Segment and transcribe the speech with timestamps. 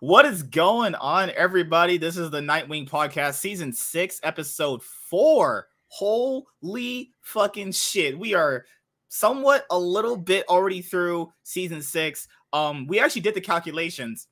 [0.00, 1.98] What is going on, everybody?
[1.98, 5.68] This is the Nightwing Podcast, season six, episode four.
[5.88, 8.18] Holy fucking shit.
[8.18, 8.64] We are
[9.08, 12.28] somewhat a little bit already through season six.
[12.52, 14.28] Um, we actually did the calculations.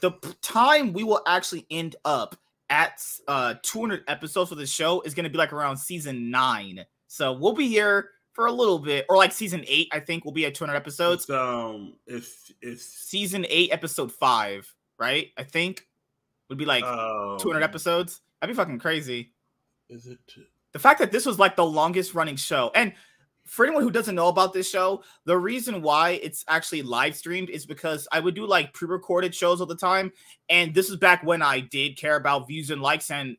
[0.00, 2.36] The p- time we will actually end up
[2.70, 6.84] at uh 200 episodes for the show is going to be like around season nine.
[7.08, 10.32] So we'll be here for a little bit, or like season eight, I think we'll
[10.32, 11.24] be at 200 episodes.
[11.24, 15.32] It's, um, if if Season eight, episode five, right?
[15.36, 15.88] I think
[16.48, 18.20] would be like um, 200 episodes.
[18.40, 19.32] That'd be fucking crazy.
[19.88, 20.20] Is it?
[20.70, 22.92] The fact that this was like the longest running show, and
[23.44, 27.50] for anyone who doesn't know about this show, the reason why it's actually live streamed
[27.50, 30.12] is because I would do like pre recorded shows all the time.
[30.48, 33.36] And this is back when I did care about views and likes, and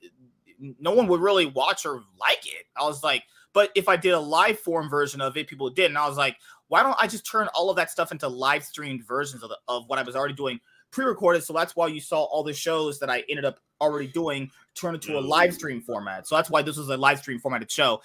[0.77, 2.65] no one would really watch or like it.
[2.75, 5.85] I was like, but if I did a live form version of it, people did.
[5.85, 8.63] And I was like, why don't I just turn all of that stuff into live
[8.63, 10.59] streamed versions of, the, of what I was already doing
[10.91, 11.43] pre recorded?
[11.43, 14.93] So that's why you saw all the shows that I ended up already doing turn
[14.93, 16.27] into a live stream format.
[16.27, 18.01] So that's why this was a live stream formatted show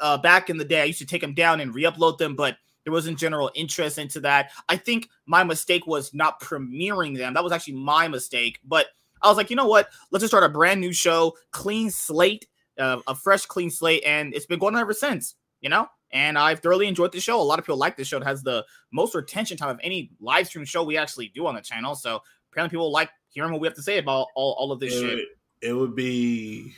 [0.00, 2.56] uh, back in the day, I used to take them down and re-upload them, but
[2.84, 4.50] there wasn't general interest into that.
[4.68, 7.34] I think my mistake was not premiering them.
[7.34, 8.60] That was actually my mistake.
[8.64, 8.86] But
[9.22, 9.88] I was like, you know what?
[10.10, 12.46] Let's just start a brand new show, clean slate,
[12.78, 15.34] uh, a fresh, clean slate, and it's been going on ever since.
[15.60, 17.40] You know, and I've thoroughly enjoyed the show.
[17.40, 18.18] A lot of people like this show.
[18.18, 21.54] It has the most retention time of any live stream show we actually do on
[21.54, 21.94] the channel.
[21.94, 22.20] So
[22.52, 25.00] apparently, people like hearing what we have to say about all, all of this It,
[25.00, 25.14] shit.
[25.14, 25.24] would-
[25.62, 26.74] it would be.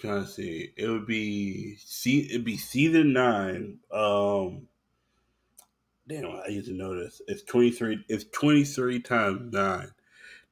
[0.00, 3.78] Trying to see, it would be see, it'd be season nine.
[3.90, 4.68] Um,
[6.06, 7.20] damn, I used to know this.
[7.26, 8.04] It's twenty three.
[8.08, 9.90] It's twenty three times nine.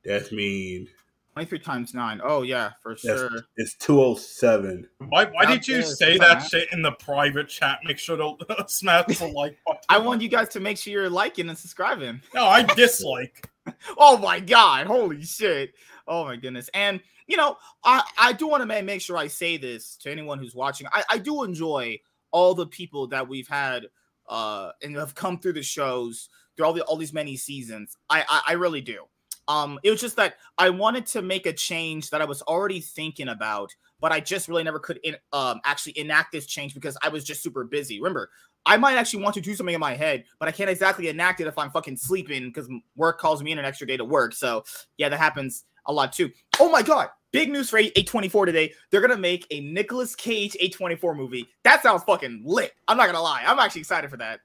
[0.05, 0.89] That means
[1.37, 2.19] 23 times nine.
[2.25, 3.31] Oh, yeah, for that's sure.
[3.59, 4.89] it's two oh seven.
[5.11, 6.49] Why, why Out did you say that fine.
[6.49, 7.81] shit in the private chat?
[7.85, 9.83] Make sure to smash the like button.
[9.91, 12.23] I want you guys to make sure you're liking and subscribing.
[12.35, 13.51] No, I dislike.
[13.99, 14.87] Oh my god!
[14.87, 15.75] Holy shit!
[16.07, 16.71] Oh my goodness!
[16.73, 20.11] And you know, I I do want to make make sure I say this to
[20.13, 20.87] anyone who's watching.
[20.93, 21.99] I I do enjoy
[22.31, 23.87] all the people that we've had
[24.29, 27.97] uh and have come through the shows through all the all these many seasons.
[28.09, 29.03] I I, I really do.
[29.49, 32.81] Um, it was just that I wanted to make a change that I was already
[32.81, 33.71] thinking about,
[34.01, 37.25] but I just really never could in, um actually enact this change because I was
[37.25, 38.01] just super busy.
[38.01, 38.31] Remember,
[38.67, 41.41] I might actually want to do something in my head, but I can't exactly enact
[41.41, 44.35] it if I'm fucking sleeping because work calls me in an extra day to work.
[44.35, 44.65] So
[44.99, 46.31] yeah, that happens a lot too.
[46.59, 48.73] Oh my god, big news for A24 today.
[48.91, 51.47] They're gonna make a Nicolas Cage A24 movie.
[51.63, 52.73] That sounds fucking lit.
[52.89, 53.45] I'm not gonna lie.
[53.47, 54.41] I'm actually excited for that.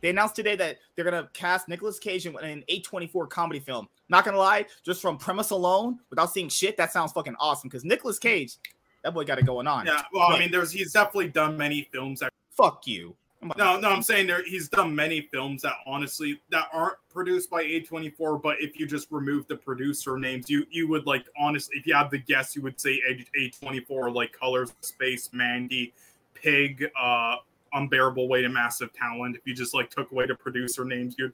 [0.00, 3.88] They announced today that they're gonna cast Nicolas Cage in an A24 comedy film.
[4.08, 7.68] Not gonna lie, just from premise alone, without seeing shit, that sounds fucking awesome.
[7.68, 8.56] Because Nicolas Cage,
[9.02, 9.86] that boy got it going on.
[9.86, 12.32] Yeah, well, I mean, there's he's definitely done many films that.
[12.56, 13.14] Fuck you.
[13.56, 17.62] No, no, I'm saying there he's done many films that honestly that aren't produced by
[17.62, 18.42] A24.
[18.42, 21.94] But if you just remove the producer names, you you would like honestly, if you
[21.94, 25.92] had the guess, you would say A- A24 like Colors, of Space, Mandy,
[26.34, 27.36] Pig, uh,
[27.78, 29.36] Unbearable Weight of Massive Talent.
[29.36, 31.32] If you just like took away the producer names, you'd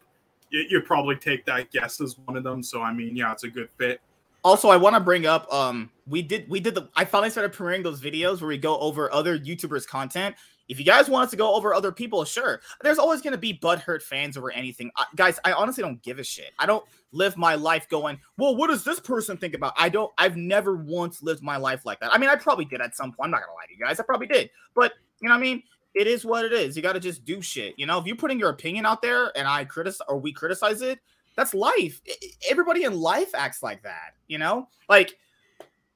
[0.51, 2.63] you- you'd probably take that guess as one of them.
[2.63, 4.01] So I mean, yeah, it's a good fit.
[4.45, 7.53] Also, I want to bring up um we did we did the I finally started
[7.53, 10.37] premiering those videos where we go over other YouTubers content.
[10.67, 12.63] If you guys want us to go over other people, sure.
[12.83, 14.91] There's always going to be butthurt fans over anything.
[14.97, 16.53] I, guys, I honestly don't give a shit.
[16.59, 20.11] I don't live my life going, "Well, what does this person think about?" I don't
[20.17, 22.15] I've never once lived my life like that.
[22.15, 23.27] I mean, I probably did at some point.
[23.27, 24.01] I'm not going to lie to you guys.
[24.01, 24.49] I probably did.
[24.75, 25.63] But, you know what I mean?
[25.95, 26.77] It is what it is.
[26.77, 27.75] You got to just do shit.
[27.79, 30.83] You know, if you're putting your opinion out there and I criticize or we criticize
[30.83, 30.99] it,
[31.37, 32.01] that's life.
[32.49, 34.69] Everybody in life acts like that, you know?
[34.89, 35.17] Like,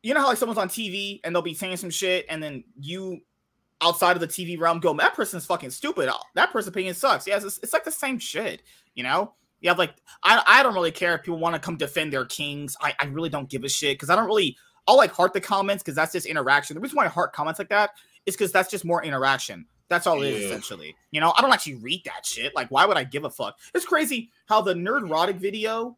[0.02, 2.64] you know how like someone's on TV and they'll be saying some shit, and then
[2.80, 3.20] you
[3.80, 6.08] outside of the TV realm go, that person's fucking stupid.
[6.12, 7.26] Oh, that person's opinion sucks.
[7.26, 8.62] Yeah, it's, it's like the same shit,
[8.94, 9.34] you know?
[9.60, 12.24] You have like, I, I don't really care if people want to come defend their
[12.24, 12.76] kings.
[12.80, 14.56] I, I really don't give a shit because I don't really,
[14.86, 16.74] I'll like heart the comments because that's just interaction.
[16.74, 17.90] The reason why I heart comments like that
[18.26, 19.66] is because that's just more interaction.
[19.88, 20.48] That's all it is Yeah.
[20.48, 20.96] essentially.
[21.10, 22.54] You know, I don't actually read that shit.
[22.54, 23.58] Like, why would I give a fuck?
[23.74, 25.96] It's crazy how the nerdrotic video,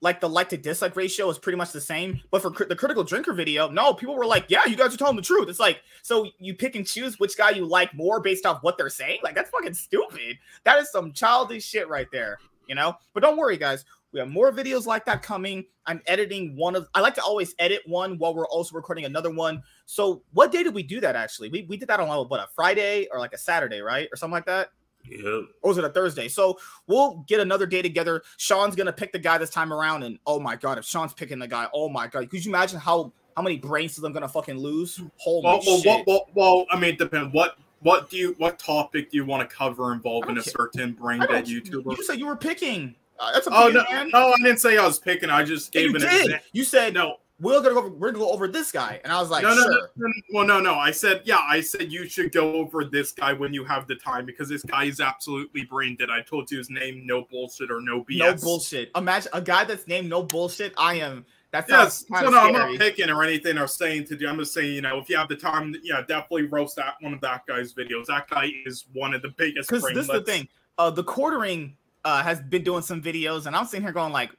[0.00, 2.20] like the like to dislike ratio, is pretty much the same.
[2.30, 4.96] But for cri- the critical drinker video, no, people were like, "Yeah, you guys are
[4.96, 8.20] telling the truth." It's like, so you pick and choose which guy you like more
[8.20, 9.20] based off what they're saying.
[9.22, 10.38] Like, that's fucking stupid.
[10.64, 12.38] That is some childish shit right there.
[12.66, 12.96] You know.
[13.12, 13.84] But don't worry, guys.
[14.12, 15.64] We have more videos like that coming.
[15.86, 16.86] I'm editing one of.
[16.94, 19.62] I like to always edit one while we're also recording another one.
[19.92, 21.16] So, what day did we do that?
[21.16, 24.16] Actually, we we did that on what a Friday or like a Saturday, right, or
[24.16, 24.70] something like that
[25.04, 25.24] Yep.
[25.24, 26.28] or was it a Thursday?
[26.28, 28.22] So we'll get another day together.
[28.38, 31.38] Sean's gonna pick the guy this time around, and oh my god, if Sean's picking
[31.38, 34.28] the guy, oh my god, could you imagine how how many brain cells I'm gonna
[34.28, 34.98] fucking lose?
[35.18, 35.84] Holy Well, well, shit!
[35.84, 37.34] well, well, well, I mean, it depends.
[37.34, 41.20] What what do you what topic do you want to cover involving a certain brain
[41.20, 41.98] dead YouTuber?
[41.98, 42.94] You said you were picking.
[43.20, 44.10] Uh, that's a Oh no, man.
[44.10, 45.28] no, I didn't say I was picking.
[45.28, 46.30] I just Yeah, gave you an did.
[46.30, 49.12] exa- You said No, we're gonna go over, we're gonna go over this guy, and
[49.12, 49.70] I was like, no, no, sure.
[49.70, 50.12] no, no, no.
[50.32, 50.74] Well, no, no.
[50.74, 53.96] I said, yeah, I said you should go over this guy when you have the
[53.96, 56.08] time because this guy is absolutely brain dead.
[56.10, 58.18] I told you his name, no bullshit or no BS.
[58.18, 58.90] No bullshit.
[58.96, 60.72] Imagine a guy that's named No Bullshit.
[60.76, 61.26] I am.
[61.50, 64.16] That's Yes, sounds kind so of no, I'm not picking or anything or saying to
[64.16, 64.26] do.
[64.26, 67.12] I'm just saying, you know, if you have the time, yeah, definitely roast that one
[67.12, 68.06] of that guy's videos.
[68.06, 69.68] That guy is one of the biggest.
[69.68, 70.48] Because this is the thing.
[70.78, 74.30] Uh, the quartering uh, has been doing some videos, and I'm sitting here going like,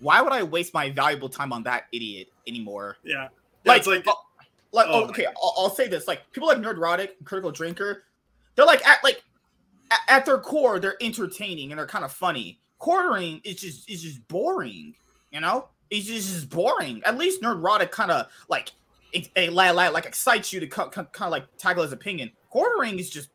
[0.00, 2.96] why would I waste my valuable time on that idiot anymore?
[3.04, 3.28] Yeah,
[3.64, 4.12] Like, it's like uh,
[4.72, 8.04] like oh oh, okay, I'll, I'll say this: like people like Nerdrotic, and Critical Drinker,
[8.56, 9.22] they're like at like
[10.08, 12.60] at, their core, they're entertaining and they're kind of funny.
[12.78, 14.94] Quartering is just is just boring,
[15.32, 15.68] you know.
[15.90, 17.02] It's just, just boring.
[17.04, 18.72] At least Nerdrotic kind of like
[19.12, 22.30] it, it, like, like like excites you to kind of like tackle his opinion.
[22.48, 23.30] Quartering is just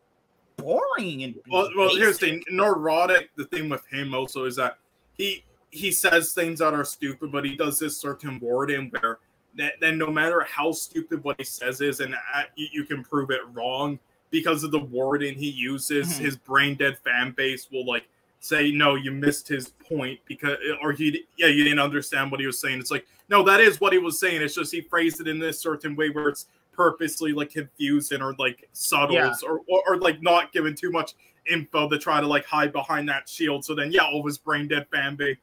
[0.57, 2.43] boring and Well, well here's the thing.
[2.51, 3.27] Nerdrotic.
[3.35, 4.77] The thing with him also is that
[5.17, 5.43] he
[5.75, 9.19] he says things that are stupid, but he does this certain wording where
[9.57, 13.31] that, then no matter how stupid what he says is, and uh, you, can prove
[13.31, 13.99] it wrong
[14.31, 16.19] because of the wording he uses, Mhm.
[16.19, 18.07] his brain dead fan base will like
[18.39, 22.45] say, "No, you missed his point because," or he, yeah, you didn't understand what he
[22.45, 22.79] was saying.
[22.79, 24.41] It's like, no, that is what he was saying.
[24.41, 28.33] It's just he phrased it in this certain way where it's purposely like confusing or
[28.37, 29.33] like subtle Yeah.
[29.47, 31.13] or, or or like not giving too much
[31.47, 33.63] info to try to like hide behind that shield.
[33.63, 35.37] So then, yeah, all of his brain dead fan base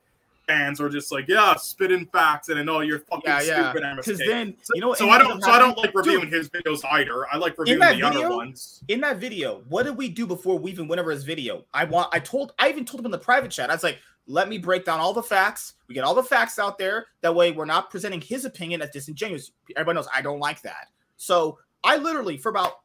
[0.47, 3.71] fans are just like, yeah, spitting facts, and then oh, you're fucking Yeah, yeah.
[3.71, 3.97] stupid.
[3.97, 6.51] Because then you know what so I don't, so I don't like reviewing Dude, his
[6.51, 7.27] videos either.
[7.33, 8.83] I like reviewing the other ones.
[8.89, 11.65] in that video, what did we do before we even went over his video?
[11.73, 13.71] I want I told I even told him in the private chat.
[13.71, 15.75] I was like, let me break down all the facts.
[15.89, 17.07] We get all the facts out there.
[17.21, 19.53] That way we're not presenting his opinion as disingenuous.
[19.77, 20.89] Everybody knows I don't like that.
[21.17, 22.81] So I literally for about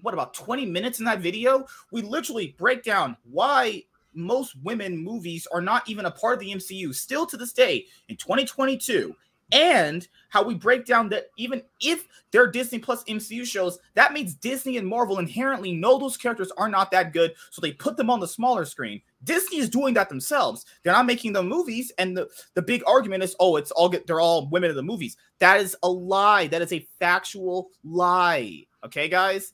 [0.00, 5.46] what about 20 minutes in that video, we literally break down why most women movies
[5.52, 9.14] are not even a part of the MCU still to this day in 2022
[9.52, 14.34] and how we break down that even if they're Disney Plus MCU shows, that means
[14.34, 18.08] Disney and Marvel inherently know those characters are not that good, so they put them
[18.08, 19.02] on the smaller screen.
[19.24, 20.64] Disney is doing that themselves.
[20.82, 24.06] They're not making the movies, and the, the big argument is, oh, it's all good,
[24.06, 25.16] they're all women in the movies.
[25.38, 26.46] That is a lie.
[26.46, 28.64] That is a factual lie.
[28.84, 29.52] Okay, guys?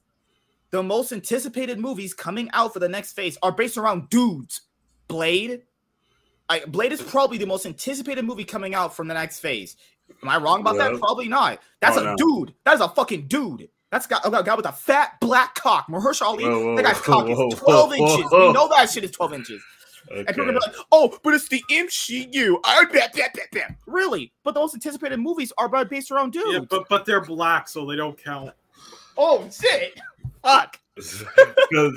[0.70, 4.62] The most anticipated movies coming out for the next phase are based around dudes.
[5.08, 5.62] Blade.
[6.50, 9.76] I, Blade is probably the most anticipated movie coming out from the next phase.
[10.22, 10.90] Am I wrong about Yeah.
[10.90, 10.98] that?
[11.00, 11.60] Probably not.
[11.80, 12.16] That's Oh, a no.
[12.16, 12.54] dude.
[12.64, 13.68] That is a fucking dude.
[13.90, 15.86] That's got a guy with a fat black cock.
[15.88, 16.44] Mahershala Ali.
[16.44, 18.30] Whoa, whoa, that guy's cock whoa, is 12 whoa, inches.
[18.30, 18.46] whoa.
[18.48, 19.62] We know that shit is 12 inches.
[20.10, 20.52] And people are Okay.
[20.58, 22.58] gonna be like, oh, but it's the MCU.
[22.64, 23.76] I bet, bet, bet, bet.
[23.86, 24.32] Really?
[24.44, 26.52] But the most anticipated movies are by- based around dudes.
[26.52, 28.52] Yeah, but but they're black, so they don't count.
[29.16, 29.98] oh shit.
[30.42, 30.78] Fuck.
[30.94, 31.24] Because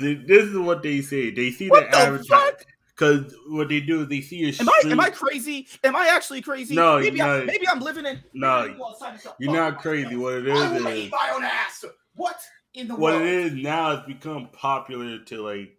[0.00, 1.30] this is what they say.
[1.30, 2.28] They see What the the advertising.
[2.28, 2.66] fuck?
[2.94, 5.66] Because what they do is they see your Am I am I crazy?
[5.82, 6.74] Am I actually crazy?
[6.74, 7.40] No, maybe no.
[7.40, 8.22] I'm, maybe I'm living in.
[8.34, 10.14] No, maybe I'm outside of the- You're not crazy.
[10.14, 11.84] What it I will is eat my own ass.
[12.14, 12.38] What
[12.74, 13.22] in the what world?
[13.22, 13.92] it is now.
[13.92, 15.76] It's become popular to like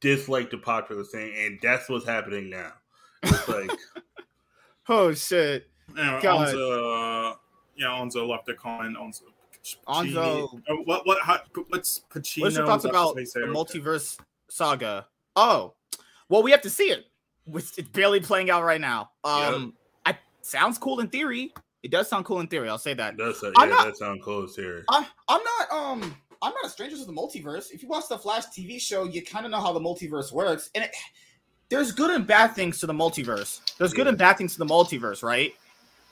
[0.00, 2.72] dislike the popular thing, and that's what's happening now.
[3.22, 3.70] It's like
[4.88, 5.68] Oh shit.
[5.96, 6.48] Anyway, God.
[6.54, 7.36] Onzo, uh,
[7.76, 8.96] yeah, Onzo left a comment.
[8.96, 9.22] Onzo,
[9.86, 12.42] Onzo- Uh, what what how, what's Pacino?
[12.42, 14.18] What's your thoughts about the multiverse
[14.48, 15.06] saga?
[15.36, 15.74] Oh,
[16.28, 17.06] well, we have to see it.
[17.54, 19.10] It's it's barely playing out right now.
[19.24, 19.74] Um,
[20.06, 21.52] I sounds cool in theory.
[21.82, 22.68] It does sound cool in theory.
[22.68, 23.16] I'll say that.
[23.16, 24.84] that's a, yeah, not- that sounds close here.
[24.88, 27.70] I, I'm not um I'm not a stranger to the multiverse.
[27.70, 30.70] If you watch the Flash TV show, you kind of know how the multiverse works,
[30.74, 30.94] and it,
[31.68, 33.60] there's good and bad things to the multiverse.
[33.78, 34.10] There's good Yeah.
[34.10, 35.54] and bad things to the multiverse, right?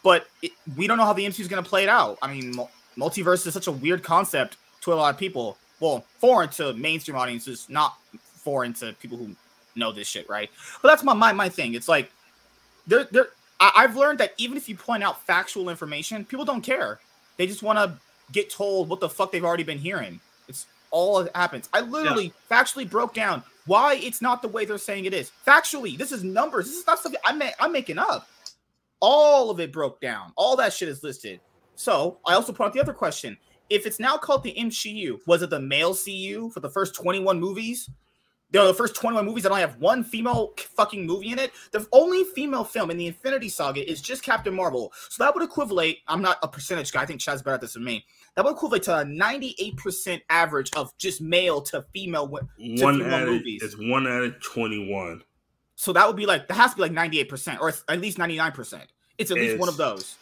[0.02, 2.16] But it, we don't know how the MCU is going to play it out.
[2.22, 2.54] I mean,
[2.96, 5.56] multiverse is such a weird concept to a lot of people.
[5.80, 9.34] Well, foreign to mainstream audiences, not foreign to people who
[9.76, 10.50] know this shit, right?
[10.82, 11.74] But that's my my, my thing.
[11.74, 12.10] It's like
[12.86, 13.28] there there
[13.60, 16.98] I, I've learned that even if you point out factual information, people don't care.
[17.36, 17.96] They just want to
[18.32, 20.20] get told what the fuck they've already been hearing.
[20.48, 21.68] It's all that happens.
[21.72, 25.30] I literally factually broke down why it's not the way they're saying it is.
[25.46, 26.66] Factually, this is numbers.
[26.66, 28.28] This is not something I'm I'm making up.
[29.00, 30.32] All of it broke down.
[30.36, 31.40] All that shit is listed.
[31.80, 33.38] So I also put out the other question:
[33.70, 37.40] If it's now called the MCU, was it the male CU for the first 21
[37.40, 37.88] movies?
[38.50, 41.52] There are the first 21 movies that only have one female fucking movie in it.
[41.70, 44.92] The only female film in the Infinity Saga is just Captain Marvel.
[45.08, 45.96] So that would equivalent.
[46.06, 47.00] I'm not a percentage guy.
[47.00, 48.04] I think Chad's better at this than me.
[48.34, 52.28] That would equivalent to a 98% average of just male to female.
[52.28, 53.62] to One female of, movies.
[53.62, 55.22] it's one out of twenty-one.
[55.76, 58.82] So that would be like that has to be like 98% or at least 99%.
[59.16, 60.16] It's at least one of those.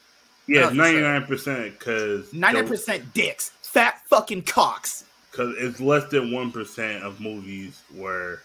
[0.48, 0.84] Yeah, for sure.
[0.84, 5.04] ninety-nine percent because ninety percent dicks, fat fucking cocks.
[5.30, 8.40] because it's less than one percent of movies where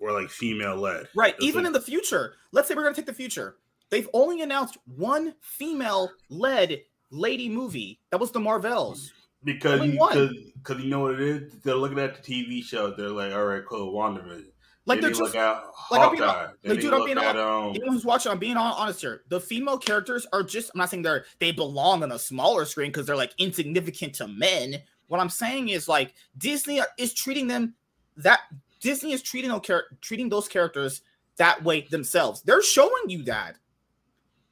[0.00, 1.08] were like female led.
[1.14, 1.34] Right.
[1.36, 3.56] It's Even like- in the future, let's say we're gonna take the future.
[3.90, 7.98] They've only announced one female-led lady movie.
[8.10, 9.12] That was the Marvels.
[9.42, 10.30] Because you, cause,
[10.62, 11.52] cause you know what it is?
[11.62, 12.90] They're looking at the TV show.
[12.90, 14.44] They're like, all right, cool, WandaVision.
[14.88, 15.58] Like they're just like,
[15.92, 18.32] I'm being like, dude, I'm being at, um, anyone who's watching.
[18.32, 19.22] I'm being hon- honest here.
[19.28, 20.70] The female characters are just.
[20.74, 24.28] I'm not saying they're they belong on a smaller screen because they're like insignificant to
[24.28, 24.76] men.
[25.08, 27.74] What I'm saying is like Disney is treating them
[28.16, 28.40] that
[28.80, 31.02] Disney is treating those char- treating those characters
[31.36, 32.42] that way themselves.
[32.42, 33.56] They're showing you that.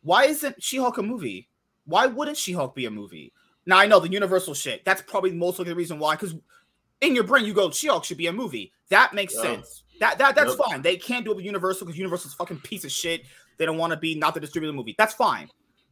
[0.02, 1.48] Why isn't She-Hulk a movie?
[1.84, 3.32] Why wouldn't She-Hulk be a movie?
[3.66, 4.84] Now I know the Universal shit.
[4.84, 6.14] That's probably most likely the reason why.
[6.14, 6.34] Because
[7.00, 8.72] in your brain you go, She-Hulk should be a movie.
[8.88, 9.42] That makes Yeah.
[9.42, 9.82] sense.
[10.00, 10.58] That that that's Yep.
[10.58, 10.82] fine.
[10.82, 13.22] They can't do it with Universal because Universal's a fucking piece of shit.
[13.58, 14.94] They don't want to be not the distributor movie.
[14.98, 15.48] That's fine.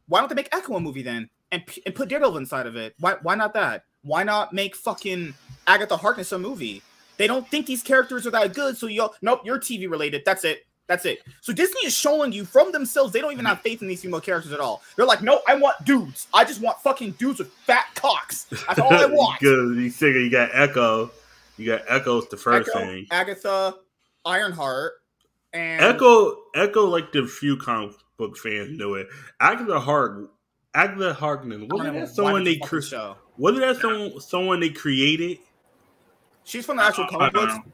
[0.07, 2.93] Why don't they make Echo a movie then and and put Daredevil inside of it?
[2.99, 3.83] Why why not that?
[4.03, 5.33] Why not make fucking
[5.65, 6.81] Agatha Harkness a movie?
[7.17, 10.23] They don't think these characters are that good, so you nope, you're TV related.
[10.25, 10.65] That's it.
[10.87, 11.23] That's it.
[11.41, 14.21] So Disney is showing you from themselves they don't even have faith in these female
[14.21, 14.83] characters at all.
[14.95, 16.27] They're like, no, I want dudes.
[16.31, 18.43] I just want fucking dudes with fat cocks.
[18.67, 19.39] That's all I want.
[19.39, 21.09] Because you figure you got Echo,
[21.57, 23.07] you got Echo's the first Echo, thing.
[23.09, 23.73] Agatha,
[24.25, 24.93] Ironheart,
[25.53, 29.07] and Echo, Echo, like the few comic book fans know it.
[29.39, 30.29] Agatha Hart,
[30.73, 31.63] Agatha Harkness.
[31.69, 33.15] Wasn't that why someone the they fucking cre- show.
[33.37, 35.37] Wasn't that someone someone they created?
[36.43, 37.69] She's from the actual comic I don't books.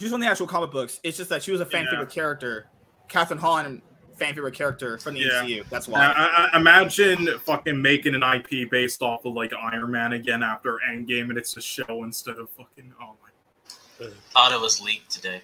[0.00, 1.00] She's from the actual comic books.
[1.04, 1.90] It's just that she was a fan Yeah.
[1.90, 2.66] favorite character.
[3.08, 3.80] Kathryn Hahn,
[4.16, 5.42] fan favorite character from the Yeah.
[5.42, 5.64] MCU.
[5.70, 6.00] That's why.
[6.00, 10.78] I, I imagine fucking making an IP based off of like Iron Man again after
[10.90, 12.92] Endgame, and it's a show instead of fucking.
[13.00, 14.08] Oh my.
[14.32, 15.42] Thought it was leaked today.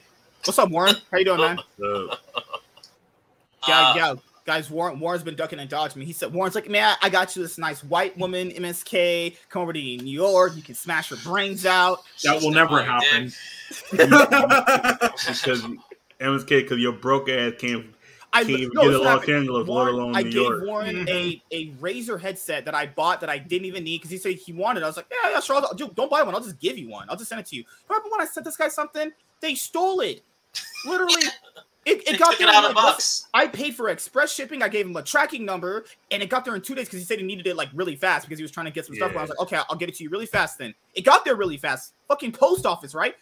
[0.48, 0.94] What's up, Warren?
[1.12, 1.58] How you doing, man?
[1.78, 2.06] Yeah,
[3.66, 4.14] Uh, yeah.
[4.46, 6.06] Guys, Warren, Warren's been ducking and dodging me.
[6.06, 9.36] He said, Warren's like, man, I got you this nice white woman, MSK.
[9.50, 10.56] Come over to New York.
[10.56, 11.98] You can smash her brains out.
[12.24, 13.30] That will never happen.
[13.90, 15.66] because
[16.18, 17.84] MSK, because your broke ass can't
[18.32, 19.36] I can't even no, get this Los happening.
[19.36, 20.64] Angeles, let Warren, alone I New gave York.
[20.64, 24.16] Warren a, a Razer headset that I bought that I didn't even need because he
[24.16, 24.80] said he wanted.
[24.80, 24.84] it.
[24.84, 25.56] I was like, yeah, yeah, sure.
[25.56, 26.34] I'll, dude, don't buy one.
[26.34, 27.06] I'll just give you one.
[27.10, 27.64] I'll just send it to you.
[27.86, 29.10] Remember when I sent this guy something?
[29.42, 30.22] They stole it.
[30.84, 31.22] Literally,
[31.84, 32.48] it, it got it there.
[32.48, 33.28] of like, less- box.
[33.34, 34.62] I paid for express shipping.
[34.62, 37.04] I gave him a tracking number, and it got there in two days because he
[37.04, 39.12] said he needed it like really fast because he was trying to get some stuff.
[39.12, 39.18] Yeah.
[39.18, 40.58] I was like, okay, I'll get it to you really fast.
[40.58, 41.94] Then it got there really fast.
[42.08, 43.14] Fucking post office, right?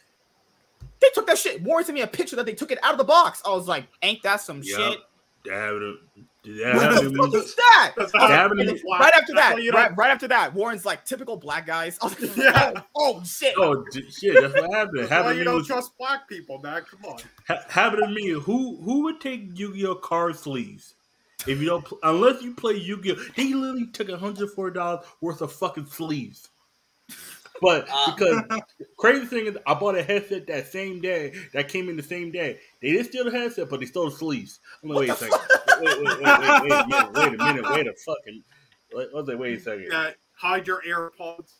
[1.00, 1.62] They took that shit.
[1.62, 3.42] Warren sent me a picture that they took it out of the box.
[3.46, 4.78] I was like, ain't that some Yup.
[4.80, 4.98] shit?
[5.50, 5.98] Happened.
[6.44, 7.92] That What the fuck is that?
[7.96, 8.88] That's That how- happened to that's me.
[8.88, 11.98] why- right after that, right, right after that, Warren's like typical black guys.
[12.02, 12.72] Like, oh, Yeah.
[12.76, 13.54] oh, oh, shit.
[13.56, 14.40] Oh shit!
[14.40, 14.98] That's what happened.
[15.00, 16.82] That's why happened you don't Was, trust black people, man.
[16.88, 17.18] Come on.
[17.48, 18.28] ha- happened to me.
[18.30, 20.94] Who who would take Yu-Gi-Oh card sleeves?
[21.48, 25.42] If you don't, pl- unless you play Yu-Gi-Oh, they literally took hundred four dollars worth
[25.42, 26.48] of fucking sleeves.
[27.60, 28.14] But Uh.
[28.14, 28.62] because
[28.98, 31.32] crazy thing is, I bought a headset that same day.
[31.52, 32.60] That came in the same day.
[32.82, 34.60] They didn't steal the headset, but they stole the sleeves.
[34.82, 35.38] I'm like, wait a second.
[35.80, 37.70] Wait, wait, wait, wait, wait, a minute, wait a minute.
[37.70, 38.42] Wait a fucking.
[38.92, 39.88] Wait, I was like, wait a second.
[39.90, 41.52] Yeah, hide your AirPods.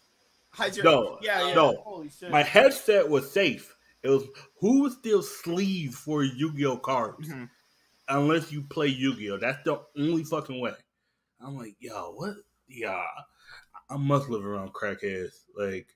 [0.51, 1.55] Hide your- No, yeah, yeah.
[1.55, 1.77] no.
[1.85, 2.31] Holy shit.
[2.31, 3.75] My headset was safe.
[4.03, 4.25] It was
[4.61, 7.51] who would steal sleeves for Yu-Gi-Oh cards Mhm.
[8.09, 9.39] unless you play Yu-Gi-Oh.
[9.39, 10.75] That's the only fucking way.
[11.41, 12.37] I'm like, yo, what?
[12.69, 13.03] Yeah,
[13.89, 15.45] I must live around crackheads.
[15.57, 15.95] Like,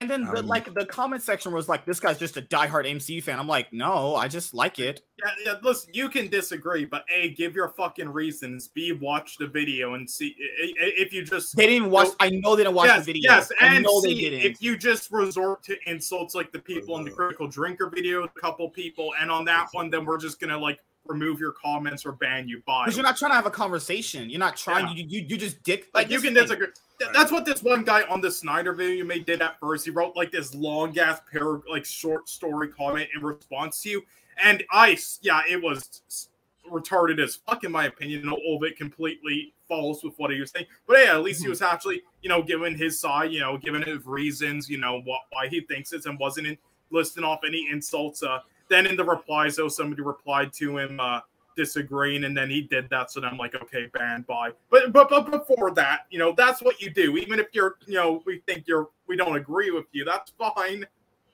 [0.00, 3.22] And then the, like the comment section was like, "This guy's just a diehard MCU
[3.22, 7.04] fan." I'm like, "No, I just like it." Yeah, yeah, listen, you can disagree, but
[7.10, 8.68] A, give your fucking reasons.
[8.68, 11.56] B, watch the video and see i- i- if you just.
[11.56, 12.08] They didn't watch.
[12.20, 13.30] I know they didn't watch yes, the video.
[13.32, 14.40] Yes, I and know they didn't.
[14.40, 18.28] if you just resort to insults like the people in the critical drinker video, a
[18.28, 22.12] couple people, and on that one, then we're just gonna like remove your comments or
[22.12, 22.84] ban you by.
[22.84, 24.30] Because you're not trying to have a conversation.
[24.30, 24.86] You're not trying.
[24.88, 25.04] Yeah.
[25.04, 25.88] You, you you just dick.
[25.94, 26.42] Like you can thing.
[26.42, 26.68] disagree.
[26.98, 29.84] Th- That's what this one guy on the Snyder video you made did at first.
[29.84, 34.02] He wrote like this long ass pair like short story comment in response to you.
[34.42, 36.02] And Ice, yeah, it was
[36.70, 38.22] retarded as fuck in my opinion.
[38.22, 40.66] And all of it completely false with what he was saying.
[40.86, 41.50] But yeah, at least he Mhm.
[41.50, 45.20] was actually, you know, giving his side, you know, giving his reasons, you know, what
[45.30, 46.58] why he thinks it and wasn't in,
[46.90, 48.22] listing off any insults.
[48.22, 51.20] Uh then in the replies though, somebody replied to him uh
[51.56, 53.10] disagreeing and then he did that.
[53.10, 56.60] So then i'm like okay banned by but but but before that you know that's
[56.62, 57.16] what you do.
[57.16, 60.84] Even if you're you know we think you're we don't agree with you that's fine.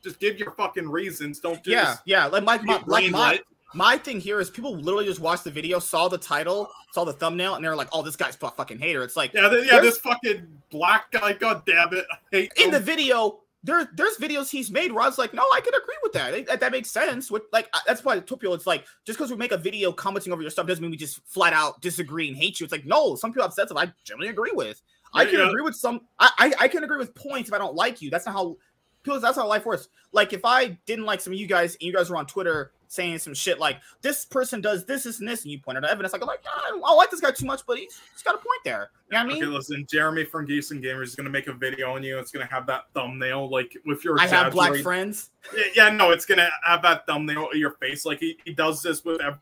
[0.03, 1.41] Just give your fucking reasons.
[1.41, 2.27] Don't just yeah, yeah.
[2.27, 3.41] Like my, my like my
[3.75, 7.13] my thing here is people literally just watched the video, saw the title, saw the
[7.13, 9.81] thumbnail, and they're like, "Oh, this guy's a fucking hater." It's like yeah th- yeah
[9.81, 14.51] this fucking black guy god damn it i hate in the video, there there's videos
[14.51, 16.47] he's made where I was like, no, I can agree with that.
[16.47, 17.31] That, that makes sense.
[17.31, 20.43] With like that's why people it's like just because we make a video commenting over
[20.43, 22.65] your stuff doesn't mean we just flat out disagree and hate you.
[22.65, 24.81] It's like no, some people have said stuff I generally agree with.
[25.13, 25.49] I can yeah.
[25.49, 26.03] agree with some.
[26.19, 28.11] I, I I can agree with points if I don't like you.
[28.11, 28.57] That's not how
[29.03, 29.89] because that's how life works.
[30.13, 32.73] Like if I didn't like some of you guys, and you guys were on Twitter
[32.91, 35.91] saying some shit like this person does this, this, and this, and you pointed out
[35.91, 38.23] evidence, like I'm like, yeah, I don't like this guy too much, but he's, he's
[38.23, 38.91] got a point there.
[39.11, 39.45] You know what I mean?
[39.45, 42.19] Okay, listen, Jeremy from Geeks and Gamers is gonna make a video on you.
[42.19, 45.31] It's gonna have that thumbnail, like with your I have black friends.
[45.57, 48.05] Yeah, yeah, no, it's gonna have that thumbnail of your face.
[48.05, 49.39] Like he, he does this with every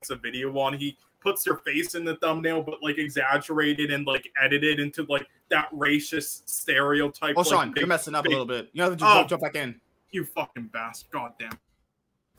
[0.00, 0.72] it's a video on.
[0.74, 5.28] He puts your face in the thumbnail, but like exaggerated and like edited into like
[5.50, 7.36] that racist stereotype.
[7.36, 8.70] Oh, like, Sean, big- you're messing up big- a little bit.
[8.72, 9.24] You have to Oh.
[9.24, 9.80] jump, back in.
[10.10, 11.10] You fucking bastard!
[11.12, 11.58] God damn.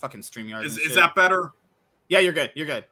[0.03, 0.65] Fucking StreamYards.
[0.65, 1.53] Is, is that better?
[2.10, 2.51] Yeah, you're good.
[2.55, 2.83] You're good.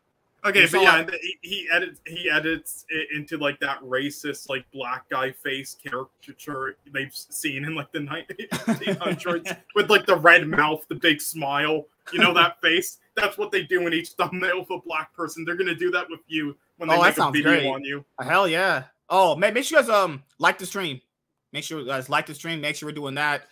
[0.46, 4.64] Okay, but yeah, and he, he edits he edits it into like that racist like
[4.72, 10.86] black guy face caricature they've seen in like the 1900s with like the red mouth,
[10.88, 11.86] the big smile.
[12.14, 13.00] You know that face?
[13.16, 15.44] That's what they do in each thumbnail of a black person.
[15.44, 17.68] They're gonna do that with you when they Oh, make a video great.
[17.68, 18.06] on you.
[18.18, 18.86] Uh, Hell yeah.
[19.10, 21.02] Oh, make, make sure you guys um like the stream.
[21.52, 22.62] Make sure you guys like the stream.
[22.62, 23.44] Make sure we're doing that.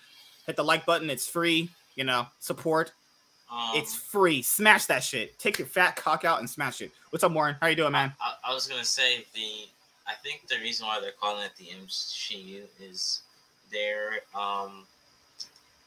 [0.48, 1.10] Hit the like button.
[1.10, 1.70] It's free.
[1.96, 2.94] You know, support.
[3.52, 4.42] Um, it's free.
[4.42, 5.38] Smash that shit.
[5.40, 6.92] Take your fat cock out and smash it.
[7.10, 7.56] What's up, Warren?
[7.60, 8.14] How you doing, man?
[8.22, 9.68] I, I was gonna say the.
[10.08, 13.22] I think the reason why they're calling it the MCU is
[13.72, 14.86] they're um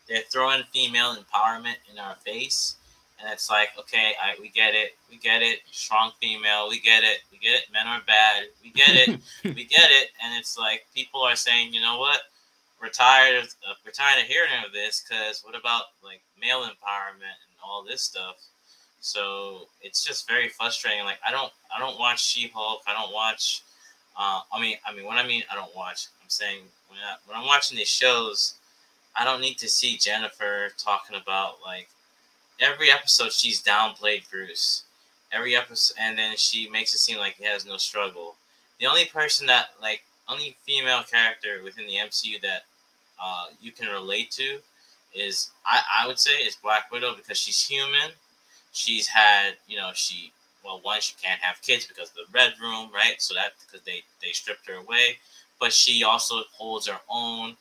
[0.08, 2.76] they're throwing female empowerment in our face,
[3.20, 7.04] and it's like, okay, I we get it, we get it, strong female, we get
[7.04, 10.58] it, we get it, men are bad, we get it, we get it, and it's
[10.58, 12.22] like people are saying, you know what,
[12.80, 16.62] we're tired of uh, we're tired of hearing of this because what about like male
[16.62, 18.36] empowerment all this stuff.
[19.00, 21.04] So it's just very frustrating.
[21.04, 22.82] Like I don't I don't watch She-Hulk.
[22.86, 23.62] I don't watch.
[24.16, 26.06] Uh, I mean I mean when I mean I don't watch.
[26.22, 28.54] I'm saying when I, when I'm watching these shows,
[29.18, 31.88] I don't need to see Jennifer talking about like
[32.60, 34.84] every episode she's downplayed Bruce.
[35.32, 38.36] Every episode, and then she makes it seem like he has no struggle.
[38.78, 42.64] The only person that like only female character within the MCU that
[43.22, 44.58] uh, you can relate to
[45.14, 48.10] is I, I would say is Black Widow because she's human.
[48.72, 50.32] She's had you know she
[50.64, 53.84] well one she can't have kids because of the red room right so that because
[53.84, 55.18] they they stripped her away,
[55.60, 57.56] but she also holds her own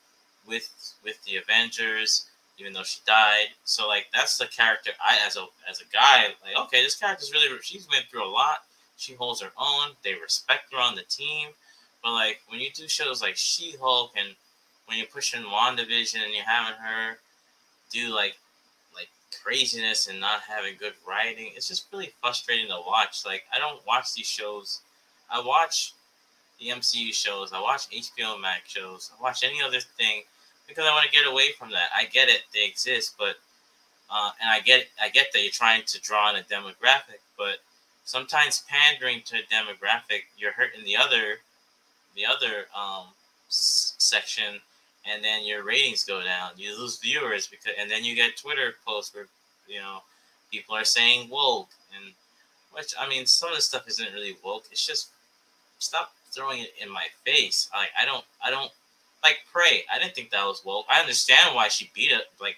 [0.48, 0.70] with
[1.04, 3.48] with the Avengers even though she died.
[3.64, 7.32] So like that's the character I as a as a guy like okay this character's
[7.32, 8.60] really she's been through a lot.
[8.98, 9.96] She holds her own.
[10.04, 11.50] They respect her on the team.
[12.04, 14.36] But like when you do shows like She Hulk and
[14.86, 17.18] when you're pushing WandaVision and you're having her
[17.92, 18.38] do like
[18.96, 19.10] like
[19.44, 23.26] craziness and not having good writing, it's just really frustrating to watch.
[23.26, 24.82] Like I don't watch these shows.
[25.30, 25.94] I watch
[26.60, 27.54] the MCU shows.
[27.54, 29.12] I watch HBO Max shows.
[29.18, 30.24] I watch any other thing
[30.68, 31.90] because I want to get away from that.
[31.96, 33.36] I get it; they exist, but
[34.10, 37.58] uh, and I get I get that you're trying to draw in a demographic, but
[38.04, 41.40] sometimes pandering to a demographic, you're hurting the other
[42.16, 43.08] the other um,
[43.48, 44.60] s- section,
[45.06, 46.52] and then your ratings go down.
[46.58, 49.28] You lose viewers because, and then you get Twitter posts where
[49.68, 50.00] you know
[50.52, 52.14] people are saying woke, and
[52.72, 54.66] which I mean, some of the stuff isn't really woke.
[54.72, 55.10] It's just
[55.80, 57.70] stop throwing it in my face.
[57.74, 58.72] Like I don't, I don't
[59.24, 59.84] like pray.
[59.94, 60.86] I didn't think that was woke.
[60.90, 62.58] I understand why she beat it, like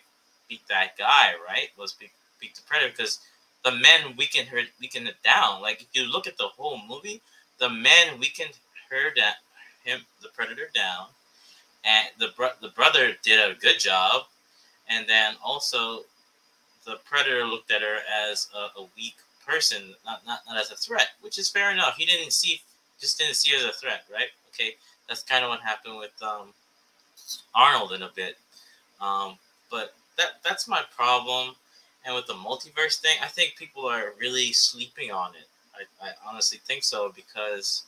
[0.50, 1.70] beat that guy, right?
[1.78, 3.20] Was beat, beat the predator because
[3.64, 5.62] the men weakened her, weakened it down.
[5.62, 7.22] Like if you look at the whole movie,
[7.60, 8.58] the men weakened
[8.90, 9.36] her that
[9.84, 11.08] him the predator down,
[11.84, 14.24] and the bro- the brother did a good job,
[14.90, 16.02] and then also
[16.86, 19.16] the predator looked at her as a, a weak
[19.46, 21.96] person, not, not not as a threat, which is fair enough.
[21.98, 22.62] He didn't see
[23.00, 24.28] just didn't see her as a threat, right?
[24.54, 24.76] Okay,
[25.08, 26.54] that's kind of what happened with um,
[27.56, 28.38] Arnold in a bit.
[29.02, 29.38] Um,
[29.70, 31.56] but that that's my problem.
[32.06, 35.48] And with the multiverse thing, I think people are really sleeping on it.
[35.74, 37.84] I, I honestly think so because,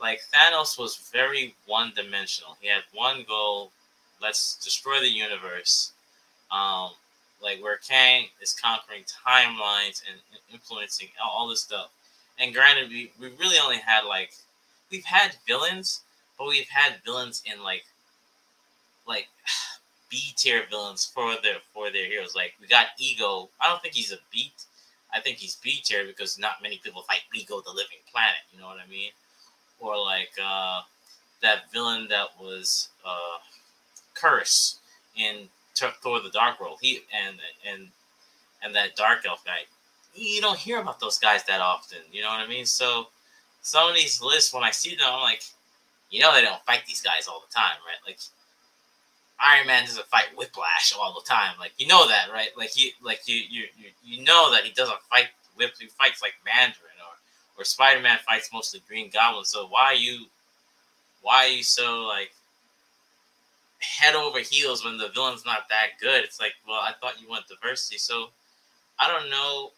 [0.00, 2.56] like, Thanos was very one dimensional.
[2.60, 3.70] He had one goal
[4.20, 5.92] let's destroy the universe.
[6.50, 6.90] Um,
[7.42, 10.18] like, where Kang is conquering timelines and
[10.52, 11.90] influencing all, this stuff.
[12.38, 14.30] And granted, we, we really only had, like,
[14.90, 16.02] we've had villains,
[16.38, 17.84] but we've had villains in, like,
[19.06, 19.26] like
[20.10, 22.34] B tier villains for their for their heroes.
[22.36, 23.48] Like we got Ego.
[23.60, 24.64] I don't think he's a beat.
[25.12, 28.42] I think he's B tier because not many people fight Ego, the Living Planet.
[28.52, 29.10] You know what I mean?
[29.80, 30.82] Or like uh,
[31.42, 33.38] that villain that was uh,
[34.14, 34.76] Kurse
[35.16, 36.78] in Thor- The Dark World.
[36.80, 37.36] He and
[37.70, 37.88] and
[38.62, 39.60] and that Dark Elf guy.
[40.14, 41.98] You don't hear about those guys that often.
[42.10, 42.64] You know what I mean?
[42.64, 43.08] So
[43.60, 45.42] some of these lists, when I see them, I'm like,
[46.10, 47.98] you know, they don't fight these guys all the time, right?
[48.06, 48.18] Like
[49.40, 51.54] Iron Man doesn't fight Whiplash all the time.
[51.58, 52.48] Like you know that, right?
[52.56, 55.72] Like he, like you, you, you, you know that he doesn't fight Whip.
[55.78, 56.85] He fights like Mandarin
[57.58, 59.44] or, Spider Man fights mostly Green Goblin.
[59.44, 60.26] So why are you,
[61.22, 62.30] why are you so like
[63.80, 66.24] head over heels when the villain's not that good.
[66.24, 67.98] It's like, well, I thought you want diversity.
[67.98, 68.28] So
[68.98, 69.70] I don't know.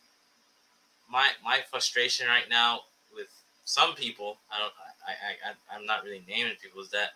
[1.11, 2.81] My my frustration right now
[3.14, 3.29] with
[3.64, 4.73] some people, I don't
[5.07, 7.11] I, I, I I'm not really naming people, is that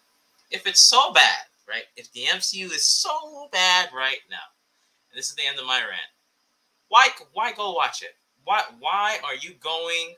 [0.51, 1.85] if it's so bad, right?
[1.97, 4.49] If the MCU is so bad right now,
[5.11, 6.13] and this is the end of my rant,
[6.89, 8.17] why why go watch it?
[8.45, 10.15] Why why are you going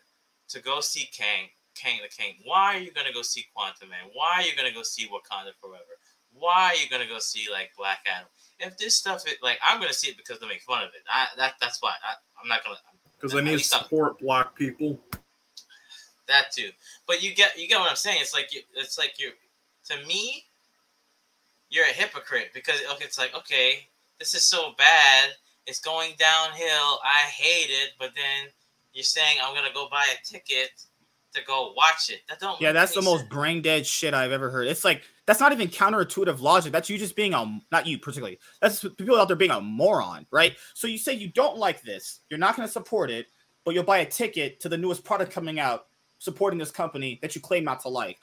[0.49, 2.37] to go see Kang, Kang the King?
[2.45, 4.11] Why are you gonna go see Quantum Man?
[4.13, 5.99] Why are you gonna go see Wakanda Forever?
[6.33, 8.29] Why are you gonna go see like Black Adam?
[8.59, 11.03] If this stuff is like, I'm gonna see it because they make fun of it.
[11.09, 12.77] I, that that's why I, I'm not gonna.
[13.21, 15.01] Because I need to support I'm, black people.
[16.27, 16.71] That too,
[17.07, 18.19] but you get you get what I'm saying.
[18.21, 19.31] It's like you, it's like you,
[19.91, 20.45] to me,
[21.69, 25.31] you're a hypocrite because okay, it's like okay, this is so bad.
[25.67, 27.01] It's going downhill.
[27.05, 28.51] I hate it, but then
[28.95, 30.71] you're saying I'm gonna go buy a ticket
[31.35, 32.21] to go watch it.
[32.29, 32.61] That don't.
[32.61, 33.07] Yeah, that's the sense.
[33.07, 34.67] most brain dead shit I've ever heard.
[34.67, 36.73] It's like that's not even counterintuitive logic.
[36.73, 38.39] That's you just being a not you particularly.
[38.61, 40.55] That's people out there being a moron, right?
[40.75, 43.27] So you say you don't like this, you're not going to support it,
[43.65, 45.87] but you'll buy a ticket to the newest product coming out,
[46.19, 48.19] supporting this company that you claim not to like.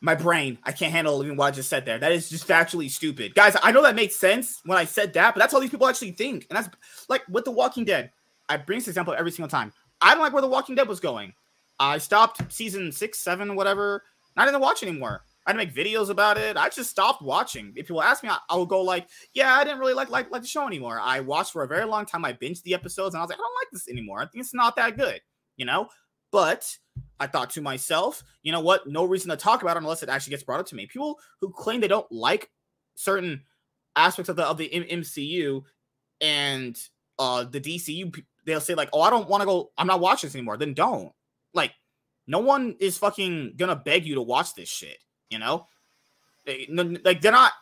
[0.00, 1.98] My brain, I can't handle even what I just said there.
[1.98, 3.56] That is just factually stupid, guys.
[3.62, 6.10] I know that makes sense when I said that, but that's how these people actually
[6.12, 6.68] think, and that's
[7.08, 8.10] like with The Walking Dead.
[8.48, 9.72] I bring this example every single time.
[10.00, 11.32] I don't like where The Walking Dead was going.
[11.78, 14.02] I stopped season six, seven, whatever.
[14.36, 15.22] I didn't watch anymore.
[15.46, 16.56] I didn't make videos about it.
[16.56, 17.72] I just stopped watching.
[17.76, 20.30] If people ask me, I, I will go like, "Yeah, I didn't really like like
[20.30, 22.24] like the show anymore." I watched for a very long time.
[22.24, 24.20] I binged the episodes, and I was like, "I don't like this anymore.
[24.20, 25.20] I think it's not that good,"
[25.56, 25.88] you know.
[26.32, 26.76] But
[27.20, 28.88] I thought to myself, you know what?
[28.88, 30.86] No reason to talk about it unless it actually gets brought up to me.
[30.86, 32.50] People who claim they don't like
[32.94, 33.42] certain
[33.96, 35.62] aspects of the of the MCU
[36.20, 36.76] and
[37.18, 39.70] uh the DCU, they'll say like, "Oh, I don't want to go.
[39.76, 41.12] I'm not watching this anymore." Then don't.
[41.52, 41.72] Like,
[42.26, 44.98] no one is fucking gonna beg you to watch this shit.
[45.30, 45.66] You know,
[46.46, 46.66] they,
[47.04, 47.52] like they're not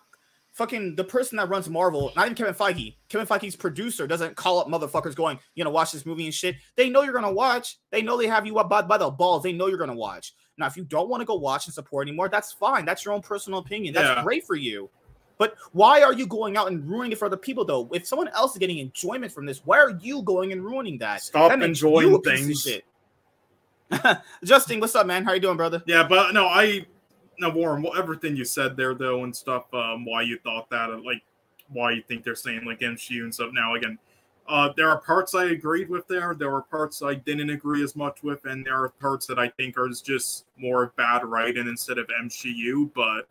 [0.52, 2.12] fucking the person that runs Marvel.
[2.14, 2.96] Not even Kevin Feige.
[3.08, 6.56] Kevin Feige's producer doesn't call up motherfuckers going, you know, watch this movie and shit.
[6.76, 7.78] They know you're gonna watch.
[7.90, 9.42] They know they have you up by, by the balls.
[9.42, 10.34] They know you're gonna watch.
[10.58, 12.84] Now, if you don't want to go watch and support anymore, that's fine.
[12.84, 13.94] That's your own personal opinion.
[13.94, 14.22] That's yeah.
[14.22, 14.90] great for you.
[15.42, 17.88] But why are you going out and ruining it for other people though?
[17.92, 21.20] If someone else is getting enjoyment from this, why are you going and ruining that?
[21.20, 22.64] Stop that enjoying things.
[24.44, 25.24] Justin, what's up, man?
[25.24, 25.82] How you doing, brother?
[25.84, 26.86] Yeah, but no, I
[27.40, 27.84] no Warren.
[27.98, 29.64] Everything you said there, though, and stuff.
[29.74, 31.24] Um, why you thought that, like,
[31.70, 33.50] why you think they're saying like MCU and stuff.
[33.52, 33.98] Now, again,
[34.48, 36.36] uh, there are parts I agreed with there.
[36.38, 39.48] There are parts I didn't agree as much with, and there are parts that I
[39.48, 42.92] think are just more bad writing instead of MCU.
[42.94, 43.26] But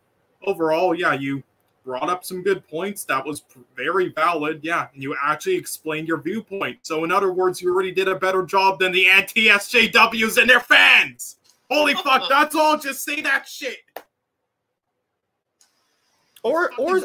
[0.46, 1.42] overall, yeah, you
[1.84, 3.04] brought up some good points.
[3.04, 3.42] That was
[3.76, 4.60] very valid.
[4.62, 6.78] Yeah, and you actually explained your viewpoint.
[6.82, 10.48] So, in other words, you already did a better job than the anti SJWs and
[10.48, 11.36] their fans.
[11.70, 12.78] Holy fuck, that's all.
[12.78, 13.78] Just say that shit.
[16.44, 16.98] Or, or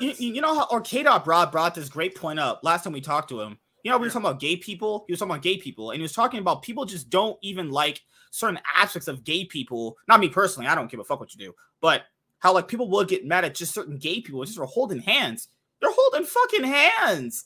[0.00, 2.92] you, you, know how, or K Dot brought brought this great point up last time
[2.92, 3.58] we talked to him.
[3.84, 5.04] You know, we were talking about gay people.
[5.06, 7.70] He was talking about gay people, and he was talking about people just don't even
[7.70, 9.96] like certain aspects of gay people.
[10.08, 10.68] Not me personally.
[10.68, 12.02] I don't give a fuck what you do, but
[12.42, 15.48] how like people will get mad at just certain gay people just for holding hands.
[15.80, 17.44] They're holding fucking hands.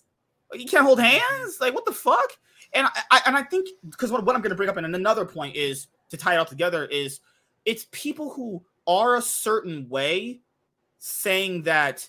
[0.54, 1.58] You can't hold hands.
[1.60, 2.32] Like what the fuck?
[2.72, 4.86] And I, I and I think because what, what I'm going to bring up in
[4.86, 7.20] another point is to tie it all together is
[7.66, 10.40] it's people who are a certain way
[10.98, 12.08] saying that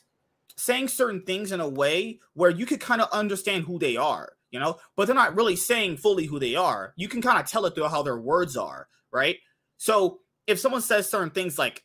[0.55, 4.31] saying certain things in a way where you could kind of understand who they are,
[4.49, 6.93] you know, but they're not really saying fully who they are.
[6.95, 9.37] You can kind of tell it through how their words are, right?
[9.75, 11.83] So if someone says certain things like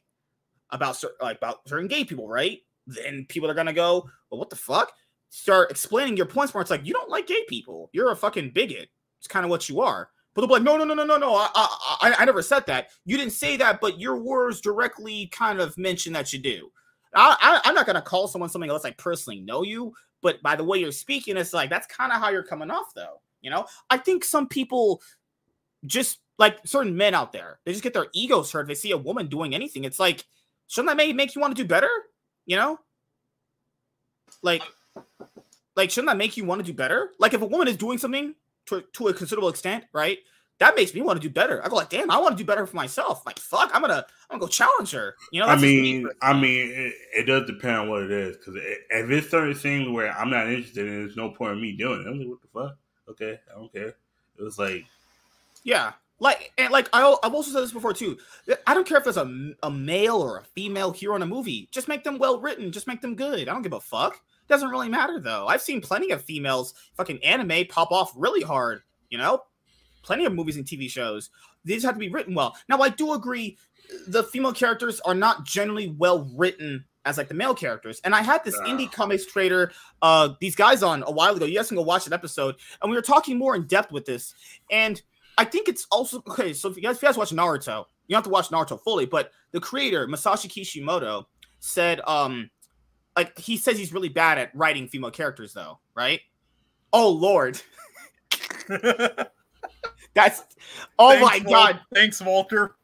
[0.73, 2.61] about like about certain gay people, right?
[2.87, 4.93] Then people are gonna go, well, what the fuck?
[5.31, 6.61] Start explaining your points more.
[6.61, 7.91] It's like you don't like gay people.
[7.93, 8.89] You're a fucking bigot.
[9.19, 10.11] It's kind of what you are.
[10.35, 11.35] But they'll be like, no, no, no, no, no, no.
[11.35, 12.89] I, I, I never said that.
[13.05, 16.71] You didn't say that, but your words directly kind of mention that you do.
[17.15, 19.95] I, I, am not gonna call someone something unless I personally know you.
[20.23, 22.95] But by the way you're speaking, it's like that's kind of how you're coming off,
[22.95, 23.21] though.
[23.43, 25.03] You know, I think some people
[25.85, 28.63] just like certain men out there, they just get their egos hurt.
[28.63, 30.25] If they see a woman doing anything, it's like
[30.73, 31.91] shouldn't that make, make you want to do better?
[32.47, 32.79] You know?
[34.41, 34.63] Like,
[35.77, 37.11] like, shouldn't that make you want to do better?
[37.19, 38.35] Like, if a woman is doing something
[38.67, 40.19] to, to a considerable extent, right?
[40.61, 41.63] That makes me want to do better.
[41.63, 43.27] I go like, damn, I want to do better for myself.
[43.27, 45.15] Like, fuck, I'm gonna, I'm gonna go challenge her.
[45.31, 45.47] You know?
[45.47, 48.39] I mean, I mean, it, it, does depend on what it is.
[48.39, 51.73] Because if it's certain things where I'm not interested in, there's no point in me
[51.73, 52.07] doing it.
[52.07, 52.79] I'm like, what the fuck?
[53.11, 53.95] Okay, I don't care.
[54.39, 54.87] It was like,
[55.65, 58.17] yeah, like and like I, I've also said this before too.
[58.67, 61.69] I don't care if it's a, a male or a female hero in a movie.
[61.73, 62.71] Just make them well written.
[62.71, 63.49] Just make them good.
[63.49, 64.21] I don't give a fuck.
[64.49, 65.49] Doesn't really matter though.
[65.49, 68.83] I've seen plenty of females fucking anime pop off really hard.
[69.11, 69.43] You know,
[70.03, 71.31] plenty of movies and TV shows.
[71.65, 72.57] These have to be written well.
[72.69, 73.59] Now, I do agree
[74.07, 78.01] the female characters are not generally well written as like the male characters.
[78.05, 81.47] And I had this indie comics trader, uh, these guys on a while ago.
[81.47, 84.05] You guys can go watch an episode, and we were talking more in depth with
[84.05, 84.35] this.
[84.71, 85.03] And
[85.39, 86.53] I think it's also okay.
[86.53, 88.81] So if you guys, if you guys watch Naruto, you don't have to watch Naruto
[88.83, 91.27] fully, but the creator Masashi Kishimoto
[91.61, 92.51] said, um,
[93.17, 96.21] like he says he's really bad at writing female characters, though, right?
[96.93, 97.61] Oh Lord,
[100.15, 100.43] that's
[100.99, 101.81] oh Thanks, my Wal- god!
[101.95, 102.77] Thanks, Walter.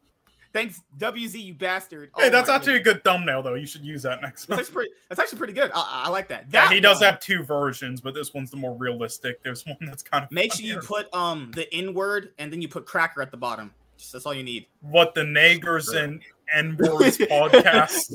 [0.58, 2.10] Thanks, WZ, you bastard.
[2.16, 3.54] Hey, Oh that's my actually a good thumbnail, though.
[3.54, 4.58] You should use that next That's time.
[4.58, 5.70] actually pretty, that's actually pretty good.
[5.72, 6.46] I, I like that.
[6.52, 9.40] Yeah, That he does one, have two versions, but this one's the more realistic.
[9.44, 12.60] There's one that's kind of Make sure you put um the N word and then
[12.60, 13.72] you put cracker at the bottom.
[13.98, 14.66] Just, that's all you need.
[14.80, 16.20] what the Nagers and
[16.52, 18.08] N words podcast.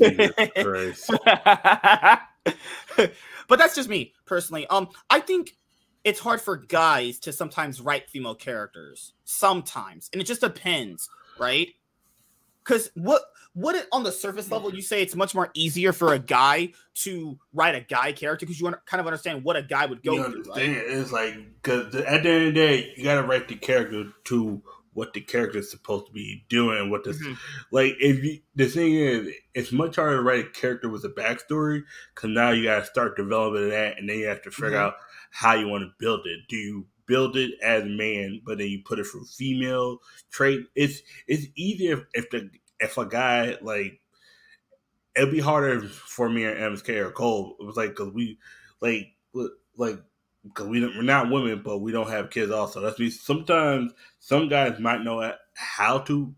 [3.48, 4.68] But that's just me personally.
[4.68, 5.56] Um, I think
[6.04, 9.14] it's hard for guys to sometimes write female characters.
[9.24, 11.70] Sometimes, and it just depends, right?
[12.66, 13.22] Because what
[13.56, 16.72] what it, on the surface level you say it's much more easier for a guy
[16.96, 20.02] to write a guy character because you un- kind of understand what a guy would
[20.04, 20.62] go you through, right?
[20.62, 24.62] It's like because at the end of the day, you gotta write the character to
[24.94, 26.90] what the character is supposed to be doing.
[26.90, 27.38] What the Mhm.
[27.72, 31.10] like if you the thing is, it's much harder to write a character with a
[31.10, 31.84] backstory
[32.16, 34.82] because now you gotta start developing that, and then you have to figure Mhm.
[34.82, 34.96] out
[35.32, 36.42] how you want to build it.
[36.48, 40.00] Do you build it as man, but then you put it for female
[40.32, 40.66] trait?
[40.76, 44.00] It's it's easier if, if the if a guy like
[45.16, 47.56] it'd be harder for me and MSK or Cole.
[47.60, 48.38] It was like because we
[48.82, 49.14] like
[49.78, 50.00] like
[50.44, 52.52] because we we're not women, but we don't have kids.
[52.52, 53.10] Also, that's me.
[53.10, 56.34] Sometimes some guys might know how to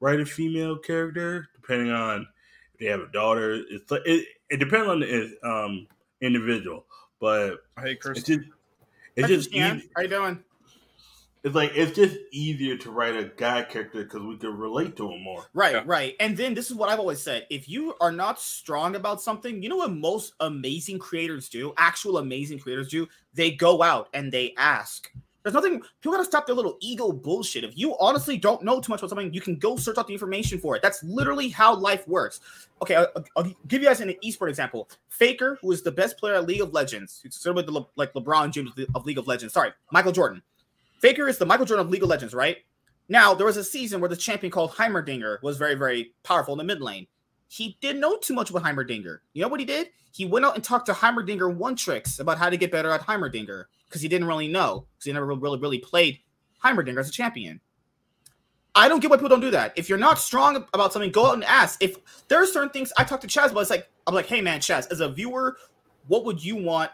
[0.00, 2.26] write a female character, depending on
[2.74, 3.62] if they have a daughter.
[3.70, 5.86] It's like it, it depends on the um
[6.20, 6.86] individual,
[7.20, 8.26] but Hey, just
[9.16, 9.82] it's just Christiane.
[9.96, 10.42] How you doing?
[11.44, 15.08] it's like it's just easier to write a guy character because we can relate to
[15.10, 15.44] him more.
[15.54, 15.82] Right, Yeah.
[15.86, 16.16] right.
[16.18, 17.46] And then this is what I've always said.
[17.50, 21.72] If you are not strong about something, you know what most amazing creators do?
[21.76, 23.06] Actual amazing creators do?
[23.32, 25.10] They go out and they ask.
[25.46, 27.62] There's nothing people gotta stop their little ego bullshit.
[27.62, 30.12] If you honestly don't know too much about something, you can go search out the
[30.12, 30.82] information for it.
[30.82, 32.40] That's literally how life works.
[32.82, 33.06] Okay, I'll,
[33.36, 34.88] I'll give you guys an esport example.
[35.08, 38.12] Faker, who is the best player at League of Legends, who's sort of Le- like
[38.14, 39.54] LeBron James of League of Legends.
[39.54, 40.42] Sorry, Michael Jordan.
[40.98, 42.56] Faker is the Michael Jordan of League of Legends, right?
[43.08, 46.58] Now, there was a season where the champion called Heimerdinger was very, very powerful in
[46.58, 47.06] the mid lane.
[47.48, 49.18] He didn't know too much about Heimerdinger.
[49.32, 49.88] You know what he did?
[50.12, 53.02] He went out and talked to Heimerdinger one tricks about how to get better at
[53.02, 56.18] Heimerdinger because he didn't really know because he never really, really played
[56.64, 57.60] Heimerdinger as a champion.
[58.74, 59.72] I don't get why people don't do that.
[59.76, 61.82] If you're not strong about something, go out and ask.
[61.82, 61.96] If
[62.28, 64.60] there are certain things I talk to Chaz but it's like I'm like, hey man,
[64.60, 65.56] Chaz, as a viewer,
[66.08, 66.90] what would you want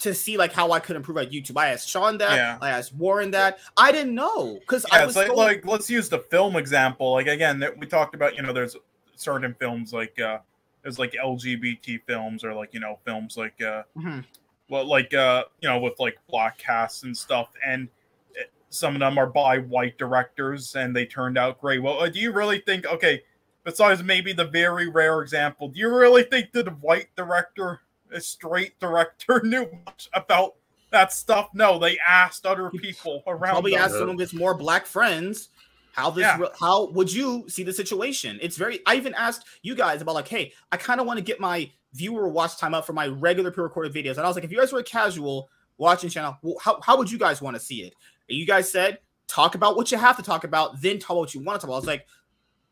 [0.00, 1.56] to see like how I could improve at YouTube?
[1.56, 2.36] I asked Sean that.
[2.36, 2.58] Yeah.
[2.60, 3.58] I asked Warren that.
[3.76, 7.12] I didn't know because I was like, going- like let's use the film example.
[7.12, 8.36] Like again, that we talked about.
[8.36, 8.76] You know, there's
[9.18, 10.38] certain films like uh
[10.82, 14.24] there's like LGBT films or like you know films like uh Mhm.
[14.70, 17.88] well like uh you know with like black casts and stuff and
[18.70, 21.82] some of them are by white directors and they turned out great.
[21.82, 23.22] Well, uh, do you really think okay?
[23.64, 27.80] Besides maybe the very rare example, do you really think that a white director,
[28.12, 30.54] a straight director, knew much about
[30.90, 31.48] that stuff?
[31.54, 33.52] No, they asked other people around.
[33.52, 33.80] probably them.
[33.80, 35.48] ask some of his more black friends
[35.98, 36.38] how this Yeah.
[36.38, 40.14] re- how would you see the situation it's very i even asked you guys about
[40.14, 43.08] like hey i kind of want to get my viewer watch time up for my
[43.08, 46.36] regular pre-recorded videos and i was like if you guys were a casual watching channel
[46.42, 47.94] well, how, how would you guys want to see it
[48.28, 51.20] and you guys said talk about what you have to talk about then talk about
[51.20, 52.06] what you want to talk about i was like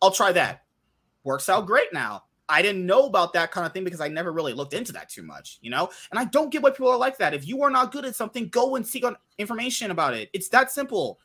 [0.01, 0.63] i'll try that
[1.25, 4.33] works out great now I didn't know about that kind of thing because I never
[4.33, 5.91] really looked into that too much, you know?
[6.13, 7.35] And I don't get why people are like that.
[7.35, 10.31] If you are not good at something, go and seek on information about it.
[10.33, 11.19] It's that simple.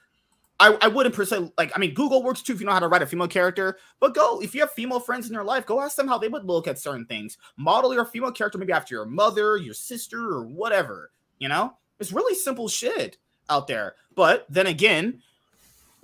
[0.62, 2.80] I, I wouldn't per se like I mean Google works too if you know how
[2.80, 5.65] to write a female character, but go if you have female friends in your life,
[5.65, 7.39] go ask them how they would look at certain things.
[7.58, 11.12] Model your female character maybe after your mother, your sister, or whatever.
[11.39, 13.17] You know, it's really simple shit
[13.50, 13.95] out there.
[14.15, 15.24] But then again,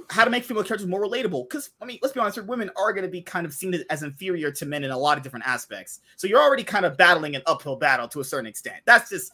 [0.10, 1.48] how to make female characters more relatable?
[1.48, 4.02] Because I mean, let's be honest, women are going to be kind of seen as
[4.02, 6.00] inferior to men in a lot of different aspects.
[6.16, 8.78] So you're already kind of battling an uphill battle to a certain extent.
[8.86, 9.34] That's just,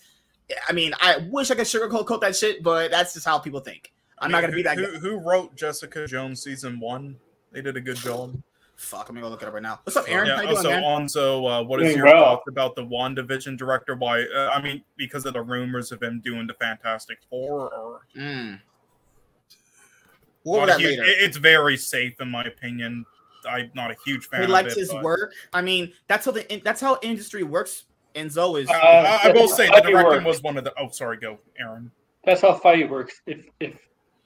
[0.67, 3.92] I mean, I wish I could sugarcoat that shit, but that's just how people think.
[4.19, 4.77] I'm not gonna who, be that.
[4.77, 4.99] Who, guy.
[4.99, 7.17] who wrote Jessica Jones season one?
[7.51, 8.41] They did a good job.
[8.75, 9.79] Fuck, I'm gonna go look it up right now.
[9.83, 10.27] What's up, Aaron?
[10.27, 10.35] Yeah.
[10.37, 10.83] How you doing, so man?
[10.83, 11.07] on.
[11.09, 12.23] So uh, what is your well.
[12.23, 13.95] thoughts about the WandaVision director?
[13.95, 14.23] Why?
[14.23, 18.59] Uh, I mean, because of the rumors of him doing the Fantastic Four, or Mm.
[20.43, 21.11] We'll go Not over a that huge- later.
[21.19, 23.05] it's very safe in my opinion.
[23.47, 24.41] I'm not a huge fan.
[24.41, 25.33] He of likes it, his but- work.
[25.53, 27.85] I mean, that's how the that's how industry works.
[28.15, 30.25] Enzo is Uh, I, I will say the Fight directing work.
[30.25, 30.73] was one of the.
[30.79, 31.91] Oh, sorry, go, Aaron.
[32.25, 33.21] That's how fight works.
[33.25, 33.73] If if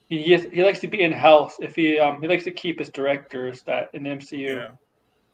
[0.10, 1.56] he is, he likes to be in house.
[1.60, 4.56] If he um he likes to keep his directors that in the MCU.
[4.56, 4.68] Yeah.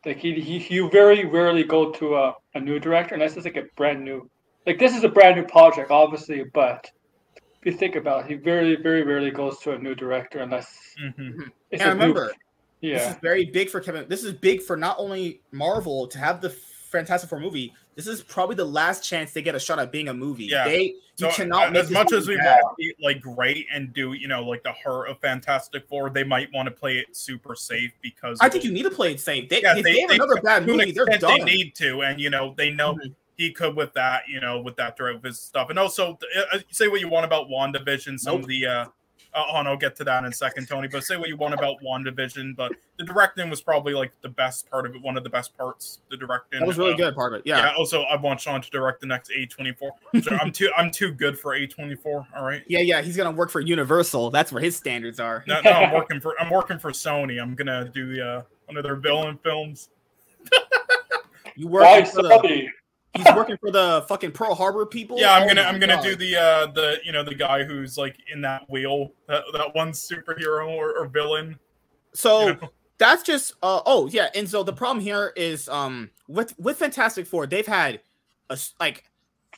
[0.06, 3.56] Like he, he he very rarely go to a, a new director unless it's like
[3.58, 4.30] a brand new.
[4.66, 6.90] Like this is a brand new project, obviously, but
[7.36, 10.68] if you think about it, he very very rarely goes to a new director unless
[11.00, 12.34] hmm it's And a new- remember,
[12.82, 14.06] this is very big for Kevin.
[14.10, 17.74] This is big for not only Marvel to have the Fantastic Four movie.
[17.96, 20.46] This is probably the last chance they get a shot at being a movie.
[20.46, 20.66] Yeah.
[20.66, 22.60] They you So cannot uh, make as much as we bad.
[22.64, 26.10] want to be like great and do you know like the heart of Fantastic Four,
[26.10, 29.12] they might want to play it super safe because I think you need to play
[29.12, 29.48] it safe.
[29.50, 31.40] They, Yeah, if they- they, have they- another bad movie, they're done.
[31.40, 33.14] they need to, and you know they know Mhm.
[33.38, 36.18] he could with that, you know, with that drive his stuff, and also
[36.52, 38.42] uh, say what you want about Wandavision, some Nope.
[38.44, 38.66] of the.
[38.66, 38.86] uh
[39.36, 40.88] uh, oh, I'll get to that in a second, Tony.
[40.88, 44.70] But say what you want about WandaVision, but the directing was probably like the best
[44.70, 46.00] part of it, one of the best parts.
[46.10, 47.48] The directing that was really uh, good part of it.
[47.48, 47.58] Yeah.
[47.58, 47.74] Yeah.
[47.78, 49.92] Also, I want Sean to direct the next A twenty four.
[50.22, 52.28] So I'm too I'm too good for A twenty four.
[52.36, 52.64] All right.
[52.68, 54.30] yeah, yeah, He's gonna work for Universal.
[54.32, 55.44] That's where his standards are.
[55.48, 57.42] No, no, I'm working for I'm working for Sony.
[57.42, 59.90] I'm gonna do uh, one of their villain films.
[61.56, 62.68] You Why working for the, Sony?
[63.16, 65.20] He's working for the fucking Pearl Harbor people.
[65.20, 66.04] Yeah, I'm Oh gonna my I'm gonna God.
[66.04, 69.76] do the uh the you know the guy who's like in that wheel that that
[69.76, 71.58] one superhero or, or villain.
[72.14, 72.70] So you know?
[72.98, 77.28] that's just uh oh yeah, and so the problem here is um with with Fantastic
[77.28, 78.02] Four, they've had
[78.50, 79.04] a like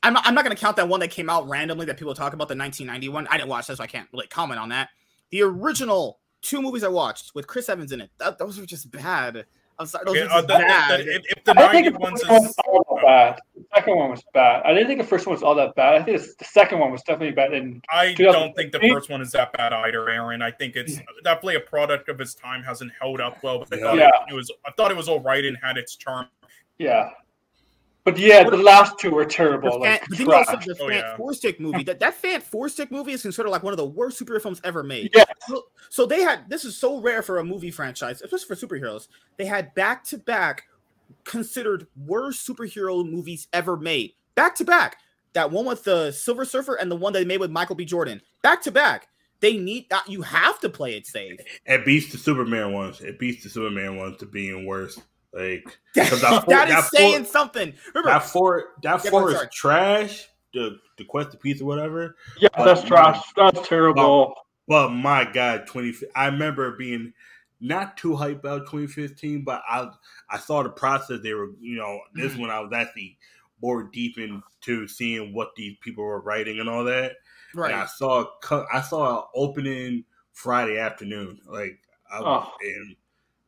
[0.04, 2.34] I'm not, I'm not gonna count that one that came out randomly that people talk
[2.34, 3.28] about the 1991.
[3.28, 4.90] I didn't watch that, so I can't really comment on that.
[5.32, 8.92] The original two movies I watched with Chris Evans in it, that, those were just
[8.92, 9.46] bad.
[9.78, 11.00] I'm sorry, those Yeah, were uh, just the- the- bad.
[11.02, 13.40] if, if the I think the ones first one was is all that bad.
[13.56, 14.62] The second one was bad.
[14.66, 15.96] I didn't think the first one was all that bad.
[15.96, 17.54] I think the second one was definitely bad.
[17.54, 20.42] And I don't think the first one is that bad either, Aaron.
[20.42, 22.64] I think it's definitely a product of its time.
[22.64, 24.08] Hasn't held up well, but I thought Yeah.
[24.28, 24.50] it, it was.
[24.66, 26.28] I thought it was all right and had its charm.
[26.78, 27.10] yeah,
[28.06, 29.80] but yeah, the last two were terrible.
[29.80, 31.18] The fan, Like but then you also the Oh, Fant yeah.
[31.18, 31.84] Four Stick movie.
[31.84, 34.62] That that Fant Four Stick movie is considered like one of the worst superhero films
[34.64, 35.10] ever made.
[35.14, 35.26] Yeah.
[35.48, 39.08] So, so they had this is so rare for a movie franchise, especially for superheroes.
[39.38, 40.64] They had back to back
[41.24, 44.14] considered worst superhero movies ever made.
[44.36, 44.98] Back to back.
[45.34, 47.84] That one with the Silver Surfer and the one they made with Michael B.
[47.86, 48.22] Jordan.
[48.42, 49.08] Back to back.
[49.42, 50.08] They need that.
[50.08, 51.40] You have to play it safe.
[51.66, 53.02] It beats the Superman ones.
[53.02, 55.00] It beats the Superman ones to being worse.
[55.36, 57.74] Like that 'Cause that four- is that four- saying something.
[57.94, 59.50] Remember, that four, that Yeah, four is sorry.
[59.54, 60.28] trash.
[60.54, 62.16] The the quest of peace or whatever.
[62.40, 63.22] yeah, But that's my- trash.
[63.36, 64.34] That's terrible.
[64.68, 65.94] But my God, twenty.
[66.16, 67.14] I remember being
[67.60, 69.90] not too hyped about 2015, but I
[70.30, 71.20] I saw the process.
[71.22, 72.40] They were, you know, this Mhm.
[72.40, 73.18] one I was actually
[73.62, 77.14] more deep into seeing what these people were writing and all that.
[77.54, 81.40] And I saw a I saw an opening Friday afternoon.
[81.46, 81.80] Like,
[82.12, 82.58] I was, Oh.
[82.62, 82.96] and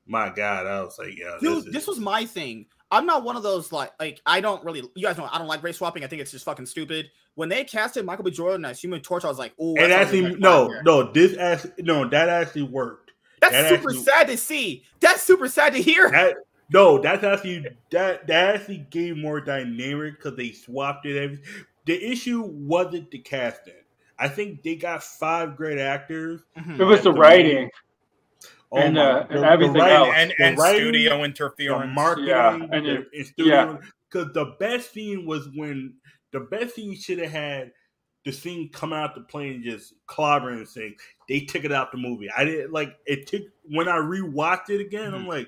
[0.07, 2.65] my God, I was like, yeah, Dude, this, is, this was my thing.
[2.89, 5.47] I'm not one of those like like I don't really you guys know I don't
[5.47, 6.03] like race swapping.
[6.03, 7.11] I think it's just fucking stupid.
[7.35, 8.31] When they casted Michael B.
[8.31, 12.07] Jordan as Human Torch, I was like, oh, and actually, no, no, this actually, no,
[12.07, 13.11] that actually worked.
[13.41, 14.83] that's that super actually- sad to see.
[15.01, 16.09] That's super sad to hear.
[16.09, 16.37] That
[16.71, 21.17] no, that's actually that that actually gave more dynamic because they swapped it.
[21.21, 21.39] Every
[21.85, 23.73] the issue wasn't the casting.
[24.19, 26.41] I think they got five great actors.
[26.57, 26.79] Mhm.
[26.79, 27.69] It was the the writing.
[28.71, 30.09] Oh And, uh, and everything else.
[30.15, 31.95] and and writing, studio the interference.
[31.95, 33.79] marketing, Yeah, and the, it- and studio.
[34.11, 35.93] Because the best scene was when
[36.31, 37.71] the best scene should have had
[38.25, 40.95] the scene come out the plane just clobbering and saying
[41.29, 42.27] they took it out the movie.
[42.37, 43.27] I didn't like it.
[43.27, 45.13] Took when I rewatched it again.
[45.13, 45.47] I'm like,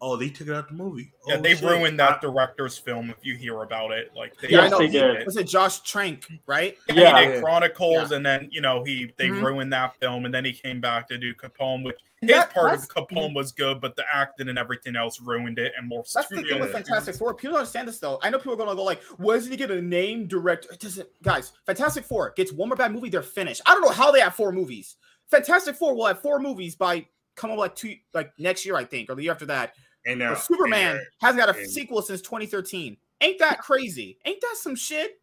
[0.00, 1.12] oh, they took it out the movie.
[1.26, 1.64] Yeah, Oh, they shit.
[1.68, 3.10] ruined that director's film.
[3.10, 4.78] If you hear about it, like they, Yes, know.
[4.78, 5.26] they he did.
[5.26, 6.76] Was it Josh Trank, right?
[6.88, 7.20] Yeah.
[7.20, 8.16] he did Chronicles, Yeah.
[8.18, 9.42] and then you know he they Mhm.
[9.42, 12.70] ruined that film, and then he came back to do Capone, which his That- part
[12.70, 16.04] that's- of Capone was good, but the acting and everything else ruined it and more.
[16.14, 17.34] That's the thing with Fantastic Four.
[17.34, 18.18] People don't understand this though.
[18.22, 20.68] I know people are going to go like, "Why doesn't he get a name director?"
[20.72, 21.52] It doesn't, guys.
[21.66, 23.62] Fantastic Four gets one more bad movie, they're finished.
[23.66, 24.96] I don't know how they have four movies.
[25.30, 27.06] Fantastic Four will have four movies by
[27.36, 29.74] come up like two, like next year, I think, or the year after that.
[30.08, 32.96] And now uh, Superman and- uh, hasn't got a and- sequel since 2013.
[33.20, 34.18] Ain't that crazy?
[34.24, 35.20] Ain't that some shit?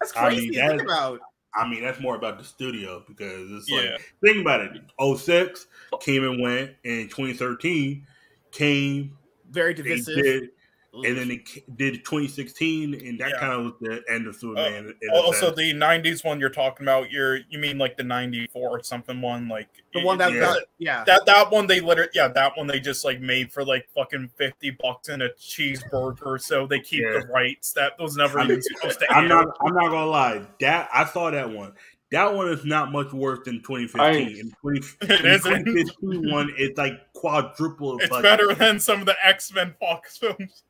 [0.00, 1.20] That's I mean, crazy to think about.
[1.54, 3.96] I mean, that's more about the studio because it's like Yeah.
[4.24, 4.72] think about it.
[5.18, 5.66] 06
[6.00, 8.06] came and went, and 2013
[8.52, 9.18] came,
[9.50, 10.48] Very they divisive.
[10.94, 13.38] Did, and then it did 2016, and that Yeah.
[13.40, 14.88] kind of was the end of Superman.
[14.88, 15.56] Uh, in a Also, oh, sense.
[15.56, 19.48] the '90s one you're talking about, you're you mean like the '94 or something one,
[19.48, 20.40] like the one that Yeah.
[20.40, 21.04] got yeah.
[21.04, 24.30] that that one they literally yeah that one they just like made for like fucking
[24.36, 27.20] 50 bucks in a cheeseburger so they keep Yeah.
[27.20, 29.28] the rights that was never I'm- even supposed to I'm air.
[29.28, 29.56] not.
[29.66, 30.42] I'm not gonna lie.
[30.60, 31.72] That I saw that one.
[32.10, 34.38] That one is not much worse than 2015.
[34.40, 35.64] And 20, It the isn't.
[35.64, 37.98] 2015 one is like quadruple.
[38.00, 38.22] it's budget.
[38.22, 40.62] better than some of the x-men fox films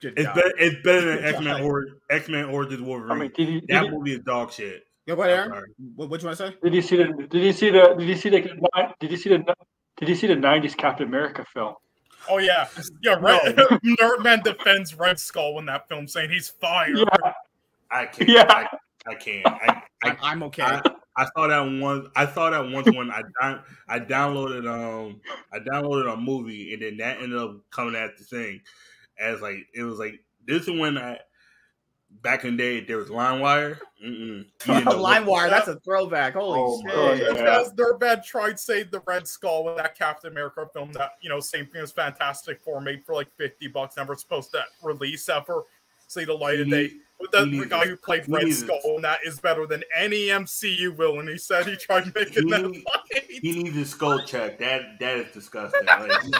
[0.00, 0.34] Good It's God.
[0.34, 0.52] better.
[0.58, 1.62] It's better than X Men God.
[1.62, 3.12] or X Men Origins Wolverine.
[3.12, 4.84] I mean, did you, did that you, movie is dog shit.
[5.06, 5.64] Go ahead, Aaron.
[5.96, 6.56] What, what you want to say?
[6.62, 7.26] Did you see the?
[7.28, 7.94] Did you see the?
[7.98, 8.40] Did you see the?
[9.00, 9.54] Did you see the?
[9.96, 11.74] Did you see the '90s Captain America film?
[12.28, 12.68] Oh yeah,
[13.02, 13.16] yeah.
[13.20, 16.96] Red, Nerdman defends Red Skull in that film, saying he's fired.
[16.96, 17.32] Yeah,
[17.90, 18.30] I can't.
[18.30, 18.46] Yeah.
[18.48, 18.66] I,
[19.06, 19.46] I can't.
[19.46, 20.62] I, I, I, I'm okay.
[20.62, 20.80] I,
[21.16, 22.08] I saw that once.
[22.16, 25.20] I saw that once when I down, I downloaded um
[25.52, 28.60] I downloaded a movie and then that ended up coming at the thing
[29.20, 31.18] as like it was like this is when I
[32.22, 33.08] back in the day there was.
[33.08, 34.44] Mm-mm.
[34.64, 36.34] Didn't know what- LimeWire, that's a throwback.
[36.34, 36.58] Holy
[36.92, 37.32] Oh, shit.
[37.32, 37.68] my God.
[37.68, 41.28] Because Nerdman tried to save the Red Skull with that Captain America film that you
[41.28, 45.28] know same thing as Fantastic Four made for like fifty bucks, never supposed to release
[45.28, 45.62] ever
[46.08, 46.82] see the light of day.
[46.88, 49.84] need- But the, the guy who played Red needs- Skull and that is better than
[49.94, 51.28] any MCU villain.
[51.28, 53.24] He said he tried making He that need- fight.
[53.30, 54.58] He needs a skull check.
[54.58, 55.86] That that is disgusting.
[55.86, 56.32] Like, you,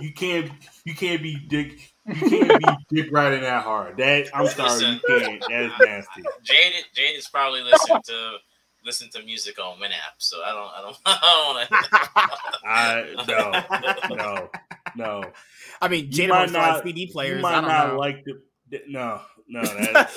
[0.00, 0.50] you can't
[0.86, 2.14] you can't be dick you
[2.46, 3.96] can't be dick riding that hard.
[3.96, 5.40] That I'm sorry, you can't.
[5.48, 6.22] That is nasty.
[6.42, 8.36] Jade, Jade is probably listening to
[8.84, 11.64] listen to music on Winamp, so I don't, I don't, I
[12.66, 13.24] don't want
[14.08, 14.50] I no no
[14.96, 15.30] no.
[15.80, 17.42] I mean, You Jada might might not not- CD You players.
[17.42, 17.98] might I don't know.
[18.00, 20.10] like the no no that,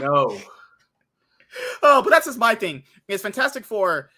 [0.00, 0.38] no.
[1.82, 2.82] oh, but that's just my thing.
[3.08, 4.10] It's Fantastic Four.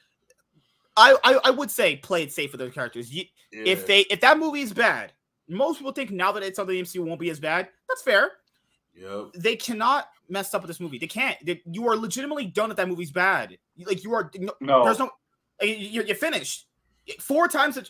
[0.97, 3.11] I, I I would say play it safe with those characters.
[3.13, 5.13] You, If they if that movie is bad,
[5.49, 7.69] most people think now that it's on the MCU won't be as bad.
[7.89, 8.33] That's fair.
[8.95, 9.33] Yep.
[9.35, 10.99] They cannot mess up with this movie.
[10.99, 11.37] They can't.
[11.45, 13.57] They, you are legitimately done if that movie's bad.
[13.79, 14.31] Like you are.
[14.39, 14.85] No, no.
[14.85, 15.11] There's no.
[15.61, 16.67] You're, you're finished.
[17.21, 17.77] Four times.
[17.77, 17.85] a-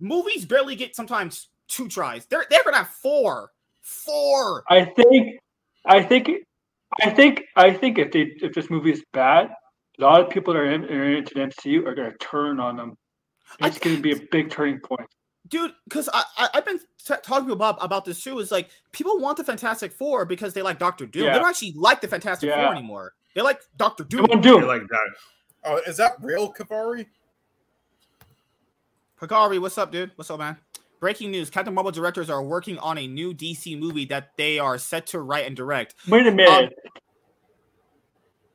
[0.00, 2.26] Movies barely get sometimes two tries.
[2.26, 3.52] They're they're gonna have four.
[3.82, 4.64] Four.
[4.68, 5.38] I think,
[5.84, 6.28] I think,
[7.02, 9.50] I think, I think if they if this movie is bad,
[9.98, 12.58] a lot of people that are, in, are into the MCU are going to turn
[12.60, 12.96] on them.
[13.60, 15.08] I- It's going to be a big turning point.
[15.48, 19.18] Dude because I, I i've been t- talking about about this too is like people
[19.18, 21.32] want the fantastic four because they like dr doom Yeah.
[21.34, 22.66] they don't actually like the fantastic Yeah.
[22.66, 24.62] four anymore they like dr They doom want Doom.
[24.64, 25.08] like that.
[25.66, 27.06] Oh, is that real, Kavari?
[29.20, 30.56] Pagari, what's up dude what's up man
[31.00, 34.78] breaking news captain marvel directors are working on a new dc movie that they are
[34.78, 36.74] set to write and direct Wait a Um, minute.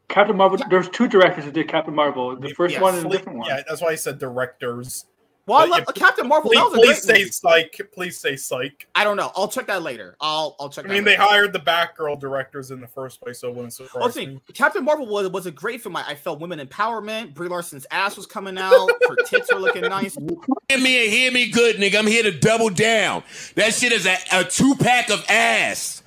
[0.08, 0.58] Captain Marvel.
[0.72, 2.36] There's two directors that did Captain Marvel.
[2.36, 2.82] The first Yes.
[2.82, 3.48] one and a different one.
[3.48, 5.06] Yeah, that's why I said directors.
[5.50, 7.32] Well I love, yeah, captain marvel Please, that was a please great say movie.
[7.32, 7.82] psych.
[7.94, 8.88] Please say psych.
[8.96, 10.86] i don't know i'll check that later i'll i'll check.
[10.86, 11.24] I that mean, they later.
[11.24, 14.42] hired the Batgirl directors in the first place, so it wouldn't Well, surprise see, me.
[14.54, 15.96] Captain Marvel was was a great film.
[15.96, 17.34] I, I felt women empowerment.
[17.34, 18.90] Brie Larson's ass was coming out.
[19.08, 20.16] Her tits were looking nice.
[20.70, 21.98] Hear me and hear me good, nigga.
[21.98, 23.24] I'm here to double down.
[23.56, 26.04] That shit is a, a two pack of ass.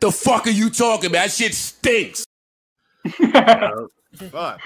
[0.00, 1.26] The fuck are you talking about?
[1.26, 2.24] That shit stinks.
[3.20, 3.74] Yep.
[4.32, 4.60] Fuck.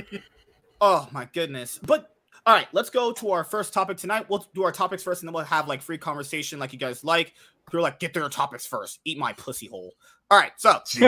[0.80, 1.78] oh my goodness.
[1.82, 2.14] But
[2.46, 4.26] all right, let's go to our first topic tonight.
[4.28, 7.04] We'll do our topics first, and then we'll have like free conversation, like you guys
[7.04, 7.34] like.
[7.72, 9.00] You're like, get their topics first.
[9.04, 9.92] Eat my pussy hole.
[10.30, 10.80] All right, so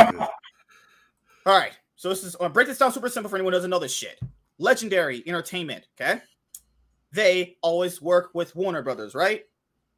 [1.46, 1.72] all right.
[1.96, 3.78] So this is I'm gonna break this down super simple for anyone who doesn't know
[3.78, 4.20] this shit.
[4.58, 6.20] Legendary Entertainment, okay?
[7.12, 9.44] They always work with Warner Brothers, right?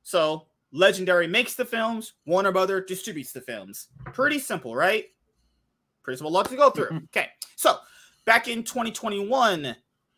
[0.02, 3.88] So Legendary makes the films, Warner Brother distributes the films.
[4.06, 5.06] Pretty simple, right?
[6.02, 7.02] Pretty simple lot to go through.
[7.16, 7.28] Okay.
[7.56, 7.78] So
[8.24, 9.76] back in 2021,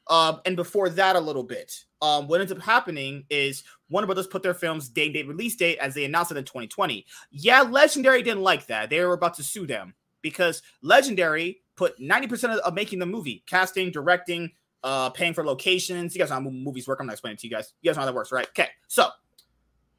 [0.09, 4.27] um, and before that a little bit, um, what ends up happening is Warner Brothers
[4.27, 7.05] put their films day date release date as they announced it in 2020.
[7.31, 8.91] Yeah, Legendary didn't like that.
[8.91, 13.43] They were about to sue them because Legendary put 90% of, of making the movie,
[13.47, 14.51] casting, directing,
[14.83, 16.15] uh, paying for locations.
[16.15, 17.01] You guys know how movies work.
[17.01, 17.73] I'm not explaining to you guys.
[17.83, 18.49] You guys know how that works, right?
[18.49, 18.69] Okay.
[18.87, 19.09] So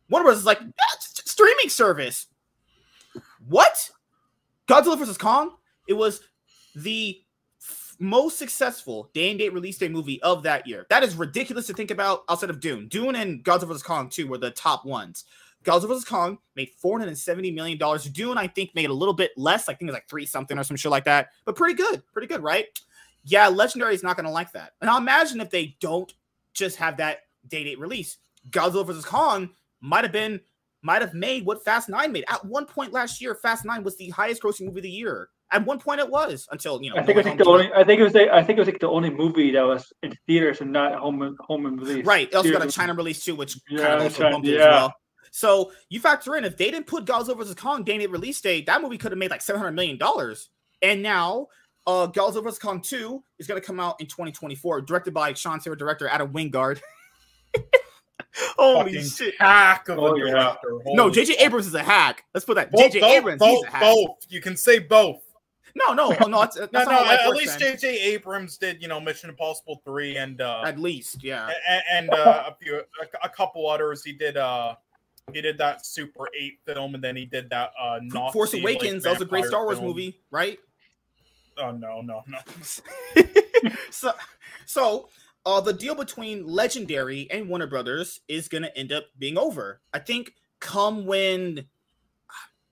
[0.09, 2.27] Warner Brothers is like, "Yeah, it's just a streaming service.
[3.47, 3.89] What?
[4.67, 5.17] Godzilla vs.
[5.17, 5.55] Kong?
[5.87, 6.21] It was
[6.75, 7.21] the
[7.99, 10.85] most successful day and date release day movie of that year.
[10.89, 12.87] That is ridiculous to think about outside of Dune.
[12.87, 13.83] Dune and Godzilla vs.
[13.83, 15.25] Kong, too, were the top ones.
[15.63, 16.05] Godzilla vs.
[16.05, 17.77] Kong made $470 million.
[18.11, 19.67] Dune, I think, made a little bit less.
[19.67, 21.29] I think it was like three something or some shit like that.
[21.45, 22.01] But pretty good.
[22.13, 22.65] Pretty good, right?
[23.23, 24.73] Yeah, Legendary is not going to like that.
[24.81, 26.13] And I'll imagine if they don't
[26.53, 28.17] just have that day date release.
[28.49, 29.05] Godzilla vs.
[29.05, 29.49] Kong
[29.81, 30.39] might have been,
[30.81, 32.25] might have made what Fast Nine made.
[32.29, 35.29] At one point last year, Fast Nine was the highest grossing movie of the year.
[35.51, 36.97] At one point, it was until you know.
[36.97, 37.71] I think it was like the only.
[37.73, 38.13] I think it was.
[38.13, 40.95] Like, I think it was like the only movie that was in theaters and not
[40.95, 42.05] home home and release.
[42.05, 42.27] Right.
[42.27, 44.65] It also got a China release too, which kind of also China- bumped it as
[44.65, 44.93] well.
[45.31, 48.65] So you factor in if they didn't put Godzilla vs Kong day and release date,
[48.65, 50.49] that movie could have made like seven hundred million dollars.
[50.81, 51.47] And now,
[51.85, 55.13] uh, Godzilla vs Kong two is going to come out in twenty twenty four, directed
[55.13, 56.81] by Sean Taylor, director Adam Wingard.
[58.57, 59.33] Holy Fucking shit!
[59.39, 60.31] hack of Oh, a yeah.
[60.31, 60.79] director.
[60.87, 61.39] No, Holy JJ.
[61.39, 62.23] Abrams is a hack.
[62.33, 62.71] Let's put that.
[62.71, 63.81] Both, JJ both, Abrams, he's both, a hack.
[63.81, 64.09] both.
[64.29, 65.21] You can say both.
[65.77, 66.39] No, no, no.
[66.41, 67.11] That's, that's No, not no.
[67.11, 67.59] At least.
[67.59, 71.49] JJ Abrams did, you know, Mission Impossible three and uh, At least, yeah.
[71.49, 74.03] a- and uh, a few, a, a couple others.
[74.03, 74.75] He did, uh,
[75.33, 78.63] he did that Super Eight film, and then he did that uh, Nazi, Force like,
[78.63, 79.03] Awakens.
[79.03, 79.89] that was a great Star Wars film.
[79.89, 80.57] movie, right?
[81.59, 82.37] Oh no, no, no.
[83.89, 84.11] so,
[84.65, 85.09] so
[85.45, 89.81] uh, the deal between Legendary and Warner Brothers is going to end up being over.
[89.93, 91.65] I think come when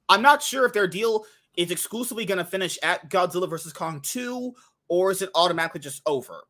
[0.08, 1.26] I'm not sure if their deal
[1.58, 4.54] is exclusively going to finish at Godzilla vs Kong 2
[4.90, 6.44] or is it automatically just over.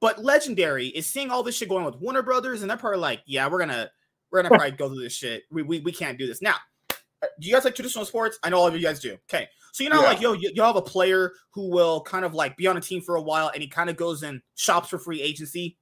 [0.00, 2.98] But Legendary is seeing all this shit going on with Warner Brothers, and they're probably
[3.00, 3.90] like, "Yeah, we're gonna
[4.30, 5.44] we're gonna probably go through this shit.
[5.50, 6.56] We, we we can't do this now."
[6.90, 8.38] Uh, do you guys like traditional sports?
[8.42, 9.14] I know all of you guys do.
[9.28, 10.08] Okay, so you know, Yeah.
[10.08, 12.80] like yo, you, you have a player who will kind of like be on a
[12.80, 15.78] team for a while, and he kind of goes and shops for free agency.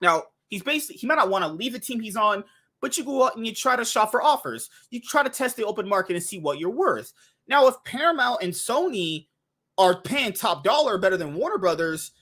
[0.00, 2.42] Now he's basically he might not want to leave the team he's on,
[2.80, 4.70] but you go out and you try to shop for offers.
[4.90, 7.12] You try to test the open market and see what you're worth.
[7.50, 9.26] Now, if Paramount and Sony
[9.76, 12.12] are paying top dollar better than Warner Brothers,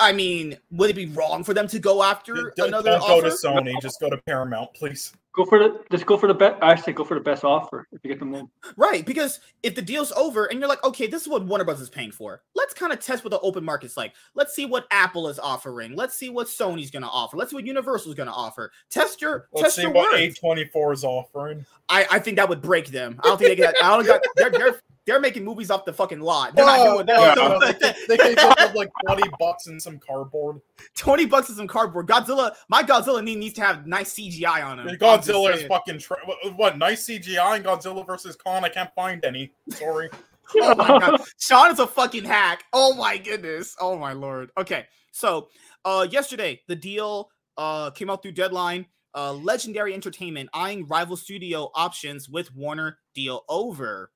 [0.00, 3.20] I mean, would it be wrong for them to go after D- another don't go
[3.20, 3.72] to Sony.
[3.80, 5.12] Just go to Paramount, please.
[5.34, 6.62] Go for the just go for the best.
[6.62, 8.48] I say go for the best offer if you get the move.
[8.76, 11.80] Right, because if the deal's over and you're like, okay, this is what Warner Bros.
[11.80, 14.12] is paying for, let's kind of test what the open market's like.
[14.34, 15.96] Let's see what Apple is offering.
[15.96, 17.38] Let's see what Sony's going to offer.
[17.38, 18.72] Let's see what Universal's going to offer.
[18.90, 20.38] Test your Let's test see your what worth.
[20.42, 21.64] A24 is offering.
[21.88, 23.18] I, I think that would break them.
[23.24, 23.74] I don't think they get.
[23.82, 24.20] I don't got.
[24.36, 26.54] They're they're they're making movies off the fucking lot.
[26.54, 27.36] They're not doing that.
[27.36, 27.72] no, no,
[28.08, 30.60] they, give up like 20 bucks and some cardboard.
[30.96, 32.06] Twenty bucks and some cardboard.
[32.06, 32.54] Godzilla.
[32.68, 34.88] My Godzilla needs to have nice CGI on him.
[34.88, 35.98] I'm Godzilla is fucking.
[35.98, 36.18] Tra-
[36.56, 38.64] what, nice CGI in Godzilla versus Kong?
[38.64, 39.52] I can't find any.
[39.70, 40.08] Sorry.
[40.54, 42.64] Oh my god, Sean is a fucking hack.
[42.74, 43.74] Oh my goodness.
[43.80, 44.50] Oh my lord.
[44.58, 45.48] Okay, so
[45.86, 48.84] uh, yesterday the deal uh came out through deadline.
[49.14, 54.10] Uh, Legendary Entertainment eyeing rival studio options with Warner deal over.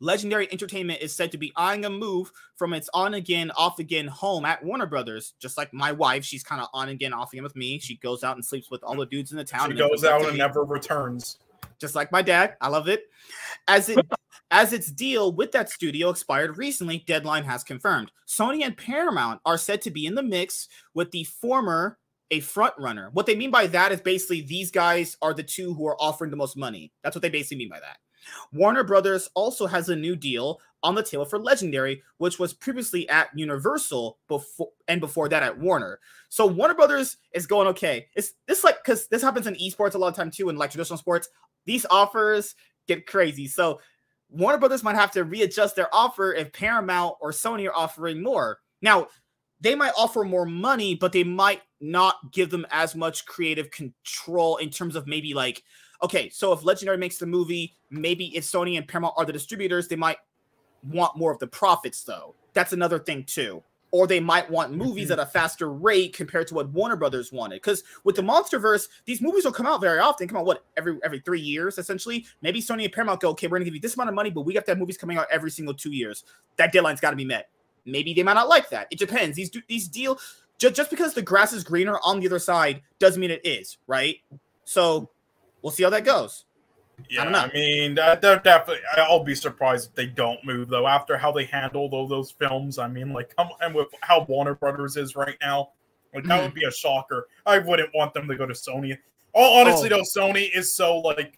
[0.00, 4.06] Legendary Entertainment is said to be eyeing a move from its on again, off again
[4.06, 5.34] home at Warner Brothers.
[5.38, 7.78] Just like my wife, she's kind of on again, off again with me.
[7.78, 9.70] She goes out and sleeps with all the dudes in the town.
[9.70, 11.38] She goes out and never returns.
[11.78, 12.56] just like my dad.
[12.60, 13.04] I love it.
[13.68, 13.98] As it
[14.50, 18.12] as its deal with that studio expired recently, Deadline has confirmed.
[18.26, 21.98] Sony and Paramount are said to be in the mix with the former
[22.30, 23.10] a front runner.
[23.12, 26.30] What they mean by that is basically these guys are the two who are offering
[26.30, 26.92] the most money.
[27.02, 27.98] That's what they basically mean by that.
[28.52, 33.08] Warner Brothers also has a new deal on the table for Legendary, which was previously
[33.08, 35.98] at Universal before and before that at Warner.
[36.28, 38.06] So Warner Brothers is going okay.
[38.14, 40.70] It's this like because this happens in esports a lot of time too, in like
[40.70, 41.28] traditional sports.
[41.64, 42.54] These offers
[42.86, 43.46] get crazy.
[43.48, 43.80] So
[44.28, 48.58] Warner Brothers might have to readjust their offer if Paramount or Sony are offering more.
[48.82, 49.08] Now,
[49.60, 54.58] they might offer more money, but they might not give them as much creative control
[54.58, 55.62] in terms of maybe like,
[56.02, 59.88] okay, so if Legendary makes the movie, maybe if Sony and Paramount are the distributors,
[59.88, 60.18] they might
[60.84, 62.34] want more of the profits though.
[62.54, 63.62] That's another thing too.
[63.92, 65.20] Or they might want movies mm-hmm.
[65.20, 67.56] at a faster rate compared to what Warner Brothers wanted.
[67.56, 70.26] Because with the MonsterVerse, these movies don't come out very often.
[70.28, 72.26] Come out what every every three years essentially.
[72.42, 74.42] Maybe Sony and Paramount go, okay, we're gonna give you this amount of money, but
[74.42, 76.24] we got to have movies coming out every single two years.
[76.56, 77.48] That deadline's got to be met.
[77.84, 78.88] Maybe they might not like that.
[78.90, 79.36] It depends.
[79.36, 80.18] These these deal
[80.58, 83.78] just just because the grass is greener on the other side doesn't mean it is
[83.86, 84.16] right.
[84.64, 85.10] So
[85.66, 86.44] we'll see how that goes.
[87.10, 88.78] Yeah, don't I, mean, they're definitely.
[88.96, 90.86] I'll be surprised if they don't move though.
[90.86, 94.54] After how they handled all those films, I mean, like, come and with how Warner
[94.54, 95.70] Brothers is right now,
[96.14, 96.60] like that would mm-hmm.
[96.60, 97.26] be a shocker.
[97.44, 98.96] I wouldn't want them to go to Sony.
[99.34, 99.96] Oh, honestly, Oh.
[99.96, 101.36] though, Sony is so like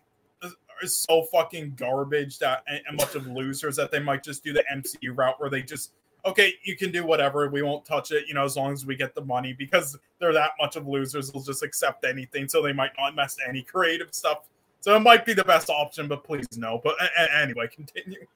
[0.83, 4.53] is so fucking garbage that and, and much of losers that they might just do
[4.53, 5.93] the MCU route where they just
[6.25, 8.97] okay, you can do whatever, we won't touch it, you know, as long as we
[8.97, 12.73] get the money because they're that much of losers, they'll just accept anything, so they
[12.73, 14.49] might not mess any creative stuff.
[14.81, 16.81] So it might be the best option, but please no.
[16.83, 16.95] But
[17.35, 18.27] anyway, continue.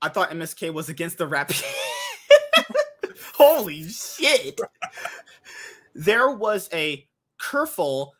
[0.00, 1.50] I thought MSK was against the rap.
[3.34, 4.60] Holy shit.
[5.94, 7.06] there was a
[7.40, 8.12] kerfuffle.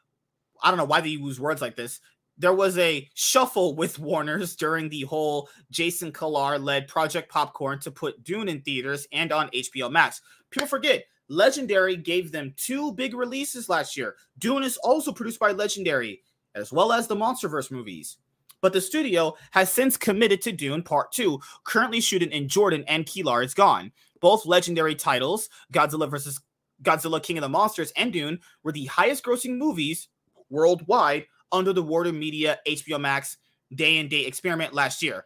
[0.62, 2.00] I don't know why they use words like this.
[2.38, 7.90] There was a shuffle with Warner's during the whole Jason Kilar led Project Popcorn to
[7.90, 10.20] put Dune in theaters and on HBO Max.
[10.50, 14.16] People forget, Legendary gave them two big releases last year.
[14.38, 16.22] Dune is also produced by Legendary,
[16.54, 18.18] as well as the Monsterverse movies.
[18.60, 23.06] But the studio has since committed to Dune Part 2, currently shooting in Jordan and
[23.06, 23.92] Kilar is gone.
[24.20, 26.40] Both legendary titles, Godzilla vs.
[26.82, 30.08] Godzilla King of the Monsters and Dune, were the highest grossing movies
[30.50, 33.36] worldwide under the Warner Media HBO Max
[33.74, 35.24] day and date experiment last year.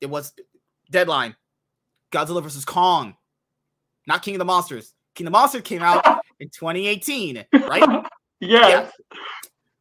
[0.00, 0.32] It was
[0.90, 1.36] deadline
[2.10, 2.64] Godzilla vs.
[2.64, 3.16] Kong,
[4.06, 4.94] not King of the Monsters.
[5.14, 6.04] King of the Monsters came out
[6.40, 8.06] in 2018, right?
[8.40, 8.92] yes.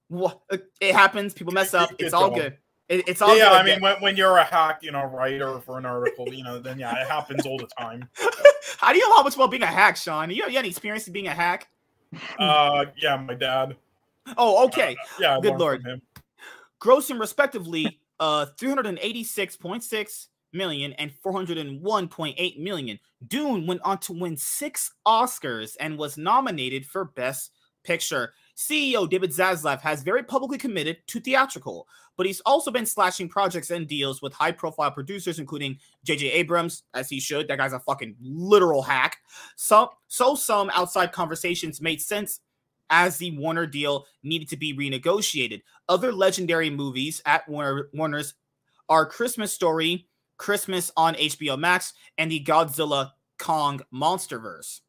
[0.10, 0.36] Wha-
[0.80, 1.34] It happens.
[1.34, 1.90] People mess up.
[1.92, 2.58] Good It's all good.
[2.90, 3.54] It- it's all yeah, good.
[3.54, 6.60] I mean, when, when you're a hack, you know, writer for an article, you know,
[6.60, 8.10] then yeah, it happens all the time.
[8.78, 10.30] How do you know how much about being a hack, Sean?
[10.30, 11.68] You, you had any experience being a hack?
[12.40, 13.76] Uh, yeah, my dad.
[14.38, 14.96] Oh, okay.
[15.20, 15.86] Yeah, Good lord.
[16.82, 23.00] Grossing respectively uh 386.6, million and 401.8 million.
[23.28, 27.52] Dune went on to win six Oscars and was nominated for Best
[27.84, 28.34] Picture.
[28.56, 33.72] CEO David Zaslav has very publicly committed to theatrical, but he's also been slashing projects
[33.72, 36.32] and deals with high profile producers, including J.J.
[36.32, 37.48] Abrams, as he should.
[37.48, 39.18] That guy's a fucking literal hack.
[39.56, 42.42] So, so some outside conversations made sense
[42.92, 45.64] as the Warner deal needed to be renegotiated.
[45.90, 48.36] Other legendary movies at Warner, Warner's
[48.90, 54.82] are Christmas Story, Christmas on HBO Max, and the Godzilla Kong Monsterverse.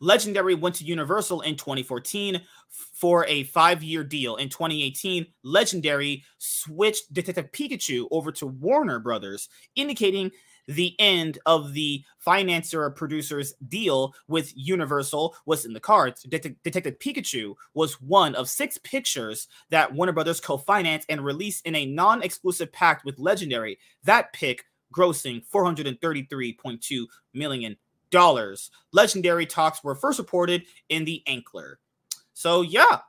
[0.00, 4.36] Legendary went to Universal in 2014 for a five year deal.
[4.36, 10.30] In 2018, Legendary switched Detective Pikachu over to Warner Brothers, indicating
[10.66, 16.22] the end of the financier producer's deal with Universal was in the cards.
[16.22, 21.66] Det- Detective Pikachu was one of six pictures that Warner Brothers co financed and released
[21.66, 23.78] in a non exclusive pact with Legendary.
[24.04, 27.76] That pick grossing $433.2 million.
[28.92, 31.74] Legendary talks were first reported in the Ankler.
[32.32, 33.00] So, yeah,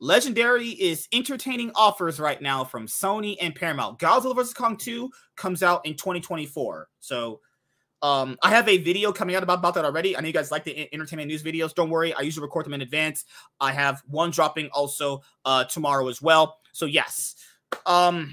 [0.00, 3.98] Legendary is entertaining offers right now from Sony and Paramount.
[3.98, 4.54] Godzilla vs.
[4.54, 6.88] Kong 2 comes out in 2024.
[7.00, 7.40] So
[8.00, 10.16] um, I have a video coming out about, about that already.
[10.16, 11.74] I know you guys like the entertainment news videos.
[11.74, 13.26] Don't worry, I usually record them in advance.
[13.60, 16.56] I have one dropping also uh, tomorrow as well.
[16.72, 17.34] So yes.
[17.84, 18.32] Um,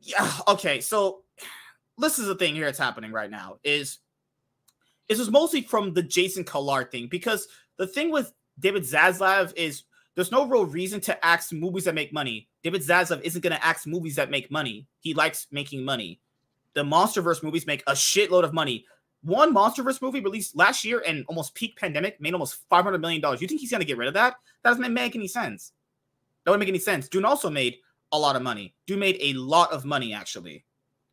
[0.00, 0.80] yeah, okay.
[0.80, 1.22] So
[1.96, 3.98] this is the thing here that's happening right now is
[5.08, 7.46] this is mostly from the Jason Kilar thing because
[7.76, 9.84] the thing with David Zaslav is
[10.16, 12.48] there's no real reason to ask movies that make money.
[12.64, 14.86] David Zaslav isn't going to ask movies that make money.
[15.00, 16.20] He likes making money.
[16.72, 18.86] The MonsterVerse movies make a shitload of money.
[19.22, 23.20] One MonsterVerse movie released last year and almost peak pandemic made almost five hundred million
[23.20, 23.42] dollars.
[23.42, 24.36] You think he's going to get rid of that?
[24.64, 25.72] That doesn't make any sense.
[26.44, 27.08] That wouldn't make any sense.
[27.08, 27.76] Dune also made
[28.12, 28.74] a lot of money.
[28.86, 30.64] Dune made a lot of money actually.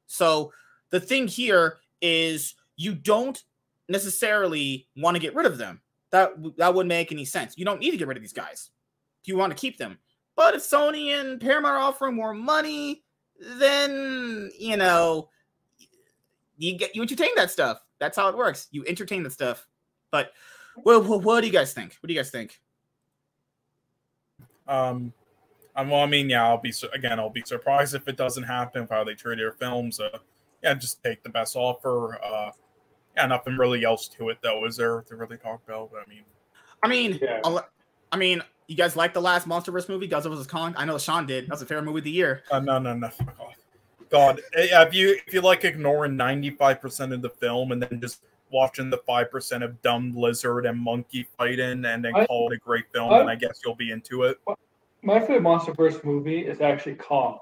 [0.08, 0.54] So
[0.92, 3.42] the thing here is you don't
[3.90, 5.82] necessarily want to get rid of them.
[6.12, 7.58] That that wouldn't make any sense.
[7.58, 8.70] You don't need to get rid of these guys
[9.28, 9.98] you want to keep them.
[10.36, 13.04] But if Sony and Paramount are offering more money,
[13.40, 15.30] then you know
[16.58, 17.82] you get you entertain that stuff.
[18.00, 18.68] That's how it works.
[18.72, 19.68] You entertain the stuff.
[20.12, 20.32] But
[20.78, 21.98] well, well, what do you guys think?
[22.00, 22.60] What do you guys think?
[24.68, 25.14] Um,
[25.76, 28.88] um, well, I mean, yeah, I'll be again, I'll be surprised if it doesn't happen.
[28.90, 30.20] How they treat their films, uh,
[30.64, 32.20] yeah, just take the best offer.
[32.24, 32.52] Uh,
[33.16, 34.66] yeah, nothing really else to it though.
[34.66, 35.92] Is there to really talk about?
[35.96, 36.24] I mean,
[36.84, 37.42] I mean, yeah.
[38.12, 40.74] I mean, you guys like the last MonsterVerse movie, Godzilla vs Kong?
[40.78, 41.48] I know Sean did.
[41.48, 42.44] That's a favorite movie of the year.
[42.52, 43.10] Uh, no, no, no.
[44.10, 48.00] God, if you if you like ignoring ninety five percent of the film and then
[48.00, 52.52] just watching the five percent of dumb lizard and monkey fighting and then I, call
[52.52, 54.38] it a great film, I, then I guess you'll be into it.
[55.02, 57.40] My favorite MonsterVerse movie is actually Kong.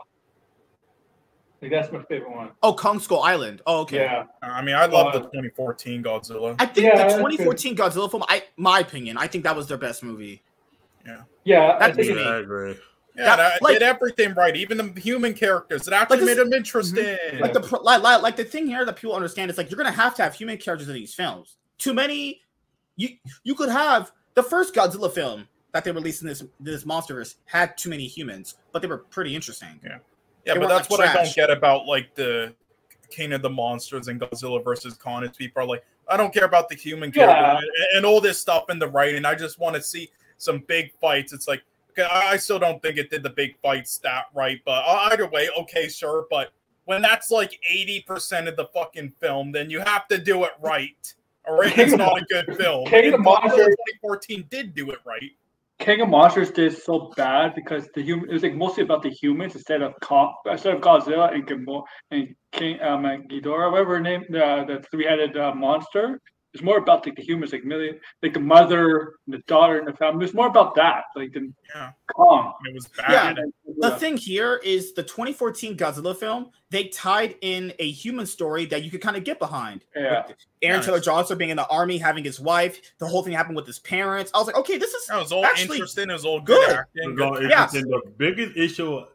[1.61, 2.49] Like that's my favorite one.
[2.63, 3.61] Oh, Kong Skull Island.
[3.67, 3.97] Oh, okay.
[3.97, 4.25] Yeah.
[4.41, 6.55] I mean, I love uh, the 2014 Godzilla.
[6.57, 8.23] I think yeah, the 2014 Godzilla film.
[8.27, 10.41] I, my opinion, I think that was their best movie.
[11.05, 11.21] Yeah.
[11.43, 12.77] Yeah, that's I, I agree.
[13.15, 14.55] Yeah, that, like, did everything right.
[14.55, 17.03] Even the human characters, it actually like this, made them interesting.
[17.03, 17.39] Mm-hmm.
[17.39, 20.15] Like the like, like the thing here that people understand is like you're gonna have
[20.15, 21.57] to have human characters in these films.
[21.77, 22.41] Too many,
[22.95, 23.09] you
[23.43, 27.77] you could have the first Godzilla film that they released in this this MonsterVerse had
[27.77, 29.79] too many humans, but they were pretty interesting.
[29.83, 29.97] Yeah,
[30.45, 31.15] yeah, they but that's like what trash.
[31.15, 32.55] I don't get about like the
[33.09, 35.25] King of the Monsters and Godzilla versus Kong.
[35.25, 38.39] Is people are like, I don't care about the human character and, and all this
[38.39, 39.25] stuff in the writing.
[39.25, 40.09] I just want to see
[40.41, 41.33] some big fights.
[41.33, 41.61] It's like
[41.91, 45.27] okay, I still don't think it did the big fight stat right, but uh, either
[45.27, 46.25] way, okay, sure.
[46.29, 46.51] But
[46.85, 50.51] when that's like eighty percent of the fucking film, then you have to do it
[50.61, 51.13] right.
[51.47, 52.85] All right, it's not a good film.
[52.85, 55.31] King of Monsters 2014 did do it right.
[55.79, 59.09] King of Monsters did so bad because the human it was like mostly about the
[59.09, 64.23] humans instead of Kong, instead of Godzilla and Gamora and King um, Ghidorah, whatever name,
[64.29, 66.21] uh, the three-headed uh, monster.
[66.53, 69.87] It's more about like the humans, like million, like the mother, and the daughter, and
[69.87, 70.25] the family.
[70.25, 71.91] It's more about that, like the yeah.
[72.13, 72.53] Kong.
[72.65, 73.37] It was bad.
[73.37, 73.43] Yeah.
[73.79, 76.49] The uh, thing here is the 2014 Godzilla film.
[76.69, 79.85] They tied in a human story that you could kind of get behind.
[79.95, 80.27] Yeah.
[80.61, 80.85] Aaron nice.
[80.85, 82.81] Taylor Johnson being in the army, having his wife.
[82.97, 84.29] The whole thing happened with his parents.
[84.33, 85.07] I was like, okay, this is.
[85.07, 86.09] That was all actually interesting.
[86.09, 86.75] It was all good, good.
[86.77, 87.15] acting.
[87.15, 87.49] Good.
[87.49, 87.65] Yeah.
[87.67, 89.05] The biggest issue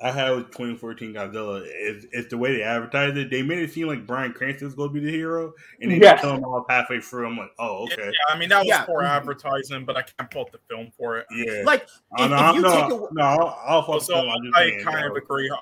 [0.00, 3.30] I had with 2014 Godzilla is, is the way they advertised it.
[3.30, 6.20] They made it seem like Bryan Cranston's going to be the hero, and they yes.
[6.20, 7.26] kill him off halfway through.
[7.26, 8.04] I'm like, oh, okay.
[8.04, 8.84] Yeah, I mean that was yeah.
[8.84, 11.26] poor advertising, but I can't fault the film for it.
[11.32, 14.14] Yeah, like if, uh, no, if you no, take a, no, I'll, I'll also,
[14.54, 15.52] I kind of agree.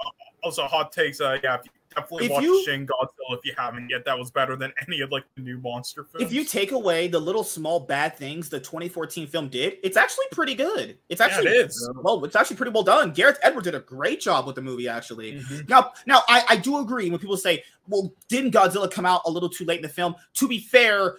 [0.42, 1.20] Also, hot takes.
[1.20, 4.04] Uh, yeah, if you definitely If watch you- Shin Godzilla if you haven't yet.
[4.04, 6.24] That was better than any of like the new monster films.
[6.26, 10.26] if you take away the little small bad things the 2014 film did, it's actually
[10.32, 10.96] pretty good.
[11.08, 11.90] It's yeah, actually it is.
[12.02, 13.12] well, it's actually pretty well done.
[13.12, 15.40] Gareth Edwards did a great job with the movie, actually.
[15.40, 15.68] Mhm.
[15.68, 19.30] Now, now I, I do agree when people say, "Well, didn't Godzilla come out a
[19.30, 21.16] little too late in the film?" To be fair,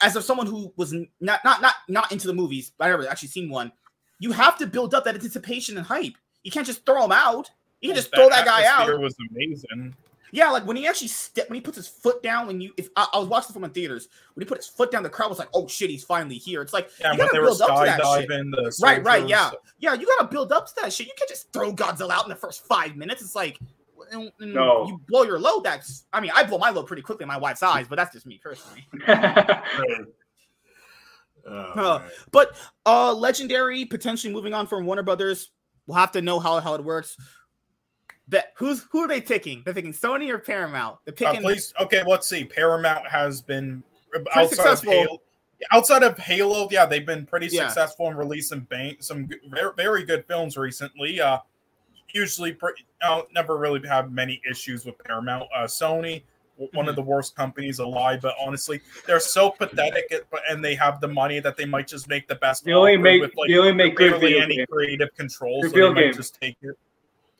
[0.00, 3.08] as of someone who was not not not not into the movies, but I never
[3.08, 3.70] actually seen one,
[4.18, 6.14] you have to build up that anticipation and hype.
[6.42, 7.50] You can't just throw him out.
[7.80, 8.98] You can just The throw that guy out.
[9.00, 9.94] was amazing.
[10.34, 12.48] Yeah, like when he actually step when he puts his foot down.
[12.48, 14.66] When you, if I, I was watching the film in theaters, when he put his
[14.66, 17.18] foot down, the crowd was like, "Oh shit, he's finally here." It's like Yeah, you
[17.18, 18.28] gotta they build up to that shit.
[18.28, 19.94] skydiving, the Right, right, soldiers, yeah, yeah.
[19.94, 21.06] You gotta build up to that shit.
[21.06, 23.22] You can't just throw Godzilla out in the first five minutes.
[23.22, 23.60] It's like,
[24.12, 24.88] mm, mm, No.
[24.88, 25.60] you blow your load.
[25.62, 28.12] That's, I mean, I blow my load pretty quickly in my wife's eyes, but that's
[28.12, 28.84] just me personally.
[31.46, 31.98] Oh, Huh.
[32.00, 32.10] man.
[32.32, 32.56] But
[32.86, 35.50] uh, legendary potentially moving on from Warner Brothers.
[35.86, 37.16] We'll have to know how how it works.
[38.28, 39.62] That who's who are they picking?
[39.64, 40.98] They're picking Sony or Paramount.
[41.04, 41.42] They're Uh, picking.
[41.42, 42.44] please, okay, let's see.
[42.44, 44.92] Paramount has been Pretty outside successful.
[44.92, 45.20] of Halo.
[45.72, 47.66] Outside of Halo, yeah, they've been pretty Yeah.
[47.68, 51.20] successful in releasing bang, some very, very good films recently.
[51.20, 51.38] Uh,
[52.12, 52.72] usually, pre-
[53.02, 55.48] uh, never really have many issues with Paramount.
[55.54, 56.22] Uh, Sony,
[56.56, 56.88] one Mm-hmm.
[56.88, 61.08] of the worst companies alive, but honestly, they're so pathetic, at, and they have the
[61.08, 62.64] money that they might just make the best.
[62.64, 65.76] They only make with, like, they only make good barely any creative control, They're so
[65.76, 66.16] they might games.
[66.16, 66.76] just take it.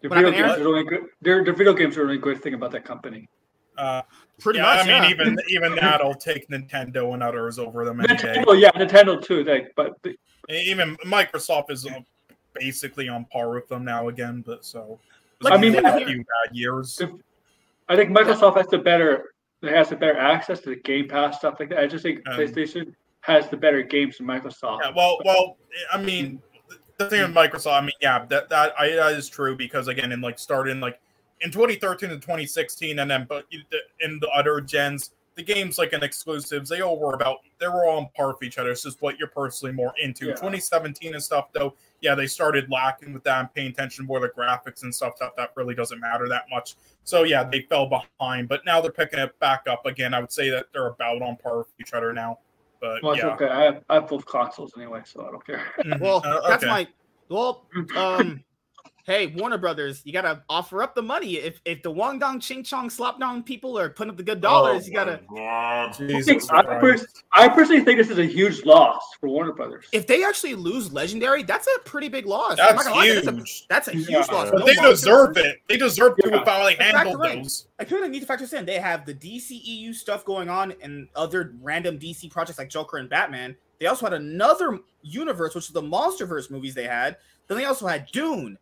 [0.04, 1.06] The video happened, games are only good.
[1.22, 3.26] Their, their video games are the only good thing about that company.
[3.78, 4.02] Uh,
[4.38, 4.80] pretty yeah, much.
[4.80, 5.08] I mean, yeah.
[5.08, 8.00] even even that'll take Nintendo and others over them.
[8.00, 9.44] Nintendo, yeah, Nintendo too.
[9.44, 10.18] Like, but the-
[10.50, 12.00] Even Microsoft is uh,
[12.52, 14.44] basically on par with them now again.
[14.46, 15.00] But so,
[15.42, 16.96] I mean, a few bad years.
[16.96, 17.18] the-
[17.88, 19.32] I think Microsoft has the better
[19.62, 21.78] has the better access to the Game Pass stuff like that.
[21.78, 22.92] I just think Um, PlayStation
[23.22, 24.80] has the better games than Microsoft.
[24.82, 25.56] Yeah, well, well,
[25.90, 26.42] I mean,
[26.98, 27.50] the thing with mm.
[27.50, 30.80] Microsoft, I mean, yeah, that that, I, that is true because again, in like starting
[30.80, 31.00] like
[31.40, 33.46] in 2013 and 2016, and then but
[34.00, 37.86] in the other gens, the games like in exclusives, they all were about they were
[37.86, 38.70] all on par with each other.
[38.70, 40.26] It's just what you're personally more into.
[40.26, 40.34] Yeah.
[40.34, 44.28] 2017 and stuff, though, yeah, they started lacking with that and paying attention more to
[44.28, 45.14] the graphics and stuff.
[45.18, 46.76] That that really doesn't matter that much.
[47.02, 50.14] So yeah, they fell behind, but now they're picking it back up again.
[50.14, 52.38] I would say that they're about on par with each other now.
[52.80, 53.48] But Well, it's yeah, okay.
[53.48, 55.62] I have, I have both consoles anyway, so I don't care.
[55.84, 56.00] Mhm.
[56.00, 56.86] Well, Uh, that's my
[57.28, 57.66] well.
[57.96, 58.44] Um,
[59.04, 61.36] hey, Warner Brothers, you gotta offer up the money.
[61.36, 64.40] If if the Wong Dong Ching Chong slop down people are putting up the good
[64.40, 65.20] dollars, Oh, you gotta.
[65.30, 69.52] Oh my Jesus I, pers- I personally think this is a huge loss for Warner
[69.52, 69.86] Brothers.
[69.92, 72.56] If they actually lose Legendary, that's a pretty big loss.
[72.56, 73.24] That's gonna lie, huge.
[73.24, 74.18] That's a, that's a huge Yeah.
[74.32, 74.50] loss.
[74.50, 75.58] But No they deserve it.
[75.68, 76.38] They deserve to Yeah.
[76.38, 77.42] have how they handled in.
[77.42, 77.66] those.
[77.78, 78.64] I feel like need to factor this in.
[78.64, 83.08] They have the DCEU stuff going on and other random DC projects like Joker and
[83.08, 83.56] Batman.
[83.80, 87.16] They also had another universe, which is the MonsterVerse movies they had.
[87.48, 88.56] Then they also had Dune.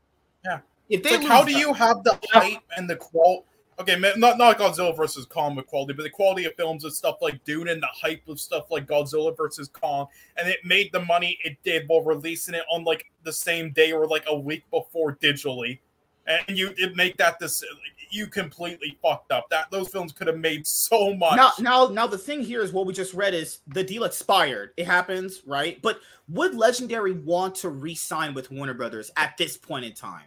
[0.44, 0.60] Yeah.
[0.88, 3.46] If they like, how do you have the hype and the qual?
[3.80, 6.92] Okay, ma- not not Godzilla versus Kong with quality, but the quality of films and
[6.92, 10.90] stuff like Dune and the hype of stuff like Godzilla versus Kong, and it made
[10.92, 14.38] the money it did while releasing it on like the same day or like a
[14.38, 15.78] week before digitally,
[16.26, 17.64] and you did make that this
[18.10, 19.48] you completely fucked up.
[19.50, 21.36] That those films could have made so much.
[21.36, 24.72] Now, now, now, the thing here is what we just read is the deal expired.
[24.76, 25.80] It happens, right?
[25.82, 30.26] But would Legendary want to re-sign with Warner Brothers at this point in time?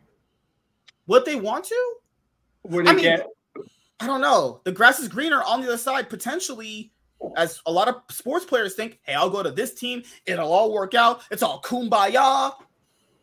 [1.08, 1.93] Would they want to?
[2.64, 3.28] Would I mean, get
[3.99, 4.62] I don't know.
[4.66, 6.91] The grass is greener on the other side, potentially.
[7.38, 10.03] As a lot of sports players think, hey, I'll go to this team.
[10.26, 11.22] It'll all work out.
[11.32, 12.53] It's all kumbaya,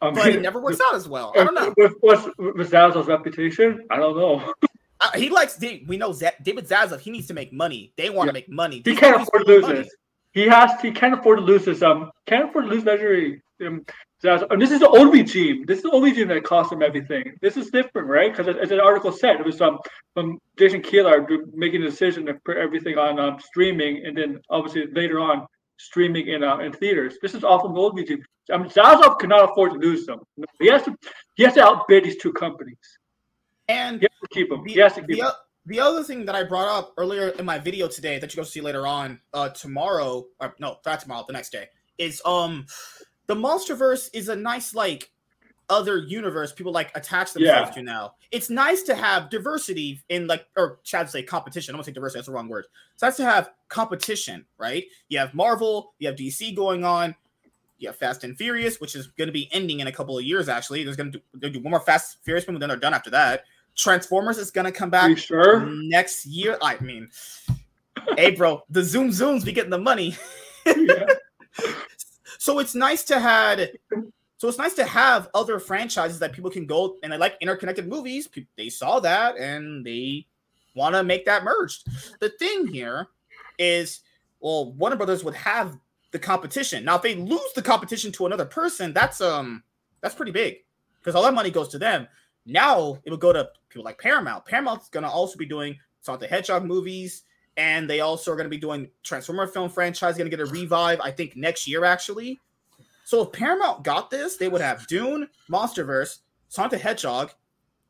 [0.01, 1.33] um, but it never works out as well.
[1.37, 1.75] I don't know.
[1.77, 3.85] With, what's with Zaslav's reputation?
[3.91, 4.53] I don't know.
[5.01, 5.59] Uh, he likes.
[5.61, 7.01] We know Z- David Zaslav.
[7.01, 7.93] He needs to make money.
[7.97, 8.39] They want to Yeah.
[8.41, 8.77] make money.
[8.77, 9.83] He These can't afford to lose money.
[9.83, 9.95] this.
[10.33, 10.81] He has.
[10.81, 11.83] He can't afford to lose this.
[11.83, 13.43] Um, can't afford to lose legendary.
[13.65, 13.85] Um,
[14.23, 14.51] Zaslav.
[14.51, 15.65] and this is the only team.
[15.67, 17.37] This is the only team that cost him everything.
[17.41, 18.35] This is different, right?
[18.35, 19.79] Because as an article said, it was um
[20.15, 24.87] from Jason Kilar making a decision to put everything on um, streaming, and then obviously
[24.93, 25.47] later on
[25.79, 27.17] streaming in uh, in theaters.
[27.23, 28.23] This is all from the old team.
[28.53, 30.21] I mean, Zaslav cannot afford to lose them.
[30.61, 30.97] He has to.
[31.35, 32.77] He has to outbid these two companies.
[33.69, 34.63] And He has to keep them.
[34.65, 35.33] the, He has to keep the, them.
[35.67, 38.43] the other thing that I brought up earlier in my video today that you go
[38.45, 41.67] see later on uh tomorrow or no not tomorrow the next day
[41.99, 42.67] is um
[43.27, 45.11] the monsterverse is a nice like
[45.71, 47.75] other universe people like attach themselves Yeah.
[47.75, 51.85] to now it's nice to have diversity in like or Chad say competition i don't
[51.85, 55.95] say diversity that's the wrong word it's nice to have competition right you have marvel
[55.99, 57.15] you have dc going on
[57.79, 60.25] you have fast and furious which is going to be ending in a couple of
[60.25, 62.93] years actually there's going to do, do one more fast furious film then they're done
[62.93, 63.45] after that
[63.75, 65.67] transformers is going to come back sure?
[65.67, 66.59] next year.
[66.63, 67.09] I mean,
[68.17, 70.17] hey, bro, the Zoom Zooms be getting the money.
[70.65, 71.07] Yeah.
[72.43, 73.79] So it's nice to had.
[74.39, 77.87] So it's nice to have other franchises that people can go and I like interconnected
[77.87, 78.29] movies.
[78.57, 80.27] They saw that and they
[80.75, 81.87] want to make that merged.
[82.19, 83.07] The thing here
[83.61, 84.01] is,
[84.41, 85.79] well, Warner Brothers would have
[86.11, 86.85] the competition.
[86.85, 89.63] Now, if they lose the competition to another person, that's um
[90.01, 90.57] that's pretty big
[90.99, 92.09] because all that money goes to them.
[92.45, 94.47] Now it would go to people like Paramount.
[94.47, 97.23] Paramount's gonna also be doing Sonic the Hedgehog movies,
[97.57, 100.17] and they also are gonna be doing Transformer film franchise.
[100.17, 102.41] Gonna get a revive, I think, next year actually.
[103.05, 107.33] So if Paramount got this, they would have Dune, MonsterVerse, Sonic Hedgehog,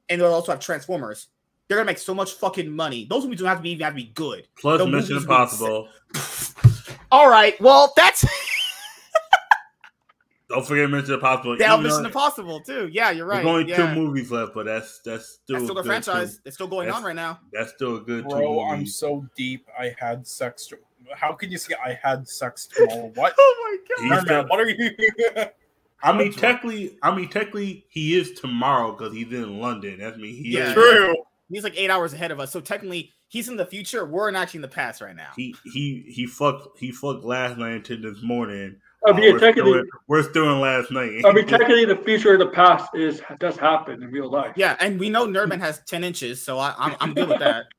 [0.08, 1.28] and they'll also have Transformers.
[1.68, 3.06] They're gonna make so much fucking money.
[3.08, 4.48] Those movies don't have to be even have to be good.
[4.60, 5.88] Plus The Mission Impossible.
[7.10, 8.24] All right, well that's
[10.52, 11.56] Don't forget Mission Impossible.
[11.56, 12.88] That Even Mission though Impossible too.
[12.92, 13.36] Yeah, you're right.
[13.42, 13.94] There's only yeah.
[13.94, 16.34] two movies left, but that's that's still That's still the good, franchise.
[16.36, 16.42] too.
[16.44, 17.40] It's still going That's- on right now.
[17.52, 19.66] That's still a good two Bro, I'm so deep.
[19.78, 20.66] I had sex.
[20.66, 20.78] To-
[21.16, 23.10] How can you say I had sex tomorrow?
[23.14, 23.34] What?
[23.38, 24.08] Oh my god!
[24.26, 24.90] Merman, the- what are you?
[26.04, 30.00] I mean, technically, I mean, technically, he is tomorrow because he's in London.
[30.00, 30.34] That's me.
[30.34, 30.68] He Yeah.
[30.68, 31.14] is, True.
[31.48, 32.50] He's like eight hours ahead of us.
[32.50, 34.04] So technically, he's in the future.
[34.04, 35.30] We're in actually in the past right now.
[35.36, 38.76] he he he fucked he fucked last night into this morning.
[39.06, 41.22] I Uh, mean, we're, technically, still in, we're still in last night.
[41.26, 44.52] I mean, technically, the future of the past is does happen in real life.
[44.56, 47.66] Yeah, and we know Nerdman has ten inches, so I, I'm I'm good with that.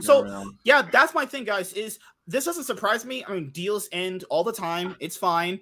[0.00, 1.72] So yeah, that's my thing, guys.
[1.72, 3.24] Is this doesn't surprise me?
[3.26, 4.94] I mean, deals end all the time.
[5.00, 5.60] It's fine.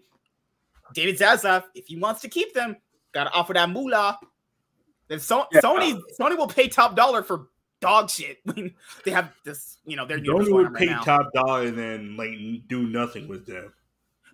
[0.94, 2.76] David Zaslav, if he wants to keep them,
[3.12, 4.18] gotta offer that moolah.
[5.06, 5.60] Then so- Yeah.
[5.60, 7.48] Sony Sony will pay top dollar for
[7.80, 10.80] dog shit when they have this, you know, their universe Sony going would on right
[10.80, 11.00] pay now.
[11.02, 13.72] top dollar and then like do nothing with them.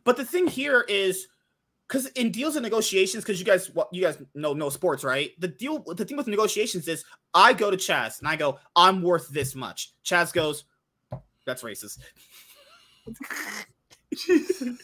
[0.05, 1.29] But the thing here is
[1.93, 5.31] because in deals and negotiations, because you guys what you guys know no sports, right?
[5.39, 9.03] The deal the thing with negotiations is I go to Chaz and I go, I'm
[9.03, 9.93] worth this much.
[10.05, 10.65] Chaz goes,
[11.45, 11.99] That's racist.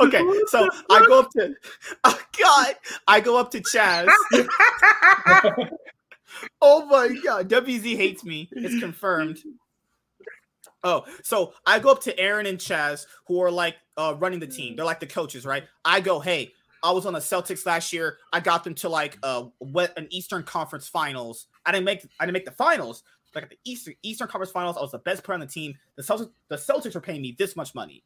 [0.00, 1.54] okay, so I go up to
[2.04, 2.74] oh god,
[3.08, 4.08] I go up to Chaz.
[6.60, 8.48] oh my god, WZ hates me.
[8.52, 9.42] It's confirmed.
[10.84, 14.46] Oh, so I go up to Aaron and Chaz, who are like uh, running the
[14.46, 14.74] team.
[14.74, 15.64] They're like the coaches, right?
[15.84, 16.52] I go, hey,
[16.82, 18.18] I was on the Celtics last year.
[18.32, 21.46] I got them to like uh what an Eastern Conference Finals.
[21.64, 23.04] I didn't make I didn't make the finals.
[23.34, 25.74] Like at the Eastern Eastern Conference Finals, I was the best player on the team.
[25.96, 28.02] The Celtics the Celtics are paying me this much money,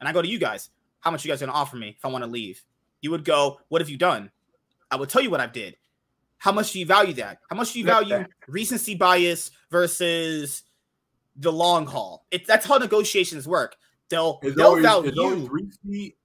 [0.00, 0.70] and I go to you guys.
[1.00, 2.62] How much you guys gonna offer me if I want to leave?
[3.00, 4.30] You would go, what have you done?
[4.90, 5.76] I would tell you what I did.
[6.38, 7.38] How much do you value that?
[7.48, 10.62] How much do you value recency bias versus
[11.38, 12.26] the long haul?
[12.30, 13.76] It's that's how negotiations work.
[14.08, 16.16] They'll It's they'll always, value it's always recency.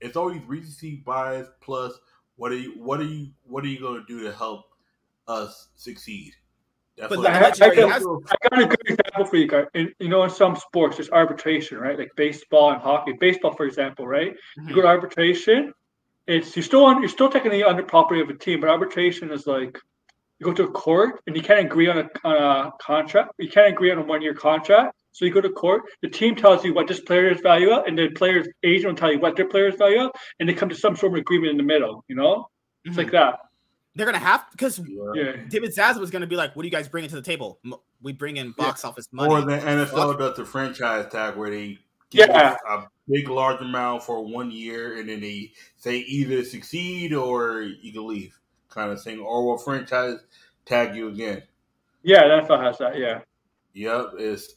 [0.00, 1.92] It's always recency bias plus
[2.36, 4.66] what are you what are you what are you going to do to help
[5.26, 6.32] us succeed?
[6.96, 9.36] That's But what- I, that's I, what got, has- I got a good example for
[9.36, 9.66] you guys.
[9.74, 11.98] In, you know, in some sports, there's arbitration, right?
[11.98, 13.12] Like baseball and hockey.
[13.12, 14.34] Baseball, for example, right?
[14.56, 14.86] You go to mm-hmm.
[14.86, 15.72] arbitration.
[16.26, 17.00] It's you're still on.
[17.00, 19.78] You're still taking the under property of a team, but arbitration is like
[20.38, 22.36] you go to a court and you can't agree on a, on
[22.66, 23.32] a contract.
[23.38, 24.94] You can't agree on a one year contract.
[25.12, 25.82] So you go to court.
[26.02, 29.12] The team tells you what this player's value up, and the player's agent will tell
[29.12, 31.56] you what their player's value up, and they come to some sort of agreement in
[31.56, 32.04] the middle.
[32.08, 32.48] You know,
[32.84, 32.98] it's Mhm.
[32.98, 33.40] like that.
[33.94, 35.02] they're gonna have because Yeah.
[35.14, 35.32] Yeah.
[35.48, 37.58] David Zaza was gonna be like, "What do you guys bring to the table?
[38.00, 41.78] We bring in box office money." Or the NFL does the franchise tag where they
[42.10, 42.56] give Yeah.
[42.68, 47.92] a big large amount for one year and then they say either succeed or you
[47.92, 49.20] can leave kind of thing.
[49.20, 50.18] Or will franchise
[50.64, 51.42] tag you again.
[52.02, 52.98] Yeah, NFL has that.
[52.98, 53.20] Yeah.
[53.74, 54.54] Yep, it's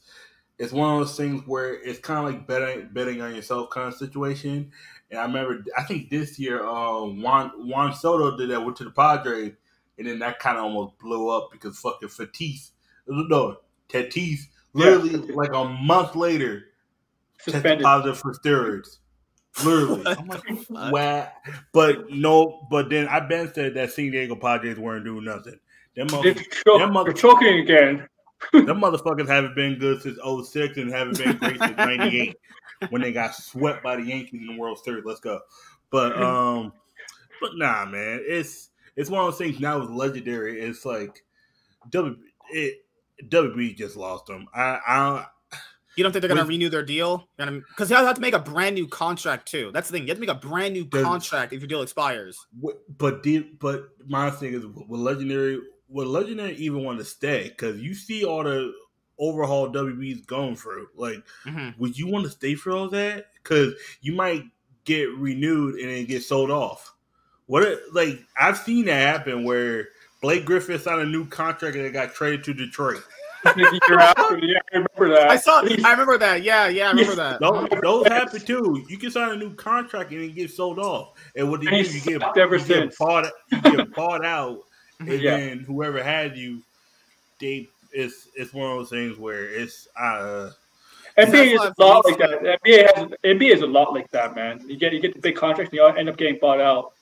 [0.58, 3.88] it's one of those things where it's kind of like betting betting on yourself kind
[3.88, 4.70] of situation.
[5.10, 8.84] And I remember, I think this year, um, Juan Juan Soto did that went to
[8.84, 9.52] the Padres,
[9.98, 12.70] and then that kind of almost blew up because fucking Tatis,
[13.06, 13.58] no,
[13.88, 14.40] Tatis,
[14.72, 15.34] literally Yeah.
[15.34, 16.64] like a month later,
[17.38, 18.98] tested positive for steroids.
[19.64, 20.92] Literally, I'm like, fuck?
[20.92, 21.28] wow.
[21.72, 25.58] But no, but then I been said that San Diego Padres weren't doing nothing.
[25.94, 28.08] Them They're, motherfuckers, Them mother- they're choking again.
[28.52, 32.36] them motherfuckers haven't been good since 06 and haven't been great since 98
[32.90, 35.04] when they got swept by the Yankees in the World Series.
[35.04, 35.40] Let's go.
[35.90, 36.72] But um
[37.40, 40.60] but nah man, it's it's one of those things now with legendary.
[40.60, 41.22] It's like
[41.90, 42.16] W
[42.50, 42.84] it
[43.28, 44.46] WB just lost them.
[44.54, 45.26] I I
[45.96, 47.28] You don't think they're gonna With- renew their deal?
[47.36, 49.70] Because they have to make a brand new contract too.
[49.72, 50.02] That's the thing.
[50.04, 52.46] You have to make a brand new contract if your deal expires.
[52.98, 53.22] But
[53.58, 57.48] but my thing is with legendary would legendary even want to stay?
[57.48, 58.72] Because you see all the
[59.18, 60.88] overhaul WB's going through.
[60.96, 61.78] Like, Mhm.
[61.78, 63.26] would you want to stay for all that?
[63.42, 64.44] Because you might
[64.84, 66.94] get renewed and then get sold off.
[67.46, 69.90] What if- like I've seen that happen where
[70.22, 73.02] Blake Griffin signed a new contract and it got traded to Detroit.
[73.44, 75.30] The year after, yeah, I remember that.
[75.30, 75.62] I saw.
[75.62, 76.42] I remember that.
[76.42, 77.40] Yeah, yeah, I remember that.
[77.40, 78.84] Those, those happen too.
[78.88, 81.14] You can sign a new contract and then get sold off.
[81.34, 82.96] And what do you And You get, ever you get since.
[82.98, 84.60] bought, you get bought out,
[85.00, 85.20] and.
[85.20, 85.36] Yeah.
[85.36, 86.62] then whoever had you,
[87.40, 90.50] they it's it's one of those things where it's uh
[91.18, 92.60] NBA is a lot like that.
[92.64, 94.62] NBA has NBA is a lot like that, man.
[94.66, 96.92] You get you get the big contracts, and you end up getting bought out.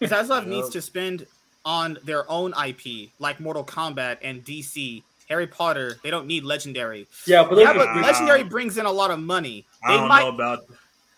[0.00, 1.26] Zaslav needs to spend
[1.64, 5.02] on their own IP, like Mortal Kombat and DC.
[5.34, 7.08] Harry Potter, they don't need Legendary.
[7.26, 8.06] Yeah, but Yeah, but are- Nah.
[8.06, 9.64] Legendary brings in a lot of money.
[9.82, 10.20] I don't might.
[10.20, 10.60] know about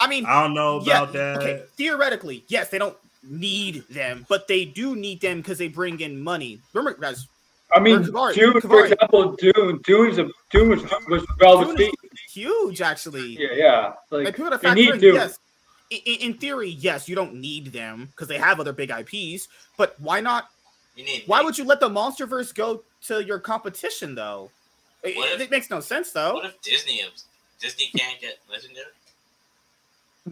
[0.00, 1.36] I mean, I don't know yeah, about that.
[1.38, 1.62] okay.
[1.76, 6.18] Theoretically, yes, they don't need them, but they do need them because they bring in
[6.22, 6.60] money.
[6.72, 7.26] Remember, guys,
[7.74, 11.92] I mean, Kavari, Dune, for example, Dune, Dune's a Dune was, was well Dune is
[12.32, 13.36] huge, actually.
[13.38, 13.92] Yeah, yeah.
[14.10, 15.38] Like, Like people to they factor need in, yes.
[15.90, 19.48] In, in theory, yes, you don't need them because they have other big IPs.
[19.76, 20.48] But why not?
[20.96, 21.24] You need.
[21.26, 24.50] Why would you let the MonsterVerse go to your competition though?
[25.02, 26.34] It, if- it makes no sense though.
[26.34, 27.02] What if Disney?
[27.60, 28.86] Disney can't get legendary.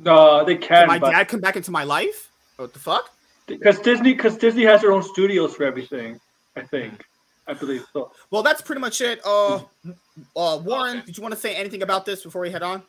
[0.03, 2.31] No, they Did can, my but dad come back into my life?
[2.57, 3.11] What the fuck?
[3.47, 6.19] because Disney, because Disney has their own studios for everything.
[6.57, 7.05] I think,
[7.47, 8.11] I believe so.
[8.31, 9.21] Well, that's pretty much it.
[9.25, 11.07] Uh, uh, Warren, Okay.
[11.07, 12.83] did you want to say anything about this before we head on?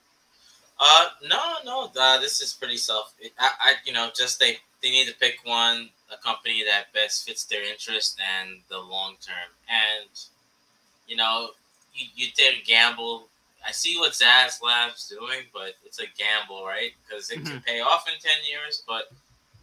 [0.79, 1.91] Uh, no, no.
[1.99, 3.13] Uh, this is pretty self.
[3.39, 7.25] I, I, you know, just they they need to pick one a company that best
[7.27, 9.49] fits their interest and the long term.
[9.69, 10.09] And
[11.07, 11.49] you know,
[11.93, 13.27] you you did gamble.
[13.67, 16.91] I see what Zaslav's doing, but it's a gamble, right?
[17.03, 18.83] Because it can pay off in ten years.
[18.87, 19.11] But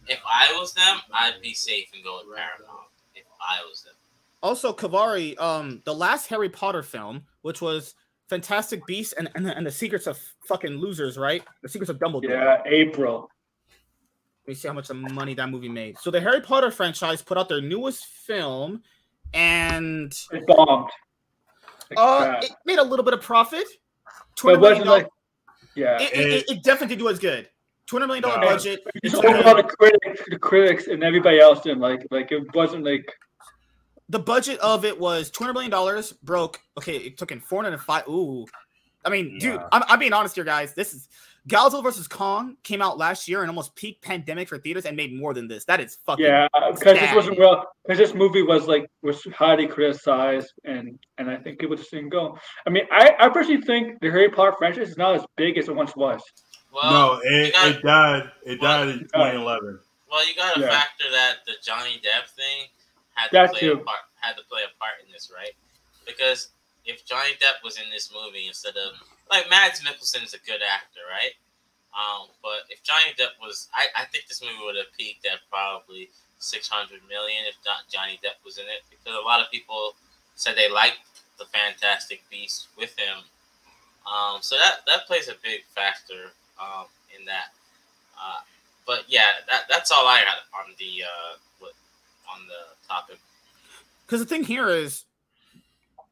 [0.07, 2.87] if I was them, I'd be safe and go with Paramount.
[3.15, 3.93] If I was them.
[4.41, 7.95] Also, Kavari, um, the last Harry Potter film, which was
[8.27, 11.43] Fantastic Beasts and, and, and the Secrets of fucking Losers, right?
[11.61, 12.29] The Secrets of Dumbledore.
[12.29, 13.29] Yeah, April.
[14.45, 15.97] Let me see how much of money that movie made.
[15.99, 18.83] So the Harry Potter franchise put out their newest film,
[19.33, 20.89] and It bombed.
[21.95, 23.65] Uh, it made a little bit of profit.
[24.05, 25.03] but Twenty it million wasn't dollars.
[25.03, 25.11] like,
[25.75, 26.01] yeah.
[26.01, 27.47] It, it, it, it definitely did do as good.
[27.85, 28.47] Two hundred million dollar No.
[28.47, 28.81] budget.
[29.03, 32.05] It's overall the critics, the critics, and everybody else didn't like.
[32.11, 33.05] Like it wasn't like
[34.09, 36.11] The budget of it was two hundred million dollars.
[36.13, 36.59] Broke.
[36.77, 38.07] Okay, it took in four hundred and five.
[38.07, 38.45] Ooh,
[39.05, 40.73] I mean, dude, I'm, I'm being honest here, guys.
[40.73, 41.09] This is
[41.47, 45.13] Godzilla versus Kong came out last year and almost peak pandemic for theaters and made
[45.13, 45.65] more than this.
[45.65, 47.67] That is fucking yeah, because this wasn't well.
[47.85, 52.09] Because this movie was like was highly criticized, and and I think people just didn't
[52.09, 52.37] go.
[52.65, 55.67] I mean, I I personally think the Harry Potter franchise is not as big as
[55.67, 56.21] it once was.
[56.73, 58.31] Well, no, it, got- it died.
[58.45, 59.79] It Well, died in 2011.
[60.09, 60.69] Well, you got to Yeah.
[60.69, 62.67] factor that the Johnny Depp thing
[63.15, 63.73] had to That play too.
[63.73, 63.99] a part.
[64.21, 65.51] Had to play a part in this, right?
[66.05, 66.49] Because
[66.85, 68.93] if Johnny Depp was in this movie instead of
[69.33, 71.33] like Mads Mikkelsen is a good actor, right?
[71.93, 75.39] Um, but if Johnny Depp was, I, I think this movie would have peaked at
[75.49, 76.09] probably
[76.39, 79.95] six hundred million if not Johnny Depp was in it, because a lot of people
[80.35, 81.01] said they liked
[81.39, 83.25] the Fantastic Beast with him.
[84.05, 86.31] Um, so that that plays a big factor
[86.61, 86.85] um,
[87.17, 87.53] in that.
[88.17, 88.41] Uh,
[88.85, 91.67] but yeah, that, that's all I had on the uh,
[92.33, 93.17] on the topic.
[94.05, 95.03] because the thing here is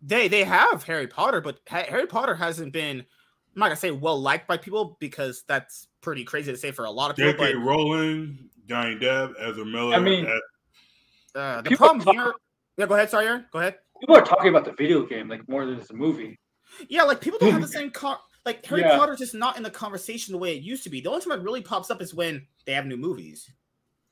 [0.02, 2.99] they they have Harry Potter, but Ha- Harry Potter hasn't been.
[2.99, 6.86] I'm not gonna say well liked by people because that's pretty crazy to say for
[6.86, 7.34] a lot of people.
[7.34, 7.54] J.K.
[7.54, 9.95] But Rowling, Johnny Depp, Ezra Miller.
[9.95, 12.34] I mean- uh, uh, the People problem talk- here.
[12.78, 13.45] Yeah, go ahead, sorry, Aaron.
[13.52, 13.76] Go ahead.
[13.99, 16.39] People are talking about the video game like more than it's a movie.
[16.88, 18.97] Yeah, like people don't have the same con- like Harry Yeah.
[18.97, 20.99] Potter's just not in the conversation the way it used to be.
[21.02, 23.49] The only time it really pops up is when they have new movies.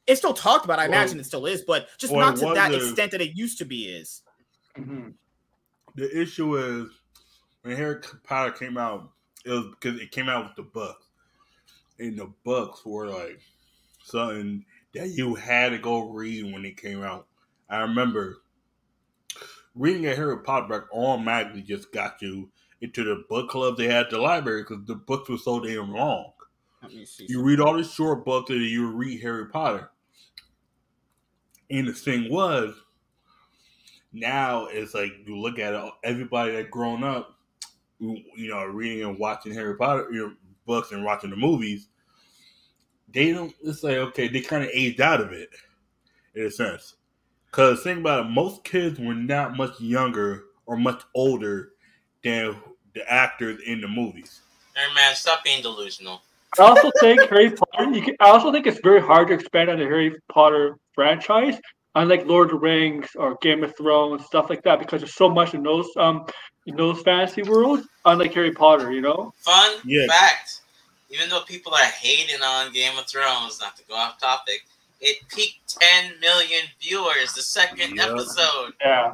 [0.05, 0.79] It's still talked about.
[0.79, 3.21] I Well- imagine it still is, but just well, not to that a- extent that
[3.21, 3.87] it used to be.
[3.87, 4.21] Is
[4.77, 5.13] Mhm.
[5.99, 6.89] The issue is
[7.61, 9.11] when Harry Potter came out,
[9.45, 11.05] it was because it came out with the books,
[11.99, 13.39] and the books were like
[14.03, 17.27] something that you had to go read when it came out.
[17.69, 18.37] I remember
[19.75, 22.49] reading a Harry Potter book automatically just got you
[22.81, 25.93] into the book club they had at the library because the books were so damn
[25.93, 26.31] long.
[26.81, 27.25] let me see.
[27.29, 29.91] You read all the short books and you read Harry Potter.
[31.69, 32.73] And the thing was,
[34.11, 37.37] now it's like you look at it, everybody that grown up,
[37.99, 40.33] you you know, reading and watching Harry Potter you know,
[40.65, 41.87] books and watching the movies,
[43.11, 43.53] they don't.
[43.63, 45.49] It's like okay, they kind of aged out of it
[46.35, 46.95] in a sense.
[47.49, 51.71] Because think about it, most kids were not much younger or much older
[52.23, 52.55] than
[52.93, 54.41] the actors in the movies.
[54.75, 56.21] Hey man, stop being delusional.
[56.57, 57.91] I also think Harry Potter.
[57.91, 61.59] You can, I also think it's very hard to expand on the Harry Potter franchise,
[61.95, 65.29] unlike Lord of the Rings or Game of Thrones, stuff like that, because there's so
[65.29, 66.25] much in those um
[66.65, 67.87] in those fantasy worlds.
[68.05, 69.33] Unlike Harry Potter, you know.
[69.39, 70.05] Fun Yeah.
[70.07, 70.61] fact:
[71.09, 74.65] even though people are hating on Game of Thrones, not to go off topic,
[75.01, 78.09] it peaked 10 million viewers the second Yep.
[78.09, 78.73] episode.
[78.81, 79.13] Yeah.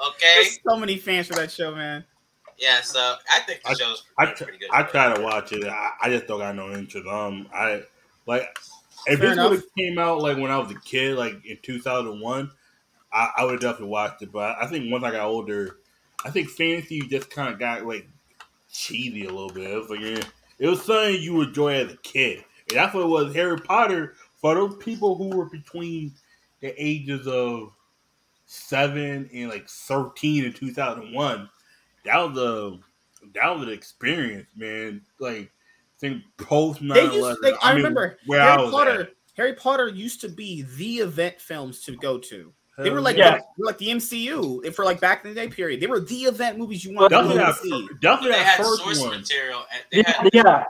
[0.00, 2.04] Okay, There's so many fans for that show, man.
[2.58, 2.80] yeah.
[2.80, 4.70] So I think the I- show's pretty, t- pretty good.
[4.72, 5.64] I try to watch it.
[5.64, 7.06] I, I just don't got no interest.
[7.06, 7.82] Um, I
[8.26, 8.58] like
[9.06, 11.58] if Fair this would have came out like when I was a kid, like in
[11.62, 12.50] two thousand one,
[13.12, 14.32] I, I would have definitely watched it.
[14.32, 15.78] But I think once I got older,
[16.24, 18.08] I think fantasy just kind of got like
[18.70, 19.70] cheesy a little bit.
[19.70, 20.22] It was like eh,
[20.58, 23.34] it was something you enjoy as a kid, and that's what it was.
[23.34, 26.12] Harry Potter for those people who were between
[26.60, 27.72] the ages of
[28.46, 31.48] seven and like thirteen in two thousand one.
[32.04, 32.78] That was a
[33.34, 35.02] that was an experience, man.
[35.18, 35.50] Like
[36.02, 39.00] I think post They 9 used, like, I, remember where I Harry was Potter.
[39.02, 39.10] at.
[39.36, 42.52] Harry Potter used to be the event films to go to.
[42.78, 43.36] They were like yeah.
[43.36, 45.78] they were like the MCU if for like back in the day period.
[45.80, 47.88] They were the event movies you wanted to Definitely go that, see.
[48.00, 49.10] definitely They that had first source one.
[49.20, 49.64] material.
[49.72, 50.64] And they Yeah, had, yeah,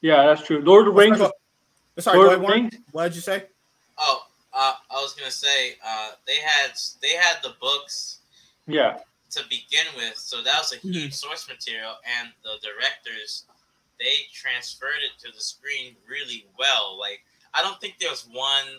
[0.00, 0.26] yeah.
[0.26, 0.60] That's true.
[0.62, 1.18] Lord of the Rings.
[1.18, 1.32] Sorry,
[1.98, 2.54] Sorry, Lord go of ahead.
[2.54, 2.74] Rings.
[2.92, 3.44] What did you say?
[3.98, 4.22] oh,
[4.54, 6.70] uh, I was gonna say uh, they had
[7.02, 8.20] they had the books
[8.66, 8.98] Yeah,
[9.32, 10.92] to begin with, so that was a Mhm.
[10.92, 13.44] huge source material, and the directors
[14.00, 16.98] they transferred it to the screen really well.
[16.98, 17.20] Like
[17.54, 18.78] I don't think there's one,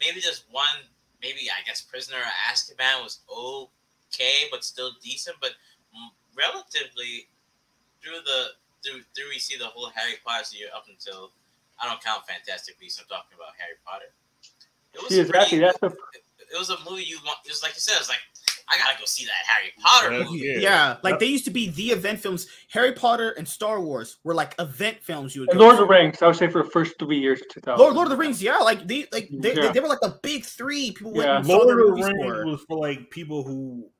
[0.00, 0.84] maybe there's one,
[1.22, 5.50] maybe I guess Prisoner of Azkaban was okay, but still decent, but
[6.36, 7.28] relatively
[8.02, 8.46] through the
[8.84, 11.30] through through we see the whole Harry Potter year up until
[11.80, 13.00] I don't count Fantastic Beasts.
[13.00, 14.12] I'm talking about Harry Potter.
[14.94, 15.58] It was see, exactly.
[15.58, 15.96] pretty- That's the
[16.52, 17.38] it was a movie you want.
[17.44, 17.96] It was like you said.
[17.96, 18.22] It was like
[18.68, 20.38] I gotta go see that Harry Potter Yeah, movie.
[20.38, 20.58] yeah.
[20.58, 21.20] Yeah, like Yep.
[21.20, 22.46] they used to be the event films.
[22.70, 25.34] Harry Potter and Star Wars were like event films.
[25.34, 26.22] You would go Lord of the Rings.
[26.22, 27.78] I would say for the first three years of 2000.
[27.78, 29.70] Lord, Lord of the Rings, yeah, like they like they, Yeah.
[29.72, 30.92] they, were like the big three.
[30.92, 31.36] People Yeah.
[31.38, 32.46] and saw Lord of the Rings for.
[32.46, 33.90] was for like people who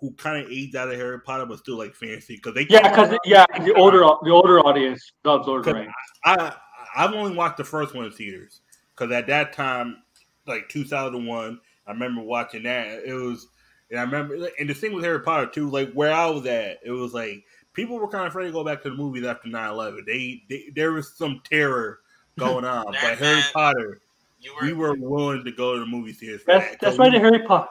[0.00, 2.88] who kind of aged out of Harry Potter but still like fantasy because they Yeah,
[2.88, 5.92] because yeah the older the older audience loves Lord of the Rings.
[6.24, 6.54] I
[6.94, 8.60] I've only watched the first one in theaters
[8.94, 10.02] because at that time,
[10.46, 13.02] like 2001, I remember watching that.
[13.06, 13.48] It was,
[13.92, 16.78] and I remember, and the thing with Harry Potter too, like where I was at,
[16.84, 19.48] it was like people were kind of afraid to go back to the movies after
[19.48, 20.04] 9-11.
[20.06, 22.00] They, they there was some terror
[22.38, 24.00] going on, but That Harry man- Potter,
[24.40, 26.42] You were, we were willing to go to the movie theaters.
[26.46, 27.68] That's that, that's 'cause why we- the Harry Potter.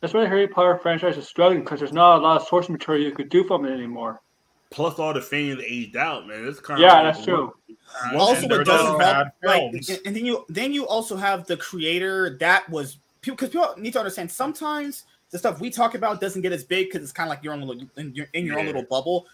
[0.00, 2.68] That's why the Harry Potter franchise is struggling because there's not a lot of source
[2.68, 4.20] material you could do from it anymore.
[4.70, 6.46] Plus, all the fans aged out, man.
[6.46, 7.54] It's kind of Yeah, of that's true.
[8.12, 11.46] Uh, also, and doesn't just help, like, and and then you then you also have
[11.46, 15.04] the creator that was people because people need to understand sometimes
[15.34, 17.54] the stuff we talk about doesn't get as big because it's kind of like your
[17.54, 19.26] own little in your, in your own little bubble.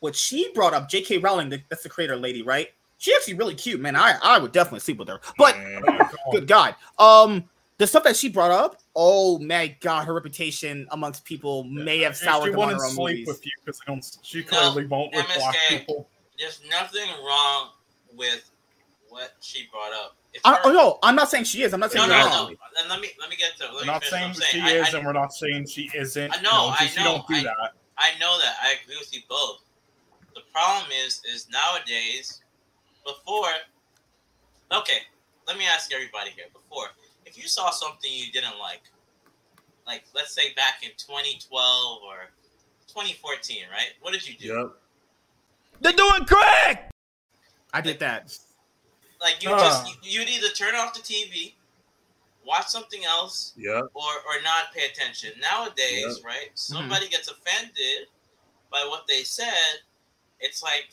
[0.00, 1.16] What she brought up, J.K.
[1.16, 2.68] Rowling, the- that's the creator lady, right?
[2.98, 3.96] She actually really cute, man.
[3.96, 6.08] I I would definitely sleep with her, but Man.
[6.30, 7.44] good God, um,
[7.78, 12.10] the stuff that she brought up, oh my God, her reputation amongst people may have
[12.12, 13.26] And she soured them on wouldn't her own sleep movies.
[13.26, 14.18] with you because don't.
[14.22, 15.78] She No, clearly won't with black MSK.
[15.78, 16.06] people.
[16.38, 17.70] there's nothing wrong
[18.14, 18.50] with
[19.08, 20.16] what she brought up.
[20.36, 21.72] It's I, oh no, I'm not saying she is.
[21.72, 22.30] I'm not saying no, you're no.
[22.30, 22.54] wrong.
[22.78, 23.64] And let me let me get to.
[23.64, 24.64] Let We're not finish saying she saying.
[24.64, 26.30] I, is, I, and we're not saying she isn't.
[26.30, 27.72] I know, just I you know, don't do I- that.
[27.98, 28.56] I know that.
[28.62, 29.62] I agree with you both.
[30.34, 32.42] The problem is, is nowadays,
[33.06, 33.48] before.
[34.70, 34.98] Okay,
[35.48, 36.44] let me ask everybody here.
[36.52, 36.88] Before,
[37.24, 38.82] if you saw something you didn't like,
[39.86, 42.28] like let's say back in 2012 or
[42.88, 43.92] 2014, right?
[44.02, 44.46] What did you do?
[44.48, 44.72] Yep.
[45.80, 46.90] They're doing crack.
[47.72, 48.36] I did that.
[49.20, 49.58] Like you Ah.
[49.58, 51.54] just you- you'd either turn off the TV,
[52.44, 53.84] watch something else, Yep.
[53.94, 55.38] or or not pay attention.
[55.40, 56.50] Nowadays, right?
[56.54, 58.08] Somebody gets offended
[58.70, 59.82] by what they said.
[60.40, 60.88] It's like,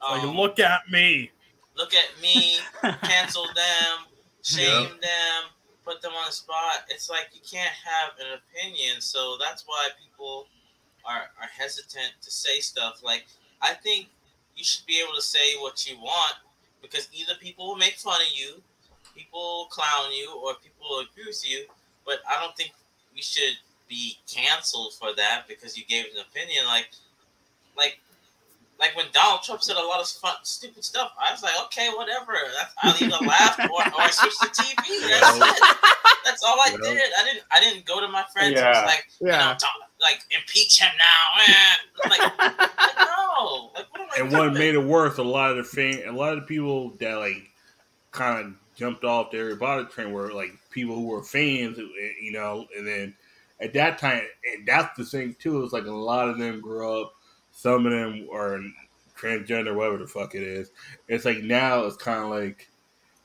[0.00, 1.30] Like, um, look at me.
[1.74, 2.58] look at me,
[3.02, 4.06] cancel them,
[4.44, 5.44] shame them,
[5.84, 6.84] put them on the spot.
[6.88, 10.48] It's like you can't have an opinion, so that's why people
[11.04, 13.02] are are hesitant to say stuff.
[13.02, 13.26] Like
[13.60, 14.08] I think
[14.54, 16.36] you should be able to say what you want
[16.82, 18.62] because either people will make fun of you,
[19.14, 21.64] people will clown you, or people will agree with you.
[22.06, 22.72] But I don't think
[23.14, 23.54] we should
[23.88, 26.64] be canceled for that because you gave an opinion.
[26.66, 26.88] Like,
[27.76, 27.98] like
[28.78, 31.90] like when Donald Trump said a lot of fun, stupid stuff, I was like, okay,
[31.94, 32.32] whatever.
[32.56, 35.10] That's, I'll either laugh or, or I switch the TV.
[35.20, 35.76] That's it.
[36.24, 36.90] That's all I Yeah.
[36.94, 37.10] did.
[37.18, 37.44] I didn't.
[37.50, 38.56] I didn't go to my friends.
[38.56, 38.68] and Yeah.
[38.82, 39.56] was like, you know, Yeah.
[40.00, 41.42] Talk, like impeach him now.
[41.46, 42.08] eh.
[42.08, 43.70] Like, like, no.
[43.74, 46.12] Like, what am I And what made it worse, a lot of the fan, a
[46.12, 47.50] lot of the people that like
[48.12, 52.12] kind of jumped off the Harry Potter train were like people who were fans, eh,
[52.20, 52.66] you know.
[52.76, 53.14] And then
[53.60, 54.22] at that time,
[54.54, 55.58] and that's the thing too.
[55.58, 57.12] It was like a lot of them grew up.
[57.52, 58.60] Some of them are
[59.18, 60.70] transgender, whatever the fuck it is.
[61.08, 62.68] It's like now it's kind of like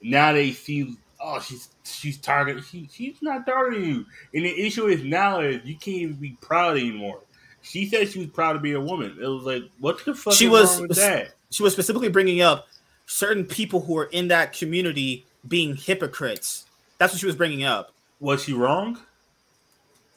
[0.02, 0.98] now they see.
[1.28, 2.62] Oh, she's she's targeting.
[2.64, 4.06] She, she's not targeting you.
[4.34, 7.22] And the issue is now is you can't even be proud anymore.
[7.64, 9.18] She said she was proud to be a woman.
[9.20, 11.32] It was like, what the fuck She is was- wrong with that?
[11.50, 12.68] she was specifically bringing up
[13.08, 16.66] certain people who are in that community being hypocrites.
[17.00, 17.92] That's what she was bringing up.
[18.20, 19.00] Was she wrong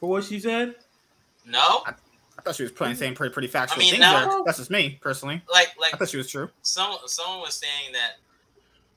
[0.01, 0.75] for what she said?
[1.47, 1.95] No, I
[2.43, 4.39] thought she was playing saying pretty pretty factual I mean, things now- there.
[4.45, 5.41] That's just me personally.
[5.51, 6.51] like like I thought she was true.
[6.61, 8.13] some someone was saying that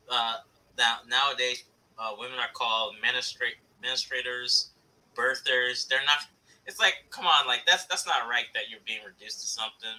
[0.10, 0.36] uh,
[0.76, 1.64] that nowadays
[2.02, 4.72] uh, women are called ministra- administrators,
[5.16, 5.88] birthers.
[5.88, 6.26] They're not.
[6.68, 9.90] it's like, come on, like that's that's not right that you're being reduced to something.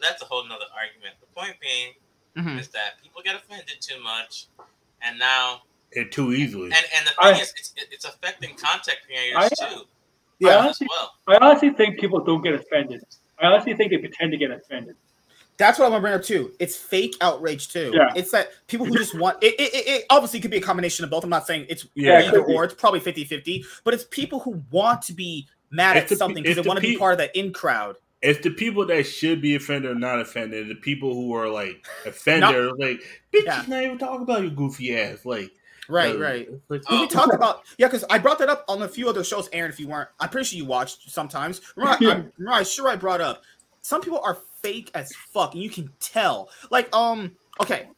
[0.00, 1.14] That's a whole nother argument.
[1.20, 1.92] The point being
[2.36, 2.58] Mhm.
[2.58, 4.46] is that people get offended too much,
[5.02, 5.62] and now
[5.92, 6.72] It too easily.
[6.72, 9.84] and and the I- thing is, it's it's affecting content creators I- too I
[10.38, 11.14] Yeah, as honestly, well.
[11.28, 13.04] I honestly think people don't get offended.
[13.38, 14.96] I honestly think they pretend to get offended.
[15.58, 16.52] That's what I'm gonna bring up too.
[16.58, 17.92] It's fake outrage too.
[17.94, 18.12] Yeah.
[18.16, 21.04] It's that people who just want it, it, it, it obviously could be a combination
[21.04, 21.22] of both.
[21.24, 22.54] I'm not saying it's Yeah, either be.
[22.54, 22.64] or.
[22.64, 26.42] It's probably 50-50, but it's people who want to be mad It's at the something
[26.42, 27.96] because they the want to be part of that in crowd.
[28.22, 30.68] It's the people that should be offended or not offended.
[30.68, 33.00] The people who are like offended are like,
[33.32, 33.62] bitch, Yeah.
[33.68, 35.24] not even talking about your goofy ass.
[35.24, 35.50] Like,
[35.88, 36.48] Right, uh, right.
[36.68, 37.06] like, we Oh.
[37.06, 39.70] talked about yeah, because I brought that up on a few other shows, Aaron.
[39.70, 41.60] If you weren't, I'm pretty sure you watched sometimes.
[41.76, 42.22] Remember, I, Yeah.
[42.38, 43.42] Remember I sure I brought up
[43.84, 46.50] some people are fake as fuck, and you can tell.
[46.70, 47.88] Like, um, okay,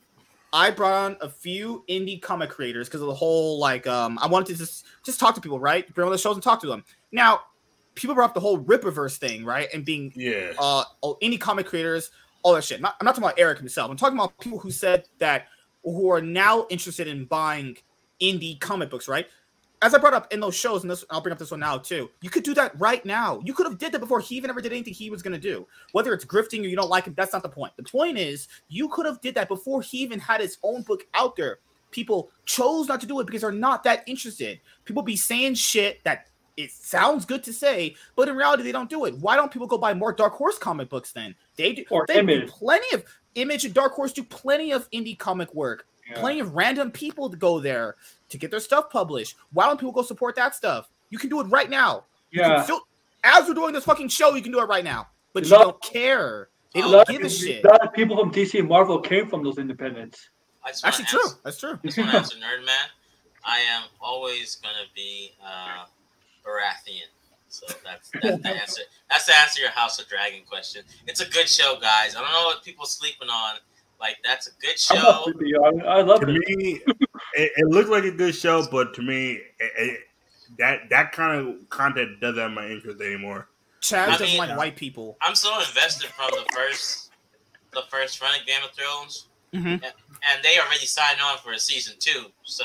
[0.52, 4.26] I brought on a few indie comic creators because of the whole like, um, I
[4.26, 5.92] wanted to just just talk to people, right?
[5.94, 6.84] Bring on the shows and talk to them.
[7.12, 7.40] Now,
[7.94, 9.68] people brought up the whole Rippaverse thing, right?
[9.74, 10.52] And being yeah.
[10.58, 12.10] uh oh, indie comic creators,
[12.42, 12.80] all that shit.
[12.80, 13.90] Not, I'm not talking about Eric himself.
[13.90, 15.46] I'm talking about people who said that
[15.82, 17.76] who are now interested in buying
[18.20, 19.26] indie comic books, right?
[19.84, 21.76] As I brought up in those shows, and this I'll bring up this one now
[21.76, 22.08] too.
[22.22, 23.42] You could do that right now.
[23.44, 25.66] You could have did that before he even ever did anything he was gonna do.
[25.92, 27.74] Whether it's grifting or you don't like him, that's not the point.
[27.76, 31.06] The point is you could have did that before he even had his own book
[31.12, 31.58] out there.
[31.90, 34.58] People chose not to do it because they're not that interested.
[34.86, 38.88] People be saying shit that it sounds good to say, but in reality they don't
[38.88, 39.14] do it.
[39.18, 41.34] Why don't people go buy more Dark Horse comic books then?
[41.56, 41.84] They do.
[41.90, 43.04] Or they do plenty of
[43.34, 45.86] Image and Dark Horse do plenty of indie comic work.
[46.08, 46.20] Yeah.
[46.20, 47.96] Plenty of random people to go there
[48.28, 49.36] to get their stuff published.
[49.52, 50.88] Why don't people go support that stuff?
[51.10, 52.04] You can do it right now.
[52.30, 52.62] You can Yeah.
[52.64, 52.86] still-
[53.22, 55.08] as we're doing this fucking show, you can do it right now.
[55.32, 56.48] But you Lot- don't care.
[56.74, 57.64] They don't lot, give a shit.
[57.64, 60.28] a lot of people from DC and Marvel came from those independents.
[60.64, 61.20] I just wanna Actually, true.
[61.22, 61.78] answer- That's true.
[61.82, 62.88] I just want to Nerd Man.
[63.44, 65.84] I am always gonna be uh,
[66.44, 67.08] Baratheon.
[67.48, 68.82] So that's that's the answer.
[69.08, 70.82] That's the answer to your House of Dragon question.
[71.06, 72.16] It's a good show, guys.
[72.16, 73.56] I don't know what people sleeping on.
[74.00, 75.22] Like that's a good I'm not show.
[75.32, 75.86] sleeping on it.
[75.86, 76.56] I love To it.
[76.56, 76.80] me,
[77.36, 80.00] it, it looked like a good show, but to me, it, it,
[80.58, 83.48] that that kind of content doesn't have my interest anymore.
[83.80, 85.16] Chad I doesn't mean- like white people.
[85.20, 87.10] I'm so invested from the first
[87.72, 89.82] the first run of Game of Thrones, Mhm.
[89.82, 92.26] and they already signed on for a season two.
[92.44, 92.64] So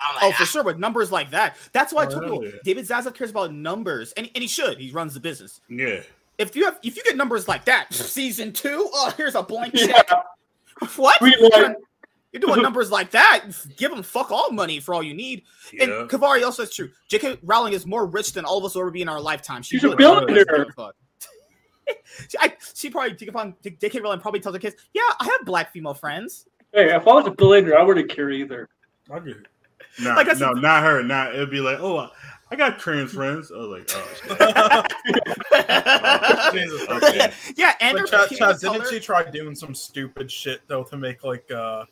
[0.00, 0.62] I'm like, Oh, for ah, sure.
[0.62, 2.50] With numbers like that, that's why I Oh, told people yeah.
[2.64, 4.78] David Zaslav cares about numbers, and, and he should.
[4.78, 5.60] He runs the business.
[5.68, 6.00] Yeah,
[6.38, 9.74] If you have, if you get numbers like that, season two, oh, here's a blank
[9.74, 9.86] Yeah.
[9.88, 10.10] check.
[10.96, 11.18] What?
[11.18, 11.76] Green light.
[12.32, 13.44] You're doing numbers like that.
[13.76, 15.42] Give them fuck all money for all you need.
[15.72, 15.84] yeah.
[15.84, 16.90] And Kavari also is true.
[17.08, 17.38] J.K.
[17.42, 19.62] Rowling is more rich than all of us will ever be in our lifetime.
[19.62, 20.62] She She's a really doesn't billionaire.
[20.62, 20.94] a fuck.
[22.28, 23.32] she, I, she probably J.K.
[23.34, 24.00] Rowling- J.K.
[24.00, 27.32] Probably tells her kids, "Yeah, I have black female friends." Hey, if I was a
[27.32, 28.68] billionaire, I wouldn't care either.
[29.12, 29.46] I get it.
[30.00, 31.02] No, Like I said- no, not her.
[31.02, 32.08] Not it'd be like, oh,
[32.52, 33.50] I got trans friends.
[33.52, 33.90] I was like,
[34.30, 34.84] oh,
[36.52, 36.88] Jesus.
[36.88, 37.32] okay.
[37.56, 40.30] yeah, and But there's Chad, people Chad, of color- didn't she try doing some stupid
[40.30, 41.84] shit though to make like uh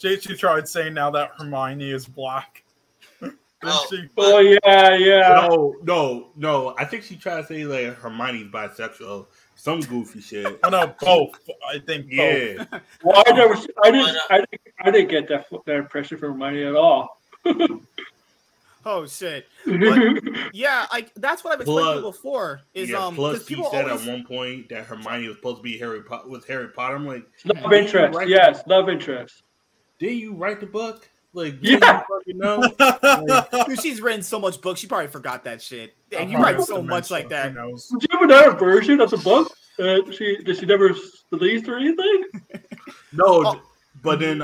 [0.00, 2.64] she, she tried saying now that Hermione is black.
[3.62, 3.86] Oh.
[3.90, 4.08] she?
[4.16, 5.46] Oh yeah, yeah.
[5.46, 6.74] No, no, no.
[6.78, 10.58] I think she tried to say like Hermione's bisexual, some goofy shit.
[10.64, 11.38] Oh no, both.
[11.68, 12.10] I think both.
[12.10, 12.64] Yeah,
[13.02, 13.54] Well, I never,
[13.84, 17.20] I didn't, I didn't, I didn't get that that impression from money at all.
[18.86, 19.46] Oh shit!
[19.66, 20.14] yeah,
[20.54, 22.60] Yeah, like that's what I've explained to Plus- you before.
[22.72, 23.04] Is yeah.
[23.06, 25.62] um Plus, because he people said always at one point that Hermione was supposed to
[25.62, 26.28] be Harry Potter.
[26.28, 26.96] Was Harry Potter?
[26.96, 28.16] I'm like, love interest.
[28.16, 28.26] Right.
[28.26, 29.42] Yes, love interest.
[30.00, 31.08] Did you write the book?
[31.32, 31.78] Like, Yeah.
[31.80, 32.58] yeah, you know.
[32.80, 35.94] Like, Dude, she's written so much books, she probably forgot that shit.
[36.16, 37.52] And you write so much like that.
[37.52, 37.86] Who knows?
[37.86, 39.52] Did you have another version of the book?
[39.78, 40.92] Uh, she did she never
[41.30, 42.24] release or anything?
[43.12, 43.60] no, Oh.
[44.02, 44.42] but then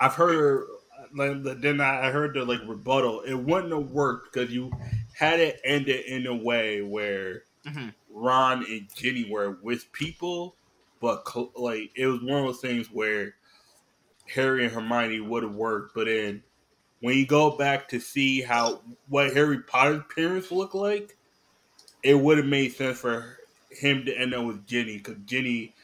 [0.00, 0.66] I've heard.
[1.14, 3.20] Like, then I heard the like rebuttal.
[3.22, 4.70] It wouldn't have worked because you
[5.14, 7.92] had it ended in a way where Mhm.
[8.10, 10.54] Ron and Ginny were with people,
[11.00, 13.34] but cl- like it was one of those things where
[14.34, 16.42] Harry and Hermione would have worked, but then
[17.00, 21.16] when you go back to see how what Harry Potter's parents look like,
[22.02, 23.38] it would have made sense for
[23.70, 25.74] him to end up with Ginny because Ginny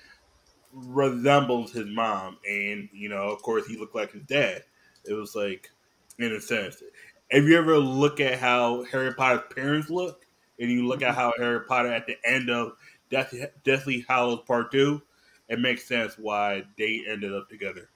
[0.73, 4.65] resembles his mom, and you know, of course, he looked like his dad.
[5.05, 5.71] It was like,
[6.19, 6.83] in a sense,
[7.31, 10.25] if you ever look at how Harry Potter's parents look,
[10.59, 11.21] and you look at mm-hmm.
[11.21, 12.73] how Harry Potter at the end of
[13.11, 13.35] Death,
[13.65, 15.03] Deathly Hallows Part Two,
[15.49, 17.89] it makes sense why they ended up together.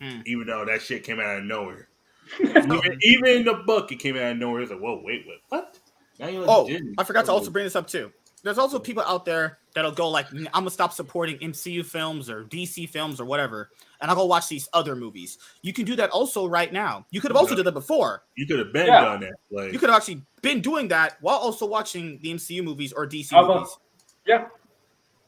[0.00, 0.20] Hmm.
[0.26, 1.88] Even though that shit came out of nowhere.
[2.40, 4.60] even, even in the book, it came out of nowhere.
[4.62, 5.78] It's like, whoa, wait, wait, what?
[6.20, 6.94] Now you like Oh, Ginny.
[6.98, 8.12] I forgot to also bring this up too.
[8.44, 12.44] There's also people out there that'll go like I'm gonna stop supporting MCU films or
[12.44, 13.70] DC films or whatever,
[14.00, 15.38] and I'll go watch these other movies.
[15.62, 17.04] You can do that also right now.
[17.10, 17.56] You could have also Yeah.
[17.58, 18.22] did that before.
[18.36, 19.00] You could have been Yeah.
[19.04, 19.32] done that.
[19.50, 23.06] Like You could have actually been doing that while also watching the MCU movies or
[23.06, 23.76] DC How about- movies.
[24.24, 24.46] Yeah.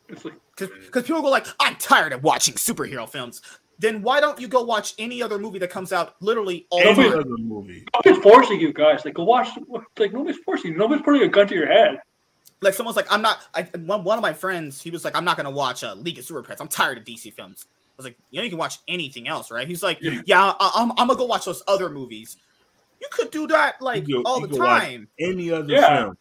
[0.09, 0.23] It's
[0.57, 3.43] Because people go like, I'm tired of watching superhero films.
[3.81, 6.95] Then why don't you go watch any other movie that comes out literally all the
[7.03, 7.13] time?
[7.13, 7.85] other movie.
[7.95, 9.05] nobody's forcing you guys.
[9.07, 9.49] Like, go watch.
[9.99, 10.79] Like, nobody's forcing you.
[10.79, 11.99] Nobody's putting a gun to your head.
[12.61, 13.39] Like someone's like, I'm not.
[13.55, 16.19] I, one, one of my friends, he was like, I'm not gonna watch uh, League
[16.19, 16.61] of Super Pets.
[16.61, 17.65] I'm tired of DC films.
[17.71, 19.67] I was like, you know, you can watch anything else, right?
[19.67, 20.21] He's like, Yeah.
[20.27, 22.37] yeah, I, I'm, I'm gonna go watch those other movies.
[23.01, 25.09] You could do that like You- all you the could watch time.
[25.19, 26.03] Any other Yeah.
[26.05, 26.19] film.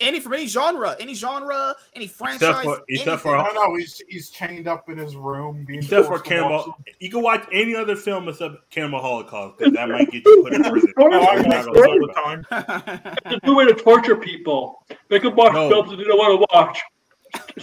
[0.00, 2.42] Any from any genre, any genre, any franchise.
[2.48, 6.04] Except for except for I know he's he's chained up in his room, being except
[6.06, 6.76] for forced Cannibal.
[6.98, 10.52] You can watch any other film except Cannibal Holocaust because that might get you put
[10.54, 10.92] in prison.
[10.98, 12.98] Oh, I We're watch not it gonna all talk the about time.
[13.00, 13.16] anything.
[13.26, 14.84] It's a new way to torture people.
[15.08, 15.68] They them watch No.
[15.70, 16.78] films that they don't want to watch.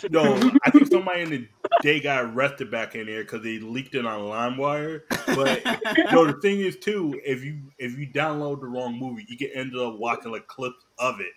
[0.10, 1.48] No, I think somebody in the
[1.84, 5.02] day got arrested back in there because they leaked it on LimeWire.
[5.28, 5.64] But
[6.12, 9.50] no, the thing is too, if you if you download the wrong movie, you can
[9.54, 11.32] end up watching like clips of it.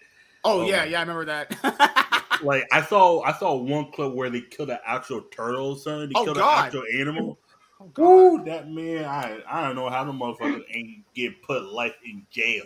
[0.45, 0.67] Oh Oh.
[0.67, 1.57] yeah, yeah, I remember that.
[2.43, 6.09] Like I saw I saw one clip where they killed an actual turtle son.
[6.09, 6.59] They Oh, killed God.
[6.59, 7.39] an actual animal.
[7.81, 8.05] Oh, God.
[8.05, 12.25] Ooh, that man, I I don't know how the motherfuckers ain't get put life in
[12.31, 12.65] jail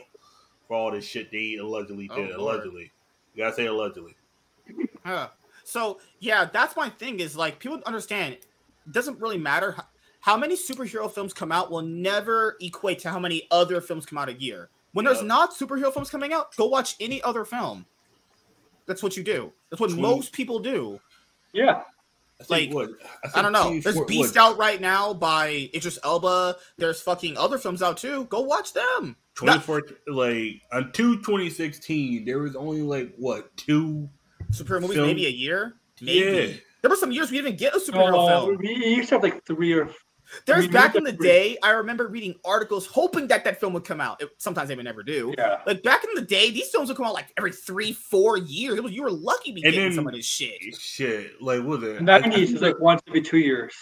[0.68, 2.36] for all this shit they allegedly Oh, did.
[2.36, 2.56] Lord.
[2.58, 2.92] allegedly,
[3.34, 4.14] you gotta say allegedly.
[5.06, 5.28] Yeah.
[5.64, 7.20] So yeah, that's my thing.
[7.20, 8.34] Is like people understand.
[8.34, 8.46] It
[8.92, 9.84] doesn't really matter how,
[10.20, 11.70] how many superhero films come out.
[11.70, 14.70] Will never equate to how many other films come out a year.
[14.96, 15.26] When there's Yeah.
[15.26, 17.84] not superhero films coming out, go watch any other film.
[18.86, 19.52] That's what you do.
[19.68, 20.98] That's what Twenty- most people do.
[21.52, 21.82] Yeah.
[22.40, 22.90] I Like, what
[23.34, 23.64] I don't know.
[23.64, 26.56] think There's what- Beast out right now by Idris Elba.
[26.78, 28.24] There's fucking other films out too.
[28.30, 29.16] Go watch them.
[29.42, 34.08] Not 24 like uh, until 2016 there was only like what two
[34.50, 35.74] superhero movies, Film- maybe a year.
[36.00, 36.18] Maybe.
[36.18, 38.56] yeah There were some years we didn't get a superhero No, film.
[38.62, 39.90] we we used to have like three or
[40.44, 43.84] There's mean, back in the day, I remember reading articles hoping that that film would
[43.84, 44.20] come out.
[44.22, 45.34] It- sometimes they would never do.
[45.38, 45.60] yeah.
[45.66, 48.76] Like back in the day, these films would come out like every three, four years.
[48.78, 50.76] It was, you were lucky to be And getting then- some of this shit.
[50.76, 53.74] shit like what was it The I, nineties is like once every two years.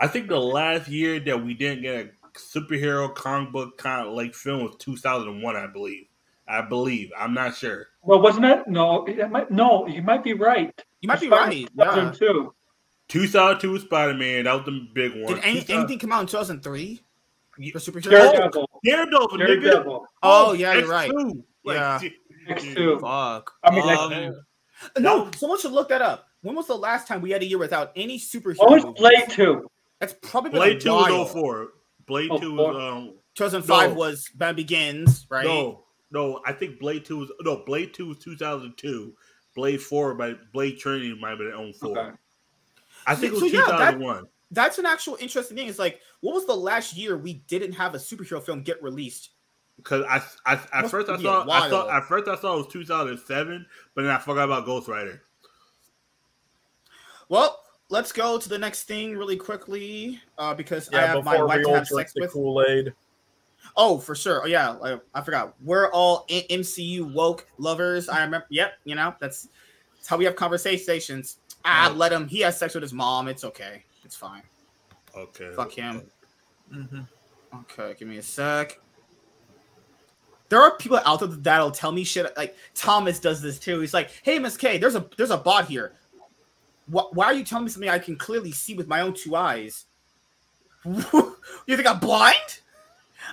[0.00, 4.14] I think the last year that we didn't get a superhero comic book kind of
[4.14, 6.06] like film was 2001 I believe
[6.46, 9.04] I believe I'm not sure Well, wasn't that no?
[9.06, 10.72] It might, no, you might be right.
[11.00, 11.68] You might be right.
[11.76, 12.12] Yeah.
[12.16, 12.54] Too.
[13.08, 17.00] 2002 Spider-Man that was the big one Did any, anything come out in 2003
[17.72, 18.10] for superhero?
[18.10, 18.68] Daredevil.
[18.84, 20.06] Daredevil nigga Daredevil.
[20.22, 21.10] Oh, yeah, you're right.
[21.10, 21.42] X2.
[21.64, 22.00] Like, Yeah.
[22.48, 22.98] X two.
[23.00, 23.52] Fuck.
[23.64, 26.26] I mean, like, Um, no, someone should look that up.
[26.42, 28.58] When was the last time we had a year without any superhero?
[28.58, 28.94] what was?
[28.98, 29.68] Blade two?
[29.98, 31.18] That's probably been Blade a 2 while.
[31.24, 31.68] was 04
[32.06, 33.96] Blade Oh, 2 was um 2005 No.
[33.96, 35.44] was Batman Begins, right?
[35.44, 39.14] No, no, I think Blade Two was no Blade Two was two thousand two.
[39.56, 41.98] Blade Four by Blade Trinity might have been on four.
[41.98, 42.10] Okay.
[43.08, 44.28] I think it So, was yeah, that- thousand one.
[44.50, 45.68] That's an actual interesting thing.
[45.68, 49.30] It's like, what was the last year we didn't have a superhero film get released?
[49.76, 51.68] Because I, I at first I be a thought I while.
[51.70, 54.64] thought at first I thought it was two thousand seven, but then I forgot about
[54.64, 55.22] Ghost Rider.
[57.28, 57.60] Well,
[57.90, 61.72] let's go to the next thing really quickly uh, because I have my wife to
[61.74, 62.32] have sex the with.
[62.32, 62.94] Kool Aid.
[63.76, 64.42] Oh, for sure.
[64.44, 65.54] Oh, yeah, I, I forgot.
[65.62, 68.08] We're all I- MCU woke lovers.
[68.08, 68.46] I remember.
[68.48, 69.48] Yep, you know that's
[69.96, 71.38] that's how we have conversations.
[71.70, 72.26] Ah, let him.
[72.28, 73.28] He has sex with his mom.
[73.28, 73.84] It's okay.
[74.04, 74.42] It's fine.
[75.16, 76.02] Okay, Fuck him.
[76.74, 77.00] Mm-hmm.
[77.60, 78.78] Okay, give me a sec.
[80.48, 82.34] There are people out there that'll tell me shit.
[82.36, 83.80] Like Thomas does this too.
[83.80, 85.92] He's like, "Hey, Miss K, there's a there's a bot here.
[86.86, 89.36] Wh- why are you telling me something I can clearly see with my own two
[89.36, 89.84] eyes?
[90.84, 90.96] you
[91.66, 92.60] think I'm blind?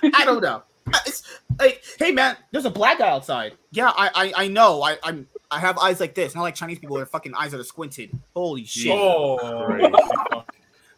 [0.02, 0.62] I don't know.
[1.06, 1.24] It's
[1.58, 3.54] like, hey man, there's a black guy outside.
[3.72, 4.82] Yeah, I I, I know.
[4.82, 7.52] I I'm I have eyes like this, not like Chinese people with their fucking eyes
[7.52, 8.10] that are squinted.
[8.34, 8.92] Holy shit!
[8.92, 9.36] Oh,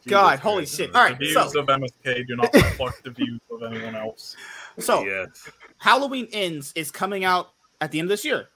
[0.06, 0.76] God, Jesus holy Christ.
[0.76, 0.94] shit!
[0.94, 4.36] All the views so of MSK do not reflect the views of anyone else.
[4.78, 7.50] so yes, Halloween Ends is coming out
[7.80, 8.48] at the end of this year.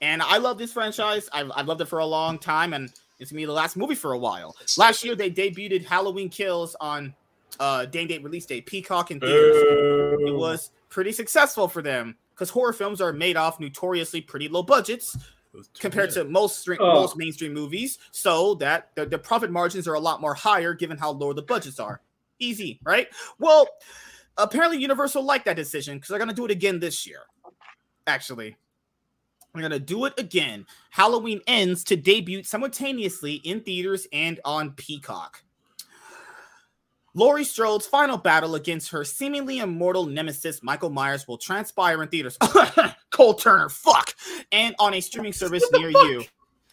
[0.00, 1.28] And I love this franchise.
[1.32, 3.96] I've, I've loved it for a long time, and it's gonna be the last movie
[3.96, 4.54] for a while.
[4.76, 7.14] Last year they debuted Halloween Kills on
[7.60, 9.56] uh day and date release day, Peacock and theaters.
[10.20, 14.62] It was pretty successful for them because horror films are made off notoriously pretty low
[14.62, 16.94] budgets It was too compared to most string, Oh.
[16.94, 20.96] most mainstream movies, so that the, the profit margins are a lot more higher given
[20.96, 22.00] how low the budgets are.
[22.38, 23.08] Easy, right?
[23.40, 23.66] Well,
[24.36, 27.22] apparently Universal liked that decision because they're gonna do it again this year.
[28.06, 28.56] Actually,
[29.54, 30.64] we're gonna do it again.
[30.90, 35.42] Halloween ends to debut simultaneously in theaters and on Peacock.
[37.14, 42.36] Laurie Strode's final battle against her seemingly immortal nemesis Michael Myers will transpire in theaters.
[43.10, 44.14] Cole Turner, fuck,
[44.52, 46.24] and on a streaming service near you.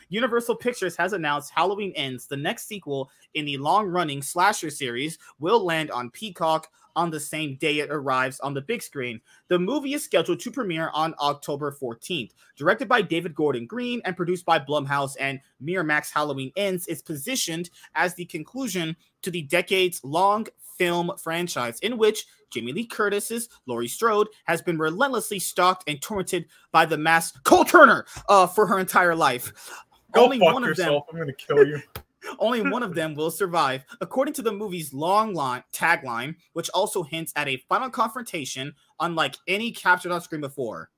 [0.09, 5.17] Universal Pictures has announced Halloween Ends, the next sequel in the long running slasher series,
[5.39, 9.19] will land on Peacock on the same day it arrives on the big screen.
[9.47, 12.31] The movie is scheduled to premiere on October 14th.
[12.55, 17.69] Directed by David Gordon Green and produced by Blumhouse and Miramax, Halloween Ends is positioned
[17.95, 20.47] as the conclusion to the decades long
[20.77, 26.45] film franchise in which Jamie Lee Curtis's Laurie Strode has been relentlessly stalked and tormented
[26.71, 29.51] by the mass Cole Turner uh, for her entire life.
[30.13, 31.05] Go Only fuck one of them yourself.
[31.11, 31.81] I'm gonna kill you.
[32.39, 37.03] only one of them will survive, according to the movie's long line tagline, which also
[37.03, 40.89] hints at a final confrontation unlike any captured on screen before.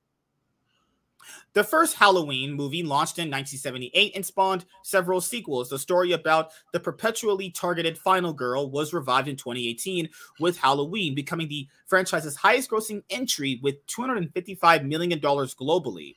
[1.52, 5.68] The first Halloween movie launched in 1978 and spawned several sequels.
[5.68, 10.08] The story about the perpetually targeted final girl was revived in 2018
[10.40, 16.14] with Halloween becoming the franchise's highest grossing entry with $255 million globally.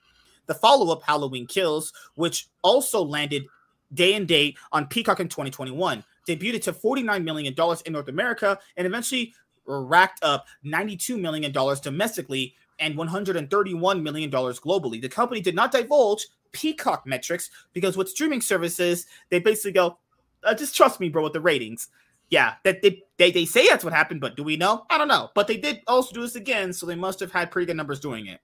[0.48, 3.46] The follow up, Halloween Kills, which also landed
[3.94, 7.56] day and date on Peacock in 2021, debuted to $49 million
[7.86, 9.34] in North America and eventually
[9.66, 11.52] racked up $92 million
[11.82, 15.02] domestically and $131 million globally.
[15.02, 19.98] The company did not divulge Peacock metrics because with streaming services, they basically go,
[20.44, 21.90] uh, just trust me, bro, with the ratings.
[22.30, 24.86] Yeah, that they, they they say that's what happened, but do we know?
[24.90, 25.30] I don't know.
[25.36, 28.00] But they did also do this again, so they must have had pretty good numbers
[28.00, 28.40] doing it.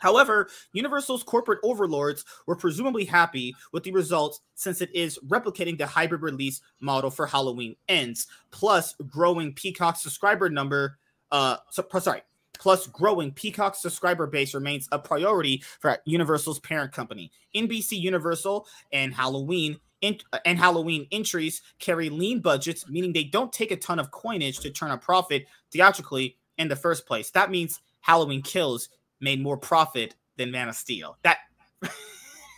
[0.00, 5.86] However, Universal's corporate overlords were presumably happy with the results since it is replicating the
[5.86, 10.98] hybrid release model for Halloween Ends, plus growing Peacock subscriber number.
[11.30, 12.22] Uh, so, sorry,
[12.58, 17.30] plus growing Peacock subscriber base remains a priority for Universal's parent company.
[17.54, 23.76] NBC Universal and Halloween and Halloween entries carry lean budgets, meaning they don't take a
[23.76, 27.30] ton of coinage to turn a profit theatrically in the first place.
[27.32, 28.88] That means Halloween Kills
[29.20, 31.16] made more profit than Man of Steel.
[31.22, 31.38] That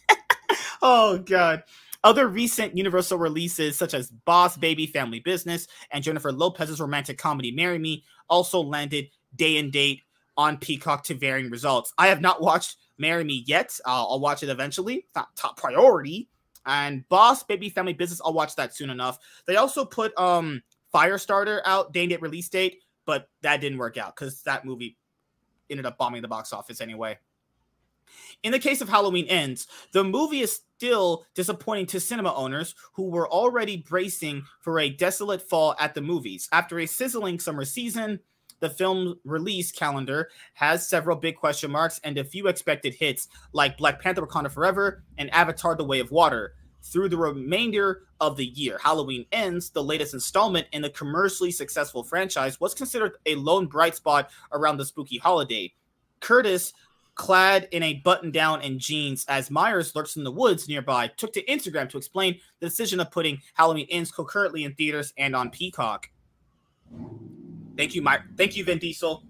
[0.83, 1.65] Oh god.
[2.05, 7.53] Other recent Universal releases, such as Boss Baby Family Business and Jennifer Lopez's romantic comedy
[7.53, 10.03] Marry Me, also landed day and date
[10.37, 11.93] on Peacock to varying results.
[11.99, 13.79] I have not watched Marry Me yet.
[13.87, 14.97] Uh, I'll watch it eventually.
[14.97, 16.29] It's not top priority.
[16.67, 19.19] And Boss Baby Family Business, I'll watch that soon enough.
[19.47, 20.63] They also put um
[20.93, 24.97] Firestarter out, day and date release date, but that didn't work out because that movie
[25.73, 27.19] ended up bombing the box office anyway.
[28.43, 33.05] In the case of Halloween Ends, the movie is still disappointing to cinema owners who
[33.05, 36.49] were already bracing for a desolate fall at the movies.
[36.53, 38.21] After a sizzling summer season,
[38.61, 43.77] the film release calendar has several big question marks and a few expected hits like
[43.77, 46.55] Black Panther Wakanda Forever and Avatar The Way of Water.
[46.83, 52.03] Through the remainder of the year, Halloween Ends, the latest installment in the commercially successful
[52.03, 55.73] franchise, was considered a lone bright spot around the spooky holiday.
[56.21, 56.73] Curtis,
[57.15, 61.33] clad in a button down and jeans as Myers lurks in the woods nearby, took
[61.35, 65.51] to Instagram to explain the decision of putting Halloween Ends concurrently in theaters and on
[65.51, 66.09] Peacock.
[67.77, 68.21] Thank you, My.
[68.37, 69.23] Thank you, Vin Diesel.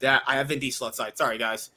[0.00, 1.16] That I have Vin Diesel outside.
[1.16, 1.70] Sorry, guys.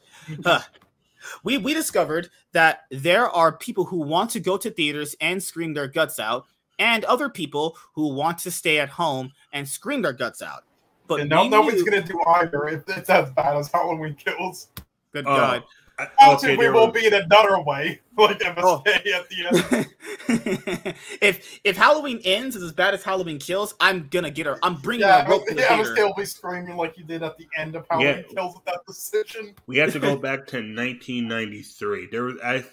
[1.44, 5.74] We we discovered that there are people who want to go to theaters and scream
[5.74, 6.46] their guts out,
[6.80, 10.64] and other people who want to stay at home and scream their guts out.
[11.08, 14.16] But And no, we nobody's knew- gonna do either if it's as bad as Halloween
[14.16, 14.70] Kills.
[15.12, 15.64] Good Oh, God.
[16.00, 18.84] I- Actually, okay, we there will was- be in another way, like MSK Oh.
[18.88, 19.86] at the
[20.28, 20.96] end.
[21.22, 24.58] if if Halloween ends is as bad as Halloween kills, I'm gonna get her.
[24.64, 25.94] I'm bringing Yeah, a rope to the yeah, theater.
[25.96, 28.34] MSK will be screaming like you did at the end of Halloween Yeah.
[28.36, 29.54] Kills with that decision.
[29.68, 32.08] we have to go back to 1993.
[32.12, 32.64] There was I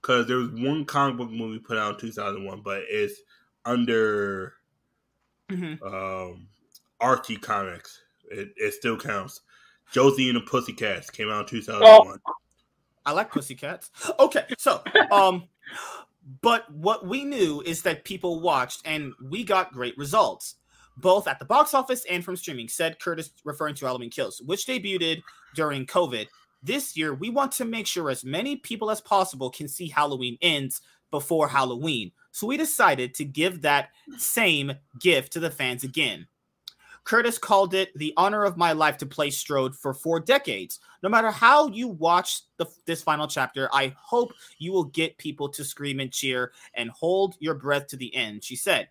[0.00, 3.20] because there was one comic book movie put out in 2001, but it's
[3.64, 4.54] under
[5.50, 5.82] Mhm.
[5.82, 6.46] um,
[7.00, 8.00] Archie Comics.
[8.30, 9.40] It, it still counts.
[9.92, 12.18] Josie and the Pussycats came out in 2001.
[13.08, 13.90] I like pussycats.
[14.20, 15.44] Okay, so um,
[16.42, 20.56] but what we knew is that people watched and we got great results,
[20.98, 22.68] both at the box office and from streaming.
[22.68, 25.22] Said Curtis, referring to Halloween Kills, which debuted
[25.54, 26.26] during COVID.
[26.62, 30.36] This year, we want to make sure as many people as possible can see Halloween
[30.42, 32.12] ends before Halloween.
[32.32, 36.26] So we decided to give that same gift to the fans again.
[37.08, 40.78] Curtis called it the honor of my life to play Strode for four decades.
[41.02, 45.48] No matter how you watch the, this final chapter, I hope you will get people
[45.48, 48.88] to scream and cheer and hold your breath to the end, she said.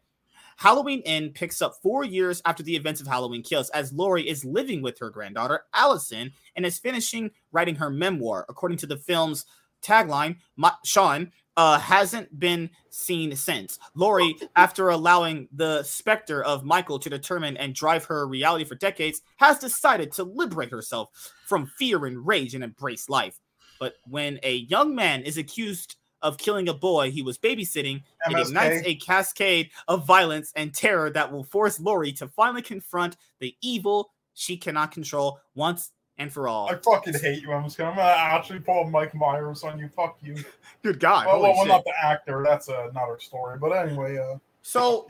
[0.56, 4.44] Halloween End picks up four years after the events of Halloween Kills, as Laurie is
[4.44, 8.48] living with her granddaughter, Allison, and is finishing writing her memoir.
[8.50, 9.46] According to the film's
[9.82, 13.80] tagline, Ma- Sean uh, hasn't been seen since.
[13.96, 19.22] Laurie, after allowing the specter of Michael to determine and drive her reality for decades,
[19.38, 21.10] has decided to liberate herself
[21.48, 23.40] from fear and rage and embrace life.
[23.80, 28.38] But when a young man is accused of killing a boy he was babysitting, it
[28.38, 33.56] ignites a cascade of violence and terror that will force Lori to finally confront the
[33.62, 36.70] evil she cannot control once and for all.
[36.70, 37.56] I fucking hate you, MSK.
[37.58, 39.90] I'm just gonna actually pull Mike Myers on you.
[39.90, 40.36] Fuck you.
[40.84, 41.28] Good God.
[41.28, 42.44] Well, well, well, not the actor.
[42.46, 43.58] That's another story.
[43.60, 45.08] But anyway, uh, So,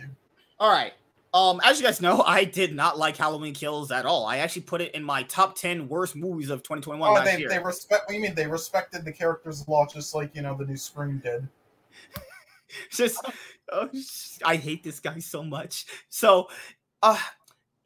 [0.59, 0.93] all right.
[1.33, 4.25] Um, as you guys know, I did not like Halloween Kills at all.
[4.25, 7.49] I actually put it in my top 10 worst movies of 2021 oh, they year.
[7.49, 8.03] they respect.
[8.05, 10.65] What do you mean they respected the characters a lot, just like you know the
[10.65, 11.47] new Scream did.
[12.91, 13.19] just
[13.71, 13.89] oh,
[14.43, 15.85] I hate this guy so much.
[16.09, 16.47] So
[17.01, 17.19] uh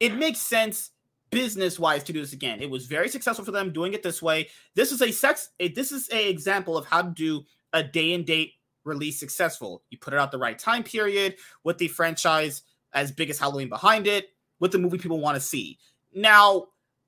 [0.00, 0.91] it makes sense
[1.32, 2.62] business wise to do this again.
[2.62, 4.48] It was very successful for them doing it this way.
[4.76, 8.12] This is a sex a, this is a example of how to do a day
[8.12, 8.52] and date
[8.84, 9.82] release successful.
[9.90, 13.68] You put it out the right time period with the franchise as big as Halloween
[13.68, 14.28] behind it,
[14.60, 15.78] with the movie people want to see.
[16.14, 16.66] Now,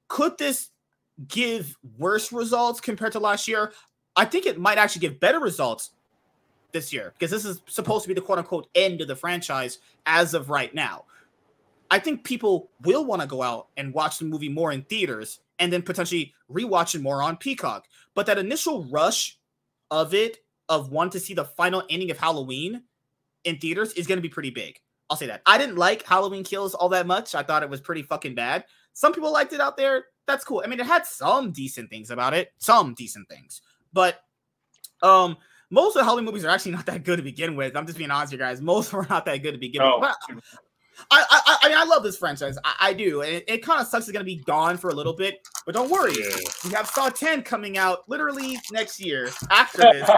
[0.09, 0.71] could this
[1.29, 3.73] give worse results compared to last year?
[4.17, 5.91] I think it might actually give better results
[6.73, 9.79] this year because this is supposed to be the quote unquote end of the franchise
[10.07, 11.05] as of right now.
[11.95, 15.39] I think people will want to go out and watch the movie more in theaters
[15.61, 17.87] and then potentially rewatch it more on Peacock.
[18.17, 19.39] But that initial rush
[19.93, 20.39] of it,
[20.69, 22.83] of wanting to see the final ending of Halloween
[23.45, 24.81] in theaters, is going to be pretty big.
[25.09, 25.43] I'll say that.
[25.47, 27.37] I didn't like Halloween Kills all that much.
[27.37, 28.65] I thought it was pretty fucking bad.
[28.93, 30.07] Some people liked it out there.
[30.27, 30.63] That's cool.
[30.65, 33.63] I mean, it had some decent things about it, some decent things,
[33.93, 34.17] but
[35.01, 35.37] um,
[35.71, 37.77] most of the Halloween movies are actually not that good to begin with.
[37.77, 38.61] I'm just being honest, with you guys.
[38.61, 40.01] Most were not that good to begin No.
[40.01, 40.11] with.
[40.29, 40.43] But
[41.11, 42.57] I, I, I mean, I love this franchise.
[42.65, 43.23] I, I do.
[43.23, 45.75] And it, it kind of sucks it's gonna be gone for a little bit, but
[45.75, 46.15] don't worry.
[46.19, 46.37] Yeah.
[46.65, 50.11] We have Saw 10 coming out literally next year after this.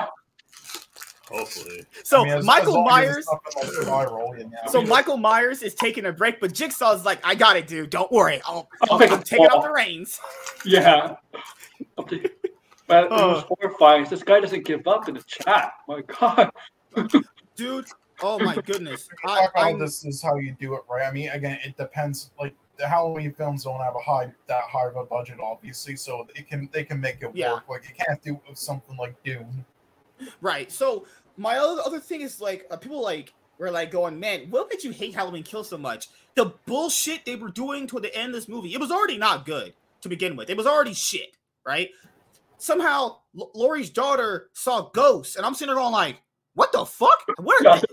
[1.30, 1.84] Hopefully.
[2.04, 3.26] So I mean, as- as Michael as Myers.
[3.44, 4.58] it's like, spiral, you know.
[4.70, 7.90] So Michael Myers is taking a break, but Jigsaw's like, "I got it, dude.
[7.90, 8.40] Don't worry.
[8.44, 10.20] I'll, I'll I'm, take I'm the taking up the reins."
[10.64, 11.16] yeah.
[11.98, 12.26] Okay.
[12.86, 14.04] But it was horrifying.
[14.04, 15.72] This guy doesn't give up in the chat.
[15.88, 16.50] My God.
[17.56, 17.86] Dude,
[18.22, 19.08] oh my goodness.
[19.24, 21.06] I, talk I'm- this is how you do it, right?
[21.06, 22.30] I mean, again, it depends.
[22.38, 26.26] Like the Halloween films don't have a high that high of a budget, obviously, so
[26.34, 27.54] it can they can make it Yeah.
[27.54, 27.68] work.
[27.68, 29.64] Like you can't do with something like Dune.
[30.40, 30.70] Right.
[30.72, 31.06] So
[31.36, 34.84] my other other thing is like uh, people like were like going, man, what made
[34.84, 36.08] you hate Halloween Kill so much?
[36.34, 38.74] The bullshit they were doing toward the end of this movie.
[38.74, 39.72] It was already not good
[40.02, 40.50] to begin with.
[40.50, 41.36] It was already shit,
[41.66, 41.88] right?
[42.58, 46.20] Somehow L- Lori's daughter saw ghosts, and I'm sitting there going like,
[46.54, 47.18] what the fuck?
[47.38, 47.86] What are they?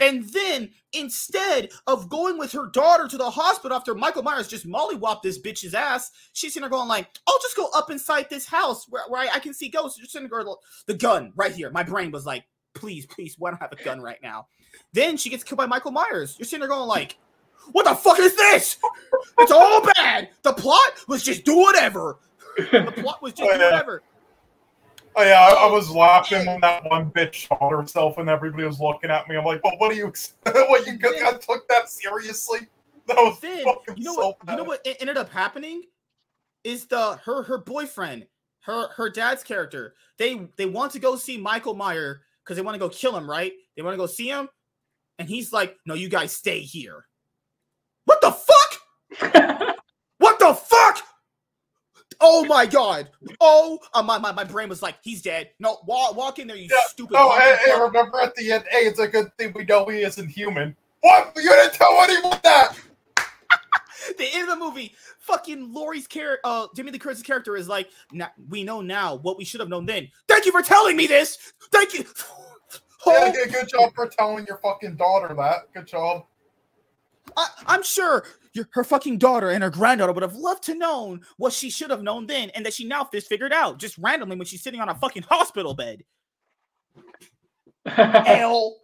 [0.00, 4.66] And then instead of going with her daughter to the hospital after Michael Myers just
[4.66, 8.46] mollywopped this bitch's ass, she's sitting there going like, I'll just go up inside this
[8.46, 9.98] house where, where I, I can see ghosts.
[9.98, 10.56] Just sitting there, going,
[10.86, 11.70] the gun right here.
[11.70, 12.44] My brain was like,
[12.74, 14.46] please, please, why don't I have a gun right now?
[14.92, 16.36] Then she gets killed by Michael Myers.
[16.38, 17.18] You're sitting there going like,
[17.72, 18.78] what the fuck is this?
[19.38, 20.30] It's all bad.
[20.42, 22.18] The plot was just do whatever.
[22.56, 24.02] The plot was just Oh, do whatever.
[25.16, 28.64] Oh yeah, I, I oh, was laughing when that one bitch shot herself, and everybody
[28.64, 29.36] was looking at me.
[29.36, 30.06] I'm like, "Well, what do you?
[30.42, 32.60] what you got- I took that seriously?
[33.06, 35.82] That was then fucking you know so what you know what ended up happening?
[36.62, 38.26] Is the her her boyfriend
[38.60, 42.74] her her dad's character they they want to go see michael meyer because they want
[42.74, 43.52] to go kill him right?
[43.76, 44.48] They want to go see him
[45.18, 47.06] and he's like no you guys stay here.
[48.04, 49.76] What the fuck?
[50.20, 50.79] What the fuck
[52.20, 53.08] oh my god
[53.40, 56.56] oh uh, my, my my brain was like he's dead no walk, walk in there
[56.56, 56.76] you Yeah.
[56.88, 60.02] stupid Oh, hey, remember at the end, hey, it's a good thing we know he
[60.02, 60.76] isn't human.
[61.00, 61.32] What?
[61.36, 62.76] You didn't tell anyone that?
[64.18, 67.90] the end of the movie, fucking Laurie's character, uh, Jamie Lee Curtis's character is like,
[68.12, 71.06] "Now we know now what we should have known then." Thank you for telling me
[71.06, 71.52] this.
[71.72, 72.04] Thank you.
[73.06, 75.72] Yeah, Oh, good, good job for telling your fucking daughter that.
[75.72, 76.26] Good job.
[77.34, 81.20] I, I'm sure your, her fucking daughter and her granddaughter would have loved to known
[81.36, 84.36] what she should have known then, and that she now just figured out just randomly
[84.36, 86.02] when she's sitting on a fucking hospital bed.
[87.86, 88.76] Hell,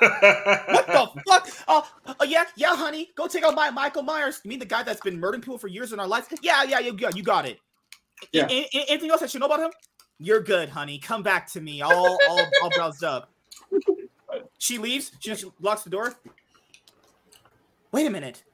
[0.00, 1.48] what the fuck?
[1.68, 4.40] Uh, uh, yeah, yeah, honey, go take out my Michael Myers.
[4.44, 6.28] You mean the guy that's been murdering people for years in our lives?
[6.42, 7.58] Yeah, yeah, you, you got it.
[8.32, 8.46] Yeah.
[8.48, 9.70] A- a- anything else I should know about him?
[10.18, 10.98] You're good, honey.
[10.98, 11.82] Come back to me.
[11.82, 13.30] All, all, all browsed up.
[14.58, 15.10] She leaves.
[15.20, 16.14] She just locks the door.
[17.92, 18.44] Wait a minute.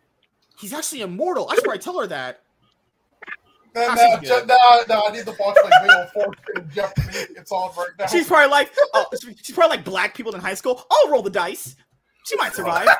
[0.59, 1.49] He's actually immortal.
[1.49, 2.43] I should probably tell her that.
[3.75, 7.35] No, no, she's no, no, I need to watch like Wheel of Fortune Jeopardy.
[7.37, 8.07] It's on right now.
[8.07, 9.07] She's probably like, oh,
[9.43, 10.85] she's probably like black people in high school.
[10.91, 11.77] I'll roll the dice.
[12.25, 12.89] She might survive.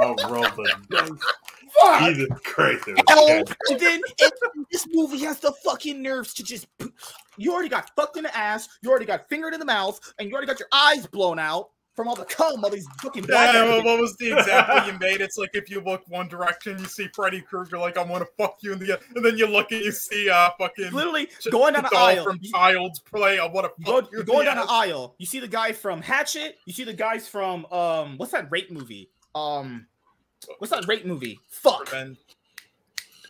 [0.00, 1.10] Oh, roll the dice.
[1.80, 2.02] Fuck.
[2.02, 2.86] Jesus Christ.
[2.86, 4.30] it Hell, oh, and then and
[4.70, 6.68] this movie has the fucking nerves to just.
[7.36, 8.68] You already got fucked in the ass.
[8.82, 11.70] You already got fingered in the mouth, and you already got your eyes blown out.
[11.98, 15.20] From all the cum, all these fucking Yeah, well, what was the example you made?
[15.20, 18.30] It's like if you look one direction, you see Freddy Krueger, like I want to
[18.38, 21.74] fuck you, in the and then you look and you see uh fucking literally going
[21.74, 22.22] down the aisle.
[22.22, 23.40] from You- Child's Play.
[23.40, 24.18] I want to fuck you.
[24.18, 25.16] you're going down the aisle.
[25.18, 26.58] You see the guy from Hatchet.
[26.66, 29.10] You see the guys from um, what's that rape movie?
[29.34, 29.88] Um,
[30.58, 31.40] what's that rape movie?
[31.48, 31.80] Fuck.
[31.92, 32.18] Revenge.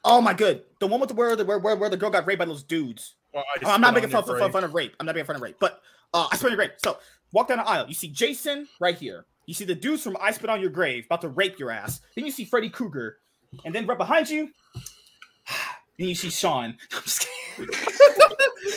[0.05, 0.65] Oh my good.
[0.78, 2.65] The one with the where the where, where, where the girl got raped by those
[2.65, 3.15] dudes.
[3.32, 4.95] Well, I I'm not making fun, fun, fun of rape.
[5.01, 5.57] I'm not making fun of rape.
[5.59, 5.81] But
[6.15, 6.70] uh, I on your grave.
[6.82, 6.99] So
[7.33, 7.87] walk down the aisle.
[7.89, 9.27] You see Jason right here.
[9.47, 12.01] You see the dudes from I Spit on Your Grave about to rape your ass.
[12.15, 13.19] Then you see Freddy Krueger.
[13.65, 14.51] And then right behind you,
[15.99, 16.77] then you see Sean.
[16.93, 17.27] I'm just
[17.57, 17.71] kidding.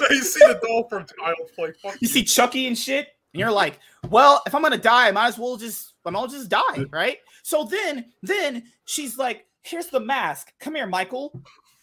[0.10, 1.73] you see the doll from Child's Play.
[1.82, 3.10] Fuck You see Chucky and shit.
[3.34, 3.80] And you're like,
[4.10, 6.49] well, if I'm gonna die, I might as well just I might as well just
[6.49, 7.18] die, right?
[7.44, 10.53] So then then she's like, here's the mask.
[10.60, 11.32] Come here, Michael.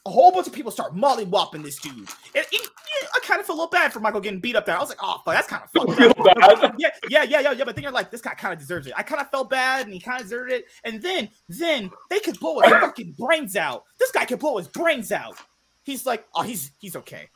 [0.08, 1.94] A whole bunch of people start molly whopping this dude.
[1.94, 2.68] And, and-
[3.00, 4.74] and I kind of feel a little bad for Michael getting beat up there.
[4.74, 6.00] I was like, oh, fuck, that's kind of fucked
[6.42, 6.74] up.
[6.78, 7.64] Yeah, yeah, yeah, yeah, yeah.
[7.64, 8.94] But then you're like, this guy kind of deserves it.
[8.96, 10.64] I kind of felt bad, and he kind of deserved it.
[10.84, 13.84] And then, then they could blow his fucking brains out.
[13.98, 15.36] This guy could blow his brains out.
[15.84, 17.28] He's like, oh, he's he's okay.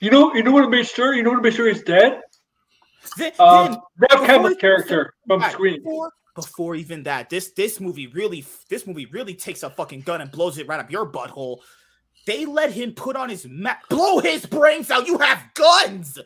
[0.00, 1.14] You know, you know what to make sure.
[1.14, 2.20] You know what to make sure he's dead.
[3.18, 5.82] Then, Um, then Neve Campbell's character from Scream.
[5.82, 10.20] Before, before even that, this this movie really this movie really takes a fucking gun
[10.20, 11.58] and blows it right up your butthole.
[12.26, 15.06] They let him put on his mat, blow his brains out.
[15.06, 16.18] You have guns.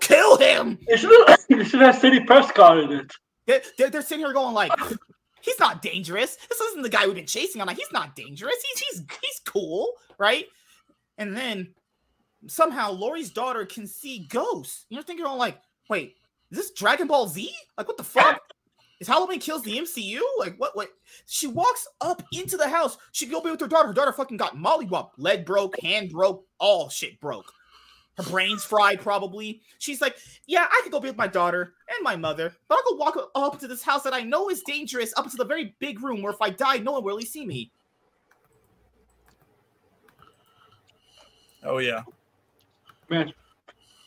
[0.00, 0.78] Kill him.
[0.86, 3.12] They should have, they should have Sidney Prescott in it.
[3.46, 4.70] They're, they're, they're sitting here going like,
[5.40, 6.36] he's not dangerous.
[6.48, 7.60] This isn't the guy we've been chasing.
[7.60, 8.54] I'm like, he's not dangerous.
[8.72, 10.46] He's he's he's cool, right?
[11.18, 11.74] And then
[12.46, 14.86] somehow Laurie's daughter can see ghosts.
[14.88, 15.58] You're thinking, oh, like,
[15.88, 16.14] wait,
[16.50, 17.50] is this Dragon Ball Z?
[17.76, 18.40] Like, what the fuck?
[19.00, 20.20] Is Halloween kills the MCU?
[20.38, 20.76] Like, what?
[20.76, 20.90] What?
[21.26, 22.98] She walks up into the house.
[23.12, 23.88] She go be with her daughter.
[23.88, 25.12] Her daughter fucking got mollywhopped.
[25.16, 27.50] Leg broke, hand broke, all shit broke.
[28.18, 29.62] Her brains fried, probably.
[29.78, 32.92] She's like, yeah, I could go be with my daughter and my mother, but I'll
[32.92, 35.74] go walk up to this house that I know is dangerous, up into the very
[35.78, 37.72] big room where if I die, no one will really see me.
[41.62, 42.02] Oh yeah.
[43.08, 43.32] Man,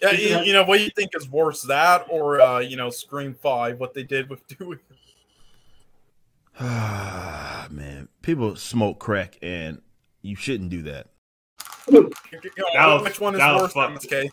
[0.03, 3.33] Yeah, you you, know what you think is worse, that or uh, you know Scream
[3.33, 4.77] Five, what they did with Dewey?
[6.59, 9.81] Ah, man, people smoke crack, and
[10.21, 11.07] you shouldn't do that.
[11.89, 12.09] You know,
[12.73, 13.73] That was- which one is that worse?
[13.73, 14.05] fucked.
[14.05, 14.29] Okay,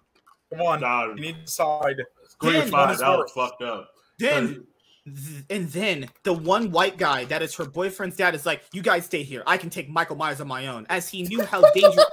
[0.52, 1.96] come on, Nah, you need to decide.
[2.28, 3.32] Scream Then- Five, One is that was worse.
[3.32, 3.90] fucked up.
[4.18, 4.66] Then,
[5.06, 8.82] th- and then the one white guy that is her boyfriend's dad is like, "You
[8.82, 9.42] guys stay here.
[9.46, 12.04] I can take Michael Myers on my own," as he knew how dangerous.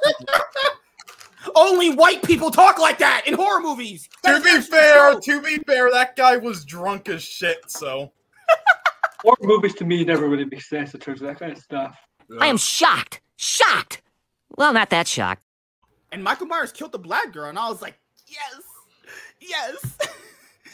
[1.58, 4.08] Only white people talk like that in horror movies.
[4.24, 5.22] To be fair, true.
[5.22, 7.58] to be fair, that guy was drunk as shit.
[7.70, 8.12] So
[9.22, 11.98] horror movies to me never really make sense in terms of that kind of stuff.
[12.40, 13.22] I am shocked.
[13.38, 14.04] Shocked.
[14.56, 15.42] Well, not that shocked.
[16.12, 17.98] and Michael Myers killed the black girl, and I was like,
[18.28, 18.62] yes,
[19.40, 19.98] yes.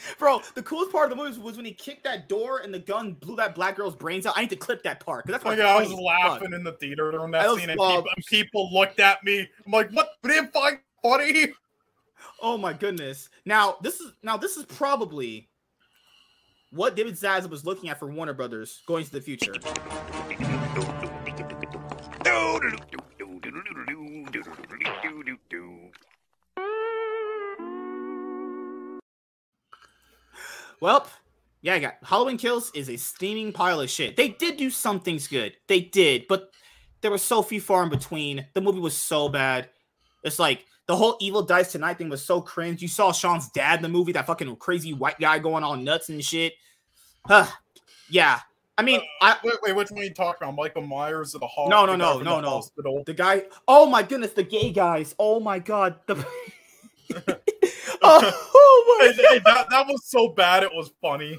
[0.18, 2.78] Bro, the coolest part of the movie was when he kicked that door and the
[2.78, 4.34] gun blew that black girl's brains out.
[4.36, 6.54] I need to clip that part because that's like my I was laughing fuck.
[6.54, 8.04] in the theater during that was scene, and wild.
[8.04, 9.48] people, and people looked at me.
[9.64, 10.08] I'm like, "What?
[10.22, 11.52] Didn't find funny?"
[12.40, 13.30] Oh my goodness!
[13.44, 15.48] Now this is now this is probably
[16.70, 19.54] what David Zaslav was looking at for Warner Brothers going to the future.
[30.84, 31.06] Well,
[31.62, 34.16] yeah, I got Halloween Kills is a steaming pile of shit.
[34.16, 35.56] They did do some things good.
[35.66, 36.50] They did, but
[37.00, 38.44] there was so few far in between.
[38.52, 39.70] The movie was so bad.
[40.24, 42.82] It's like the whole Evil Dies Tonight thing was so cringe.
[42.82, 46.10] You saw Sean's dad in the movie, that fucking crazy white guy going all nuts
[46.10, 46.52] and shit.
[47.24, 47.46] Huh.
[48.10, 48.40] Yeah.
[48.76, 50.56] I mean, uh, I Wait, wait, which one are you talking about?
[50.56, 51.70] Michael Myers at the hall?
[51.70, 52.50] No, no, no, no, no.
[52.50, 53.02] Hospital.
[53.06, 53.44] the guy.
[53.66, 55.14] Oh my goodness, the gay guys.
[55.18, 55.96] Oh my god.
[56.06, 56.26] The
[58.02, 61.38] oh my Hey, hey, that, that was so bad, it was funny.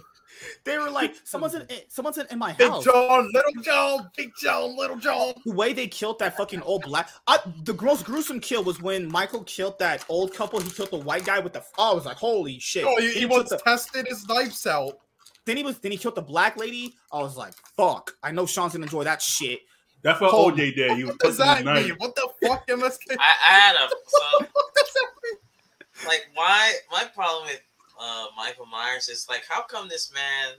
[0.66, 2.84] They were like, someone's in eh, someone's in, in my Big house.
[2.84, 5.34] John, Little John, Big John, Little John.
[5.46, 9.10] the way they killed that fucking old black I, the most gruesome kill was when
[9.10, 10.60] Michael killed that old couple.
[10.60, 11.64] He killed the white guy with the.
[11.78, 12.84] Oh, I was like, holy shit!
[12.86, 15.00] Oh, he, Then he killed once the- tested his knives out.
[15.46, 15.80] then he was.
[15.80, 16.94] Then he killed the black lady.
[17.14, 18.12] I was like, fuck!
[18.22, 19.60] I know Sean's gonna enjoy that shit.
[20.04, 20.98] That's what Hold- OJ did.
[20.98, 21.92] He was What does that mean?
[21.98, 23.16] What the fuck, MSK?
[23.18, 24.20] I, I had a so
[24.52, 25.36] What does that mean?
[26.06, 27.62] Like my my problem with
[28.00, 30.56] uh Michael Myers is like how come this man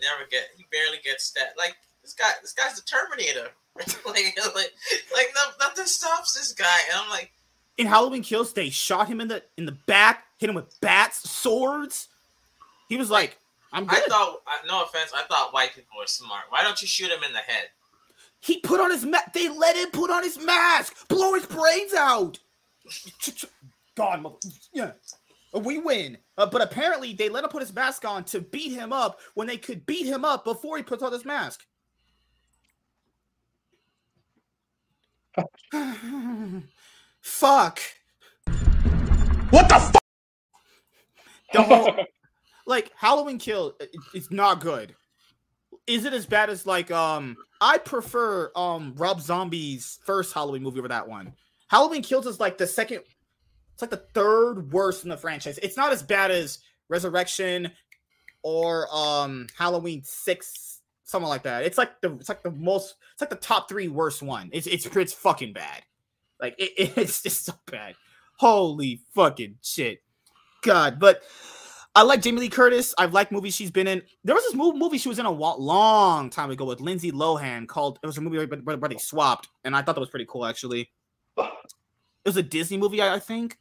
[0.00, 3.50] never get he barely gets stabbed like this guy this guy's the Terminator
[4.06, 4.72] like like
[5.14, 7.32] like no, nothing stops this guy and I'm like
[7.78, 11.30] In Halloween Kills, they shot him in the in the back, hit him with bats,
[11.30, 12.08] swords.
[12.88, 13.38] He was like,
[13.72, 16.88] "I'm good." I thought no offense I thought white people were smart why don't you
[16.88, 17.68] shoot him in the head
[18.42, 19.32] he put on his mask.
[19.32, 22.40] They let him put on his mask, blow his brains out.
[23.94, 24.36] God, mother-
[24.72, 24.92] yeah,
[25.54, 26.18] we win.
[26.38, 29.46] Uh, but apparently, they let him put his mask on to beat him up when
[29.46, 31.64] they could beat him up before he puts on his mask.
[37.20, 37.80] Fuck.
[39.50, 40.02] What the fuck?
[41.52, 41.94] The whole,
[42.66, 44.94] like Halloween Kill, it- it's not good.
[45.86, 47.36] Is it as bad as like um?
[47.60, 51.32] I prefer um Rob Zombie's first Halloween movie over that one.
[51.68, 53.00] Halloween Kills is like the second.
[53.72, 55.58] It's like the third worst in the franchise.
[55.62, 56.58] It's not as bad as
[56.88, 57.70] Resurrection
[58.42, 61.64] or um Halloween Six, something like that.
[61.64, 62.96] It's like the it's like the most.
[63.12, 64.50] It's like the top three worst one.
[64.52, 65.82] It's it's it's fucking bad.
[66.40, 67.94] Like it, it's just so bad.
[68.38, 70.02] Holy fucking shit.
[70.62, 71.22] God, but
[71.94, 72.94] I like Jamie Lee Curtis.
[72.96, 74.02] I've liked movies she's been in.
[74.24, 77.98] There was this movie she was in a long time ago with Lindsay Lohan called.
[78.02, 80.26] It was a movie where, where, where they swapped, and I thought that was pretty
[80.28, 80.90] cool actually.
[82.24, 83.58] It was a Disney movie, I, I think.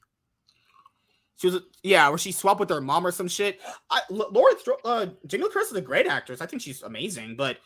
[1.38, 3.60] She was, yeah, where she swapped with her mom or some shit.
[3.90, 4.54] I, Laura,
[4.86, 6.40] uh, Jamie Lee Curtis is a great actress.
[6.40, 7.58] I think she's amazing, but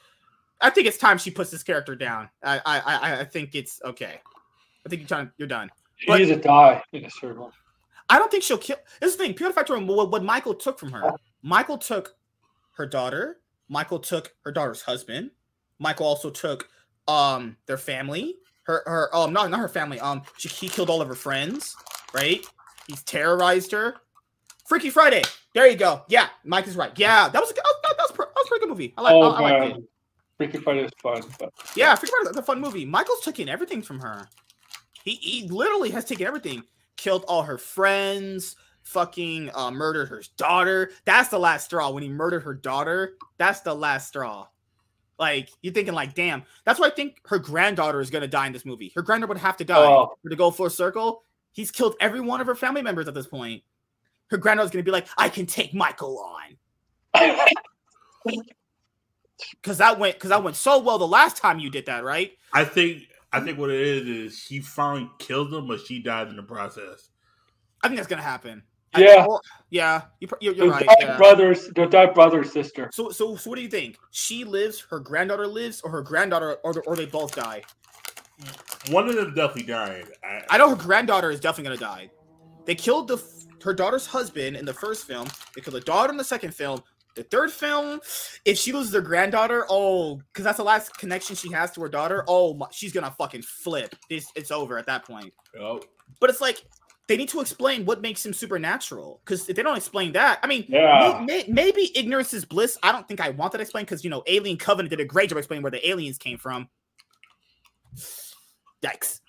[0.61, 2.29] I think it's time she puts this character down.
[2.41, 4.21] I, I, I, I think it's okay.
[4.85, 5.69] I think you're trying, you're done.
[5.97, 7.09] He needs to die in a.
[8.09, 8.77] I don't think she'll kill.
[9.01, 9.33] This is the thing.
[9.33, 11.11] Pure factor what, what Michael took from her.
[11.41, 12.15] Michael took
[12.77, 13.39] her daughter.
[13.67, 15.31] Michael took her daughter's husband.
[15.79, 16.69] Michael also took
[17.07, 18.35] um their family.
[18.65, 19.99] Her her um not not her family.
[19.99, 21.75] Um she, he killed all of her friends.
[22.13, 22.45] Right.
[22.87, 23.95] He's terrorized her.
[24.67, 25.21] Freaky Friday.
[25.53, 26.03] There you go.
[26.09, 26.91] Yeah, Mike is right.
[26.97, 27.63] Yeah, that was a good.
[27.83, 28.93] That, was that was a pretty good movie.
[28.97, 29.13] I like.
[29.13, 29.83] oh I, I liked it.
[30.37, 32.85] Freaky Friday is fun, but Yeah, Freaky Friday is a fun movie.
[32.85, 34.27] Michael's taking everything from her.
[35.05, 36.63] He, he literally has taken everything.
[36.97, 38.55] Killed all her friends.
[38.83, 40.91] Fucking uh, murdered her daughter.
[41.05, 41.89] That's the last straw.
[41.91, 44.47] When he murdered her daughter, that's the last straw.
[45.17, 46.43] Like you're thinking, like, damn.
[46.65, 48.91] That's why I think her granddaughter is gonna die in this movie.
[48.95, 50.13] Her granddaughter would have to die Oh.
[50.21, 51.23] for to go full circle.
[51.53, 53.63] He's killed every one of her family members at this point.
[54.29, 56.19] Her granddaughter's gonna be like, I can take Michael
[57.13, 57.51] on.
[59.63, 62.31] Cause that went because that went so well the last time you did that, right?
[62.53, 66.29] I think I think what it is is she finally killed him, but she died
[66.29, 67.09] in the process.
[67.83, 68.63] I think that's gonna happen.
[68.95, 69.25] I- Yeah.
[69.25, 69.41] or-
[69.71, 70.87] yeah, you, pr- you're, you're the right.
[70.99, 71.17] yeah.
[71.17, 72.89] brothers, the died brother sister.
[72.93, 73.97] So, so, so, what do you think?
[74.11, 77.61] She lives, her granddaughter lives, or her granddaughter, or, the- or they both die?
[78.89, 80.05] One of them definitely died.
[80.23, 82.09] I, I know her granddaughter is definitely gonna die.
[82.65, 83.21] They killed the
[83.63, 85.27] her daughter's husband in the first film.
[85.55, 86.83] They killed the daughter in the second film.
[87.15, 88.01] The third film,
[88.43, 91.87] if she loses her granddaughter, oh, because that's the last connection she has to her
[91.89, 92.25] daughter.
[92.27, 93.95] Oh, my, she's gonna fucking flip.
[94.09, 95.33] It's, it's over at that point.
[95.59, 95.81] oh,
[96.19, 96.61] But it's like
[97.07, 99.21] they need to explain what makes him supernatural.
[99.23, 101.23] Because if they don't explain that, I mean, Yeah.
[101.27, 102.77] may- may- maybe ignorance is bliss.
[102.81, 105.29] I don't think I want that explained because you know, Alien Covenant did a great
[105.29, 106.67] job explaining where the aliens came from.
[108.83, 109.21] Yikes!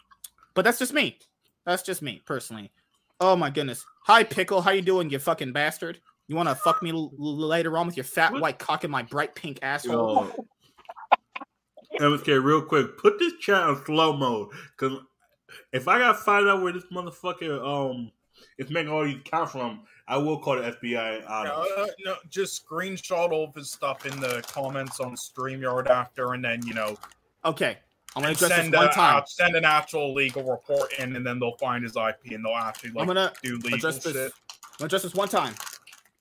[0.54, 1.18] But that's just me.
[1.64, 2.72] That's just me personally.
[3.20, 3.84] Oh my goodness.
[4.06, 6.00] Hi pickle, how you doing, you fucking bastard?
[6.28, 8.90] You want to fuck me l- l- later on with your fat white cock in
[8.90, 10.26] my bright pink asshole?
[10.26, 10.46] yo,
[12.00, 14.48] MSK, real quick, put this chat on slow mode
[14.78, 14.98] because
[15.72, 18.10] if I gotta find out where this motherfucker um
[18.58, 21.68] is making all these accounts from, I will call the FBI on No, him.
[21.78, 26.44] uh, no, just screenshot all of his stuff in the comments on StreamYard after, and
[26.44, 26.96] then you know
[27.44, 27.78] Okay,
[28.14, 29.22] I'm gonna and address this send one a- time.
[29.22, 32.54] uh, send an actual legal report in, and then they'll find his IP and they'll
[32.54, 34.12] actually like I'm gonna do legal address this.
[34.12, 34.32] shit.
[34.32, 35.54] I'm gonna address this one time.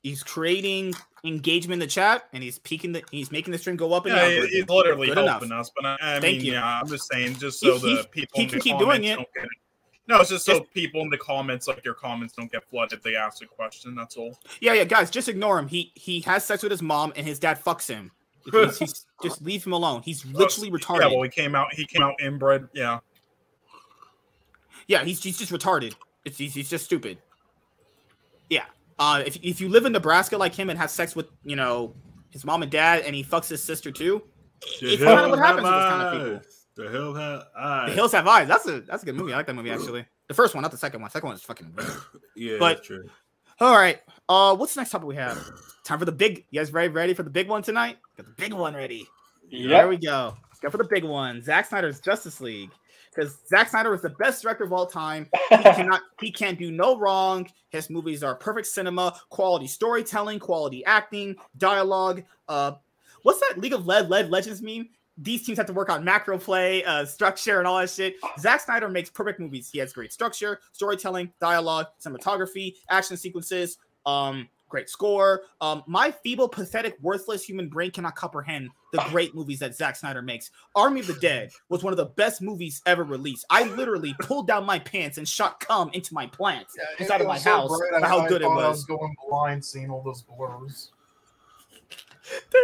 [0.04, 0.94] He's creating
[1.26, 3.04] engagement in the chat, and he's peaking the.
[3.12, 4.48] He's making the stream go up and Yeah, down.
[4.48, 5.62] he- he's literally Good helping enough.
[5.62, 6.52] us, but I, I Thank mean, you.
[6.54, 9.04] yeah, I'm just saying, just so he- the people he in can the keep doing
[9.04, 9.18] it.
[9.18, 9.48] get
[10.08, 13.02] No, it's just so Just- people in the comments, like your comments, don't get flooded.
[13.04, 13.96] They ask a question.
[13.96, 14.38] That's all.
[14.62, 15.68] Yeah, yeah, guys, just ignore him.
[15.68, 18.12] He he has sex with his mom, and his dad fucks him.
[18.52, 20.04] He's- he's- just leave him alone.
[20.04, 21.02] He's literally retarded.
[21.02, 21.74] Yeah, well, he came out.
[21.74, 22.68] He came out inbred.
[22.74, 23.00] Yeah.
[24.88, 25.96] Yeah, he's he's just retarded.
[26.26, 27.18] It's he's, he's just stupid.
[28.50, 28.66] Yeah.
[28.98, 31.94] Uh, if if you live in Nebraska like him and have sex with you know
[32.32, 34.22] his mom and dad, and he fucks his sister too,
[34.82, 36.52] The it's kind of what hills happens with have this kind of people.
[36.76, 37.90] The hills have eyes.
[37.90, 38.48] The Hills Have Eyes.
[38.48, 39.34] That's a that's a good movie.
[39.34, 40.06] I like that movie actually.
[40.28, 41.08] The first one, not the second one.
[41.08, 41.74] The Second one is fucking.
[42.36, 43.08] Yeah, but- true.
[43.62, 44.02] All right.
[44.28, 45.38] Uh, what's the next topic we have?
[45.86, 46.46] Time for the big.
[46.50, 46.90] You guys ready?
[46.90, 47.98] Ready for the big one tonight?
[48.18, 49.08] Got the big one ready.
[49.50, 50.36] There we go.
[50.50, 51.42] Let's go for the big one.
[51.42, 52.72] Zack Snyder's Justice League.
[53.16, 55.28] Because Zack Snyder is the best director of all time.
[55.50, 57.48] He cannot he can't do no wrong.
[57.70, 62.24] His movies are perfect cinema, quality storytelling, quality acting, dialogue.
[62.48, 62.74] Uh
[63.24, 64.90] what's that League of Lead Lead Legends mean?
[65.18, 68.16] These teams have to work on macro play, uh, structure, and all that shit.
[68.38, 69.70] Zack Snyder makes perfect movies.
[69.72, 75.44] He has great structure, storytelling, dialogue, cinematography, action sequences, um, great score.
[75.62, 80.22] Um, my feeble, pathetic, worthless human brain cannot comprehend the great movies that Zack Snyder
[80.22, 80.52] makes.
[80.76, 83.46] Army of the Dead was one of the best movies ever released.
[83.50, 87.28] I literally pulled down my pants and shot cum into my plants Yeah, inside of
[87.28, 88.78] my so house great, for I- how I good it thought I was.
[88.78, 90.92] was going blind seeing all those blurs.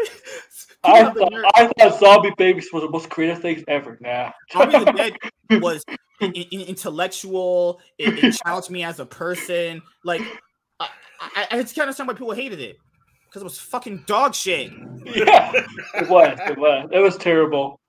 [0.83, 3.97] I thought, nerve- I thought Zombie Babies was the most creative things ever.
[4.01, 4.31] Nah.
[4.55, 5.13] Army of the Dead
[5.61, 5.83] was
[6.19, 7.79] in, in- intellectual.
[7.99, 9.81] It, it challenged me as a person.
[10.03, 10.21] Like,
[10.79, 10.87] I,
[11.19, 12.77] I, I just can't understand why people hated it
[13.31, 14.71] because it was fucking dog shit.
[15.05, 15.51] yeah,
[15.95, 16.37] it was.
[16.47, 16.89] It was.
[16.91, 17.79] It was terrible.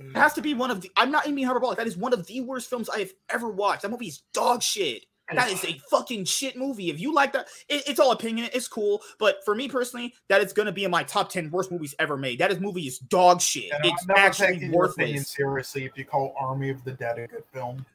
[0.00, 0.10] Mm.
[0.10, 0.90] It has to be one of the.
[0.96, 1.78] I'm not even being hyperbolic.
[1.78, 3.82] That is one of the worst films I have ever watched.
[3.82, 5.04] That movie is dog shit.
[5.32, 6.90] That is a fucking shit movie.
[6.90, 8.50] If you like that, it, it's all opinion.
[8.52, 11.70] It's cool, but for me personally, that is gonna be in my top ten worst
[11.70, 12.40] movies ever made.
[12.40, 13.70] That is movie is dog shit.
[13.72, 15.28] And it's I'm actually taking your opinion worthless.
[15.30, 17.86] seriously if you call Army of the Dead a good film.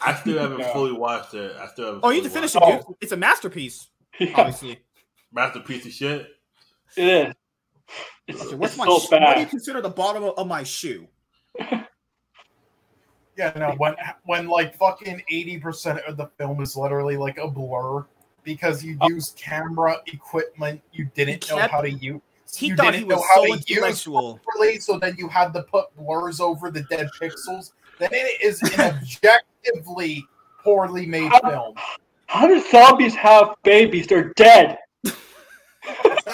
[0.00, 0.72] I still haven't Yeah.
[0.72, 1.56] fully watched it.
[1.56, 2.00] I still haven't.
[2.04, 2.96] Oh, you fully need to finish watched it, dude.
[3.00, 3.88] It's a masterpiece.
[4.20, 4.78] Yeah, Obviously.
[5.32, 6.28] Masterpiece of shit.
[6.96, 7.34] It is.
[8.26, 9.20] It's, Okay, what's it's my so shoe?
[9.20, 11.06] What do you consider the bottom of, of my shoe?
[13.36, 13.96] Yeah, no, when
[14.26, 18.06] when like fucking eighty percent of the film is literally like a blur
[18.44, 19.06] because you uh.
[19.06, 19.08] Oh.
[19.08, 22.20] used camera equipment you didn't know kept- how to use.
[22.56, 24.38] He you thought didn't he was know how so to use intellectual.
[24.44, 27.72] properly, so then you had to put blurs over the dead pixels.
[27.98, 30.24] Then it is an objectively
[30.62, 31.74] poorly made film.
[32.26, 34.06] How do zombies have babies?
[34.06, 34.78] They're dead.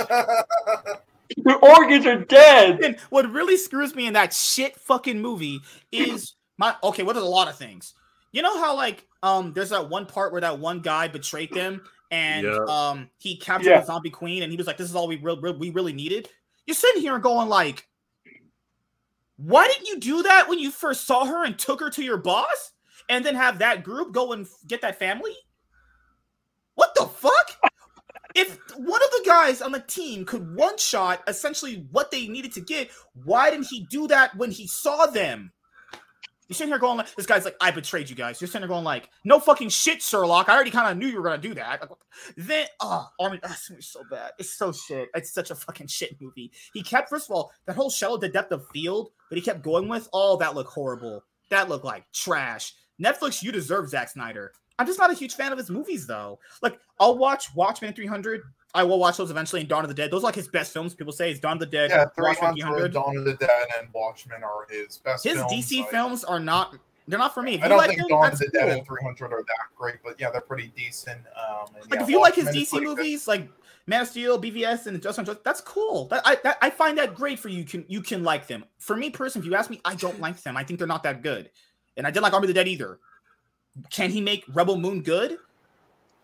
[1.36, 2.80] Their organs are dead.
[2.82, 5.60] And what really screws me in that shit fucking movie
[5.92, 7.02] is my okay.
[7.02, 7.94] What are a lot of things?
[8.32, 11.82] You know how like um there's that one part where that one guy betrayed them
[12.10, 12.58] and Yeah.
[12.68, 13.80] um he captured Yeah.
[13.80, 15.92] the zombie queen and he was like, "This is all we real, real we really
[15.92, 16.28] needed."
[16.66, 17.88] You're sitting here and going like,
[19.36, 22.18] "Why didn't you do that when you first saw her and took her to your
[22.18, 22.72] boss,
[23.08, 25.36] and then have that group go and get that family?"
[26.74, 27.69] What the fuck?
[28.34, 32.52] If one of the guys on the team could one shot essentially what they needed
[32.52, 32.90] to get,
[33.24, 35.52] why didn't he do that when he saw them?
[36.50, 38.40] You're sitting here going like, this guy's like, I betrayed you guys.
[38.40, 40.48] You're sitting here going like, no fucking shit, Sherlock.
[40.48, 41.88] I already kind of knew you were gonna do that.
[42.36, 44.32] Then, ah, oh, Army, oh, ah, this movie's so bad.
[44.36, 45.10] It's so shit.
[45.14, 46.50] It's such a fucking shit movie.
[46.74, 49.62] He kept, first of all, that whole shallow the depth of field that he kept
[49.62, 50.08] going with.
[50.12, 51.22] Oh, that looked horrible.
[51.50, 52.74] That looked like trash.
[53.00, 54.52] Netflix, you deserve Zack Snyder.
[54.80, 56.38] I'm just not a huge fan of his movies though.
[56.62, 58.40] Like I'll watch Watchmen 300.
[58.74, 59.60] I will watch those eventually.
[59.60, 60.10] And Dawn of the Dead.
[60.10, 60.94] Those are like his best films.
[60.94, 61.90] People say is Dawn of the Dead.
[61.90, 65.24] Yeah, Watchmen 300, Dawn of the Dead, and Watchmen are his best.
[65.24, 65.52] His films.
[65.52, 66.76] DC I- films are not.
[67.06, 67.56] They're not for me.
[67.56, 69.96] If I don't like think them, Dawn of the Dead and 300 are that great,
[70.02, 71.20] but yeah, they're pretty decent.
[71.36, 72.96] Um, and Like yeah, if you like his DC pretty good.
[72.96, 73.50] movies, like
[73.86, 76.06] Man of Steel, BVS, and Just Unjust, that's cool.
[76.08, 77.64] That, I that, I find that great for you.
[77.64, 78.64] Can you can like them?
[78.78, 80.56] For me personally, if you ask me, I don't like them.
[80.56, 81.50] I think they're not that good,
[81.98, 82.98] and I didn't like Army of the Dead either.
[83.88, 85.32] Can he make Rebel Moon good?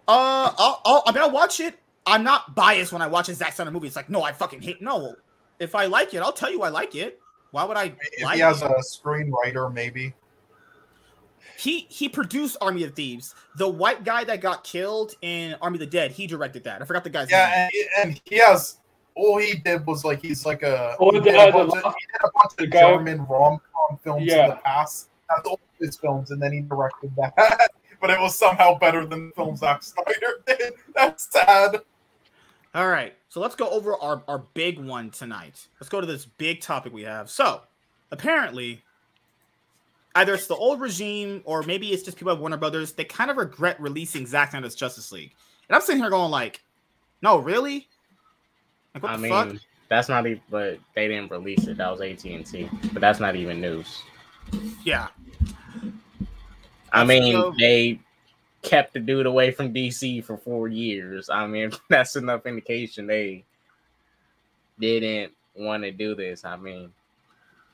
[0.09, 1.79] Uh, I'll, I'll I mean I'll watch it.
[2.07, 3.87] I'm not biased when I watch a Zack Snyder movie.
[3.87, 5.15] It's like no, I fucking hate no.
[5.59, 7.19] If I like it, I'll tell you I like it.
[7.51, 8.71] Why would I If like he has it?
[8.71, 10.13] a screenwriter, maybe.
[11.59, 13.35] he he produced Army of Thieves.
[13.57, 16.83] The white guy that got killed in Army of the Dead, he directed that.
[16.83, 17.39] I forgot the guy's name.
[17.39, 17.69] Yeah,
[17.99, 18.79] and, and he has.
[19.15, 20.95] All he did was like he's like a.
[21.01, 23.25] Oh, he, did guy a bunch that- of, he did a bunch of guy- German
[23.27, 25.09] rom com films in the past.
[25.31, 27.35] That's all his films, and then he directed that.
[28.01, 30.75] but it was somehow better than the film Zack Snyder did.
[30.95, 31.81] That's sad.
[32.75, 35.67] All right, so let's go over our, our big one tonight.
[35.81, 37.31] Let's go to this big topic we have.
[37.31, 37.63] So,
[38.11, 38.83] apparently,
[40.15, 42.93] either it's the old regime or maybe it's just people at Warner Brothers.
[42.93, 45.33] They kind of regret releasing Zack Snyder's Justice League,
[45.69, 46.61] and I'm sitting here going like,
[47.23, 47.89] "No, really?
[48.95, 49.57] Like what I the mean, fuck?"
[49.89, 50.43] that's not even.
[50.51, 51.79] But they didn't release it.
[51.79, 52.69] That was AT and T.
[52.93, 54.03] But that's not even news.
[54.85, 55.09] Yeah,
[56.93, 57.55] I mean, go.
[57.59, 57.99] they
[58.63, 61.29] kept the dude away from DC for four years.
[61.31, 63.45] I mean, that's enough indication they
[64.79, 66.45] didn't want to do this.
[66.45, 66.93] I mean,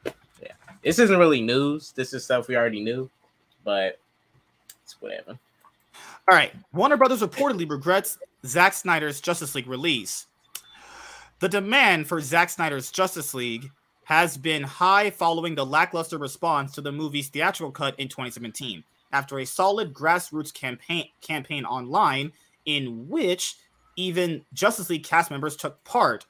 [0.04, 0.52] yeah,
[0.82, 1.92] this isn't really news.
[1.92, 3.10] This is stuff we already knew,
[3.64, 3.98] but
[4.82, 5.38] it's whatever.
[6.28, 6.52] All right.
[6.72, 10.26] Warner Brothers reportedly regrets Zack Snyder's Justice League release.
[11.40, 13.70] The demand for Zack Snyder's Justice League
[14.04, 19.38] has been high following the lackluster response to the movie's theatrical cut in 2017, after
[19.38, 22.32] a solid grassroots campaign campaign online
[22.64, 23.56] in which
[23.96, 26.26] even Justice League cast members took part.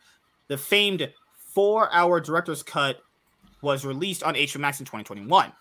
[0.48, 1.12] The famed
[1.54, 3.00] four-hour director's cut
[3.60, 5.52] was released on HBO Max in 2021.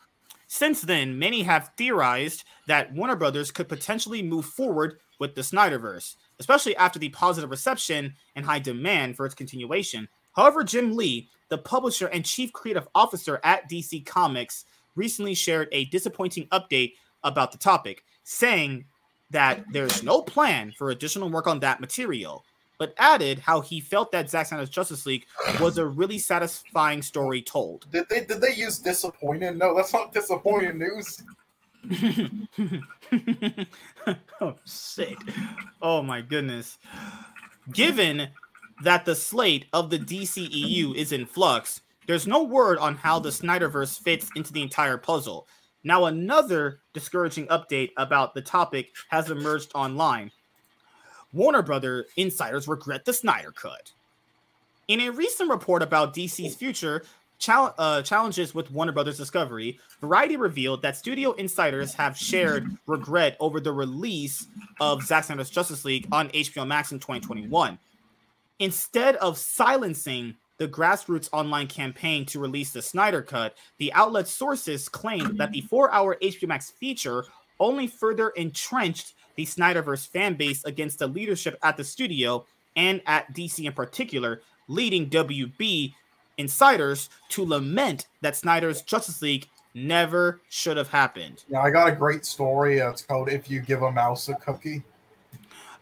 [0.48, 6.16] Since then, many have theorized that Warner Brothers could potentially move forward with the Snyderverse,
[6.40, 10.10] especially after the positive reception and high demand for its continuation.
[10.36, 14.66] However, Jim Lee, the publisher and chief creative officer at DC Comics,
[14.96, 16.94] recently shared a disappointing update
[17.24, 18.86] about the topic, saying
[19.30, 22.44] that there's no plan for additional work on that material.
[22.82, 25.28] but added how he felt that Zack Snyder's Justice League
[25.60, 27.86] was a really satisfying story told.
[27.92, 29.60] Did they did they use disappointing?
[29.60, 31.22] No, that's not disappointing news.
[34.42, 35.16] oh, sick.
[35.80, 36.80] Oh my goodness.
[37.72, 38.30] Given
[38.84, 43.30] that the slate of the DCEU is in flux, there's no word on how the
[43.30, 45.48] Snyderverse fits into the entire puzzle.
[45.84, 50.32] Now, another discouraging update about the topic has emerged online.
[51.34, 53.92] Warner Brother insiders regret the Snyder Cut.
[54.88, 57.04] In a recent report about DC's future,
[57.40, 63.38] chal- uh, challenges with Warner Brothers Discovery, Variety revealed that studio insiders have shared regret
[63.40, 64.48] over the release
[64.80, 67.80] of Zack Snyder's Justice League on HBO Max in 2021.
[68.60, 74.88] Instead of silencing the grassroots online campaign to release the Snyder Cut, the outlet sources
[74.88, 77.26] claimed that the four hour HBO Max feature
[77.60, 83.34] only further entrenched the Snyderverse fan base against the leadership at the studio and at
[83.34, 85.96] DC in particular, leading WB
[86.38, 91.44] insiders to lament that Snyder's Justice League never should have happened.
[91.50, 92.82] Yeah, I got a great story.
[92.82, 94.84] Uh, it's called "If You Give a Mouse a Cookie."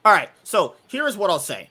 [0.06, 1.70] All right, so here's what I'll say.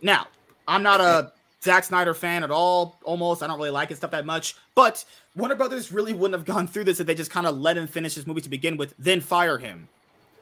[0.00, 0.28] Now,
[0.66, 1.32] I'm not a
[1.66, 2.98] Zack Snyder fan at all.
[3.04, 4.56] Almost, I don't really like his stuff that much.
[4.74, 7.76] But Warner Brothers really wouldn't have gone through this if they just kind of let
[7.76, 9.88] him finish his movie to begin with, then fire him.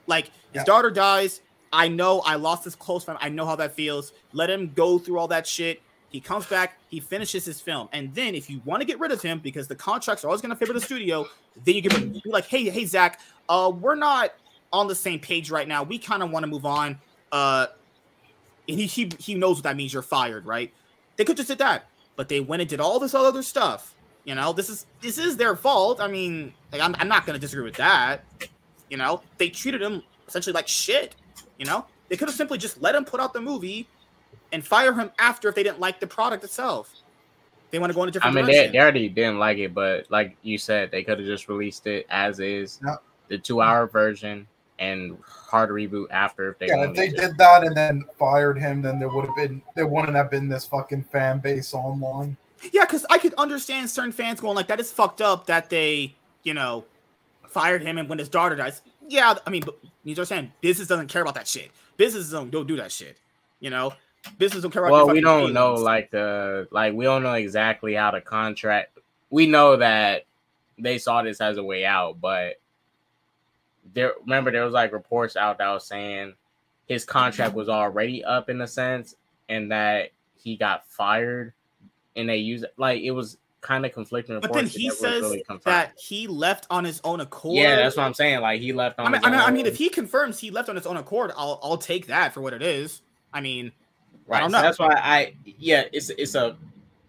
[0.06, 0.64] Like his Yeah.
[0.64, 1.40] daughter dies.
[1.72, 3.18] I know I lost this close friend.
[3.20, 4.12] I know how that feels.
[4.32, 5.82] Let him go through all that shit.
[6.10, 9.10] He comes back, he finishes his film, and then if you want to get rid
[9.10, 11.26] of him because the contracts are always going to favor the studio,
[11.64, 13.18] then you give him be like, hey, hey, Zach,
[13.48, 14.30] uh, we're not
[14.72, 15.82] on the same page right now.
[15.82, 17.00] We kind of want to move on.
[17.32, 17.66] Uh,
[18.68, 19.92] and he, he he knows what that means.
[19.92, 20.72] You're fired, right?
[21.16, 21.86] They could just did that,
[22.16, 23.94] but they went and did all this other stuff.
[24.24, 26.00] You know, this is this is their fault.
[26.00, 28.24] I mean, like, I'm, I'm not going to disagree with that.
[28.90, 31.14] You know, they treated him essentially like shit.
[31.58, 33.86] You know, they could have simply just let him put out the movie
[34.52, 36.92] and fire him after if they didn't like the product itself.
[37.70, 39.58] They want to go in a I different I mean, they, they already didn't like
[39.58, 43.02] it, but like you said, they could have just released it as is, Yep.
[43.28, 44.46] the two-hour version,
[44.78, 47.16] and hard reboot after if they Yeah, if they to.
[47.16, 50.48] did that and then fired him, then there would have been there wouldn't have been
[50.48, 52.36] this fucking fan base online.
[52.72, 56.14] Yeah, because I could understand certain fans going like, "That is fucked up that they,
[56.42, 56.84] you know,
[57.48, 61.08] fired him and when his daughter dies." Yeah, I mean, but you understand, business doesn't
[61.08, 61.70] care about that shit.
[61.96, 63.18] Business don't don't do that shit.
[63.60, 63.92] You know,
[64.38, 64.92] business don't care about.
[64.92, 65.84] Well, we don't know feelings.
[65.84, 68.98] like the like we don't know exactly how the contract.
[69.30, 70.24] We know that
[70.78, 72.54] they saw this as a way out, but
[73.92, 74.12] there.
[74.22, 76.34] Remember, there was like reports out that was saying
[76.86, 79.16] his contract was already up in a sense,
[79.48, 81.52] and that he got fired,
[82.16, 85.98] and they used like it was kind of conflicting But then he says really that
[85.98, 87.56] he left on his own accord.
[87.56, 88.40] Yeah, that's what I'm saying.
[88.40, 89.06] Like he left on.
[89.06, 91.32] I mean, I mean, I mean, if he confirms he left on his own accord,
[91.36, 93.02] I'll I'll take that for what it is.
[93.32, 93.72] I mean,
[94.26, 94.40] Right.
[94.40, 96.56] don't so that's why I yeah, it's it's a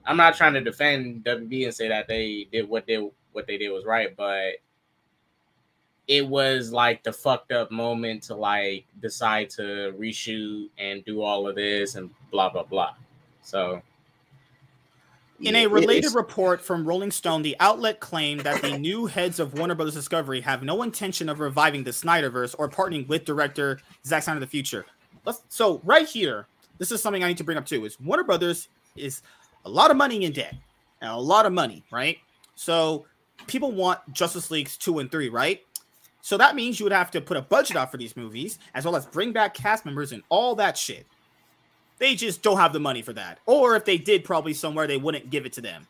[0.05, 3.57] I'm not trying to defend WB and say that they did what they what they
[3.57, 4.55] did was right, but
[6.07, 11.47] it was like the fucked up moment to like decide to reshoot and do all
[11.47, 12.93] of this and blah blah blah.
[13.41, 13.81] So
[15.41, 19.57] In a related report from Rolling Stone, the outlet claimed that the new heads of
[19.57, 24.23] Warner Brothers Discovery have no intention of reviving the Snyderverse or partnering with director Zack
[24.23, 24.85] Snyder in the future.
[25.25, 27.83] Let's, so right here, this is something I need to bring up too.
[27.83, 29.23] Is Warner Brothers is
[29.65, 30.53] a lot of money in debt
[31.01, 32.17] and a lot of money, right?
[32.55, 33.05] So
[33.47, 35.64] people want Justice Leagues two and three, right?
[36.25, 38.83] So that means you would have to put a budget out for these movies, as
[38.83, 41.05] well as bring back cast members and all that shit.
[41.99, 43.37] They just don't have the money for that.
[43.45, 45.85] Or if they did, probably somewhere they wouldn't give it to them.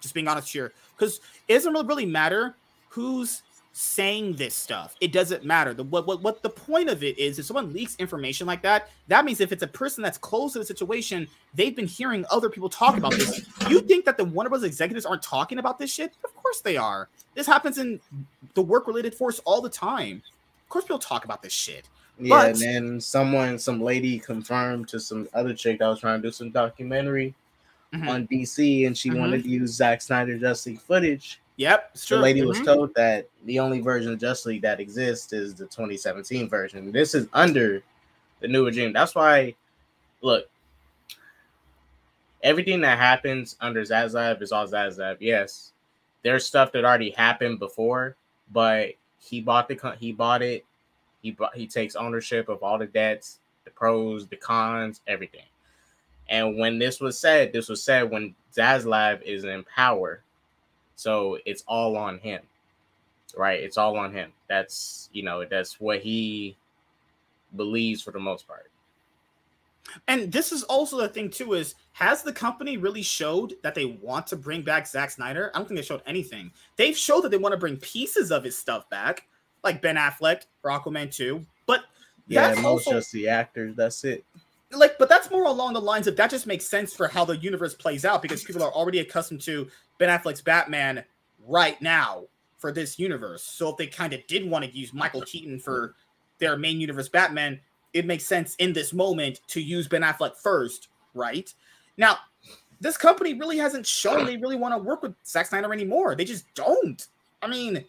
[0.00, 0.72] Just being honest here.
[0.96, 2.56] Because it doesn't really, matter
[2.88, 3.42] who's
[3.78, 4.96] saying this stuff.
[5.02, 5.74] It doesn't matter.
[5.74, 8.88] The what, what what the point of it is if someone leaks information like that,
[9.08, 12.48] that means if it's a person that's close to the situation, they've been hearing other
[12.48, 13.46] people talk about this.
[13.68, 14.62] You think that the Warner Bros.
[14.62, 16.14] executives aren't talking about this shit?
[16.24, 17.10] Of course they are.
[17.34, 18.00] This happens in
[18.54, 20.22] the work related force all the time.
[20.62, 21.86] Of course people talk about this shit.
[22.18, 26.22] yeah, but- and then someone, some lady confirmed to some other chick that was trying
[26.22, 27.34] to do some documentary
[27.92, 28.08] Mhm.
[28.08, 29.18] on DC, and she Mhm.
[29.18, 31.40] wanted to use Zack Snyder Justice League footage.
[31.56, 32.22] Yep, it's the true.
[32.22, 32.64] lady was Mhm.
[32.66, 36.92] told that the only version of Justice League that exists is the 2017 version.
[36.92, 37.82] This is under
[38.40, 38.92] the new regime.
[38.92, 39.54] That's why,
[40.20, 40.50] look,
[42.42, 45.16] everything that happens under Zaslav is all Zaslav.
[45.20, 45.72] Yes,
[46.22, 48.16] there's stuff that already happened before,
[48.52, 50.64] but he bought the co- he bought it.
[51.22, 55.46] He bought, he takes ownership of all the debts, the pros, the cons, everything.
[56.28, 60.22] And when this was said, this was said when Zaslav is in power.
[60.96, 62.42] So it's all on him.
[63.36, 63.62] Right?
[63.62, 64.32] It's all on him.
[64.48, 66.56] That's, you know, that's what he
[67.54, 68.70] believes for the most part.
[70.08, 73.84] And this is also the thing too: is has the company really showed that they
[73.84, 75.50] want to bring back Zack Snyder?
[75.54, 76.50] I don't think they showed anything.
[76.76, 79.28] They've showed that they want to bring pieces of his stuff back,
[79.62, 81.44] like Ben Affleck for Aquaman 2.
[81.66, 81.84] But
[82.26, 83.76] Yeah, that's most also just the actors.
[83.76, 84.24] That's it.
[84.72, 87.36] like, but that's more along the lines of that just makes sense for how the
[87.36, 89.68] universe plays out because people are already accustomed to
[89.98, 91.04] Ben Affleck's Batman
[91.46, 92.24] right now
[92.58, 93.42] for this universe.
[93.42, 95.94] So if they kind of did want to use Michael Keaton for
[96.38, 97.60] their main universe Batman,
[97.92, 101.52] it makes sense in this moment to use Ben Affleck first, right?
[101.96, 102.18] Now,
[102.80, 106.14] this company really hasn't shown they really want to work with Zack Snyder anymore.
[106.14, 107.06] They just don't.
[107.42, 107.84] I mean,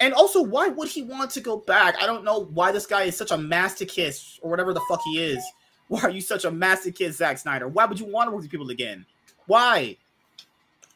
[0.00, 1.96] and also, why would he want to go back?
[2.00, 5.24] I don't know why this guy is such a masochist or whatever the fuck he
[5.24, 5.44] is.
[5.88, 7.68] Why are you such a masochist, Zack Snyder?
[7.68, 9.04] Why would you want to work with people again?
[9.46, 9.96] Why?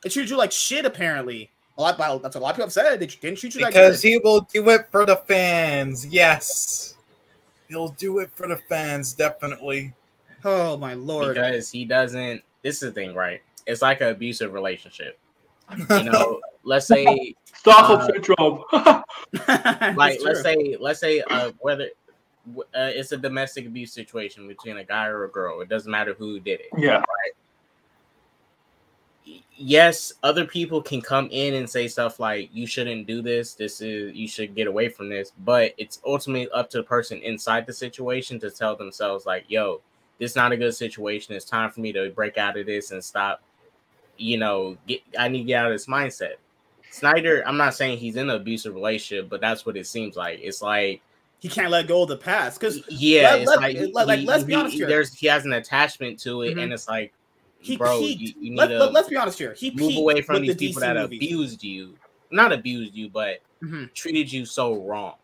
[0.02, 1.50] They treated you like shit, apparently.
[1.76, 2.98] A lot, well, that's what a lot of people have said.
[3.00, 4.08] They didn't treat you like Because good.
[4.08, 6.06] he will do it for the fans.
[6.06, 6.94] Yes.
[7.68, 9.92] He'll do it for the fans, definitely.
[10.44, 11.34] Oh my lord!
[11.34, 12.42] Because he doesn't.
[12.62, 13.42] This is the thing, right?
[13.66, 15.18] It's like an abusive relationship.
[15.90, 18.64] You know, let's say Stockholm Uh, syndrome.
[19.96, 21.88] like It's let's say let's say uh, whether
[22.56, 22.62] uh,
[22.94, 25.60] it's a domestic abuse situation between a guy or a girl.
[25.60, 26.68] It doesn't matter who did it.
[26.78, 27.02] yeah.
[29.56, 33.54] Yes, other people can come in and say stuff like you shouldn't do this.
[33.54, 35.32] This is you should get away from this.
[35.44, 39.80] But it's ultimately up to the person inside the situation to tell themselves like, "Yo,
[40.18, 41.34] this is not a good situation.
[41.34, 43.42] It's time for me to break out of this and stop.
[44.16, 46.34] You know, get I need to get out of this mindset."
[46.90, 50.38] Snyder, I'm not saying he's in an abusive relationship, but that's what it seems like.
[50.40, 51.02] It's like
[51.40, 54.18] he can't let go of the past because yeah, Let- it's let- like, let- like,
[54.20, 54.86] he- let's be he- honest here.
[54.86, 56.62] There's he has an attachment to it, Mhm.
[56.62, 57.12] and it's like,
[57.60, 58.20] he bro, peaked.
[58.20, 59.54] you, you need let, us be honest here.
[59.54, 61.18] He move away from these the people DC that movies.
[61.18, 61.96] abused you,
[62.30, 63.92] not abused you, but Mhm.
[63.94, 65.14] treated you so wrong.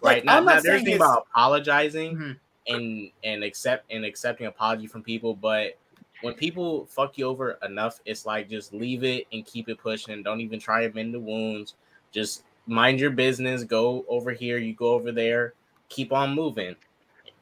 [0.00, 0.24] Like, Right?
[0.24, 2.38] Not, I'm not there's thing about apologizing Mhm.
[2.68, 5.78] and and accept and accepting apology from people, but
[6.20, 10.22] when people fuck you over enough, it's like just leave it and keep it pushing.
[10.22, 11.74] Don't even try to mend the wounds.
[12.12, 13.64] Just mind your business.
[13.64, 14.58] Go over here.
[14.58, 15.54] You go over there.
[15.88, 16.76] Keep on moving.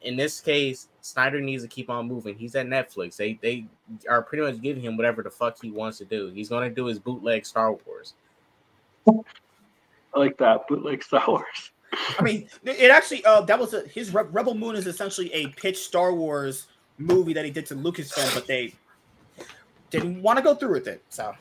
[0.01, 2.37] In this case, Snyder needs to keep on moving.
[2.37, 3.17] He's at Netflix.
[3.17, 3.65] They they
[4.09, 6.29] are pretty much giving him whatever the fuck he wants to do.
[6.29, 8.15] He's gonna do his bootleg Star Wars.
[9.09, 11.73] I like that bootleg Star Wars.
[12.19, 15.49] I mean, it actually uh that was a, his Re- Rebel Moon is essentially a
[15.49, 16.67] pitch Star Wars
[16.99, 18.75] movie that he did to Lucasfilm, but they
[19.91, 21.03] didn't want to go through with it.
[21.09, 21.35] So,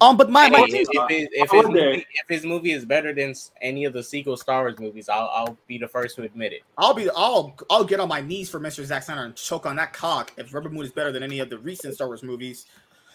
[0.00, 2.84] um, but my, my Hey, thing, if, his, if, his movie, if his movie is
[2.84, 6.22] better than any of the sequel Star Wars movies, I'll, I'll be the first to
[6.22, 6.62] admit it.
[6.76, 8.84] I'll be I'll I'll get on my knees for Mr.
[8.84, 11.50] Zack Snyder and choke on that cock if Rebel Moon is better than any of
[11.50, 12.66] the recent Star Wars movies.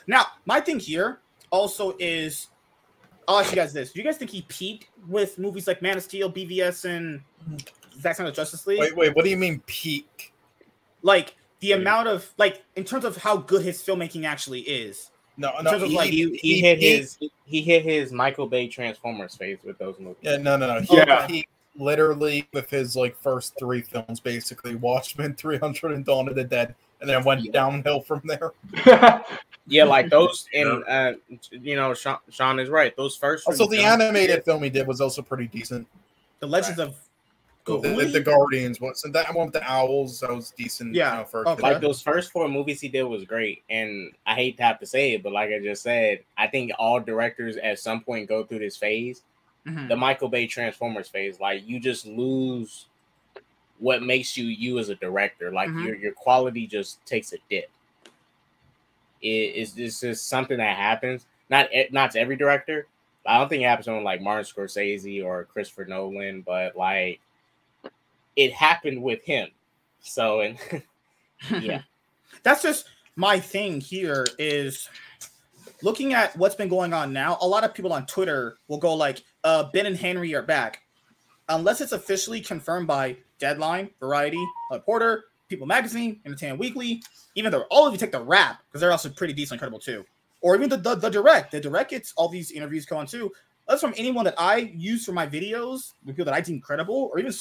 [0.08, 1.20] Now, my thing here
[1.52, 2.48] also is
[3.28, 5.98] I'll ask you guys this: Do you guys think he peaked with movies like Man
[5.98, 7.22] of Steel, BVS, and
[8.00, 8.80] Zack Snyder's Justice League?
[8.80, 10.34] Wait, wait, what do you mean peak?
[11.04, 15.10] Like the amount of like in terms of how good his filmmaking actually is.
[15.38, 18.48] No, In no, terms of, he, like, He, he hit his he hit his Michael
[18.48, 20.18] Bay Transformers phase with those movies.
[20.22, 20.82] Yeah, no, no, no.
[20.82, 21.26] He, Yeah.
[21.28, 21.48] he
[21.78, 26.76] literally with his like first three films, basically Watchmen, 300, and Dawn of the Dead,
[27.00, 27.52] and then went Yeah.
[27.54, 28.52] downhill from there.
[29.68, 31.14] Yeah, like those, and uh,
[31.52, 32.96] you know, Sean, Sean is right.
[32.98, 35.88] Those first, Also, the films- animated film he did was also pretty decent.
[36.40, 36.96] The Legends of
[37.66, 40.20] The, the, the Guardians was and that one with the owls.
[40.22, 40.96] That was decent.
[40.96, 41.62] Yeah, you know, for okay.
[41.62, 44.86] like those first four movies he did was great, and I hate to have to
[44.86, 48.44] say it, but like I just said, I think all directors at some point go
[48.44, 49.22] through this phase,
[49.68, 49.90] Mhm.
[49.90, 51.40] the Michael Bay Transformers phase.
[51.40, 52.88] Like you just lose
[53.78, 55.52] what makes you you as a director.
[55.52, 55.86] Like Mhm.
[55.86, 57.70] your your quality just takes a dip.
[59.22, 61.28] It is it's just something that happens.
[61.50, 62.88] Not not to every director.
[63.26, 67.20] I don't think it happens on like Martin Scorsese or Christopher Nolan, but like
[68.36, 69.50] it happened with him.
[70.02, 70.58] So and
[71.62, 71.82] yeah.
[72.44, 72.86] that's just
[73.16, 74.90] my thing here is
[75.84, 78.94] looking at what's been going on now a lot of people on twitter will go
[78.94, 80.82] like uh ben and henry are back
[81.50, 87.02] unless it's officially confirmed by deadline variety reporter people magazine entertainment weekly
[87.36, 90.06] even though all of you take the rap because they're also pretty decent incredible too
[90.42, 93.32] or even the, the the direct the direct gets all these interviews going too
[93.68, 97.10] that's from anyone that i use for my videos the people that i deem credible
[97.12, 97.34] or even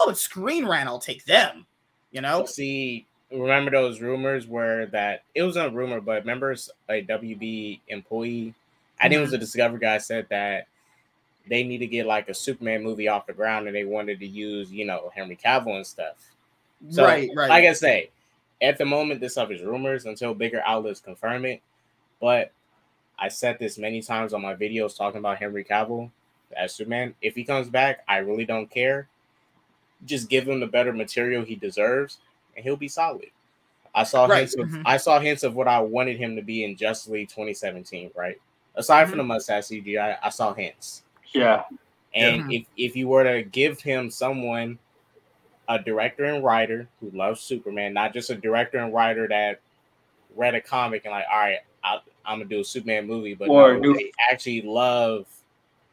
[0.00, 1.66] oh it's screen rant i'll take them
[2.12, 6.52] you know See, remember those rumors where that it was not a rumor, but remember
[6.52, 8.54] a WB employee,
[9.00, 9.40] I think it was a mm-hmm.
[9.40, 10.68] Discover guy said that
[11.48, 14.26] they need to get like a Superman movie off the ground and they wanted to
[14.26, 16.16] use, you know, Henry Cavill and stuff.
[16.90, 18.10] So, right right Like I say,
[18.60, 21.62] at the moment, this stuff is rumors until bigger outlets confirm it.
[22.20, 22.52] But
[23.18, 26.10] I said this many times on my videos talking about Henry Cavill
[26.56, 27.14] as Superman.
[27.22, 29.08] If he comes back, I really don't care.
[30.04, 32.18] Just give him the better material he deserves,
[32.54, 33.30] and he'll be solid.
[33.94, 34.82] I saw Right, hints of mhm.
[34.84, 38.36] I saw hints of what I wanted him to be in Justice League 2017, right?
[38.74, 41.02] Aside from the mustache CGI, I saw hints.
[41.32, 41.62] Yeah.
[42.14, 44.78] And if, if you were to give him someone,
[45.68, 49.60] a director and writer who loves Superman, not just a director and writer that
[50.36, 53.48] read a comic and like, all right, I, I'm gonna do a Superman movie, but
[53.48, 55.26] Or no, new- they actually love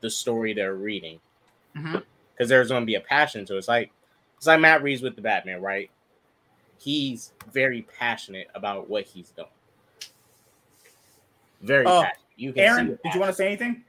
[0.02, 1.20] the story they're reading
[1.76, 2.04] Mhm.
[2.44, 3.60] Because there's gonna be a passion to it.
[3.60, 3.92] It's like
[4.38, 5.90] it's like Matt Reeves with the Batman, right?
[6.78, 9.48] He's very passionate about what he's doing.
[11.62, 12.18] Very Uh, passionate.
[12.36, 13.84] You can Aaron, see the did you want to say anything?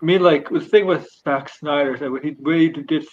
[0.00, 3.06] I mean, like the thing with Zack Snyder is that when he really did this,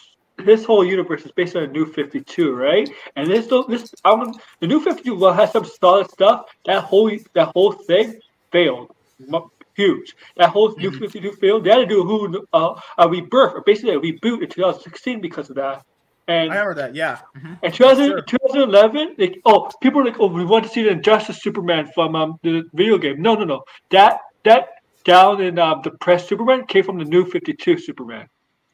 [0.45, 2.89] his whole universe is based on a New Fifty Two, right?
[3.18, 4.31] And this, this, I'm,
[4.61, 6.45] the New Fifty Two will have some solid stuff.
[6.65, 8.22] That whole, that whole thing
[8.53, 9.49] failed, Mu-
[9.80, 10.15] huge.
[10.38, 11.64] That whole New Fifty Two failed.
[11.64, 15.22] They had to do a who, uh, a rebirth, or basically a reboot in 2016
[15.22, 15.84] because of that.
[16.27, 16.95] And I remember that.
[16.95, 17.18] Yeah.
[17.38, 17.57] Mhm.
[17.64, 18.22] in 2000, Sure.
[18.22, 22.15] 2011, like, oh, people are like, oh, we want to see the Injustice Superman from
[22.15, 23.18] um, the video game.
[23.22, 23.64] No, no, no.
[23.89, 24.64] That that
[25.06, 28.27] down in um, the press Superman came from the new 52 Superman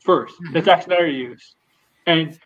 [0.05, 1.55] 1st That's Zack Snyder used.
[2.07, 2.37] And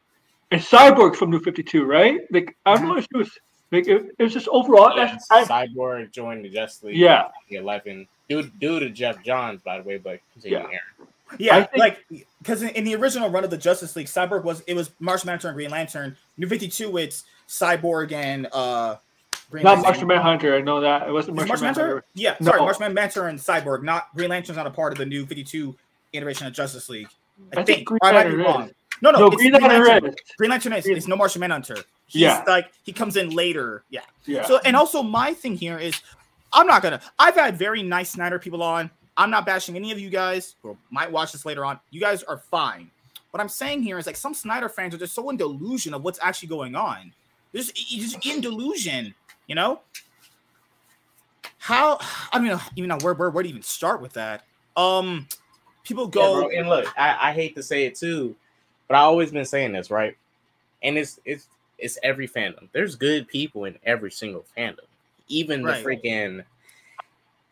[0.51, 2.19] and Cyborg from New 52, right?
[2.31, 3.31] Like, I don't know if it was,
[3.71, 4.95] like, it, it was just overall.
[4.95, 6.97] That's, I, Cyborg joined the Justice League.
[6.97, 7.25] Yeah.
[7.49, 8.07] in 2011.
[8.29, 10.63] Due, due to Geoff Johns, by the way, but continue, Yeah.
[10.65, 11.09] Aaron.
[11.37, 12.05] Yeah, think- like
[12.39, 15.27] because in, in the original run of the Justice League, Cyborg was it was Martian
[15.27, 16.15] Manhunter and Green Lantern.
[16.37, 18.95] New Fifty Two, it's Cyborg and uh,
[19.51, 19.83] Green not Lantern.
[19.83, 20.55] Martian Manhunter.
[20.55, 21.07] I know that.
[21.07, 21.85] It wasn't Is it Martian, Martian Manhunter?
[21.87, 22.05] Manhunter.
[22.15, 22.65] Yeah, sorry, No.
[22.65, 23.83] Martian Manhunter and Cyborg.
[23.83, 25.75] Not Green Lantern's not a part of the New Fifty Two
[26.13, 27.07] iteration of Justice League.
[27.55, 27.87] I, I think think.
[27.87, 28.71] Green I might be Lantern wrong.
[29.03, 30.09] No, no, No, it's Green Lantern Lantern.
[30.09, 30.15] is.
[30.37, 30.85] Green Lantern is.
[30.87, 31.77] It's no Martian Manhunter.
[32.07, 32.43] He's Yeah.
[32.47, 33.83] like he comes in later.
[33.91, 34.01] Yeah.
[34.25, 34.45] Yeah.
[34.47, 36.01] So and also my thing here is
[36.53, 38.89] I'm not gonna I've had very nice Snyder people on.
[39.17, 41.79] I'm not bashing any of you guys who might watch this later on.
[41.91, 42.89] You guys are fine.
[43.31, 46.03] What I'm saying here is like some Snyder fans are just so in delusion of
[46.03, 47.13] what's actually going on.
[47.51, 49.13] They're just, you're just in delusion,
[49.47, 49.81] you know?
[51.57, 51.99] How
[52.31, 54.43] I mean even know where, where where to even start with that.
[54.77, 55.27] Um
[55.83, 58.35] people Yeah, go bro, and look, I, I hate to say it too,
[58.87, 60.15] but I always been saying this, right?
[60.81, 61.47] And it's it's
[61.77, 62.69] it's every fandom.
[62.71, 64.88] There's good people in every single fandom.
[65.29, 65.83] Even Right.
[65.83, 66.43] the freaking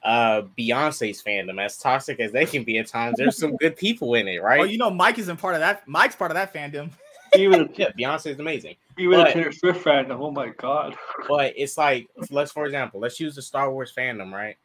[0.03, 4.13] uh Beyonce's fandom, as toxic as they can be at times, there's some good people
[4.15, 4.59] in it, right?
[4.61, 5.87] Oh, you know Mike isn't part of that.
[5.87, 6.91] Mike's part of that fandom.
[7.35, 8.75] Even yeah, Beyonce's amazing.
[8.97, 10.19] even a But- Taylor Swift fandom.
[10.19, 10.95] Oh my god.
[11.27, 14.55] But it's like, let's for example, let's use the Star Wars fandom, right?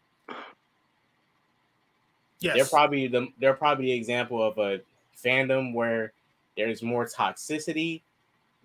[2.40, 2.56] Yes.
[2.56, 4.80] They're probably the they're probably the example of a
[5.24, 6.12] fandom where
[6.56, 8.02] there's more toxicity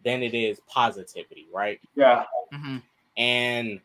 [0.03, 1.79] than it is positivity, right?
[1.95, 2.25] Yeah.
[2.53, 2.81] Mhm.
[3.17, 3.79] And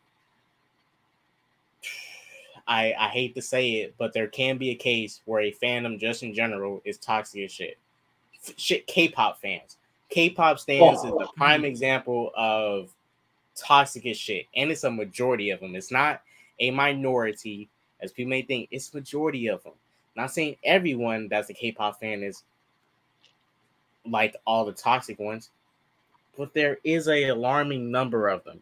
[2.67, 5.99] I I hate to say it, but there can be a case where a fandom
[5.99, 7.77] just in general is toxic as shit.
[8.45, 9.77] F- Shit, K-pop fans.
[10.09, 12.93] K-pop stands is the prime example of
[13.55, 15.75] toxic as shit, and it's a majority of them.
[15.75, 16.21] It's not
[16.59, 17.69] a minority,
[18.01, 18.67] as people may think.
[18.71, 19.73] It's majority of them.
[20.15, 22.43] Not saying everyone that's a K-pop fan is
[24.05, 25.49] like all the toxic ones,
[26.37, 28.59] but there is a alarming number of them.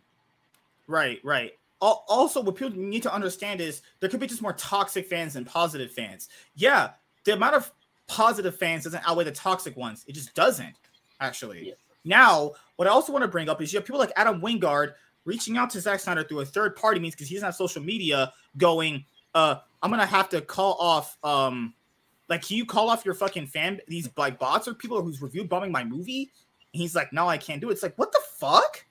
[0.88, 1.58] Right, right.
[1.82, 5.34] Al- Also, what people need to understand is there could be just more toxic fans
[5.34, 6.30] than positive fans.
[6.56, 6.92] Yeah,
[7.26, 7.72] the amount of
[8.08, 10.04] positive fans doesn't outweigh the toxic ones.
[10.08, 10.76] It just doesn't,
[11.20, 11.74] actually.
[12.04, 14.94] Now, what I also want to bring up is you have people like Adam Wingard
[15.26, 17.82] reaching out to Zack Snyder through a third party means because he doesn't have social
[17.82, 19.06] media going,
[19.36, 21.74] uh, I'm gonna have to call off um
[22.30, 25.44] like can you call off your fucking fan these like bots or people who's review
[25.44, 26.32] bombing my movie?
[26.74, 27.74] And he's like, No, I can't do it.
[27.74, 28.86] It's like, what the fuck?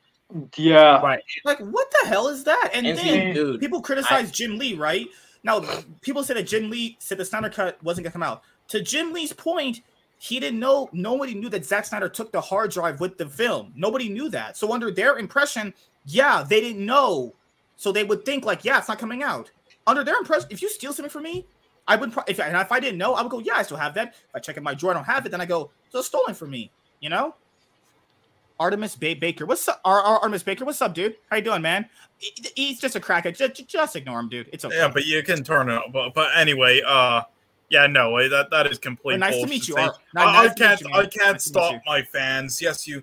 [0.57, 1.01] Yeah.
[1.01, 1.23] Right.
[1.45, 2.71] Like, what the hell is that?
[2.73, 5.09] And, And then dude, people criticize Jim Lee, right?
[5.43, 5.65] Now,
[6.03, 8.43] people said that Jim Lee said the Snyder cut wasn't gonna come out.
[8.69, 9.81] To Jim Lee's point,
[10.19, 10.89] he didn't know.
[10.93, 13.73] Nobody knew that Zack Snyder took the hard drive with the film.
[13.75, 14.57] Nobody knew that.
[14.57, 15.73] So under their impression,
[16.05, 17.35] yeah, they didn't know.
[17.77, 19.51] So they would think like, yeah, it's not coming out.
[19.87, 21.47] Under their impression, if you steal something from me,
[21.89, 22.13] I would.
[22.13, 24.09] Pro- if and if I didn't know, I would go, yeah, I still have that.
[24.09, 25.31] If I check in my drawer, I don't have it.
[25.31, 26.71] Then I go, so it's stolen from me.
[27.01, 27.35] You know.
[28.61, 29.47] Artemis Bay Baker.
[29.47, 30.65] What's up, Ar- Ar- Artemis Baker?
[30.67, 31.17] What's up, dude?
[31.31, 31.89] How you doing, man?
[32.19, 33.37] He- He's just a crackhead.
[33.37, 34.49] Just, just ignore him, dude.
[34.53, 34.77] It's okay.
[34.77, 35.81] Yeah, but you can turn it.
[35.93, 37.23] But, but anyway, uh,
[37.71, 39.15] yeah, no, eh, that that is complete.
[39.15, 40.81] Well, nice to meet you, Ar- ni- I, nice I can't.
[40.83, 42.61] you, I can't Nice to meet stop my fans.
[42.61, 43.03] Yes, you.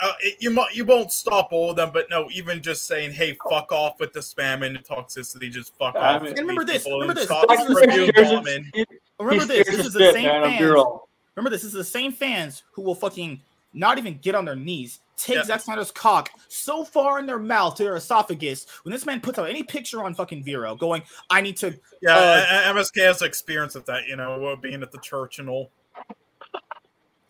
[0.00, 3.12] Uh, it- you might you won't stop all of them, but no, even just saying,
[3.12, 6.22] "Hey, fuck off with the spam and the toxicity," just fuck I off.
[6.22, 8.70] mean- remember this, remember and this, Stop this is review the- Here's a- bombing.
[8.74, 8.84] he-
[9.18, 9.66] Remember this.
[9.66, 10.60] This is the the same fans.
[11.36, 11.62] Remember this.
[11.62, 13.40] This is the same fans who will fucking
[13.72, 15.44] not even get on their knees, take Yeah.
[15.44, 19.38] Zack Snyder's cock so far in their mouth to their esophagus when this man puts
[19.38, 23.02] out any picture on fucking Vero, going, "I need to." Yeah, uh, a- a- MSK
[23.04, 24.06] has experience of that.
[24.06, 25.70] You know, being at the church and all.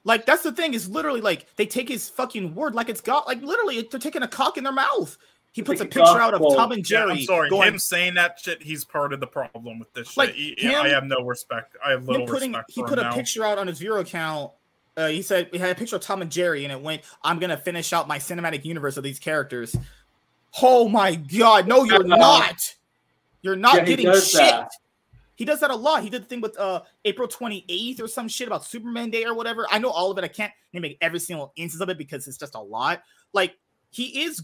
[0.05, 3.27] Like that's the thing is literally like they take his fucking word like it's got
[3.27, 5.17] like literally they're taking a cock in their mouth.
[5.53, 6.57] He puts a picture out of gospel.
[6.57, 7.51] Tom and Yeah, Jerry I'm sorry.
[7.51, 10.17] going Him saying that shit, he's part of the problem with this shit.
[10.17, 11.77] Like, He- him- I have no respect.
[11.85, 13.13] I have little him putting respect he for put a now.
[13.13, 14.53] picture out on his Vero account.
[15.01, 17.39] Uh, he said he had a picture of Tom and Jerry, and it went, "I'm
[17.39, 19.75] gonna finish out my cinematic universe of these characters."
[20.61, 21.67] Oh my god!
[21.67, 22.57] No, you're not.
[23.41, 24.33] You're not yeah, getting shit.
[24.35, 24.71] that.
[25.37, 26.03] He does that a lot.
[26.03, 29.33] He did the thing with uh April 28th or some shit about Superman Day or
[29.33, 29.67] whatever.
[29.71, 30.25] I know all of it.
[30.25, 33.03] I can't name every single instance of it because it's just a lot.
[33.33, 33.57] Like
[33.91, 34.43] he is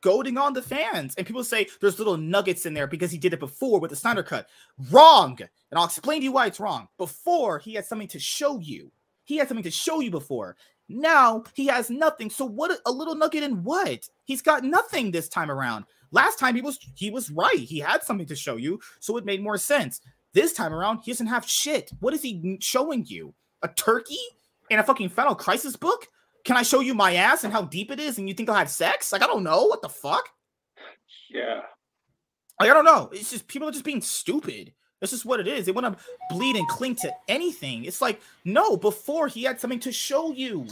[0.00, 3.32] goading on the fans, and people say there's little nuggets in there because he did
[3.32, 4.48] it before with the Snyder Cut.
[4.90, 6.88] Wrong, and I'll explain to you why it's wrong.
[6.98, 8.90] Before he had something to show you.
[9.24, 10.56] He had something to show you before.
[10.88, 12.30] Now he has nothing.
[12.30, 12.78] So what?
[12.86, 14.08] A little nugget in what?
[14.24, 15.86] He's got nothing this time around.
[16.10, 17.58] Last time he was he was right.
[17.58, 20.00] He had something to show you, so it made more sense.
[20.32, 21.90] This time around, he doesn't have shit.
[22.00, 23.34] What is he showing you?
[23.62, 24.18] A turkey
[24.68, 26.08] in a fucking Final Crisis book?
[26.44, 28.56] Can I show you my ass and how deep it is, and you think I'll
[28.56, 29.12] have sex?
[29.12, 29.64] Like I don't know.
[29.64, 30.28] What the fuck?
[31.30, 31.60] Yeah.
[32.60, 33.10] Like I don't know.
[33.12, 34.72] It's just people are just being stupid.
[35.04, 35.66] That's just what it is.
[35.66, 37.84] They want to bleed and cling to anything.
[37.84, 38.74] It's like no.
[38.78, 40.66] Before he had something to show you.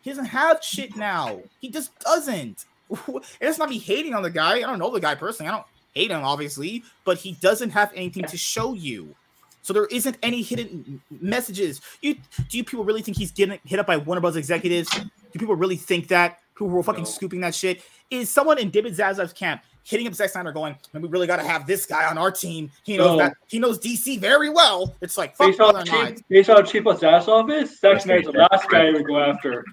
[0.00, 1.40] He doesn't have shit now.
[1.60, 2.64] He just doesn't.
[3.06, 4.56] And it's not me hating on the guy.
[4.56, 5.50] I don't know the guy personally.
[5.50, 9.14] I don't hate him, obviously, but he doesn't have anything to show you.
[9.62, 11.80] So there isn't any hidden messages.
[12.00, 12.14] You
[12.48, 14.36] do you people really think he's getting hit up by Warner Bros.
[14.36, 14.88] executives?
[14.90, 16.38] Do people really think that?
[16.54, 17.10] People who are fucking No.
[17.10, 17.82] scooping that shit?
[18.10, 21.36] Is someone in David Zaslav's camp hitting up Zack Snyder going, man, we really got
[21.36, 22.70] to have this guy on our team.
[22.82, 23.16] He knows No.
[23.18, 24.94] that he knows DC very well.
[25.00, 26.16] It's like fuck Based on whether or not.
[26.16, 29.64] cheap, based on cheap ass office, Zack Snyder's the last guy we go after.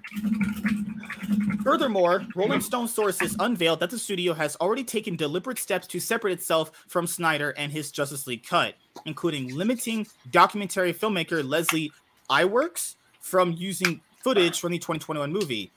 [1.64, 6.34] Furthermore, Rolling Stone sources unveiled that the studio has already taken deliberate steps to separate
[6.34, 8.74] itself from Snyder and his Justice League cut,
[9.06, 11.92] including limiting documentary filmmaker Leslie
[12.32, 15.72] Iwerks from using footage from the 2021 movie.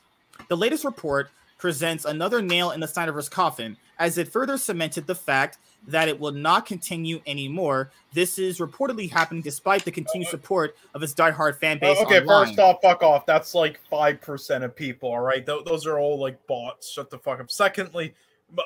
[0.48, 1.28] The latest report
[1.64, 5.56] presents another nail in the Snyderverse coffin as it further cemented the fact
[5.88, 7.90] that it will not continue anymore.
[8.12, 11.96] This is reportedly happening despite the continued support of its diehard fan base.
[11.98, 12.48] Oh, okay, online.
[12.48, 13.24] first off, fuck off.
[13.24, 15.08] That's like five percent of people.
[15.08, 16.90] All right, Th- those are all like bots.
[16.90, 17.50] Shut the fuck up.
[17.50, 18.12] Secondly,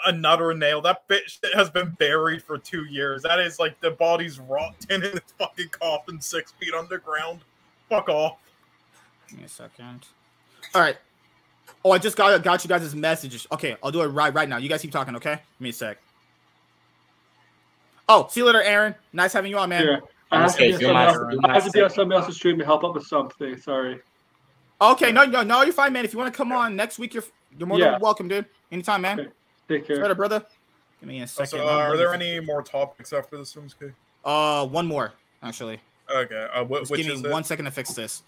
[0.07, 0.81] another nail.
[0.81, 3.23] That bitch has been buried for two years.
[3.23, 7.43] That is like the body's rotting in its fucking coffin, six feet underground.
[7.89, 8.39] Fuck off.
[9.29, 10.05] Give me a second.
[10.75, 10.97] All right.
[11.85, 13.47] Oh, I just got got you guys' messages.
[13.53, 14.57] Okay, I'll do it right right now.
[14.57, 15.35] You guys keep talking, okay?
[15.35, 15.99] Give me a sec.
[18.09, 18.95] Oh, see you later, Aaron.
[19.13, 19.85] Nice having you on, man.
[19.87, 19.99] Yeah.
[20.31, 21.83] I have, to Okay, be on you're somebody my- else- you're I have to be
[21.83, 23.57] on somebody else's stream to help up with something.
[23.59, 24.01] Sorry.
[24.81, 26.05] Okay, no, no, no, you're fine, man.
[26.05, 27.25] If you want to come on next week, you're
[27.59, 27.93] you're more Yeah.
[27.93, 28.47] than welcome, dude.
[28.71, 29.21] Anytime, man.
[29.21, 29.29] Okay.
[29.69, 29.97] Take care.
[30.03, 30.45] Later, brother.
[31.01, 31.59] Give me a second.
[31.61, 33.95] So, uh, are there any more topics after this one's good?
[34.25, 35.81] Uh, one more actually.
[36.11, 37.33] Okay, uh, wh- Just which give is me it?
[37.33, 38.23] one second to fix this.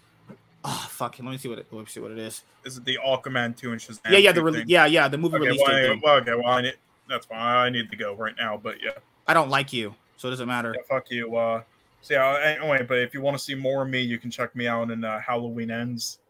[0.63, 1.15] Oh fuck!
[1.19, 1.67] Let me see what it.
[1.71, 2.43] Let me see what it is.
[2.65, 3.99] Is it the Aquaman two and Shazam?
[4.09, 6.01] Yeah, yeah, the 2 re- yeah, yeah, the movie Okay, release well, date.
[6.03, 6.75] Well, okay, well, I need,
[7.09, 7.39] that's fine.
[7.39, 8.91] I need to go right now, but yeah.
[9.27, 10.75] I don't like you, so it doesn't matter.
[10.75, 11.35] Yeah, fuck you.
[11.35, 11.63] Uh,
[12.01, 14.55] so yeah, anyway, but if you want to see more of me, you can check
[14.55, 16.19] me out in uh, Halloween Ends.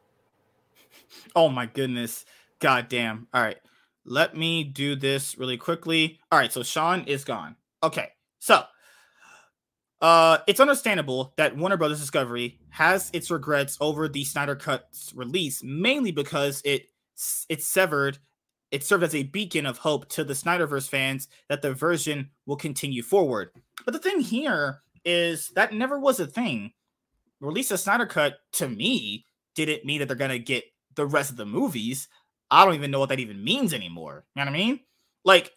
[1.36, 2.26] Oh my goodness.
[2.60, 3.28] God damn.
[3.34, 3.58] All right.
[4.06, 6.20] Let me do this really quickly.
[6.32, 7.56] All right, so Sean is gone.
[7.84, 8.10] Okay.
[8.40, 8.64] So
[10.02, 15.62] uh it's understandable that Warner Brothers Discovery has its regrets over the Snyder Cut's release,
[15.64, 16.90] mainly because it
[17.50, 18.18] it severed
[18.72, 22.56] it served as a beacon of hope to the Snyderverse fans that the version will
[22.56, 23.52] continue forward.
[23.86, 26.72] But the thing here is that never was a thing.
[27.42, 29.26] Release a Snyder Cut to me
[29.56, 30.64] didn't mean that they're gonna get
[30.96, 32.08] the rest of the movies.
[32.50, 34.26] I don't even know what that even means anymore.
[34.36, 34.80] You know what I mean?
[35.24, 35.52] Like,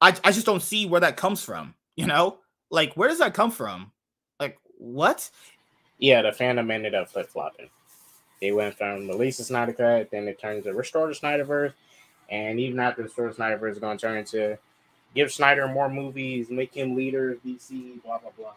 [0.00, 1.74] I, I just don't see where that comes from.
[1.96, 2.38] You know,
[2.72, 3.92] like where does that come from?
[4.40, 5.30] Like what?
[5.98, 7.68] Yeah, the fandom ended up flip flopping.
[8.40, 11.74] They went from release the Snyder Cut, then it turned to restore the Snyderverse,
[12.28, 14.58] and even after restore the Snyderverse, is going to turn into
[15.14, 18.52] give Snyder more movies, make him leader of DC, blah blah blah.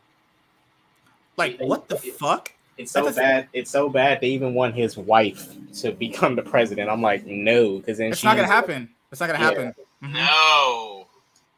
[1.38, 2.52] Like what the fuck?
[2.78, 3.48] It's so doesn't- bad.
[3.54, 4.22] It's so bad.
[4.22, 5.48] They even want his wife
[5.82, 6.90] to become the president.
[6.90, 8.90] I'm like, no, because then It's she not gonna ends up- happen.
[9.12, 9.46] It's not gonna Yeah.
[9.46, 9.76] happen.
[10.04, 10.14] Mhm.
[10.14, 11.05] No.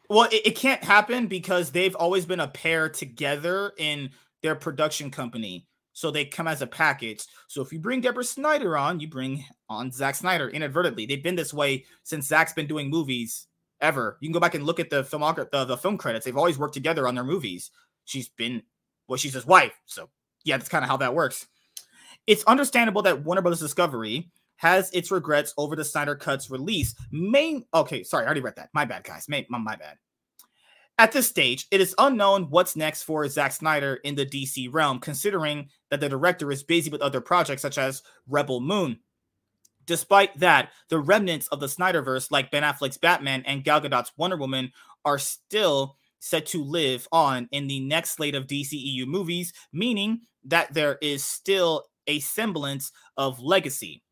[0.08, 4.10] Well, it, it can't happen because they've always been a pair together in
[4.42, 5.66] their production company.
[5.92, 7.24] So they come as a package.
[7.48, 11.06] So if you bring Deborah Snyder on, you bring on Zack Snyder inadvertently.
[11.06, 13.48] They've been this way since Zack's been doing movies
[13.80, 14.16] ever.
[14.20, 16.24] You can go back and look at the film the, the film credits.
[16.24, 17.70] They've always worked together on their movies.
[18.04, 18.62] She's been
[19.08, 19.72] well, she's his wife.
[19.86, 20.08] So
[20.44, 21.48] yeah, that's kind of how that works.
[22.28, 26.94] It's understandable that Warner Brothers Discovery has its regrets over the Snyder Cut's release.
[27.10, 28.70] Main okay, sorry, I already read that.
[28.74, 29.28] My bad, guys.
[29.28, 29.96] My, my, my bad.
[31.00, 34.98] At this stage, it is unknown what's next for Zack Snyder in the DC realm,
[34.98, 38.98] considering that the director is busy with other projects such as Rebel Moon.
[39.86, 44.36] Despite that, the remnants of the Snyderverse, like Ben Affleck's Batman and Gal Gadot's Wonder
[44.36, 44.72] Woman,
[45.04, 50.74] are still set to live on in the next slate of DCEU movies, meaning that
[50.74, 54.02] there is still a semblance of legacy.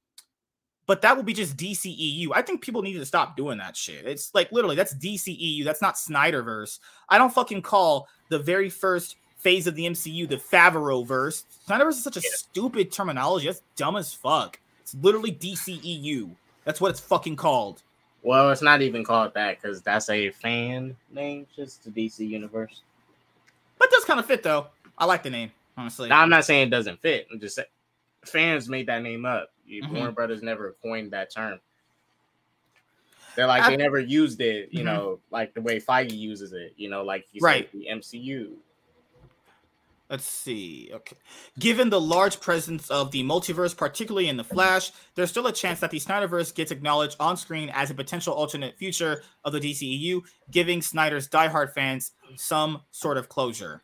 [0.86, 2.28] But that will be just DCEU.
[2.32, 4.06] I think people need to stop doing that shit.
[4.06, 5.64] It's like literally that's DCEU.
[5.64, 6.78] That's not Snyderverse.
[7.08, 11.44] I don't fucking call the very first phase of the MCU the Favreau verse.
[11.68, 13.46] Snyderverse is such a stupid terminology.
[13.46, 14.60] That's dumb as fuck.
[14.80, 16.30] It's literally DCEU.
[16.64, 17.82] That's what it's fucking called.
[18.22, 22.82] Well, it's not even called that because that's a fan name, just the DC universe.
[23.78, 24.68] But it does kind of fit though.
[24.98, 26.08] I like the name, honestly.
[26.08, 27.28] Now, I'm not saying it doesn't fit.
[27.30, 27.68] I'm just saying
[28.24, 29.52] fans made that name up.
[29.68, 29.93] Mhm.
[29.93, 31.60] Warner Brothers never coined that term.
[33.34, 34.84] They're like I- they never used it, you Mhm.
[34.84, 36.74] know, like the way Feige uses it.
[36.76, 37.68] You know, like Right.
[37.70, 38.56] said, the MCU.
[40.09, 40.90] Let's see.
[40.93, 41.16] Okay.
[41.59, 45.80] Given the large presence of the multiverse, particularly in The Flash, there's still a chance
[45.80, 50.22] that the Snyderverse gets acknowledged on screen as a potential alternate future of the DCEU,
[50.51, 53.82] giving Snyder's diehard fans some sort of closure.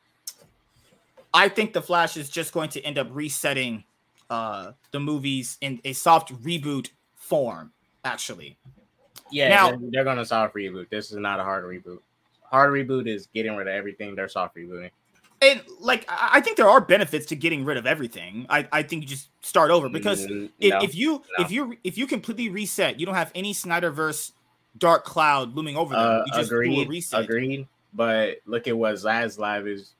[1.34, 3.82] I think The Flash is just going to end up resetting
[4.32, 7.70] uh, the movies in a soft reboot form,
[8.04, 8.56] actually.
[9.30, 10.88] Yeah, Now- they're, gonna soft reboot.
[10.88, 11.98] This is not a hard reboot.
[12.42, 14.14] Hard reboot is getting rid of everything.
[14.14, 14.90] They're soft rebooting.
[15.42, 18.46] And like, I think there are benefits to getting rid of everything.
[18.48, 21.44] I, I think you just start over because Mm, if, no, if you no.
[21.44, 24.32] if you if you completely reset, you don't have any Snyderverse
[24.78, 26.04] dark cloud looming over them.
[26.04, 27.24] Uh, you just do a reset.
[27.24, 27.66] Agreed.
[27.92, 29.94] But look at what Zaslav is.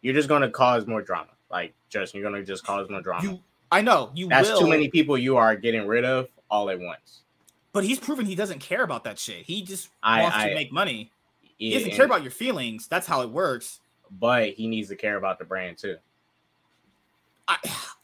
[0.00, 1.30] You're just gonna cause more drama.
[1.52, 3.22] Like Justin, you're gonna just cause more drama.
[3.22, 6.70] You, I know you That's will, too many people you are getting rid of all
[6.70, 7.20] at once.
[7.72, 9.44] but he's proven he doesn't care about that shit.
[9.44, 11.10] He just I- wants I- to make money.
[11.58, 12.88] He doesn't care about your feelings.
[12.88, 13.78] That's how it works.
[14.18, 15.96] but he needs to care about the brand too.
[17.48, 17.56] I,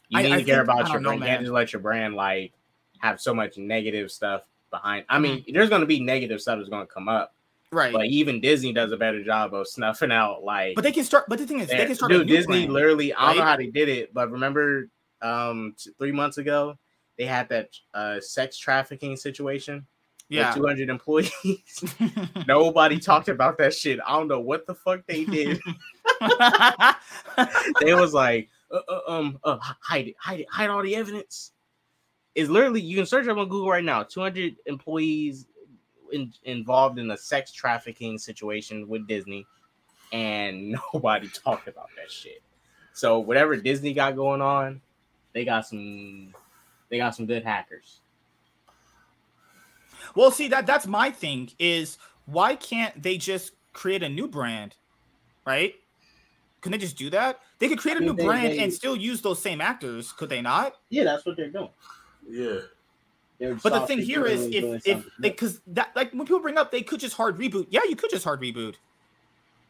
[0.09, 1.21] You need to care think- about your know, brand.
[1.21, 2.51] You can't just let your brand like
[2.99, 5.05] have so much negative stuff behind.
[5.09, 5.53] I mean, Mm-hmm.
[5.53, 7.33] there's gonna be negative stuff that's gonna come up,
[7.71, 7.93] right.
[7.93, 10.75] but even Disney does a better job of snuffing out like.
[10.75, 11.25] but they can start.
[11.27, 12.11] But the thing is, they can start.
[12.11, 12.73] Dude, Disney brand.
[12.73, 14.89] literally, I don't know how they did it, but remember
[15.21, 16.77] um t- three months ago,
[17.17, 19.85] they had that uh sex trafficking situation
[20.29, 20.49] Yeah.
[20.49, 21.83] with 200 employees.
[22.47, 23.99] Nobody talked about that shit.
[24.05, 25.59] I don't know what the fuck they did.
[27.81, 31.51] they was like, uh, uh, um, uh, hide it, hide it, hide all the evidence.
[32.35, 34.03] It's literally you can search up on Google right now.
[34.03, 35.45] 200 employees
[36.11, 39.45] in, involved in a sex trafficking situation with Disney,
[40.11, 42.41] and nobody talked about that shit.
[42.93, 44.81] So whatever Disney got going on,
[45.33, 46.33] they got some,
[46.89, 48.01] they got some good hackers.
[50.15, 54.75] Well, see that that's my thing is why can't they just create a new brand,
[55.45, 55.75] right?
[56.61, 57.39] Can they just do that?
[57.59, 59.61] They could create a I mean, new they- brand they- and still use those same
[59.61, 60.75] actors, could they not?
[60.89, 61.69] Yeah, that's what they're doing.
[62.27, 62.59] Yeah.
[63.39, 66.81] But the thing here is if if because that like when people bring up they
[66.81, 67.67] could just hard reboot.
[67.69, 68.75] Yeah, you could just hard reboot.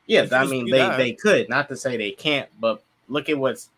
[0.08, 0.98] Yeah, I mean they that.
[0.98, 1.50] they could.
[1.50, 3.70] Not to say they can't, but look at what's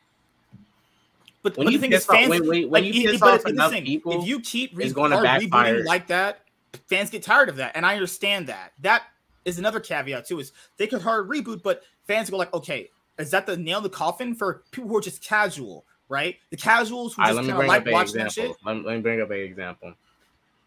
[1.44, 3.72] But, When but you think is, fans when- when- like, you piss off it's enough
[3.72, 5.76] thing, people, if you keep re- it's hard backfire.
[5.76, 6.42] rebooting like that,
[6.88, 8.74] fans get tired of that, and I understand that.
[8.82, 9.04] That
[9.44, 10.40] is another caveat too.
[10.40, 13.84] Is they could hard reboot, but fans go like, okay, is that the nail in
[13.84, 16.36] the coffin for people who are just casual, right?
[16.52, 18.28] The casuals who right, just let me kind of bring like up an watching that
[18.28, 18.54] example.
[18.56, 18.66] shit.
[18.66, 19.94] Let me, let me bring up an example.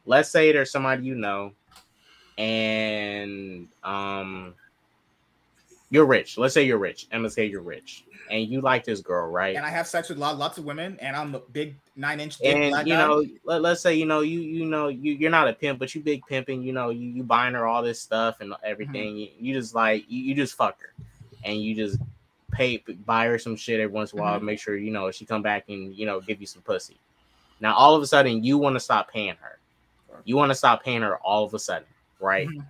[0.07, 1.53] Let's say there's somebody you know,
[2.39, 4.55] and um,
[5.91, 6.39] you're rich.
[6.39, 7.07] Let's say you're rich.
[7.29, 9.55] Say you're rich, and you like this girl, right?
[9.57, 12.41] And I have sex with lot, lots of women, and I'm a big nine inch
[12.43, 12.99] and black you guy.
[12.99, 15.95] know let, let's say you know you you know you you're not a pimp but
[15.95, 19.16] you big pimping you know you you buying her all this stuff and everything Mm-hmm.
[19.16, 20.93] you, you just like you, you just fuck her
[21.45, 21.99] and you just
[22.53, 24.45] pay buy her some shit every once in a while Mhm.
[24.45, 26.97] make sure you know she come back and you know give you some pussy
[27.61, 29.59] now all of a sudden you want to stop paying her
[30.25, 31.89] you want to stop paying her all of a sudden
[32.21, 32.65] right Mhm.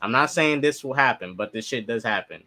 [0.00, 2.42] i'm not saying this will happen but this shit does happen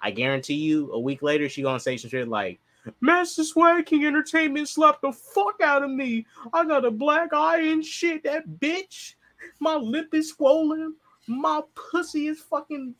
[0.00, 2.60] i guarantee you a week later she gonna say some shit like
[3.00, 6.26] Master Swag King Entertainment slapped the fuck out of me.
[6.52, 8.22] I got a black eye and shit.
[8.24, 9.14] That bitch.
[9.58, 10.94] My lip is swollen.
[11.26, 12.94] My pussy is fucking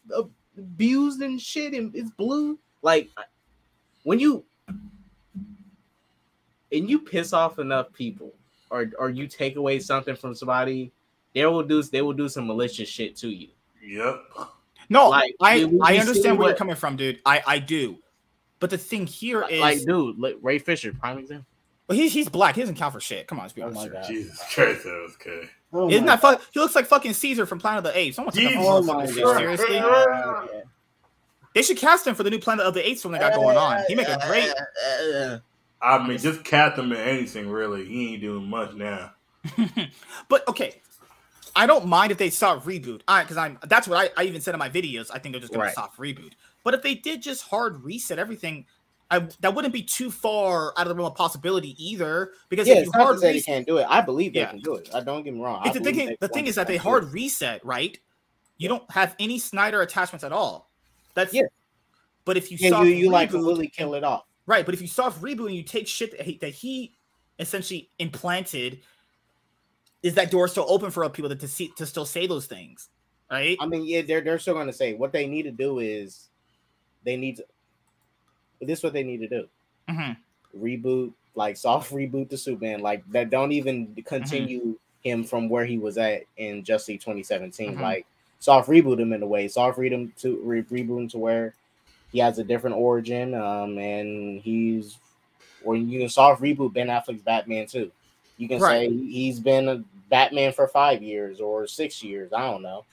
[0.56, 2.58] abused and shit, and it's blue.
[2.84, 3.08] Like
[4.04, 4.44] when you
[6.72, 8.32] and you piss off enough people,
[8.70, 10.92] or or you take away something from somebody,
[11.34, 13.48] they will do they will do some malicious shit to you.
[13.82, 14.22] Yep.
[14.90, 17.20] No, Like, I we- we I understand where you're coming from, dude.
[17.24, 17.96] I I do,
[18.60, 21.46] but the thing here is, Like, dude, like Ray Fisher, prime example.
[21.88, 22.54] well, he's he's black.
[22.54, 23.26] He doesn't count for shit.
[23.26, 23.80] Come on, let's be Oh honest.
[23.86, 24.06] my god.
[24.06, 25.48] Jesus Christ, that was good.
[25.72, 26.42] Oh Isn't that fuck?
[26.52, 28.16] He looks like fucking Caesar from Planet of the Apes.
[28.16, 29.36] Someone take Jesus a Oh my of this shit, God.
[29.38, 29.74] seriously.
[29.74, 30.46] Yeah.
[31.54, 33.56] They should cast him for the new Planet of the Apes film they got going
[33.56, 33.84] on.
[33.86, 34.50] He make a great.
[35.80, 37.84] I mean, just cast him in anything really.
[37.84, 39.12] He ain't doing much now.
[40.28, 40.80] but okay,
[41.54, 43.02] I don't mind if they soft reboot.
[43.06, 45.10] I because I'm that's what I, I even said in my videos.
[45.12, 45.74] I think they're just gonna Right.
[45.74, 46.32] soft reboot.
[46.64, 48.66] But if they did just hard reset everything,
[49.10, 52.32] I that wouldn't be too far out of the realm of possibility either.
[52.48, 53.86] Because Yeah, if you not hard say they reset, can't do it.
[53.88, 54.50] I believe they Yeah.
[54.50, 54.88] can do it.
[54.92, 55.60] I don't get me wrong.
[55.62, 56.16] I the thing.
[56.20, 57.96] The thing is that they hard reset, right?
[58.56, 60.70] You don't have any Snyder attachments at all.
[61.14, 61.42] That's Yeah.
[62.24, 64.24] But if you Yeah, soft you, you like reboot- completely kill it off.
[64.46, 66.96] Right, but if you soft reboot and you take shit that he, that he
[67.38, 68.80] essentially implanted,
[70.02, 72.88] is that door still open for people to, to see to still say those things?
[73.30, 73.56] Right?
[73.60, 76.28] I mean, yeah, they're they're still going to say what they need to do is
[77.04, 77.44] they need to.
[78.60, 79.48] This is what they need to do:
[79.90, 80.16] Mhm.
[80.58, 83.30] reboot, like soft reboot the Superman, like that.
[83.30, 84.00] Don't even Mm-hmm.
[84.02, 87.76] continue him from where he was at in Justice League 2017.
[87.76, 87.80] Mhm.
[87.80, 88.06] Like
[88.44, 91.54] soft reboot him in a way, soft read him to re- reboot him to where
[92.12, 94.98] he has a different origin, um, and he's
[95.64, 97.90] or you can soft reboot Ben Affleck's Batman too.
[98.36, 98.90] You can Right.
[98.90, 102.34] say he's been a Batman for five years or six years.
[102.34, 102.84] I don't know.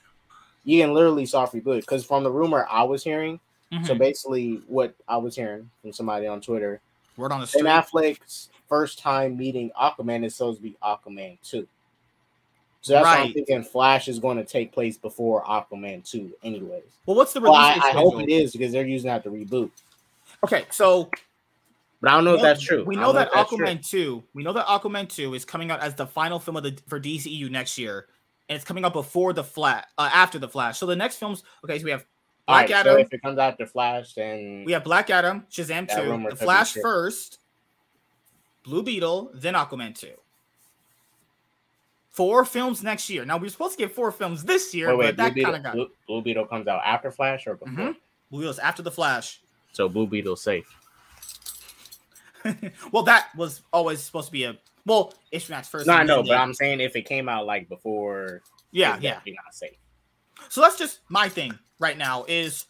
[0.64, 3.38] You can literally soft reboot because from the rumor I was hearing,
[3.84, 3.98] so Mhm.
[3.98, 6.80] basically what I was hearing from somebody on Twitter,
[7.18, 8.16] Word on the Ben street.
[8.16, 11.68] Affleck's first time meeting Aquaman is supposed to be Aquaman 2.
[12.82, 16.82] So that's why I'm thinking Flash is going to take place before Aquaman 2, anyways.
[17.06, 19.30] Well, what's the release Well, I, I hope it is because they're using that to
[19.30, 19.70] reboot.
[20.44, 21.08] Okay, so
[22.00, 22.84] But I don't know if that's true.
[22.84, 23.64] We I know that that's true.
[23.64, 26.64] Aquaman 2, we know that Aquaman 2 is coming out as the final film of
[26.64, 28.08] the for DCEU next year.
[28.48, 30.76] And it's coming out before the flat uh, after the Flash.
[30.76, 32.04] So the next films, okay, so we have
[32.48, 35.46] Black right, Adam, so if it comes out after Flash, then we have Black Adam,
[35.48, 37.38] Shazam That 2, the Flash first,
[38.64, 40.08] Blue Beetle, then Aquaman 2.
[42.12, 43.24] Four films next year.
[43.24, 45.62] Now we're supposed to get four films this year, wait, wait, but that kind of
[45.62, 47.72] got Blue, Blue Beetle comes out after Flash or before?
[47.72, 47.96] Mhm.
[48.30, 49.40] Blue Beetle's after the Flash.
[49.72, 50.66] So Blue Beetle's safe.
[52.92, 55.86] well, that was always supposed to be a well, it's Max first.
[55.86, 59.10] No, I know, but I'm saying if it came out like before, yeah, yeah.
[59.10, 59.76] definitely not safe.
[60.48, 62.24] So that's just my thing right now.
[62.26, 62.66] Is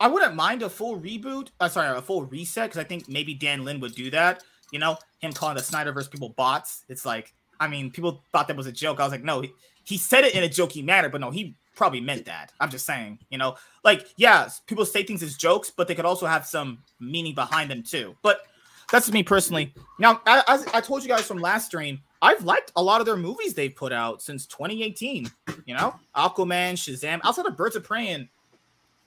[0.00, 1.48] I wouldn't mind a full reboot.
[1.58, 4.44] Uh, sorry, a full reset because I think maybe Dan Lin would do that.
[4.72, 6.84] You know, him calling the Snyderverse people bots.
[6.88, 9.00] It's like, I mean, people thought that was a joke.
[9.00, 9.52] I was like, no, he,
[9.84, 12.52] he said it in a jokey manner, but no, he probably meant that.
[12.60, 16.04] I'm just saying, you know, like, yeah, people say things as jokes, but they could
[16.04, 18.16] also have some meaning behind them too.
[18.22, 18.42] But
[18.90, 19.74] that's me personally.
[19.98, 23.16] Now, as I told you guys from last stream, I've liked a lot of their
[23.16, 25.30] movies they've put out since 2018.
[25.66, 28.28] You know, Aquaman, Shazam, outside of Birds of Prey and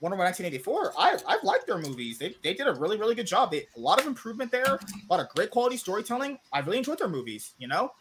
[0.00, 2.18] Wonder Woman 1984, I, I've liked their movies.
[2.18, 3.50] They, they did a really, really good job.
[3.50, 6.38] They, a lot of improvement there, a lot of great quality storytelling.
[6.52, 7.92] I really enjoyed their movies, you know?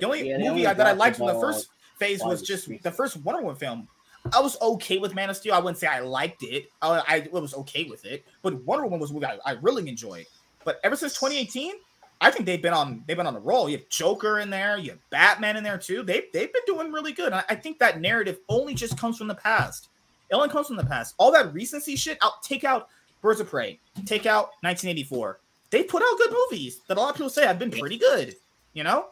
[0.00, 2.90] The only Yeah, movie I, that I liked from the first phase was just the
[2.90, 3.88] first Wonder Woman film.
[4.32, 5.52] I was okay with Man of Steel.
[5.54, 6.66] I wouldn't say I liked it.
[6.80, 9.86] I, I was okay with it, but Wonder Woman was a movie I, I really
[9.88, 10.26] enjoyed.
[10.64, 11.74] But ever since 2018,
[12.20, 13.68] I think they've been on they've been on the roll.
[13.68, 16.02] You have Joker in there, you have Batman in there too.
[16.02, 17.32] They they've been doing really good.
[17.32, 19.88] I, I think that narrative only just comes from the past.
[20.30, 21.14] It only comes from the past.
[21.18, 22.88] All that recency shit, out take out
[23.20, 25.40] Birds of Prey, take out 1984.
[25.70, 28.36] They put out good movies that a lot of people say have been pretty good.
[28.72, 29.08] You know,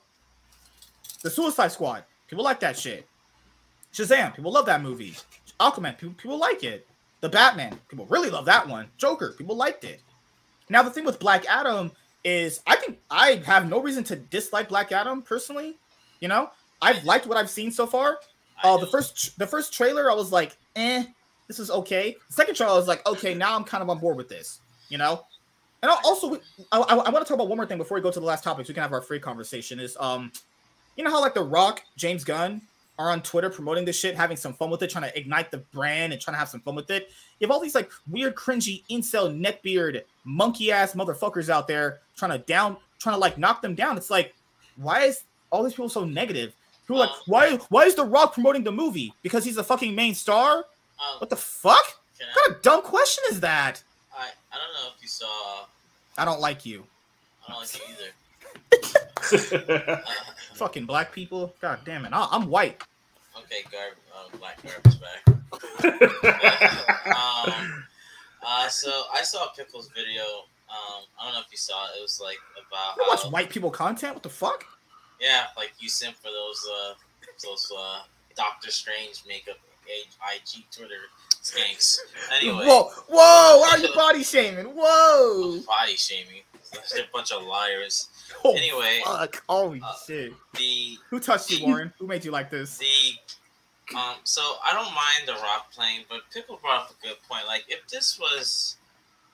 [1.23, 3.07] the Suicide Squad, people like that shit.
[3.93, 5.15] Shazam, people love that movie.
[5.61, 6.87] Aquaman, people, people like it.
[7.21, 8.89] The Batman, people really love that one.
[8.97, 10.01] Joker, people liked it.
[10.69, 11.93] Now the thing with Black Adam
[12.25, 15.77] is, I think I have no reason to dislike Black Adam personally.
[16.21, 16.51] You know,
[16.81, 18.19] I've liked what I've seen so far.
[18.65, 21.05] Uh, the first the first trailer, I was like, eh,
[21.49, 22.17] this is okay.
[22.29, 24.61] The second trailer, I was like, okay, now I'm kind of on board with this.
[24.89, 25.25] You know,
[25.83, 26.37] and also,
[26.71, 28.27] I, I, I want to talk about one more thing before we go to the
[28.27, 28.67] last topic.
[28.67, 29.81] So we can have our free conversation.
[29.81, 30.31] Is um,
[30.97, 32.61] you know how like The Rock, James Gunn
[32.99, 35.59] are on Twitter promoting this shit, having some fun with it, trying to ignite the
[35.59, 37.11] brand and trying to have some fun with it.
[37.39, 42.33] You have all these like weird, cringy, incel, neckbeard, monkey ass motherfuckers out there trying
[42.33, 43.97] to down, trying to like knock them down.
[43.97, 44.35] It's like,
[44.77, 46.53] why is all these people so negative?
[46.87, 49.15] People are like, why why is The Rock promoting the movie?
[49.23, 50.59] Because he's a fucking main star?
[50.59, 51.83] Um, What the fuck?
[52.19, 53.83] What kind of dumb question is that?
[54.17, 55.65] I, I don't know if you saw.
[56.19, 56.85] I don't like you.
[57.49, 58.11] I don't like you either.
[60.55, 61.55] Fucking black people.
[61.61, 62.13] God damn it.
[62.13, 62.83] I- I'm white.
[63.37, 65.23] okay, Garb, uh, Black Garbage back.
[67.07, 67.85] um,
[68.47, 70.23] uh, so I saw Pickle's video.
[70.71, 71.99] Um, I don't know if you saw it.
[71.99, 74.15] It was like about don't watch how, white people content.
[74.15, 74.65] What the fuck?
[75.21, 76.95] yeah, like you sent for those uh
[77.45, 78.01] those uh
[78.37, 80.95] Doctor Strange makeup IG Twitter
[81.43, 81.99] skanks.
[82.33, 83.59] Anyway, Whoa, whoa!
[83.61, 84.67] Why are you body shaming?
[84.67, 85.61] Whoa!
[85.67, 86.43] body shaming.
[86.95, 88.09] They're a bunch of liars.
[88.45, 89.43] Oh, Anyway, fuck!
[89.49, 90.33] Holy uh, shit!
[90.57, 91.93] the Who touched you, Warren?
[91.99, 92.79] Who made you like this?
[92.79, 97.17] the um so I don't mind the rock playing, but Pickle brought up a good
[97.29, 97.47] point.
[97.47, 98.77] Like if this was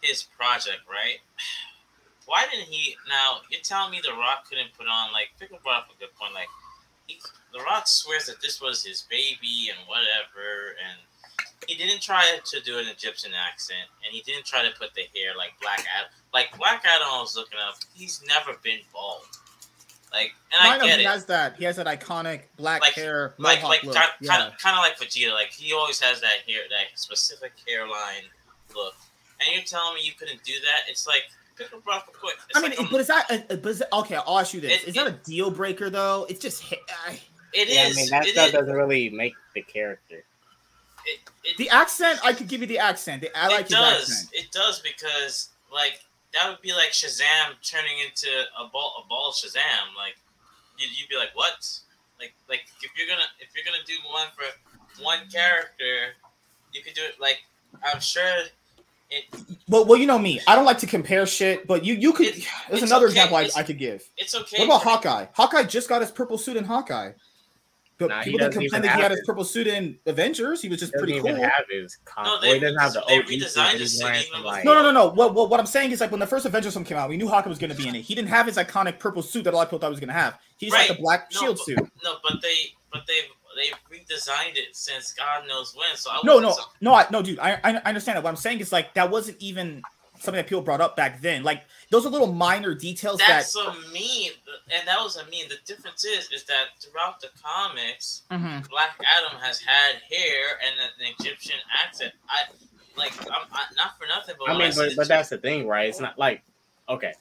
[0.03, 1.19] his project, right?
[2.27, 5.85] Why didn't he now you're telling me the rock couldn't put on like Pickle brought
[5.85, 6.49] up a good point, like
[7.07, 7.19] he,
[7.53, 11.01] The Rock swears that this was his baby and whatever, and
[11.67, 15.03] he didn't try to do an Egyptian accent, and he didn't try to put the
[15.15, 16.11] hair like Black Adam.
[16.33, 17.75] Like Black Adam, I was looking up.
[17.95, 19.25] He's never been bald.
[20.13, 21.09] Like, and I I know get he it.
[21.09, 21.57] has that.
[21.57, 23.95] He has that iconic black Like- hair, like like look.
[23.95, 24.47] kind, yeah.
[24.47, 25.33] of kind of like Vegeta.
[25.35, 28.25] Like he always has that hair, that specific hairline
[28.75, 28.95] look.
[29.41, 30.89] And you're telling me you couldn't do that?
[30.91, 31.25] It's like
[31.57, 32.37] pick a breath quick.
[32.55, 33.31] I mean, like but is that?
[33.51, 35.91] A, but is that, okay, I'll ask you this: It- Is that a deal breaker
[35.91, 36.25] though?
[36.31, 36.77] It's just hi-
[37.07, 37.21] I-
[37.53, 37.93] it yeah, is.
[37.97, 40.25] I mean that stuff is- doesn't really make the character.
[41.09, 42.21] It, it, the accent.
[42.25, 43.23] I could give you the accent.
[43.23, 44.11] The- I like it does.
[44.11, 44.31] accent.
[44.35, 46.01] It does because like
[46.35, 48.29] that would be like Shazam turning into
[48.61, 49.97] a ball, a ball Shazam.
[49.97, 50.17] Like
[50.79, 51.67] you'd, you'd be like, what?
[52.21, 56.15] Like like if you're gonna if you're gonna do one for one character,
[56.73, 57.39] you could do it like
[57.93, 58.23] I'm sure.
[59.11, 59.25] It,
[59.71, 60.39] Well, well, you know me.
[60.47, 62.27] I don't like to compare shit, but you you could.
[62.27, 63.13] It- there's another okay.
[63.13, 64.03] example I, I could give.
[64.19, 64.59] it's okay.
[64.59, 65.27] What about Hawkeye?
[65.33, 67.13] Hawkeye just got his purple suit in Hawkeye.
[67.99, 70.63] But Nah, people that complained that he had his purple suit in Avengers.
[70.63, 71.35] He was just Doesn't pretty cool.
[71.35, 73.99] have his con- No, they- he doesn't have the they OG suit, redesigned he's his
[73.99, 75.07] suit wearing even some, before- like- No, no, no, no.
[75.09, 77.17] What, what, what I'm saying is like when the first Avengers film came out, we
[77.17, 78.03] knew Hawkeye was going to be in it.
[78.03, 80.01] He didn't have his iconic purple suit that a lot of people thought he was
[80.01, 80.39] going to have.
[80.59, 80.99] He's like Right.
[80.99, 81.93] a black No, shield but- suit.
[82.05, 83.21] No, but they but they
[83.57, 85.97] they redesigned it since God knows when.
[85.97, 87.41] So I No, no, so- no, I, no, dude.
[87.41, 88.23] I, I I understand that.
[88.23, 89.83] What I'm saying is like that wasn't even
[90.21, 91.43] something that people brought up back then.
[91.43, 93.61] Like those are little minor details That's that.
[93.69, 94.35] a meme,
[94.71, 95.49] and that was a meme.
[95.49, 98.69] The difference is, is that throughout the comics, Mhm.
[98.69, 102.13] Black Adam has had hair and an Egyptian accent.
[102.29, 102.43] I
[102.97, 105.39] like, I'm I, not for nothing, but I mean, see but, but chick- that's the
[105.39, 105.89] thing, right?
[105.89, 106.43] It's not like
[106.89, 107.15] okay.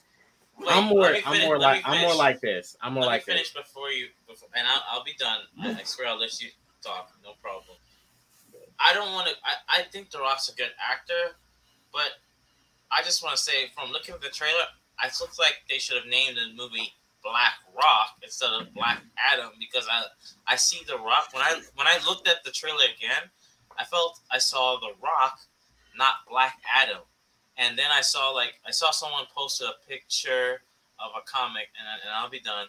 [0.58, 1.06] Wait, I'm more.
[1.06, 1.82] I'm finish- more like.
[1.84, 2.76] I'm more like this.
[2.80, 3.62] I'm more Let like me finish this.
[3.62, 5.38] before you, before, and I'll, I'll be done.
[5.62, 6.48] I, I swear I'll let you
[6.82, 7.12] talk.
[7.22, 7.76] No problem.
[8.80, 9.34] I don't want to.
[9.44, 11.36] I, I think The Rock's a good actor,
[11.92, 12.10] but
[12.90, 14.64] I just want to say, from looking at the trailer,
[15.04, 16.92] it looks like they should have named the movie
[17.22, 19.02] Black Rock instead of Black
[19.32, 20.04] Adam because I
[20.46, 23.30] I see The Rock when I when I looked at the trailer again,
[23.78, 25.40] I felt I saw The Rock,
[25.96, 27.02] not Black Adam,
[27.56, 30.62] and then I saw like I saw someone post a picture
[30.98, 32.66] of a comic, and, and I'll be done.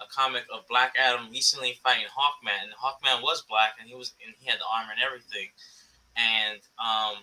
[0.00, 4.12] A comic of Black Adam recently fighting Hawkman, and Hawkman was black, and he was
[4.26, 5.48] and he had the armor and everything,
[6.16, 7.22] and um,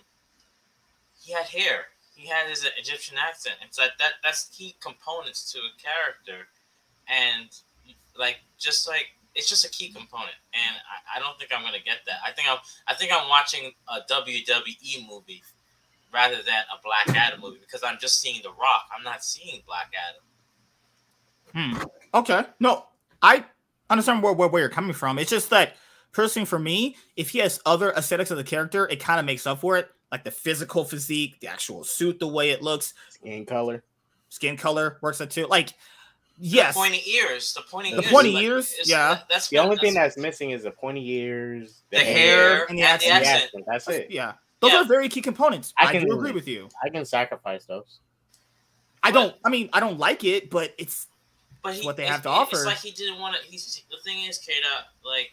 [1.20, 1.91] he had hair.
[2.14, 3.56] He had his Egyptian accent.
[3.66, 4.12] It's like that.
[4.22, 6.46] That's key components to a character,
[7.08, 7.48] and
[8.18, 10.36] like just like it's just a key component.
[10.52, 12.18] And I, I don't think I'm gonna get that.
[12.26, 15.42] I think I'm I think I'm watching a WWE movie
[16.12, 18.88] rather than a Black Adam movie because I'm just seeing The Rock.
[18.96, 20.22] I'm not seeing Black Adam.
[21.54, 21.84] Hmm.
[22.14, 22.44] Okay.
[22.60, 22.86] No,
[23.20, 23.44] I
[23.90, 25.18] understand where, where where you're coming from.
[25.18, 25.76] It's just that
[26.12, 29.46] personally for me, if he has other aesthetics of the character, it kind of makes
[29.46, 29.90] up for it.
[30.12, 33.82] Like the physical physique, the actual suit, the way it looks, Skin color.
[34.28, 35.46] skin color works that too.
[35.46, 35.72] Like,
[36.38, 37.54] yes, The pointy ears.
[37.54, 38.10] The pointy The ears.
[38.12, 39.20] pointy like, ears, it's- yeah.
[39.30, 42.78] That's The what- only thing that's- that's missing is the pointy ears, the hair and
[42.78, 43.44] the and the and the accent.
[43.44, 43.64] accent.
[43.66, 44.10] That's it.
[44.10, 44.82] yeah, those Yeah.
[44.82, 45.72] are very key components.
[45.78, 46.68] I I, can- do agree with you.
[46.84, 48.00] I can sacrifice those.
[49.02, 49.34] I don't.
[49.44, 51.06] I mean, I don't like it, but it's.
[51.62, 52.64] But he, what they have to It's offer.
[52.66, 53.42] like he didn't want to.
[53.50, 55.32] He's the thing is, Kata, like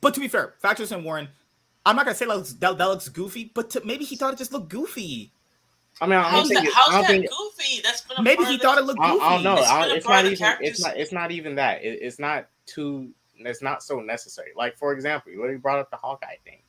[0.00, 1.28] But to be fair, Factors and Warren,
[1.86, 4.32] I'm not gonna say that looks, that, that looks goofy, but to, maybe he thought
[4.32, 5.32] it just looked goofy.
[6.00, 6.60] I mean, I don't how's think.
[6.60, 7.30] that, it, how's I don't that think.
[7.30, 7.80] goofy?
[7.82, 9.20] That's been a Maybe part he of thought the- it looked goofy.
[9.20, 9.56] I don't know.
[9.56, 10.66] It's been I, a it's not of the even.
[10.66, 10.96] It's not.
[10.96, 11.84] It's not even that.
[11.84, 13.10] It, it's not too.
[13.36, 14.50] It's not so necessary.
[14.56, 16.60] Like for example, you already brought up the Hawkeye thing.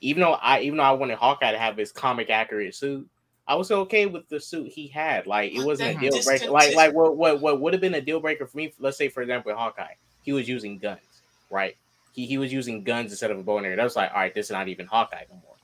[0.00, 3.08] Even though I, even though I wanted Hawkeye to have his comic accurate suit,
[3.46, 5.26] I was okay with the suit he had.
[5.26, 6.50] Like it wasn't a deal breaker.
[6.50, 8.72] Like like what what what would have been a deal breaker for me?
[8.80, 11.76] Let's say for example, with Hawkeye, he was using guns, right?
[12.12, 13.76] He he was using guns instead of a bow and arrow.
[13.76, 15.56] That was like, all right, this is not even Hawkeye no more.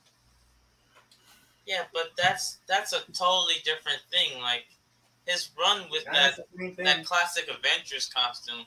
[1.65, 4.41] Yeah, but that's that's a totally different thing.
[4.41, 4.65] Like
[5.27, 6.39] his run with that
[6.83, 8.65] that classic Avengers costume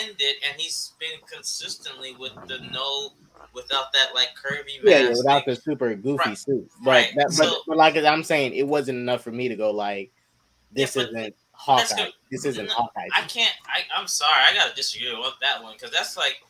[0.00, 3.10] ended, and he's been consistently with the no,
[3.54, 4.84] without that like curvy mask.
[4.84, 5.54] Yeah, yeah, without thing.
[5.54, 6.38] the super goofy Right.
[6.38, 6.70] suit.
[6.82, 7.12] But, Right.
[7.16, 10.10] that, So- but like I'm saying, it wasn't enough for me to go like,
[10.72, 12.10] this Yeah, but isn't Hawkeye.
[12.30, 13.08] This isn't No, Hawkeye.
[13.14, 13.54] I can't.
[13.66, 14.42] I, I'm sorry.
[14.42, 16.42] I gotta disagree with that one because that's like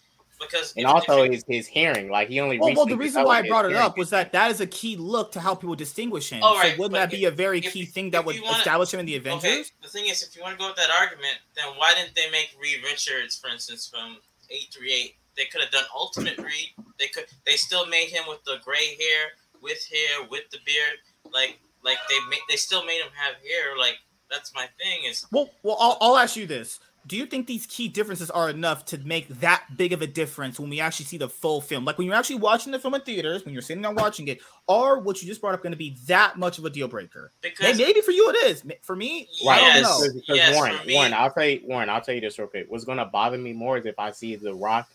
[0.50, 2.58] because and also you- his his hearing, like he only.
[2.58, 4.66] Well, well, the reason why I brought his it up was that that is a
[4.66, 6.40] key look to how people distinguish him.
[6.42, 9.00] Oh, so wouldn't that be a very if- key thing that would wanna- establish him
[9.00, 9.44] in the Avengers?
[9.44, 12.14] Okay, the thing is, if you want to go with that argument, then why didn't
[12.14, 14.18] they make Reed Richards, for instance, from
[14.50, 15.16] eight three eight?
[15.36, 16.70] They could have done Ultimate Reed.
[16.98, 17.26] They could.
[17.44, 20.98] They still made him with the gray hair, with hair, with the beard.
[21.32, 22.38] Like, like they made.
[22.48, 23.76] They still made him have hair.
[23.76, 23.98] Like
[24.30, 25.04] that's my thing.
[25.04, 28.48] Is Well, well, I'll, I'll ask you this: do you think these key differences are
[28.48, 31.84] enough to make that big of a difference when we actually see the full film?
[31.84, 34.40] Like when you're actually watching the film in theaters, when you're sitting down watching it,
[34.68, 37.30] are what you just brought up going to be that much of a deal breaker?
[37.42, 38.64] Because Maybe for you it is.
[38.82, 39.82] For me, I don't Yes.
[39.82, 39.98] know.
[40.00, 42.38] Because, because Yes, Warren, for me- Warren, I'll tell you, Warren, I'll tell you this
[42.38, 42.66] real quick.
[42.68, 44.88] What's gonna bother me more is if I see The Rock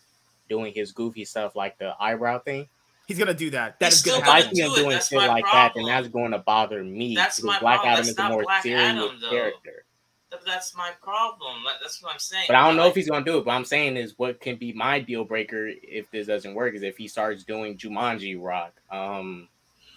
[0.49, 2.67] doing his goofy stuff like the eyebrow thing.
[3.07, 3.79] He's gonna do that.
[3.79, 5.73] That He's is still gonna If I see him doing that's shit my like that,
[5.75, 7.15] then that's going to bother me.
[7.15, 7.91] That's because my Black problem.
[7.91, 9.29] Adam That's is a not more Black serious Adam, though.
[9.29, 9.83] character.
[10.31, 11.63] Th- That's my problem.
[11.81, 12.45] That's what I'm saying.
[12.47, 13.45] But I don't know Like, if he's gonna do it.
[13.45, 16.83] But I'm saying is what can be my deal breaker if this doesn't work is
[16.83, 19.47] if he starts doing Jumanji Rock, um,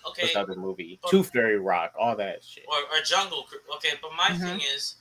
[0.08, 2.64] okay, what's other movie, but- Tooth Fairy Rock, all that shit.
[2.68, 3.46] or, or Jungle.
[3.76, 4.40] Okay, but my Mhm.
[4.40, 4.96] thing is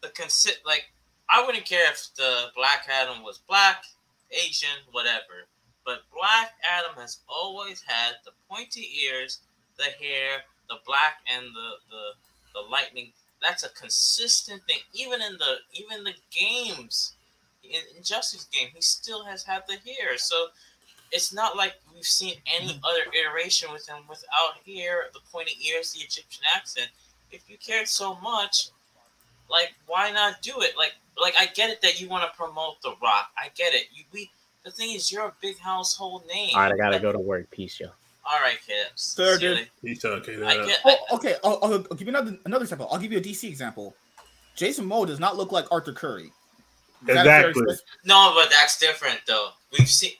[0.00, 0.90] the consi- like
[1.28, 3.84] I wouldn't care if the Black Adam was black,
[4.32, 5.46] Asian, whatever.
[5.84, 9.40] But Black Adam has always had the pointy ears,
[9.76, 12.12] the hair, the black, and the the,
[12.54, 13.12] the lightning.
[13.42, 14.78] That's a consistent thing.
[14.92, 17.14] Even in the even the games,
[17.64, 20.16] in Injustice game, he still has had the hair.
[20.18, 20.48] So
[21.12, 25.92] it's not like we've seen any other iteration with him without hair, the pointy ears,
[25.92, 26.88] the Egyptian accent.
[27.32, 28.68] If you cared so much,
[29.48, 30.76] like why not do it?
[30.76, 33.30] Like like I get it that you want to promote The Rock.
[33.38, 33.86] I get it.
[33.92, 34.30] You we
[34.64, 36.50] the thing is you're a big household name.
[36.54, 37.50] All right, I gotta Like, go to work.
[37.50, 37.88] Peace, yo.
[38.24, 39.14] All right, kids.
[39.14, 39.56] Fair, See you dude.
[39.58, 39.70] later.
[39.82, 40.42] He's talking.
[40.44, 40.80] I Uh, get.
[40.84, 41.36] Oh, okay.
[41.42, 42.88] I'll, I'll, I'll give you another another example.
[42.90, 43.94] I'll give you a DC example.
[44.56, 46.24] Jason Momoa does not look like Arthur Curry.
[47.02, 47.76] Is that a fair Exactly.
[48.04, 49.50] No, but that's different though.
[49.78, 50.12] We've seen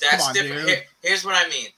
[0.00, 0.68] that's on, different.
[0.68, 1.68] Here, here's what I mean.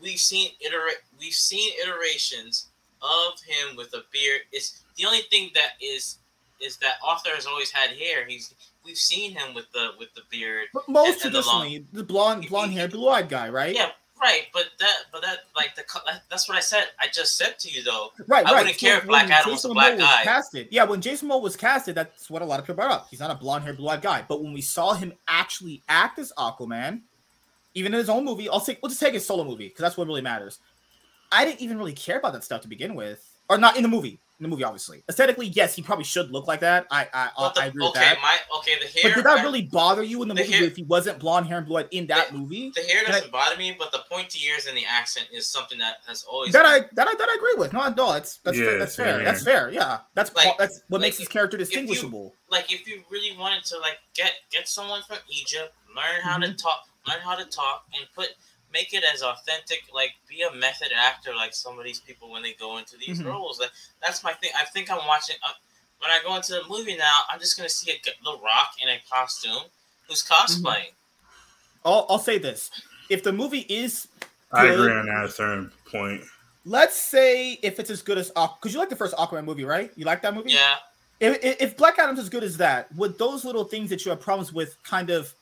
[0.00, 2.68] We've seen iterate we've seen iterations
[3.02, 4.42] of him with a beard.
[4.52, 6.18] It's the only thing that is
[6.60, 8.24] is that Arthur has always had hair.
[8.26, 10.68] He's we've seen him with the with the beard.
[10.72, 13.74] But most And- and the long- traditionally, the blonde, blonde haired, blue eyed guy, right?
[13.74, 14.46] Yeah, right.
[14.52, 15.84] But that but that like the
[16.30, 16.86] that's what I said.
[17.00, 18.12] I just said to you though.
[18.26, 18.58] Right, I right.
[18.60, 20.22] wouldn't care if Black Adam was a black Momoa guy.
[20.24, 23.08] casted, yeah, when Jason Momoa was casted, that's what a lot of people brought up.
[23.10, 24.24] He's not a blonde haired, blue eyed guy.
[24.26, 27.00] But when we saw him actually act as Aquaman,
[27.74, 29.96] even in his own movie, I'll take we'll just take his solo movie because that's
[29.96, 30.58] what really matters.
[31.32, 33.88] I didn't even really care about that stuff to begin with, or not in the
[33.88, 34.18] movie.
[34.38, 36.86] In the movie, obviously, aesthetically, yes, he probably should look like that.
[36.90, 38.18] I I, But the, I agree with okay, that.
[38.20, 39.02] my okay the hair.
[39.04, 41.18] But did that I- really bother you in the, the movie hair- if he wasn't
[41.18, 42.70] blonde hair and blue in that movie?
[42.74, 45.96] the hair doesn't bother me, but the pointy ears and the accent is something that
[46.06, 47.72] has always That been- I that I that I agree with.
[47.72, 48.78] No, no, that's that's fair.
[48.78, 49.14] That's fair.
[49.16, 49.24] here.
[49.24, 49.70] That's fair.
[49.70, 52.34] Yeah, that's Like- that's what like makes his character if you- distinguishable.
[52.50, 56.52] like if you really wanted to like get get someone from Egypt, learn how Mm-hmm.
[56.52, 58.28] to talk, learn how to talk, and put
[58.72, 59.82] make it as authentic.
[59.92, 63.20] Like be a method actor, like some of these people when they go into these
[63.20, 63.26] Mhm.
[63.26, 63.60] roles.
[63.60, 63.70] Like
[64.02, 64.50] that's my thing.
[64.58, 65.36] I think I'm watching.
[65.44, 65.52] Uh,
[65.98, 68.72] when I go into the movie now, I'm just gonna see a g- The Rock
[68.82, 69.62] in a costume
[70.08, 70.66] who's Mm-hmm.
[70.66, 70.92] cosplaying.
[71.84, 72.70] I'll I'll say this:
[73.08, 74.08] if the movie is,
[74.52, 76.22] I good, agree on that certain point.
[76.64, 79.92] Let's say if it's as good as because you like the first Aquaman movie, right?
[79.94, 80.50] You like that movie?
[80.50, 80.76] Yeah,
[81.20, 84.10] If, if if Black Adam's as good as that, would those little things that you
[84.10, 85.32] have problems with kind of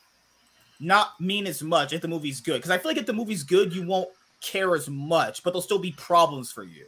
[0.79, 2.57] not mean as much if the movie's good?
[2.57, 4.09] Because I feel like if the movie's good, you won't
[4.41, 6.85] care as much, but there'll still be problems for you.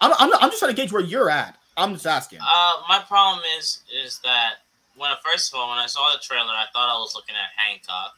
[0.00, 1.56] I'm I'm, I'm just trying to gauge where you're at.
[1.76, 2.40] I'm just asking.
[2.42, 4.54] Uh, my problem is is that
[4.96, 7.34] when I first of all when I saw the trailer, I thought I was looking
[7.34, 8.14] at Hancock.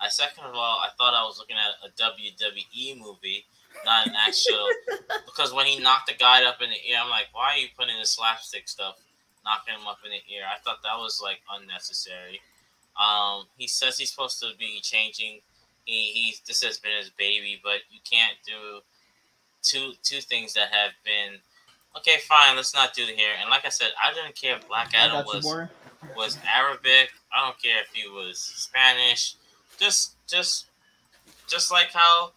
[0.00, 3.44] I second of all, I thought I was looking at a WWE movie,
[3.84, 4.68] not an actual.
[5.26, 7.68] because when he knocked the guy up in the ear, I'm like, why are you
[7.76, 8.94] putting this slapstick stuff,
[9.44, 10.44] knocking him up in the ear?
[10.46, 12.40] I thought that was like unnecessary.
[12.98, 15.40] Um, he says he's supposed to be changing.
[15.84, 18.80] He, he this has been his baby, but you can't do
[19.62, 21.38] two two things that have been
[21.96, 22.18] okay.
[22.28, 23.34] Fine, let's not do the hair.
[23.40, 25.68] And like I said, I didn't care if Black Adam was boy.
[26.16, 27.10] was Arabic.
[27.34, 29.36] I don't care if he was Spanish.
[29.78, 30.66] Just just
[31.46, 32.32] just like how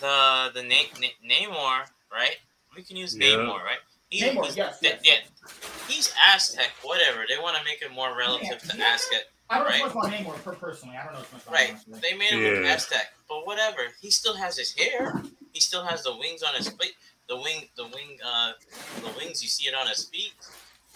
[0.00, 2.36] the the Na- Na- Namor, right?
[2.76, 3.30] We can use Yeah.
[3.36, 3.78] Namor, right?
[4.10, 5.22] He Namor, was- yes, th- yes.
[5.26, 5.48] yeah.
[5.88, 7.24] He's Aztec, whatever.
[7.28, 8.94] They want to make it more relative to Yeah.
[8.94, 9.24] Aztec.
[9.50, 9.78] I don't right.
[9.78, 10.96] know much about Namor per- personally.
[10.96, 11.68] I don't know much about Right.
[11.70, 12.00] him.
[12.02, 12.72] They made him look Yeah.
[12.74, 13.92] Aztec, but whatever.
[14.00, 15.22] He still has his hair.
[15.54, 16.94] He still has the wings on his feet.
[17.28, 18.52] The wing, the wing, uh,
[19.00, 19.42] the wings.
[19.42, 20.32] You see it on his feet,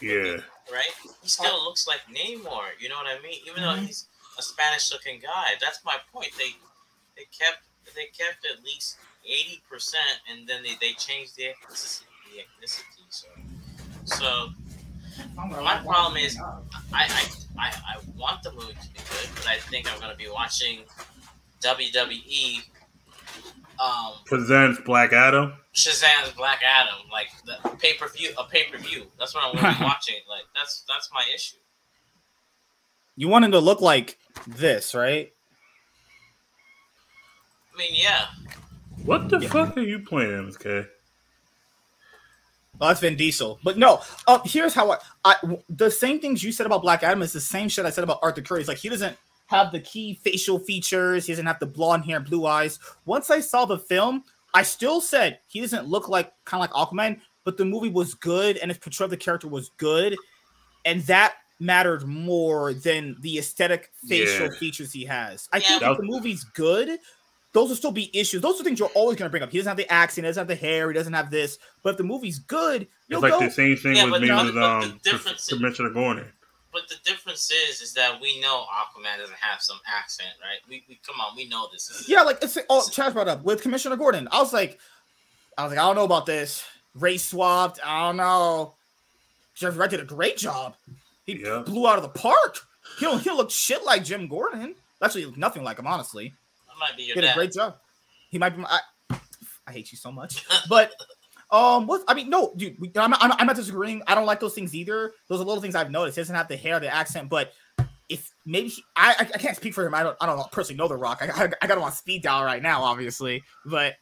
[0.00, 0.38] Yeah.
[0.70, 0.92] right?
[1.22, 2.78] He still looks like Namor.
[2.78, 3.40] You know what I mean?
[3.46, 3.86] Even though Mhm.
[3.86, 4.06] he's
[4.38, 5.56] a Spanish-looking guy.
[5.60, 6.32] That's my point.
[6.36, 6.56] They
[7.16, 7.64] they kept
[7.94, 12.04] they kept at least eighty percent, and then they, they changed the ethnicity.
[12.30, 13.04] The ethnicity.
[13.10, 13.28] So
[14.06, 14.54] so
[15.36, 16.60] my problem is I,
[16.92, 20.28] I I I want the movie to be good, but I think I'm gonna be
[20.28, 20.80] watching
[21.62, 22.62] WWE
[23.80, 25.54] um Presents Black Adam.
[25.74, 29.06] Shazam's Black Adam, like the pay per view, a pay per view.
[29.18, 30.16] That's what I'm gonna be watching.
[30.28, 31.56] Like that's that's my issue.
[33.16, 35.32] You want him to look like this, right?
[37.74, 38.26] I mean, yeah,
[39.04, 39.48] What the Yeah.
[39.48, 40.86] fuck are you playing, MSK?
[42.80, 43.58] Oh, that's Vin Diesel.
[43.62, 45.36] But no, uh, here's how I, I
[45.68, 48.18] the same things you said about Black Adam is the same shit I said about
[48.22, 48.60] Arthur Curry.
[48.60, 51.26] It's like he doesn't have the key facial features.
[51.26, 52.78] He doesn't have the blonde hair, blue eyes.
[53.04, 56.88] Once I saw the film, I still said he doesn't look like kind of like
[56.88, 60.16] Aquaman, but the movie was good and his portrayal of the character was good,
[60.86, 64.58] and that mattered more than the aesthetic facial Yeah.
[64.58, 65.48] features he has.
[65.52, 66.98] I Yeah, think but- if the movie's good,
[67.52, 68.40] those will still be issues.
[68.40, 69.50] Those are things you're always going to bring up.
[69.50, 71.58] He doesn't have the accent, he doesn't have the hair, he doesn't have this.
[71.82, 73.46] But if the movie's good, you'll It's like go.
[73.46, 75.00] the same thing Yeah, with me with um
[75.48, 76.32] Commissioner Gordon.
[76.72, 80.58] But the difference is, is that we know Aquaman doesn't have some accent, right?
[80.70, 81.90] We, we come on, we know this.
[81.90, 84.26] Is, Yeah, like it's oh Chaz brought up with Commissioner Gordon.
[84.32, 84.78] I was like,
[85.58, 86.64] I was like, I don't know about this.
[86.94, 87.78] Race swapped.
[87.84, 88.74] I don't know.
[89.54, 90.74] Jeff Wright did a great job.
[91.24, 91.62] He Yeah.
[91.64, 92.60] blew out of the park.
[92.98, 94.74] He don't he don't look shit like Jim Gordon.
[95.02, 96.32] Actually, look nothing like him, honestly.
[96.88, 97.76] Might be your did a great job.
[98.30, 98.62] He might be.
[98.62, 98.80] My,
[99.10, 99.20] I,
[99.66, 100.92] I hate you so much, but
[101.50, 104.02] um, what I mean, no, dude, we, I'm, I'm, I'm not disagreeing.
[104.06, 105.12] I don't like those things either.
[105.28, 106.16] Those are little things I've noticed.
[106.16, 107.52] He doesn't have the hair, the accent, but
[108.08, 109.94] if maybe he, I, I can't speak for him.
[109.94, 111.22] I don't I don't personally know the Rock.
[111.22, 113.94] I, I, I got him on speed dial right now, obviously, but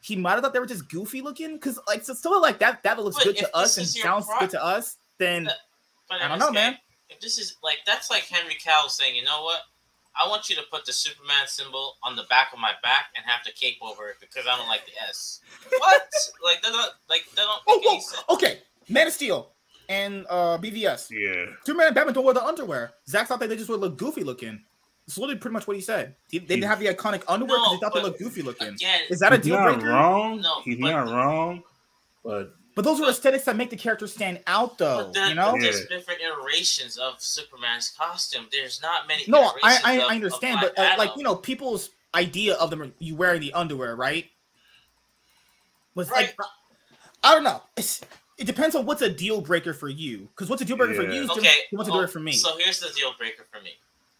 [0.00, 2.82] he might have thought they were just goofy looking because like so still like that
[2.82, 4.96] that looks But good to us and sounds pro- good to us.
[5.18, 5.48] Then
[6.08, 6.76] But I don't know, man.
[7.08, 9.60] If this is like that's like Henry Cavill saying, you know what?
[10.16, 13.24] I want you to put the Superman symbol on the back of my back and
[13.26, 15.40] have the cape over it because I don't like the S.
[15.78, 16.08] What?
[16.44, 18.22] like that don't like that don't oh, make any oh sense.
[18.30, 19.50] okay, Man of Steel
[19.88, 21.10] and uh BVS.
[21.10, 21.46] Yeah.
[21.64, 22.92] Superman and Batman don't wear the underwear.
[23.08, 24.60] Zack thought that they just would look goofy looking.
[25.06, 26.14] It's literally pretty much what he said.
[26.30, 28.40] He, they didn't have the iconic underwear because No, he thought they but looked goofy
[28.40, 28.68] looking.
[28.68, 29.90] Again, Is that a deal not breaker?
[29.90, 30.40] wrong.
[30.40, 31.62] No, He's but- not wrong.
[32.24, 35.04] But But those are aesthetics that make the character stand out, though.
[35.04, 35.56] but then You know?
[35.60, 38.46] there's different iterations of Superman's costume.
[38.50, 39.24] There's not many.
[39.28, 42.54] No, I, iterations I, of- I understand, Black but uh, like you know, people's idea
[42.54, 44.26] of them you wearing the underwear, right?
[45.94, 46.36] Was like
[47.22, 47.62] I don't know.
[47.76, 48.00] It's
[48.36, 50.28] it depends on what's a deal breaker for you.
[50.34, 52.12] Because what's a deal breaker for you is Okay, different what's a deal well, breaker
[52.12, 52.32] for me.
[52.32, 53.70] So here's the deal breaker for me.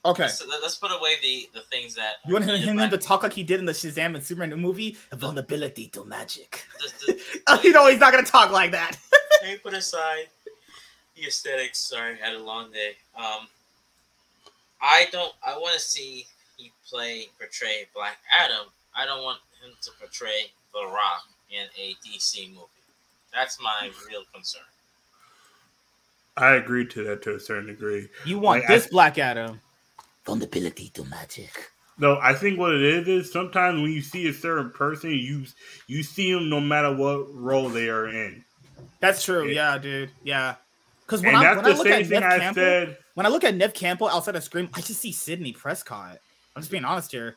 [0.05, 0.29] Okay.
[0.29, 2.99] So let- let's put away the the things that You want him, needed him to
[2.99, 4.97] talk like he did in the Shazam and Superman movie?
[5.13, 6.67] Vulnerability to magic.
[7.07, 7.13] the-
[7.47, 8.97] the- you know he's not gonna talk like that.
[9.41, 10.29] Can you put aside
[11.17, 11.79] the aesthetics?
[11.79, 12.93] Sorry, I had a long day.
[13.17, 13.47] Um,
[14.81, 15.33] I don't.
[15.47, 16.27] I want to see
[16.57, 18.67] he play portray Black Adam.
[18.97, 22.67] I don't want him to portray The Rock in a DC movie.
[23.33, 24.63] That's my real concern.
[26.37, 28.09] I agree to that to a certain degree.
[28.25, 29.61] You want Like, I- this Black Adam?
[30.27, 31.71] Vulnerability to magic.
[31.99, 35.45] No, I think what it is is sometimes when you see a certain person, you
[35.87, 38.45] you see them no matter what role they are in.
[39.01, 39.47] That's true.
[39.47, 39.75] Yeah.
[39.75, 40.11] Yeah, dude.
[40.25, 40.55] Yeah.
[41.07, 42.99] Because when And I when I look at thing Neve Campbell, said.
[43.15, 46.19] when I look at Neve Campbell outside of Scream, I just see Sidney Prescott.
[46.57, 47.37] I'm just being honest here.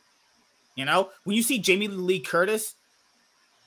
[0.75, 2.75] You know, when you see Jamie Lee Curtis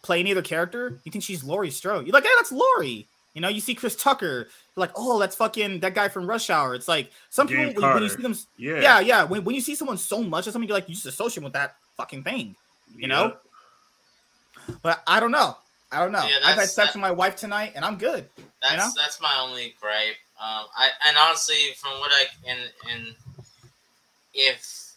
[0.03, 2.07] play any other character, you think she's Laurie Strode.
[2.07, 3.07] You're like, hey, that's Laurie.
[3.35, 6.75] You know, you see Chris Tucker, like, oh, that's fucking that guy from Rush Hour.
[6.75, 8.81] It's like some James people when, when you see them, Yeah.
[8.81, 9.25] yeah, yeah.
[9.25, 11.53] When, when you see someone so much or something, you're like, you just associate with
[11.53, 12.57] that fucking thing.
[12.97, 13.37] You know?
[14.83, 15.57] But I don't know.
[15.93, 16.23] I don't know.
[16.25, 18.29] Yeah, I've had that's- sex that- with my wife tonight, and I'm good.
[18.63, 18.91] That's know?
[18.97, 20.17] that's my only gripe.
[20.41, 22.61] Um, I and honestly, from what I and
[22.91, 23.15] and
[24.35, 24.93] if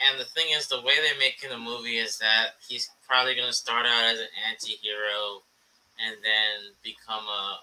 [0.00, 3.52] and the thing is, the way they're making the movie is that he's probably gonna
[3.52, 5.42] start out as an anti-hero
[6.04, 7.58] and then become a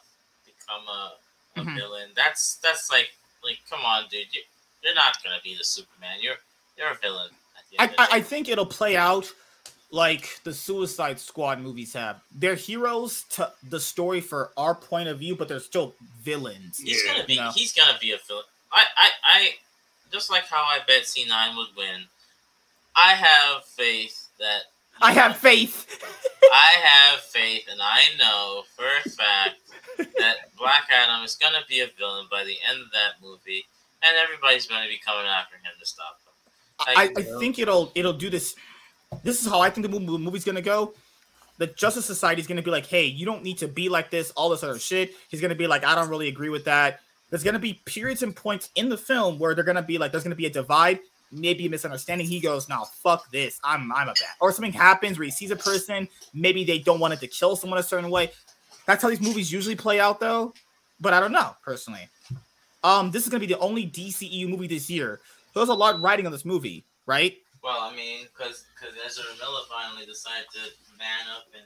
[0.66, 1.14] become a,
[1.59, 1.75] a Mhm.
[1.75, 2.09] villain.
[2.16, 3.11] That's that's like
[3.43, 4.33] like come on, dude.
[4.33, 4.42] You,
[4.83, 6.19] you're not gonna be the Superman.
[6.22, 6.35] You're
[6.77, 7.30] you're a villain.
[7.58, 9.32] At the I, end of the I, I think it'll play out
[9.92, 12.22] like the Suicide Squad movies have.
[12.33, 16.80] They're heroes to the story for our point of view, but they're still villains.
[16.80, 17.14] He's Yeah.
[17.14, 17.51] gonna be You know?
[17.51, 18.43] he's gonna be a villain.
[18.72, 19.56] I, I I
[20.11, 22.08] just like how I bet C nine would win.
[22.95, 24.64] I have faith that
[25.01, 25.88] I have faith.
[26.51, 29.55] I have faith and I know for a fact
[29.97, 33.65] that Black Adam is gonna be a villain by the end of that movie,
[34.03, 36.33] and everybody's gonna be coming after him to stop him.
[36.80, 38.55] I, I think it'll it'll do this.
[39.23, 40.93] This is how I think the movie, movie's gonna go.
[41.59, 44.31] The Justice Society is gonna be like, hey, you don't need to be like this,
[44.31, 45.13] all this other shit.
[45.30, 46.99] He's gonna be like, I don't really agree with that.
[47.30, 50.23] There's gonna be periods and points in the film where they're gonna be like, there's
[50.23, 50.99] gonna be a divide,
[51.33, 52.27] maybe a misunderstanding.
[52.27, 53.59] He goes, no, fuck this.
[53.63, 54.35] I'm I'm a bad.
[54.39, 57.55] Or something happens where he sees a person, maybe they don't want it to kill
[57.55, 58.31] someone a certain way.
[58.85, 60.53] That's how these movies usually play out, though.
[60.99, 62.07] But I don't know personally.
[62.83, 65.21] Um, this is gonna be the only DCEU movie this year.
[65.53, 67.37] There's a lot riding on this movie, right?
[67.63, 70.59] Well, I mean, because because Ezra Miller finally decided to
[70.97, 71.63] man up and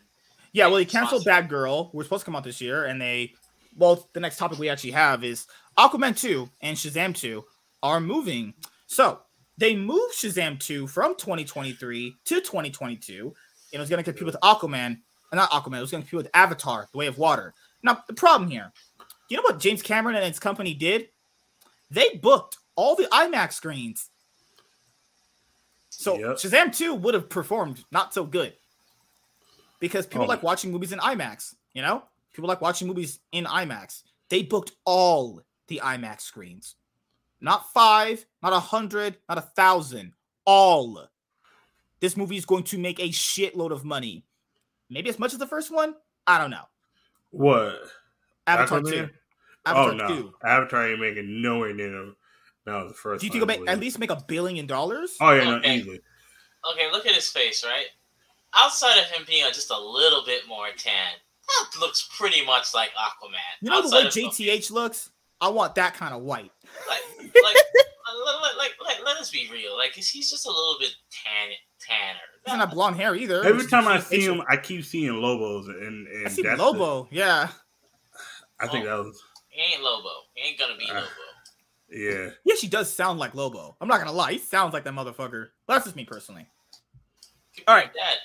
[0.53, 1.93] Yeah, well, they canceled Batgirl.
[1.93, 3.33] We're supposed to come out this year, and they,
[3.75, 5.47] well, the next topic we actually have is
[5.77, 7.43] Aquaman 2 and Shazam 2
[7.83, 8.53] are moving.
[8.85, 9.19] So
[9.57, 13.23] they moved Shazam 2 from 2023 to 2022.
[13.23, 13.33] and
[13.73, 14.99] It was going to compete with Aquaman,
[15.31, 17.53] uh, not Aquaman, it was going to compete with Avatar, The Way of Water.
[17.83, 18.71] Now, the problem here,
[19.29, 21.09] you know what James Cameron and his company did?
[21.89, 24.09] They booked all the IMAX screens.
[25.89, 26.37] So Yep.
[26.37, 28.53] Shazam 2 would have performed not so good.
[29.79, 30.27] Because people Oh.
[30.27, 32.03] like watching movies in IMAX, you know?
[32.33, 34.03] People like watching movies in IMAX.
[34.29, 36.75] They booked all the IMAX screens.
[37.39, 40.13] Not five, not a hundred, not a thousand.
[40.45, 41.07] All.
[41.99, 44.23] This movie is going to make a shitload of money.
[44.89, 45.95] Maybe as much as the first one?
[46.25, 46.63] I don't know.
[47.31, 47.79] What?
[48.45, 48.91] Avatar Aquaman?
[48.91, 49.09] 2.
[49.65, 50.33] Avatar oh no, 2.
[50.45, 52.15] Avatar ain't making nowhere near them.
[52.65, 53.21] No, the first.
[53.21, 55.15] Do you one, think it'll make, at least make a billion dollars?
[55.21, 55.77] Oh yeah, no, Okay.
[55.77, 55.99] easily.
[56.71, 57.87] Okay, look at his face, right?
[58.55, 61.11] Outside of him being just a little bit more tan,
[61.47, 63.35] that looks pretty much like Aquaman.
[63.61, 65.11] You know the Outside way of- JTH looks?
[65.41, 66.51] I want that kind of white.
[66.89, 67.55] like, like, like,
[68.41, 69.75] like, like, like, let us be real.
[69.77, 71.49] Like, he's he's just a little bit tan,
[71.79, 72.19] tanner.
[72.43, 73.43] He doesn't have blonde hair either.
[73.43, 76.57] Every which time I see him, I keep seeing Lobos, and, and I see that's
[76.57, 77.07] the- Lobo.
[77.11, 77.49] yeah.
[78.59, 80.09] I think that was He ain't Lobo.
[80.33, 81.07] He ain't gonna be Uh, Lobo.
[81.91, 82.29] yeah.
[82.43, 83.75] Yeah, she does sound like Lobo.
[83.79, 85.49] I'm not gonna lie, he sounds like that motherfucker.
[85.67, 86.47] But that's just me personally.
[87.67, 87.91] All right.
[87.93, 88.15] That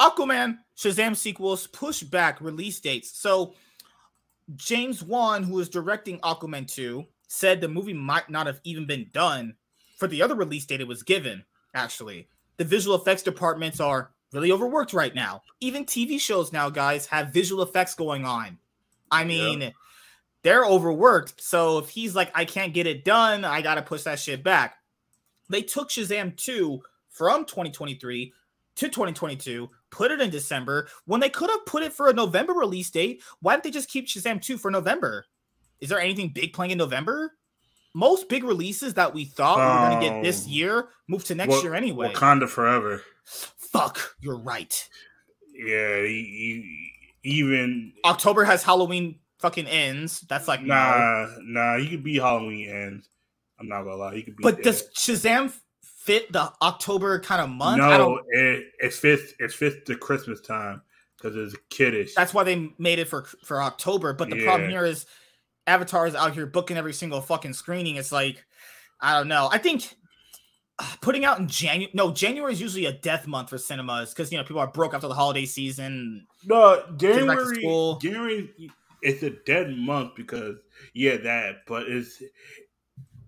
[0.00, 3.18] Aquaman, Shazam sequels push back release dates.
[3.18, 3.54] So
[4.56, 9.10] James Wan, who is directing Aquaman 2, said the movie might not have even been
[9.12, 9.54] done
[9.96, 12.28] for the other release date it was given, actually.
[12.56, 15.42] The visual effects departments are really overworked right now.
[15.60, 18.58] Even TV shows now, guys, have visual effects going on.
[19.10, 19.72] I mean,
[20.42, 21.40] they're overworked.
[21.40, 24.42] So if he's like, I can't get it done, I got to push that shit
[24.42, 24.76] back.
[25.48, 28.32] They took Shazam 2 from 2023
[28.76, 32.52] to 2022, put it in December when they could have put it for a November
[32.52, 33.22] release date.
[33.40, 35.24] Why didn't they just keep Shazam 2 for November?
[35.80, 37.32] Is there anything big playing in November?
[37.94, 41.24] Most big releases that we thought we were going to get this Um, year move
[41.26, 42.12] to next Wa- year anyway.
[42.12, 43.02] Wakanda forever.
[43.24, 44.88] Fuck, you're right.
[45.54, 50.22] Yeah, he, he, even October has Halloween fucking ends.
[50.22, 50.74] That's like no.
[50.74, 51.76] nah, nah.
[51.76, 53.08] You could be Halloween ends.
[53.60, 54.14] I'm not gonna lie.
[54.14, 54.42] You could be.
[54.42, 54.64] But that.
[54.64, 55.52] does Shazam
[56.04, 57.78] fit the October kind of month?
[57.78, 60.82] No, it it fits it fits the Christmas time
[61.16, 62.14] because it's kiddish.
[62.14, 64.12] that's why they made it for for October.
[64.12, 65.06] But the problem here is
[65.66, 67.96] Avatar is out here booking every single fucking screening.
[67.96, 68.44] It's like
[69.00, 69.48] I don't know.
[69.50, 69.94] I think
[70.78, 71.90] uh, putting out in January.
[71.94, 74.92] No, January is usually a death month for cinemas because you know people are broke
[74.92, 76.26] after the holiday season.
[76.44, 77.62] No, January.
[78.00, 78.50] January.
[79.00, 80.56] It's a dead month because
[80.92, 81.60] yeah, that.
[81.66, 82.22] But it's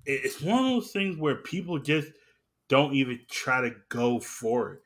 [0.05, 2.09] it's one of those things where people just
[2.69, 4.83] don't even try to go for it.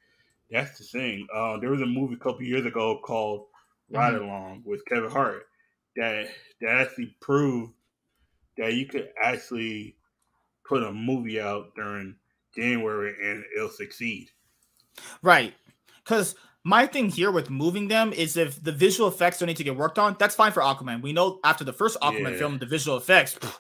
[0.51, 1.27] That's the thing.
[1.35, 3.47] Uh, there was a movie a couple years ago called
[3.91, 4.15] Ride.
[4.15, 5.47] Along with Kevin Hart
[5.97, 6.29] that
[6.61, 7.73] that actually proved
[8.57, 9.97] that you could actually
[10.65, 12.17] put a movie out during
[12.55, 14.29] January and it'll succeed.
[15.23, 15.55] Right.
[16.05, 16.35] Because
[16.65, 19.77] my thing here with moving them is if the visual effects don't need to get
[19.77, 21.03] worked on, that's fine for Aquaman.
[21.03, 22.39] We know after the first Aquaman Yeah.
[22.39, 23.57] film, the visual effects, pff,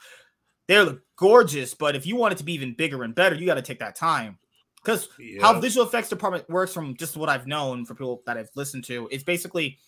[0.70, 1.74] they look gorgeous.
[1.74, 3.81] But if you want it to be even bigger and better, you got to take
[3.81, 4.39] that time.
[4.76, 5.08] Because
[5.40, 8.84] how visual effects department works from just what I've known for people that I've listened
[8.84, 9.78] to, is basically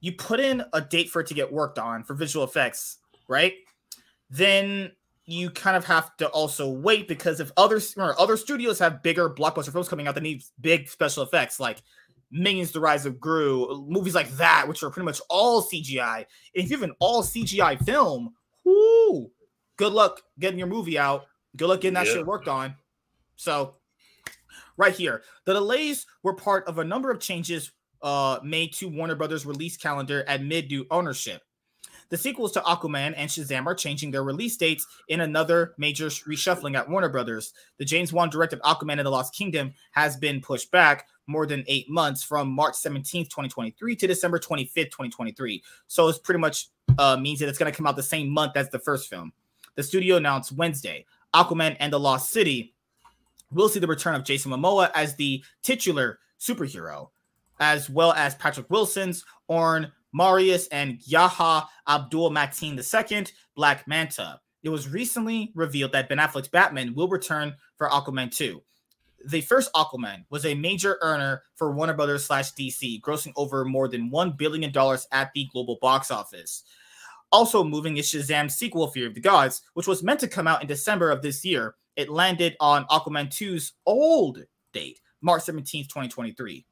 [0.00, 2.98] you put in a date for it to get worked on for visual effects,
[3.28, 3.54] right?
[4.28, 4.90] Then
[5.26, 9.30] you kind of have to also wait because if other or other studios have bigger
[9.30, 11.82] blockbuster films coming out that need big special effects, like
[12.32, 16.26] Minions: The Rise of Gru, movies like that, which are pretty much all CGI.
[16.52, 19.30] If you have an all CGI film, whoo,
[19.76, 21.26] good luck getting your movie out.
[21.56, 22.14] Good luck getting that Yeah.
[22.14, 22.74] shit worked on.
[23.36, 23.76] So,
[24.76, 27.72] right here, the delays were part of a number of changes
[28.02, 31.42] uh, made to Warner Brothers' release calendar amid new ownership.
[32.08, 36.76] The sequels to Aquaman and Shazam are changing their release dates in another major reshuffling
[36.76, 37.52] at Warner Brothers.
[37.78, 41.64] The James Wan directed Aquaman and the Lost Kingdom has been pushed back more than
[41.66, 45.64] eight months from March 17th, 2023 to December 25th, 2023.
[45.88, 48.56] So it's pretty much uh, means that it's going to come out the same month
[48.56, 49.32] as the first film.
[49.76, 52.74] The studio announced Wednesday Aquaman and the Lost City
[53.52, 57.10] will see the return of Jason Momoa as the titular superhero,
[57.60, 64.40] as well as Patrick Wilson's Orm Marius and Yaha Abdul Mateen II, Black Manta.
[64.62, 68.62] It was recently revealed that Ben Affleck's Batman will return for Aquaman 2.
[69.28, 73.88] The first Aquaman was a major earner for Warner Brothers slash DC, grossing over more
[73.88, 74.72] than $1 billion
[75.12, 76.64] at the global box office.
[77.32, 80.62] Also moving is Shazam's sequel, Fury of the Gods, which was meant to come out
[80.62, 81.74] in December of this year.
[81.96, 86.64] It landed on Aquaman 2's old date, March 17th, 2023.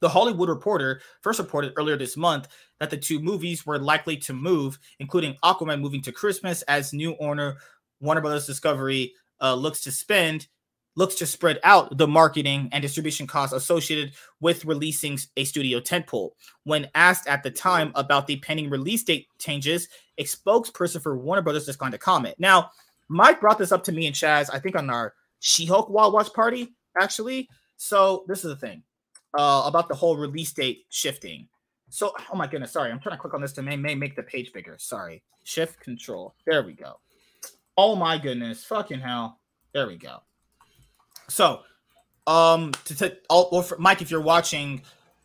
[0.00, 4.34] The Hollywood Reporter first reported earlier this month that the two movies were likely to
[4.34, 7.56] move, including Aquaman moving to Christmas as new owner
[8.00, 10.48] Warner Brothers Discovery uh, looks to spend
[10.96, 16.30] looks to spread out the marketing and distribution costs associated with releasing a studio tentpole.
[16.64, 21.42] When asked at the time about the pending release date changes, a spokesperson for Warner
[21.42, 22.36] Brothers declined to comment.
[22.38, 22.70] Now,
[23.08, 26.32] Mike brought this up to me and Chaz, I think on our She-Hulk Wild Watch
[26.32, 27.48] party, actually.
[27.76, 28.82] So this is the thing
[29.36, 31.48] uh, about the whole release date shifting.
[31.90, 34.16] So, oh my goodness, sorry, I'm trying to click on this to may, may make
[34.16, 34.76] the page bigger.
[34.78, 36.34] Sorry, shift control.
[36.46, 36.98] There we go.
[37.76, 39.40] Oh my goodness, fucking hell.
[39.72, 40.22] There we go.
[41.28, 41.62] So,
[42.26, 44.82] um, to, to all, or for, Mike, if you're watching,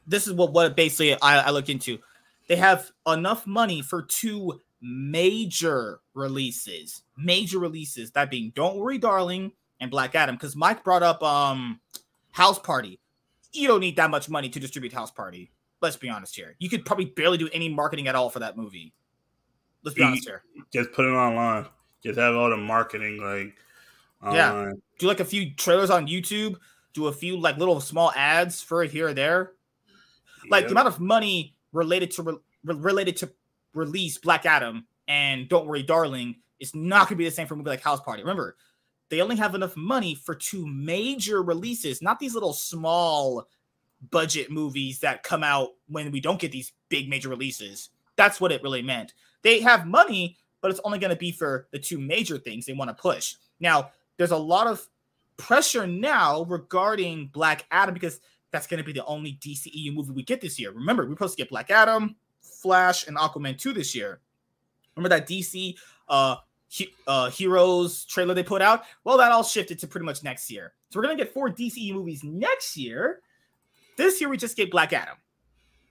[0.07, 1.99] this is what what basically I, I looked into.
[2.47, 8.11] They have enough money for two major releases, major releases.
[8.11, 10.35] That being "Don't Worry, Darling" and Black Adam.
[10.35, 11.79] Because Mike brought up um,
[12.31, 12.99] House Party.
[13.51, 15.51] You don't need that much money to distribute House Party.
[15.81, 16.55] Let's be honest here.
[16.59, 18.93] You could probably barely do any marketing at all for that movie.
[19.83, 20.43] Let's be You- honest here.
[20.71, 21.67] Just put it online.
[22.03, 23.55] Just have all the marketing like
[24.33, 24.71] Yeah.
[24.99, 26.57] Do like a few trailers on YouTube,
[26.93, 29.53] do a few like little small ads for it here or there.
[30.49, 33.31] Like the amount of money related to re- related to
[33.73, 37.55] release Black Adam and Don't Worry Darling is not going to be the same for
[37.55, 38.21] a movie like House Party.
[38.21, 38.55] Remember,
[39.09, 43.47] they only have enough money for two major releases, not these little small
[44.11, 47.89] budget movies that come out when we don't get these big major releases.
[48.15, 49.13] That's what it really meant.
[49.41, 52.73] They have money, but it's only going to be for the two major things they
[52.73, 53.35] want to push.
[53.59, 54.87] Now, there's a lot of
[55.37, 58.19] pressure now regarding Black Adam because
[58.51, 60.71] that's going to be the only DCEU movie we get this year.
[60.71, 64.19] Remember, we're supposed to get Black Adam, Flash, and Aquaman 2 this year.
[64.95, 65.75] Remember that DC
[66.09, 66.35] uh,
[66.67, 68.83] he- uh, Heroes trailer they put out?
[69.05, 70.73] Well, that all shifted to pretty much next year.
[70.89, 73.21] So we're going to get four DCEU movies next year.
[73.95, 75.15] This year, we just get Black Adam.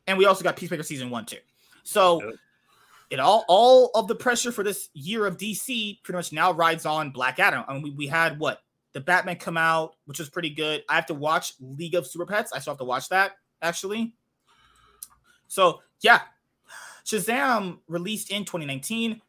[0.06, 1.38] And we also got Peacemaker season one, too.
[1.82, 2.32] So.
[3.10, 6.86] It all all of the pressure for this year of DC pretty much now rides
[6.86, 7.64] on Black Adam.
[7.66, 8.60] I mean, we, we had what
[8.92, 10.82] the Batman come out, which was pretty good.
[10.88, 12.52] I have to watch League of Super Pets.
[12.52, 14.14] I still have to watch that actually.
[15.46, 16.20] So yeah,
[17.04, 19.20] Shazam released in 2019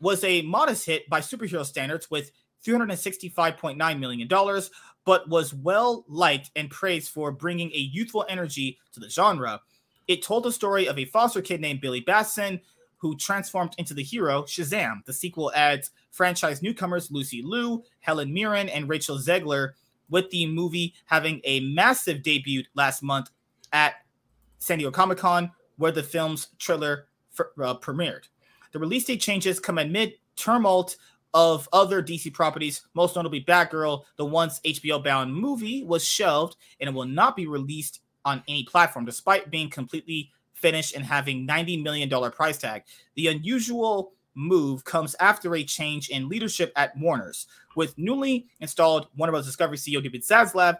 [0.00, 2.30] was a modest hit by superhero standards with
[2.64, 4.70] 365.9 million dollars,
[5.04, 9.60] but was well liked and praised for bringing a youthful energy to the genre.
[10.06, 12.60] It told the story of a foster kid named Billy Batson
[13.04, 15.04] who transformed into the hero Shazam.
[15.04, 19.72] The sequel adds franchise newcomers Lucy Liu, Helen Mirren, and Rachel Zegler,
[20.08, 23.28] with the movie having a massive debut last month
[23.74, 23.96] at
[24.56, 27.08] San Diego Comic Con, where the film's trailer
[27.38, 28.22] uh, premiered.
[28.72, 30.96] The release date changes come amid tumult
[31.34, 34.04] of other DC properties, most notably Batgirl.
[34.16, 38.64] The once HBO bound movie was shelved and it will not be released on any
[38.64, 40.30] platform, despite being completely
[40.64, 42.84] finished and having $90 million price tag.
[43.16, 49.32] The unusual move comes after a change in leadership at Warner's, with newly installed Warner
[49.32, 49.44] Bros.
[49.44, 50.78] Discovery CEO David Zaslav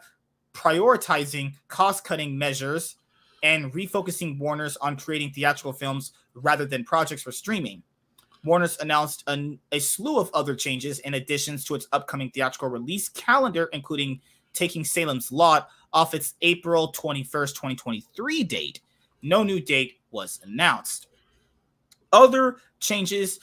[0.55, 2.97] prioritizing cost-cutting measures
[3.43, 7.83] and refocusing Warner's on creating theatrical films rather than projects for streaming.
[8.43, 13.11] Warner's announced an, a slew of other changes in additions to its upcoming theatrical release
[13.11, 14.23] calendar, including
[14.55, 18.81] taking Salem's Lot off its April 21st, 2023 date.
[19.25, 21.09] No new date was announced.
[22.13, 23.41] Other changes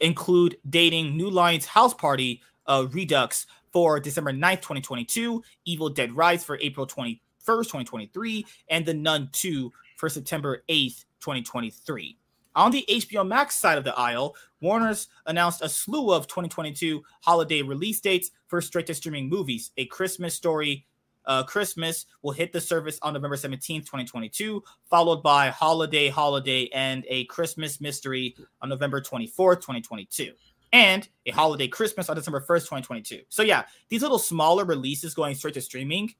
[0.00, 6.42] include dating New Line's House Party uh, Redux for December 9th, 2022, Evil Dead Rise
[6.44, 12.18] for April 21st, 2023, and The Nun 2 for September 8th, 2023.
[12.56, 17.62] On the HBO Max side of the aisle, Warner's announced a slew of 2022 holiday
[17.62, 19.70] release dates for straight to streaming movies.
[19.76, 20.86] A Christmas Story
[21.30, 27.06] uh, Christmas will hit the service on November 17th, 2022, followed by Holiday Holiday and
[27.08, 30.32] a Christmas Mystery on November 24th, 2022,
[30.72, 33.20] and a Holiday Christmas on December 1st, 2022.
[33.28, 36.12] So, yeah, these little smaller releases going straight to streaming,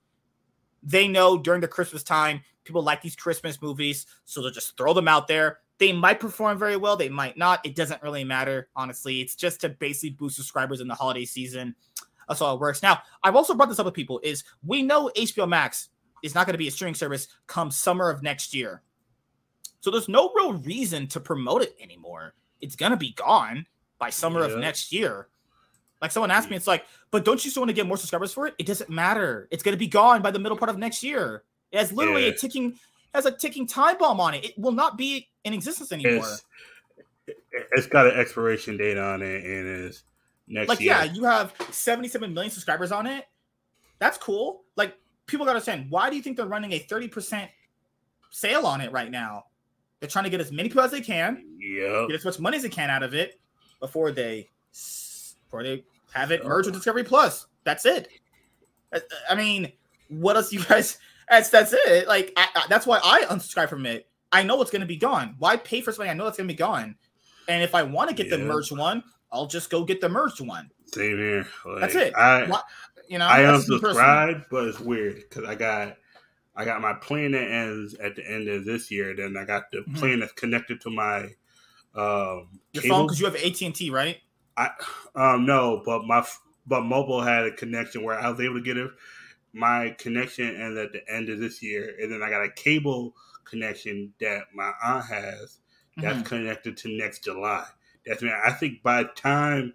[0.81, 4.95] they know during the Christmas time, people like these Christmas movies, so they'll just throw
[4.95, 5.59] them out there.
[5.79, 7.67] They might perform very well, they might not.
[7.67, 9.21] It doesn't really matter, honestly.
[9.21, 11.75] It's just to basically boost subscribers in the holiday season.
[12.29, 12.83] That's how it works.
[12.83, 15.89] Now, I've also brought this up with people: is we know HBO Max
[16.23, 18.83] is not going to be a streaming service come summer of next year,
[19.81, 22.35] so there's no real reason to promote it anymore.
[22.61, 23.67] It's going to be gone
[23.99, 24.55] by summer Yeah.
[24.55, 25.29] of next year.
[26.03, 28.33] Like someone asked me, it's like, but don't you still want to get more subscribers
[28.33, 28.55] for it?
[28.59, 29.49] It doesn't matter.
[29.51, 31.45] It's going to be gone by the middle part of next year.
[31.73, 32.79] It has literally a ticking
[33.15, 34.45] has a ticking time bomb on it.
[34.45, 36.27] It will not be in existence anymore.
[37.27, 37.37] It's,
[37.73, 40.05] it's got an expiration date on it, and it's
[40.51, 40.91] next like year.
[40.93, 43.25] yeah you have 77 million subscribers on it
[43.99, 44.95] that's cool like
[45.27, 47.49] people gotta understand why do you think they're running a 30%
[48.31, 49.45] sale on it right now
[50.01, 52.09] they're trying to get as many people as they can Yep.
[52.09, 53.39] get as much money as they can out of it
[53.81, 54.49] before they
[55.45, 58.09] before they have it merge with discovery plus that's it
[58.93, 59.71] I, I mean,
[60.09, 60.99] what else you guys?
[61.31, 62.09] That's that's it.
[62.09, 64.09] Like I, I, that's why I unsubscribe from it.
[64.33, 65.37] I know it's going to be gone.
[65.39, 66.97] Why pay for something I know it's going to be gone?
[67.47, 68.47] And if I want to get the Yeah.
[68.47, 70.71] merged one, I'll just go get the merged one.
[70.87, 71.47] Same here.
[71.65, 72.15] Like, That's it.
[72.17, 72.63] I
[73.09, 75.97] you know, I unsubscribed, but it's weird because I got
[76.57, 79.15] I got my plan that ends at the end of this year.
[79.15, 79.99] Then I got the Mhm.
[79.99, 81.23] plan that's connected to my
[81.95, 82.97] um Your cable.
[82.97, 84.19] phone because you have AT and T, right?
[84.57, 84.71] I
[85.15, 86.27] um no, but my
[86.67, 88.91] but mobile had a connection where I was able to get it.
[89.53, 93.15] My connection ends at the end of this year, and then I got a cable
[93.45, 95.59] connection that my aunt has
[95.97, 96.27] that's Mhm.
[96.27, 97.67] connected to next July.
[98.07, 99.75] That's mean I think by time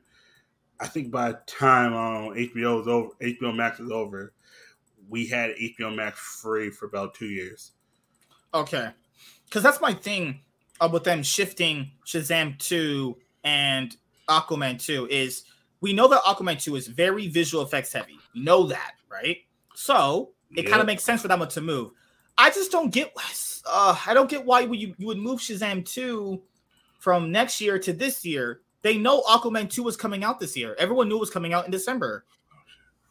[0.79, 4.33] I think by time um, HBO is over, HBO Max is over,
[5.09, 7.71] we had HBO Max free for about two years.
[8.53, 8.89] Okay,
[9.45, 10.39] because that's my thing
[10.81, 13.95] uh, with them shifting Shazam two and
[14.27, 15.43] Aquaman two is
[15.81, 18.17] we know that Aquaman two is very visual effects heavy.
[18.33, 19.37] We know that, right?
[19.75, 21.91] So it kind of makes sense for that one to move.
[22.37, 23.13] I just don't get.
[23.67, 26.41] Uh, I don't get why you you would move Shazam two
[27.05, 28.61] from next year to this year.
[28.81, 30.75] They know Aquaman two was coming out this year.
[30.79, 32.25] Everyone knew it was coming out in December.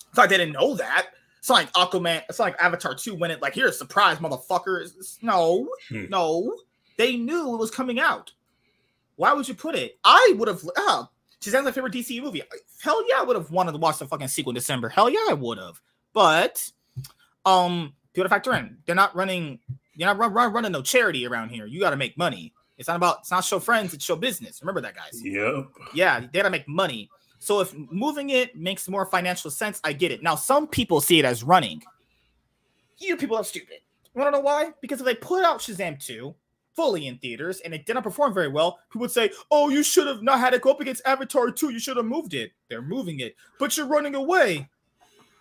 [0.08, 1.10] It's like they didn't know that.
[1.39, 2.23] It's not like Aquaman.
[2.28, 5.23] It's not like Avatar two when it like here's a surprise, motherfuckers.
[5.23, 6.06] No, Hmm.
[6.08, 6.56] no,
[6.97, 8.32] they knew it was coming out.
[9.14, 9.97] Why would you put it?
[10.02, 10.60] I would have.
[10.76, 11.05] Uh,
[11.40, 12.42] Shazam's my favorite DC movie.
[12.82, 14.89] Hell yeah, I would have wanted to watch the fucking sequel in December.
[14.89, 15.81] Hell yeah, I would have.
[16.12, 16.68] But
[17.47, 19.60] um, you got to factor in they're not running.
[19.94, 21.66] You're not run, run, running no charity around here.
[21.66, 22.53] You got to make money.
[22.76, 23.18] It's not about.
[23.20, 23.94] It's not show friends.
[23.94, 24.60] It's show business.
[24.62, 25.20] Remember that, guys.
[25.22, 25.68] Yep.
[25.94, 27.10] Yeah, they gotta make money.
[27.38, 30.22] So if moving it makes more financial sense, I get it.
[30.22, 31.82] Now, some people see it as running.
[32.98, 33.78] You people are stupid.
[34.14, 34.72] You wanna know why?
[34.80, 36.34] Because if they put out Shazam 2
[36.74, 40.06] fully in theaters and it didn't perform very well, people would say, Oh, you should
[40.06, 41.70] have not had it go up against Avatar 2.
[41.70, 42.52] You should have moved it.
[42.68, 44.68] They're moving it, but you're running away.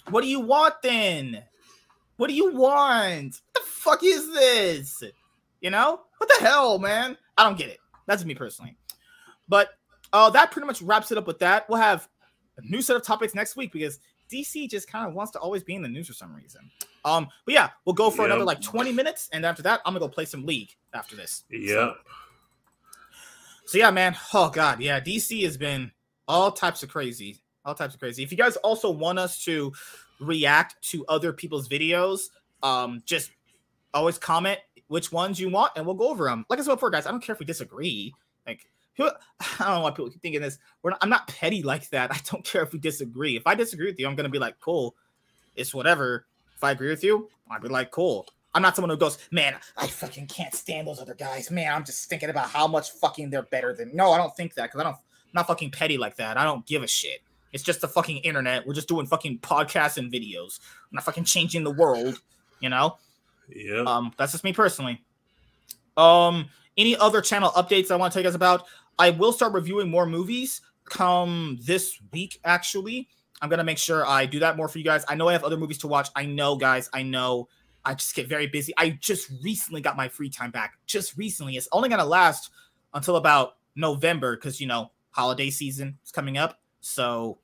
[0.09, 1.43] What do you want then?
[2.17, 3.41] What do you want?
[3.51, 5.03] What the fuck is this?
[5.61, 6.01] You know?
[6.17, 7.17] What the hell, man?
[7.37, 7.79] I don't get it.
[8.05, 8.75] That's me personally.
[9.47, 9.69] But
[10.11, 11.67] uh, that pretty much wraps it up with that.
[11.69, 12.07] We'll have
[12.57, 13.99] a new set of topics next week because
[14.31, 16.69] DC just kind of wants to always be in the news for some reason.
[17.05, 18.25] Um, but yeah, we'll go for Yep.
[18.27, 21.43] another like 20 minutes, and after that, I'm gonna go play some League after this.
[21.49, 21.95] Yep.
[23.65, 24.15] So yeah, man.
[24.33, 24.99] Oh god, yeah.
[24.99, 25.91] DC has been
[26.27, 28.23] all types of crazy, all types of crazy.
[28.23, 29.71] If you guys also want us to
[30.19, 32.21] react to other people's videos,
[32.61, 33.31] um, just
[33.93, 36.45] always comment which ones you want, and we'll go over them.
[36.49, 38.13] Like I said before, guys, I don't care if we disagree.
[38.45, 38.67] Like,
[38.99, 39.11] I
[39.59, 40.59] don't know why people keep thinking this.
[40.81, 42.11] We're not, I'm not petty like that.
[42.13, 43.35] I don't care if we disagree.
[43.35, 44.95] If I disagree with you, I'm gonna be like, cool,
[45.55, 46.25] it's whatever.
[46.55, 48.27] If I agree with you, I'd be like, cool.
[48.55, 51.49] I'm not someone who goes, man, I fucking can't stand those other guys.
[51.49, 53.95] Man, I'm just thinking about how much fucking they're better than.
[53.95, 54.95] No, I don't think that because I don't.
[54.95, 56.37] I'm not fucking petty like that.
[56.37, 57.21] I don't give a shit.
[57.51, 58.67] It's just the fucking internet.
[58.67, 60.59] We're just doing fucking podcasts and videos.
[60.83, 62.21] I'm not fucking changing the world.
[62.59, 62.97] You know.
[63.55, 63.87] Yep.
[63.87, 65.03] Um, that's just me personally.
[65.97, 68.65] Um, any other channel updates I want to tell you guys about?
[68.97, 72.39] I will start reviewing more movies come this week.
[72.43, 73.07] Actually,
[73.41, 75.03] I'm gonna make sure I do that more for you guys.
[75.07, 76.09] I know I have other movies to watch.
[76.15, 76.89] I know, guys.
[76.93, 77.47] I know.
[77.85, 78.73] I just get very busy.
[78.77, 80.77] I just recently got my free time back.
[80.85, 81.57] Just recently.
[81.57, 82.51] It's only gonna last
[82.93, 86.59] until about November because you know holiday season is coming up.
[86.81, 87.39] So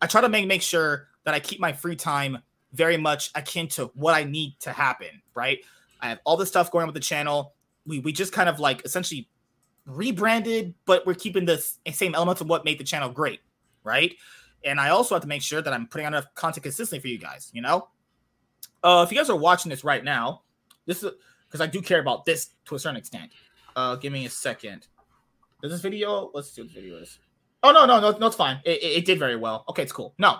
[0.00, 2.38] I try to make make sure that I keep my free time
[2.72, 5.22] very much akin to what I need to happen.
[5.34, 5.58] Right.
[6.00, 7.54] I have all this stuff going on with the channel.
[7.86, 9.28] We we just kind of like essentially
[9.86, 13.40] rebranded, but we're keeping the same elements of what made the channel great,
[13.84, 14.14] right?
[14.64, 17.08] And I also have to make sure that I'm putting out enough content consistently for
[17.08, 17.50] you guys.
[17.52, 17.88] You know,
[18.82, 20.42] uh, if you guys are watching this right now,
[20.86, 21.10] this is
[21.48, 23.32] because I do care about this to a certain extent.
[23.74, 24.86] Uh, give me a second.
[25.62, 26.30] Does this video?
[26.34, 27.18] Let's see what the video is.
[27.62, 28.60] Oh no, no, no, no, it's fine.
[28.64, 29.64] It, it, it did very well.
[29.68, 30.14] Okay, it's cool.
[30.18, 30.38] No,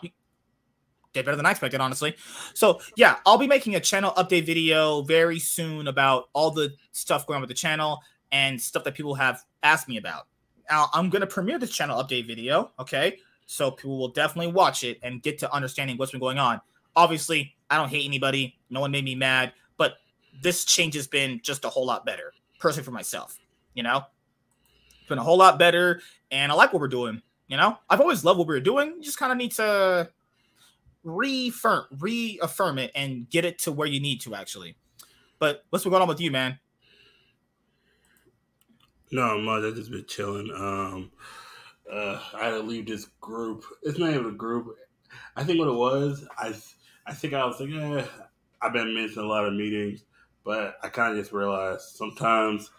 [1.12, 2.16] did better than I expected, honestly.
[2.54, 7.26] So yeah, I'll be making a channel update video very soon about all the stuff
[7.26, 8.00] going on with the channel
[8.30, 10.26] and stuff that people have asked me about.
[10.70, 13.18] Now I'm gonna premiere this channel update video, okay?
[13.46, 16.60] So people will definitely watch it and get to understanding what's been going on.
[16.96, 18.56] Obviously, I don't hate anybody.
[18.70, 19.94] No one made me mad, but
[20.42, 23.38] this change has been just a whole lot better, personally for myself.
[23.74, 24.04] You know,
[25.00, 26.00] it's been a whole lot better,
[26.30, 27.20] and I like what we're doing.
[27.48, 28.94] You know, I've always loved what we were doing.
[28.96, 30.08] You just kind of need to
[31.04, 34.76] reaffirm, reaffirm it, and get it to where you need to actually.
[35.38, 36.58] But what's been going on with you, man?
[39.10, 39.64] No, much.
[39.64, 40.50] I just been chilling.
[40.54, 41.10] Um,
[41.90, 43.64] uh, I had to leave this group.
[43.82, 44.76] It's not even a group.
[45.36, 46.54] I think what it was, I,
[47.06, 48.06] I think I was like, eh,
[48.62, 50.04] I've been missing a lot of meetings,
[50.44, 52.70] but I kind of just realized sometimes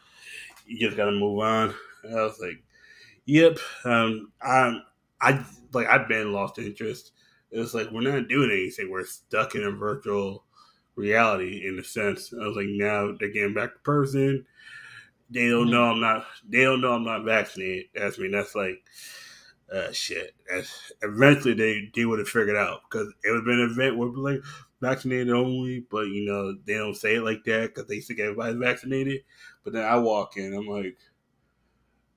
[0.66, 1.76] you just gotta move on.
[2.04, 2.64] And I was like,
[3.26, 3.58] yep.
[3.86, 4.82] Um, I'm,
[5.22, 7.12] I like I've been lost interest
[7.54, 8.90] it's like we're not doing anything.
[8.90, 10.46] We're stuck in a virtual
[10.96, 12.34] reality in a sense.
[12.34, 14.46] I was like, now they're getting back to person.
[15.30, 16.26] They don't know I'm not.
[16.48, 17.86] They don't know I'm not vaccinated.
[17.96, 18.84] That's I mean that's like,
[19.74, 20.36] uh, shit.
[20.50, 23.98] That's, eventually they they would have figured out because it would have been an event
[23.98, 24.42] where we're like
[24.82, 28.58] vaccinated only, but you know they don't say it like that because they think everybody's
[28.58, 29.22] vaccinated.
[29.64, 30.98] But then I walk in, I'm like,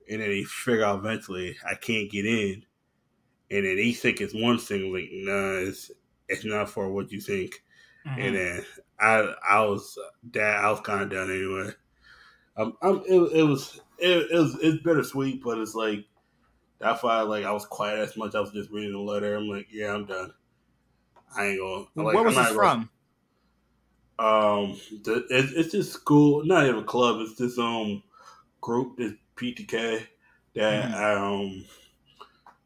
[0.09, 2.63] and then they figure out eventually I can't get in,
[3.51, 4.93] and then they think it's one thing.
[4.93, 5.91] Like, nah, it's
[6.27, 7.63] it's not for what you think.
[8.05, 8.21] Mm-hmm.
[8.21, 8.65] And then
[8.99, 9.97] I I was
[10.33, 11.71] that I was kind of done anyway.
[12.57, 16.05] Um, I'm, it, it was it, it was it's bittersweet, but it's like
[16.79, 18.35] that's why like I was quiet as much.
[18.35, 19.35] I was just reading the letter.
[19.35, 20.33] I'm like, yeah, I'm done.
[21.35, 21.85] I ain't gonna.
[22.07, 22.89] Like, Where was this not gonna- from?
[24.19, 27.21] um, the, it, it's this school, not even a club.
[27.21, 28.01] It's this um
[28.61, 30.05] group, this PTK
[30.55, 31.65] that I um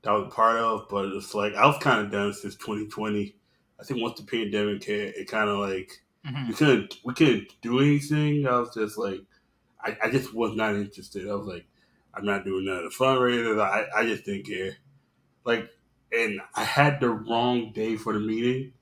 [0.03, 0.87] that I was part of.
[0.89, 3.35] But it's like I was kind of done since 2020.
[3.79, 6.47] I think once the pandemic hit, it kind of like Mhm.
[6.49, 8.45] we couldn't we couldn't do anything.
[8.47, 9.21] I was just like,
[9.83, 11.29] I, I just was not interested.
[11.29, 11.65] I was like,
[12.13, 13.61] I'm not doing none of the fundraisers.
[13.61, 14.77] I I just didn't care.
[15.45, 15.69] Like,
[16.11, 18.73] and I had the wrong day for the meeting.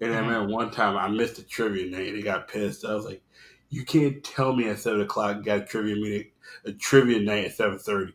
[0.00, 0.20] And I Mhm.
[0.20, 2.84] remember one time I missed a trivia night and they got pissed.
[2.84, 3.22] I was like,
[3.70, 6.30] you can't tell me at seven o'clock got a trivia meeting,
[6.64, 8.14] a trivia night at seven thirty.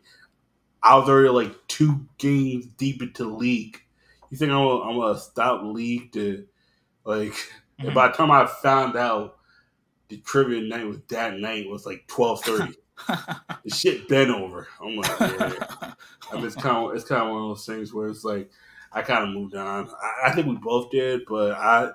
[0.83, 3.81] I was already like two games deep into the league.
[4.29, 6.45] You think I'm gonna, I'm gonna stop league to
[7.05, 7.33] like?
[7.79, 9.37] And by the time I found out
[10.09, 12.73] the trivia night was that night it was like twelve thirty.
[13.07, 14.67] the shit been over.
[14.81, 15.93] I'm like, yeah.
[16.31, 18.49] I mean, it's kind of it's kind of one of those things where it's like
[18.91, 19.89] I kind of moved on.
[19.89, 21.91] I, I think we both did, but I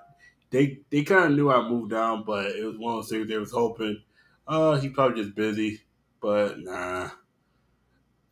[0.50, 3.28] they they kind of knew I moved on, but it was one of those things
[3.28, 4.02] they was hoping.
[4.46, 5.80] Uh, he probably just busy,
[6.20, 7.10] but nah.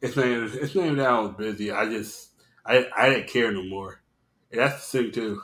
[0.01, 0.27] It's not.
[0.27, 1.71] even- It's not even that I was busy.
[1.71, 2.31] I just
[2.65, 4.01] I I didn't care no more.
[4.51, 5.43] And that's the thing too.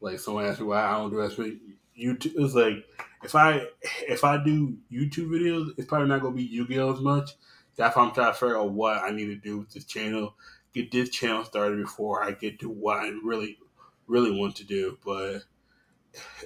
[0.00, 1.58] Like someone asked me why I don't do that.
[1.98, 2.32] YouTube.
[2.36, 2.84] It's like
[3.24, 3.66] if I
[4.08, 7.30] if I do YouTube videos, it's probably not gonna be Yu-Gi-Oh as much.
[7.76, 10.34] That's why I'm trying to figure out what I need to do with this channel.
[10.74, 13.58] Get this channel started before I get to what I really
[14.06, 14.98] really want to do.
[15.04, 15.42] But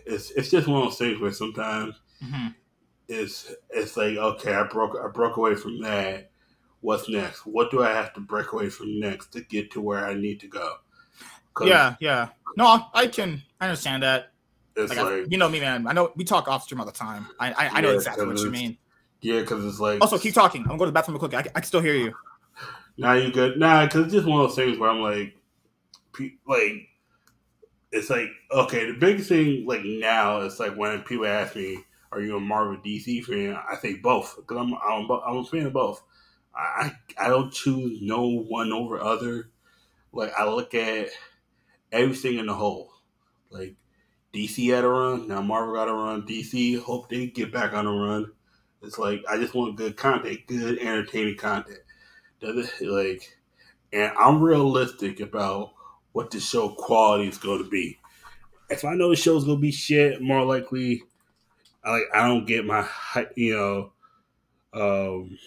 [0.07, 1.95] it's it's just one of those things where sometimes
[2.25, 2.55] Mhm.
[3.09, 6.30] it's it's like okay, I broke I broke away from that.
[6.81, 7.47] What's next?
[7.47, 10.41] What do I have to break away from next to get to where I need
[10.41, 10.77] to go?
[11.63, 12.29] Yeah, yeah.
[12.57, 13.43] No, I can.
[13.61, 14.33] I understand that.
[14.77, 15.87] it's Like, like, I, you know me, man.
[15.87, 17.27] I know we talk off stream all the time.
[17.39, 18.79] I I, I know exactly what you mean.
[19.21, 20.63] yeah, because it's like Also, keep talking.
[20.63, 21.35] I'm gonna go to the bathroom real quick.
[21.35, 22.15] I, can- I can still hear you.
[22.97, 23.59] Nah, you good?
[23.59, 25.35] Nah, because it's just one of those things where I'm like,
[26.15, 26.89] pe- like,
[27.93, 28.87] it's like okay.
[28.87, 32.77] The big thing like now is like when people ask me, "Are you a Marvel
[32.77, 36.03] DC fan?" I say both because I'm I'm, I'm a fan of both.
[36.55, 39.51] I I don't choose no one over other.
[40.13, 41.09] Like I look at
[41.93, 42.91] everything in the whole.
[43.51, 43.75] Like
[44.35, 46.23] DC had a run, now Marvel got a run.
[46.23, 48.33] DC hope they get back on a run.
[48.83, 51.81] It's like I just want good content, good entertaining content.
[52.41, 53.37] Does it like?
[53.93, 55.73] And I'm realistic about
[56.13, 57.99] what the show quality is going to be.
[58.69, 61.03] If I know the show's going to be shit, more likely,
[61.85, 62.87] I like I don't get my
[63.35, 63.93] you know,
[64.73, 65.39] um,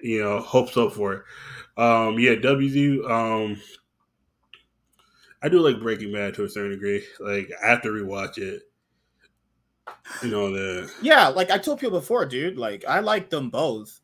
[0.00, 1.22] you know hopes up for it.
[1.76, 3.10] Um, yeah, WZ.
[3.10, 3.60] Um,
[5.42, 7.04] I do like Breaking Bad to a certain degree.
[7.20, 8.62] Like I have to rewatch it.
[10.22, 12.56] You know the Yeah, like I told people before, dude.
[12.56, 14.00] Like I like them both.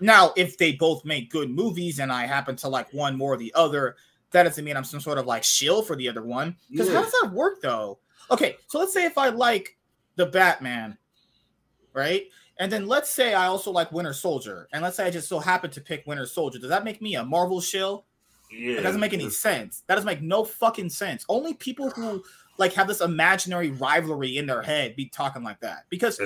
[0.00, 3.36] Now, if they both make good movies and I happen to like one more or
[3.36, 3.96] the other,
[4.32, 6.56] that doesn't mean I'm some sort of like shill for the other one.
[6.70, 7.98] Because how does that work though?
[8.30, 9.76] Okay, so let's say if I like
[10.16, 10.98] the Batman,
[11.92, 12.26] right?
[12.58, 15.38] And then let's say I also like Winter Soldier, and let's say I just so
[15.38, 16.58] happen to pick Winter Soldier.
[16.58, 18.06] Does that make me a Marvel shill?
[18.50, 19.82] yeah It doesn't make any sense.
[19.86, 21.24] That doesn't make no fucking sense.
[21.28, 22.24] Only people who
[22.58, 26.18] like have this imaginary rivalry in their head be talking like that because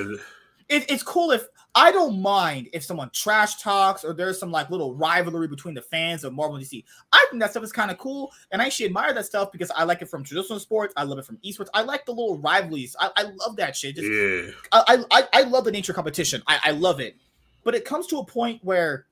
[0.70, 4.70] it, it's cool if I don't mind if someone trash talks or there's some like
[4.70, 6.84] little rivalry between the fans of Marvel and DC.
[7.12, 9.70] I think that stuff is kind of cool, and I actually admire that stuff because
[9.72, 10.94] I like it from traditional sports.
[10.96, 11.68] I love it from esports.
[11.74, 12.96] I like the little rivalries.
[12.98, 13.96] I, I love that shit.
[13.96, 14.52] Just, yeah.
[14.72, 16.42] I, I I love the nature of competition.
[16.46, 17.16] I, I love it,
[17.64, 19.06] but it comes to a point where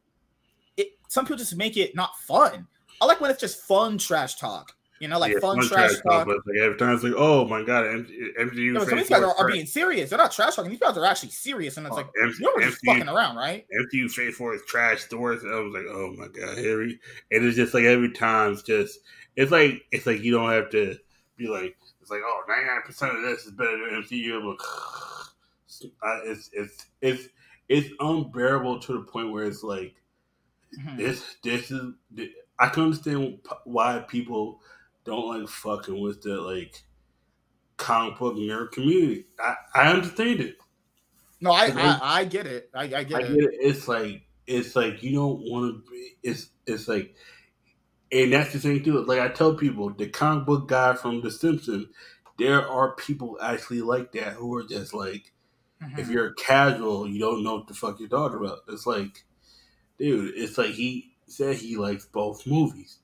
[0.77, 2.67] it some people just make it not fun.
[3.01, 4.75] I like when it's just fun trash talk.
[5.01, 6.27] You know, like Yeah, fun, fun trash, trash talk.
[6.27, 8.07] But like every time it's like, oh my god, M-
[8.41, 8.73] MCU.
[8.73, 10.11] No, some of these guys are, are being serious.
[10.11, 10.71] They're not trash talking.
[10.71, 13.65] These guys are actually serious, and it's like MC you're just fucking around, right?
[13.73, 15.45] MCU Phase Four is trash stores.
[15.45, 16.99] I was like, oh my god, Harry.
[17.31, 18.99] And it's just like every time, it's just
[19.37, 20.97] it's like it's like you don't have to
[21.37, 24.37] be like it's like oh 99 percent of this is better than MCU.
[24.37, 24.57] I'm
[26.25, 27.29] it's it's it's
[27.69, 29.95] it's unbearable to the point where it's like
[30.79, 30.99] Mhm.
[30.99, 31.93] this this is
[32.59, 34.61] I can understand why people
[35.09, 36.83] don't like fucking with the like
[37.77, 39.27] comic book nerd community.
[39.41, 40.57] I, I understand it.
[41.41, 42.71] No, I, I I get it.
[42.75, 43.29] I, I get I it.
[43.29, 43.55] get it.
[43.61, 46.17] It's like it's like you don't want to be.
[46.23, 47.15] It's it's like,
[48.11, 49.05] and that's the thing too.
[49.05, 51.87] Like I tell people, the comic book guy from The Simpsons,
[52.39, 55.33] there are people actually like that who are just like,
[55.83, 55.99] Mhm.
[55.99, 58.61] if you're casual, you don't know what the fuck you're talking about.
[58.69, 59.25] It's like,
[59.99, 62.99] dude, it's like he said he likes both movies.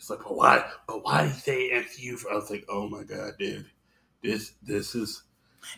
[0.00, 0.64] It's like, but why?
[0.86, 2.24] But why did he say MCU?
[2.30, 3.66] I was like, oh my god, dude,
[4.22, 5.24] this this is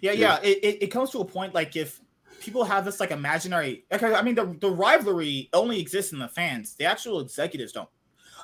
[0.01, 0.39] Yeah, yeah.
[0.45, 2.01] It, it, it comes to a point like if
[2.41, 6.21] people have this like imaginary like I I mean the, the rivalry only exists in
[6.21, 6.75] the fans.
[6.77, 7.89] The actual executives don't.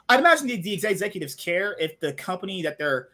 [0.09, 3.11] I'd imagine the, the executives care if the company that they're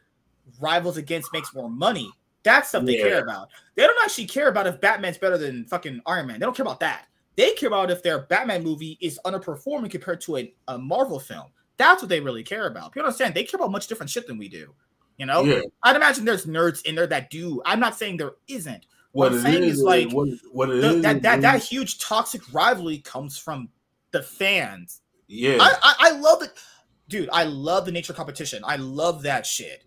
[0.59, 2.11] rivals against makes more money.
[2.45, 3.09] That's stuff they Yeah.
[3.09, 3.49] care about.
[3.75, 6.41] They don't actually care about if Batman's better than fucking Iron Man.
[6.41, 7.09] They don't care about that.
[7.37, 11.49] They care about if their Batman movie is underperforming compared to a, a Marvel film.
[11.77, 12.93] That's what they really care about.
[12.93, 14.75] People understand they care about much different shit than we do.
[15.17, 15.61] You know, Yeah.
[15.83, 17.63] I'd imagine there's nerds in there that do.
[17.65, 18.87] I'm not saying there isn't.
[19.13, 19.79] what What, I'm saying is.
[19.79, 23.69] is like what, what it the- is that that that huge toxic rivalry comes from
[24.11, 25.01] the fans.
[25.29, 25.59] yeah.
[25.61, 26.51] I, I I love it,
[27.09, 27.29] dude.
[27.33, 28.63] I love the nature competition.
[28.65, 29.85] I love that shit.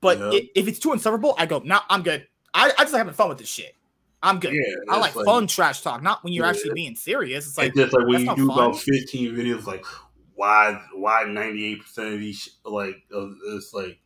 [0.00, 0.30] But Yeah.
[0.32, 2.26] i- if it's too insufferable, I go, nah, I'm good.
[2.54, 3.74] I, I just having fun with this shit.
[4.22, 4.52] I'm good.
[4.52, 4.60] Yeah,
[4.94, 6.50] I like, fun trash talk, not when you're Yeah.
[6.50, 7.46] actually being serious.
[7.46, 9.84] It's like it's just like when you do about 15 videos, like
[10.40, 13.98] why why 98 percent of these like of it's like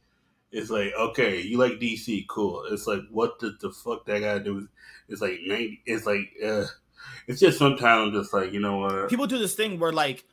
[0.50, 2.64] it's like okay, you like DC, cool.
[2.72, 4.68] It's like what the, the fuck that to do?
[5.08, 5.82] It's like 90.
[5.86, 6.64] It's like uh,
[7.28, 9.08] it's just sometimes I'm just like you know what?
[9.08, 10.24] people do this thing where like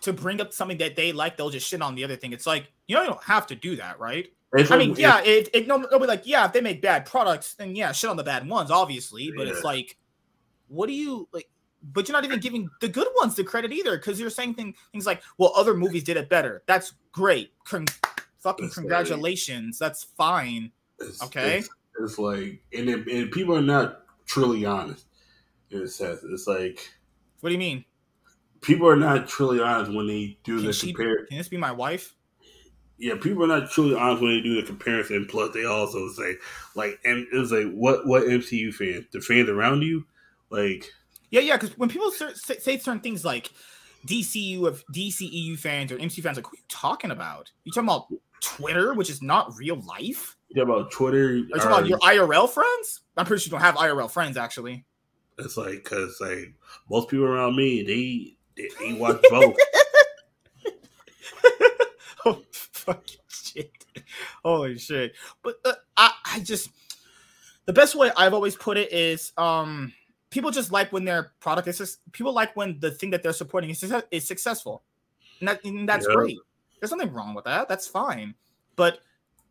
[0.00, 2.32] to bring up something that they like, they'll just shit on the other thing.
[2.32, 4.26] It's like you know you don't have to do that, right?
[4.52, 6.82] It's I like- mean, yeah, it, it no, they'll be like, yeah, if they make
[6.82, 9.30] bad products, then yeah, shit on the bad ones, obviously.
[9.36, 9.96] But it's like,
[10.66, 11.48] what do you like?
[11.92, 14.74] But you're not even giving the good ones the credit either, because you're saying thing,
[14.92, 16.62] things like, well, other movies did it better.
[16.66, 17.52] That's great.
[17.64, 17.86] Con-
[18.40, 19.78] fucking like- congratulations.
[19.78, 20.72] That's fine.
[21.00, 21.58] It's, Okay.
[21.58, 21.68] It's,
[22.00, 25.06] it's like, and, it, and people are not truly honest
[25.70, 26.20] in a sense.
[26.24, 26.90] It's like
[27.40, 27.84] What do you mean?
[28.62, 30.92] people are not truly honest when they do Can the she?
[30.92, 31.26] compare.
[31.26, 32.14] Can this be my wife?
[32.98, 35.26] Yeah, people are not truly honest when they do the comparison.
[35.28, 36.36] Plus, they also say
[36.74, 39.04] like, and it's like, what what MCU fans?
[39.12, 40.06] The fans around you,
[40.50, 40.90] like,
[41.30, 41.56] Yeah, yeah.
[41.56, 43.50] Because when people say say certain things like
[44.06, 47.50] DCU of DCEU fans or MC fans, like, who are you talking about?
[47.64, 48.06] You talking about
[48.40, 50.36] Twitter, which is not real life?
[50.48, 51.28] you talk about Twitter.
[51.28, 53.00] Are you talking about your IRL friends?
[53.16, 54.84] I'm pretty sure you don't have IRL friends, actually.
[55.38, 56.54] It's like because like
[56.88, 59.56] most people around me, they they, they watch both.
[62.24, 63.72] oh, fucking shit.
[64.44, 65.14] Holy shit.
[65.42, 66.70] But uh, I, I just,
[67.66, 69.92] the best way I've always put it is, um,
[70.30, 73.70] people just like when their product is, people like when the thing that they're supporting
[73.70, 74.82] is, is successful.
[75.40, 76.14] And, that, and that's Yeah.
[76.14, 76.38] great.
[76.80, 77.68] There's nothing wrong with that.
[77.68, 78.34] That's fine.
[78.74, 79.00] But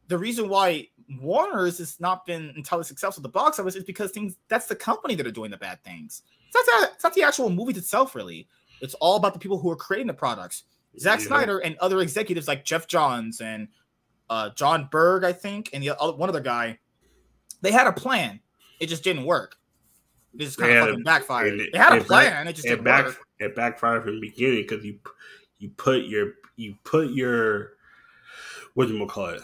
[0.08, 0.90] the reason why
[1.20, 4.76] Warner's has not been entirely successful at the box office is because things that's the
[4.76, 6.22] company that are doing the bad things.
[6.54, 8.48] It's not, it's not the actual movies itself, really.
[8.82, 10.64] It's all about the people who are creating the products.
[11.00, 11.28] Zack Yeah.
[11.28, 13.68] Snyder and other executives like Geoff Johns and
[14.30, 16.80] uh, Jon Berg, I think, and the other, one other guy,
[17.62, 18.40] they had a plan.
[18.80, 19.56] It just didn't work.
[20.36, 21.60] It just kind of had a- fucking backfired.
[21.60, 22.48] it- they had a it back- plan.
[22.48, 23.18] it just it back work.
[23.40, 25.00] it backfired from the beginning because you
[25.60, 27.74] you put your you put your
[28.74, 29.42] what do you call it?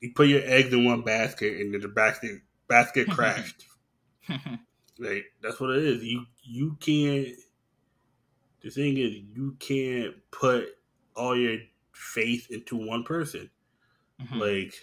[0.00, 3.64] You put your eggs in one basket and then the basket basket crashed.
[4.98, 6.04] like that's what it is.
[6.04, 7.28] You you can't.
[8.60, 10.68] The thing is, you can't put
[11.14, 11.58] all your
[11.92, 13.48] faith into one person.
[14.20, 14.38] Mhm.
[14.40, 14.74] Like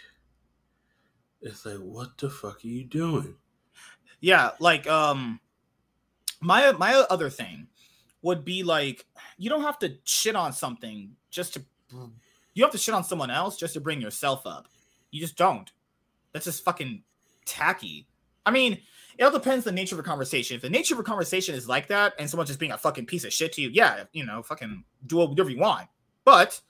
[1.42, 3.36] it's like, what the fuck are you doing?
[4.26, 5.40] Yeah, like um
[6.42, 7.68] my my other thing
[8.24, 9.06] would be like
[9.38, 11.62] you don't have to shit on something just to
[12.56, 14.68] you have to shit on someone else just to bring yourself up.
[15.12, 15.72] You just don't.
[16.34, 17.04] That's just fucking
[17.46, 18.08] tacky.
[18.48, 18.80] I mean,
[19.20, 20.56] it all depends on the nature of a conversation.
[20.56, 23.06] If the nature of a conversation is like that and someone just being a fucking
[23.06, 25.88] piece of shit to you, yeah, you know, fucking do whatever you want.
[26.24, 26.62] But if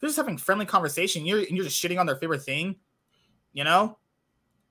[0.00, 2.74] they're just having friendly conversation, you're and you're just shitting on their favorite thing,
[3.52, 3.98] you know?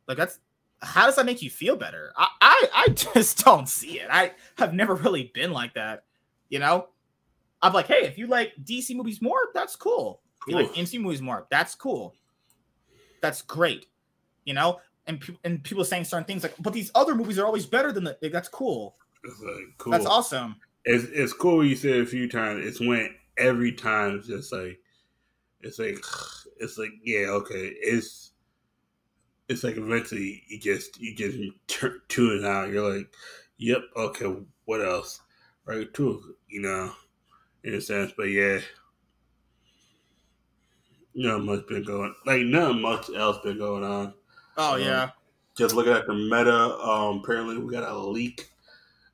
[0.10, 0.40] Like that's
[0.84, 2.14] how does that make you feel better?
[2.18, 4.08] I, I I just don't see it.
[4.12, 6.04] I have never really been like that.
[6.50, 6.90] You know,
[7.62, 10.22] I'm like, hey, if you like DC movies more, that's cool.
[10.42, 10.80] If you like Cool.
[10.80, 12.16] MC movies more, that's cool.
[13.22, 13.86] That's great.
[14.46, 17.46] You know, and pe- and people saying certain things like, but these other movies are
[17.46, 18.18] always better than the.
[18.22, 18.96] Like, that's cool.
[19.24, 19.92] It's like cool.
[19.92, 20.58] That's awesome.
[20.84, 22.66] it's it's cool you said a few times.
[22.66, 24.80] It's when every time it's just like
[25.62, 25.98] it's like
[26.60, 28.32] it's like yeah okay it's
[29.54, 31.38] it's like eventually you just you just
[32.10, 32.70] tune it out.
[32.70, 33.14] You're like
[33.58, 35.22] yep okay what else
[35.66, 36.92] right too you know
[37.64, 38.60] in a sense but yeah
[41.16, 42.14] Not much been going.
[42.26, 44.14] Like not much else been going on.
[44.58, 45.10] Oh Um, yeah.
[45.56, 46.76] Just looking at the meta.
[46.80, 48.50] Um, apparently we got a leak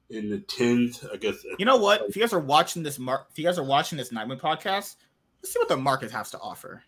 [0.09, 1.03] in the tins.
[1.11, 1.43] I guess.
[1.57, 2.01] You know what?
[2.07, 4.95] If you guys are watching this, mar- if you guys are watching this Nightwing podcast,
[5.41, 6.81] let's see what the market has to offer.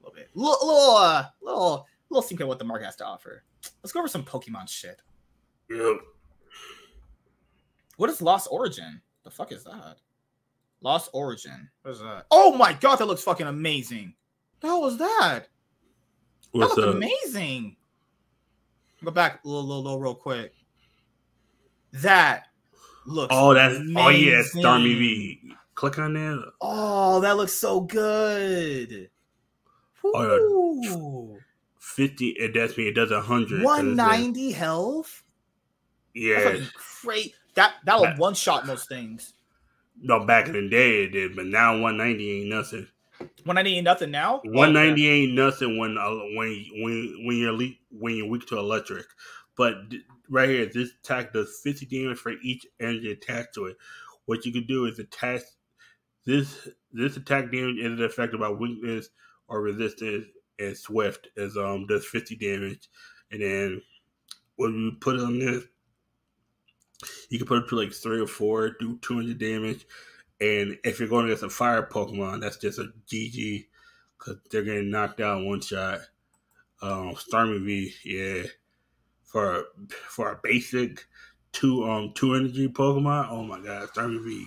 [0.00, 3.04] A little bit, little, little, uh, little, little think see what the market has to
[3.04, 3.44] offer.
[3.82, 5.02] Let's go over some Pokemon shit.
[5.70, 5.96] Yep.
[7.96, 9.00] What is Lost Origin?
[9.24, 9.96] The fuck is that?
[10.80, 11.68] Lost Origin.
[11.82, 12.26] What is that?
[12.30, 14.14] Oh my god, that looks fucking amazing.
[14.60, 15.48] The hell was that?
[16.52, 17.76] What's that looks amazing.
[19.04, 20.54] Go back a little, little, little, real quick.
[21.92, 22.46] That
[23.06, 23.34] looks.
[23.36, 24.62] Oh, that's oh yeah, amazing.
[24.62, 25.52] Starmie V.
[25.74, 26.52] Click on that.
[26.60, 29.10] Oh, that looks so good.
[30.04, 31.40] Oh, yeah.
[31.86, 32.30] Fifty.
[32.30, 32.88] It does me.
[32.88, 33.62] It does a hundred.
[33.62, 35.22] 190 health.
[36.14, 36.58] Yeah.
[37.02, 37.34] great.
[37.54, 39.34] That that'll one shot most things.
[40.02, 42.88] No, back in the day it did, but now one ninety ain't nothing.
[43.44, 44.40] 190 ain't nothing now.
[44.44, 48.58] One ninety ain't nothing when uh, when when when you're le- when you're weak to
[48.58, 49.06] electric.
[49.56, 49.76] But
[50.28, 53.76] right here, this attack does fifty damage for each energy attached to it.
[54.26, 55.42] What you can do is attach
[56.26, 59.08] this this attack damage isn't affected by weakness
[59.48, 60.26] or resistance,
[60.58, 62.88] and swift is um does fifty damage,
[63.30, 63.82] and then
[64.56, 65.64] when you put on this,
[67.28, 69.86] you can put it to like three or four, do two hundred damage.
[70.40, 73.66] And if you're going against a fire Pokemon, that's just a GG
[74.18, 76.00] because they're getting knocked out one shot.
[76.82, 78.42] Um, Starmie V, yeah,
[79.24, 79.64] for
[80.08, 81.06] for a basic
[81.52, 83.28] two um two energy Pokemon.
[83.30, 84.46] Oh my god, Starmie V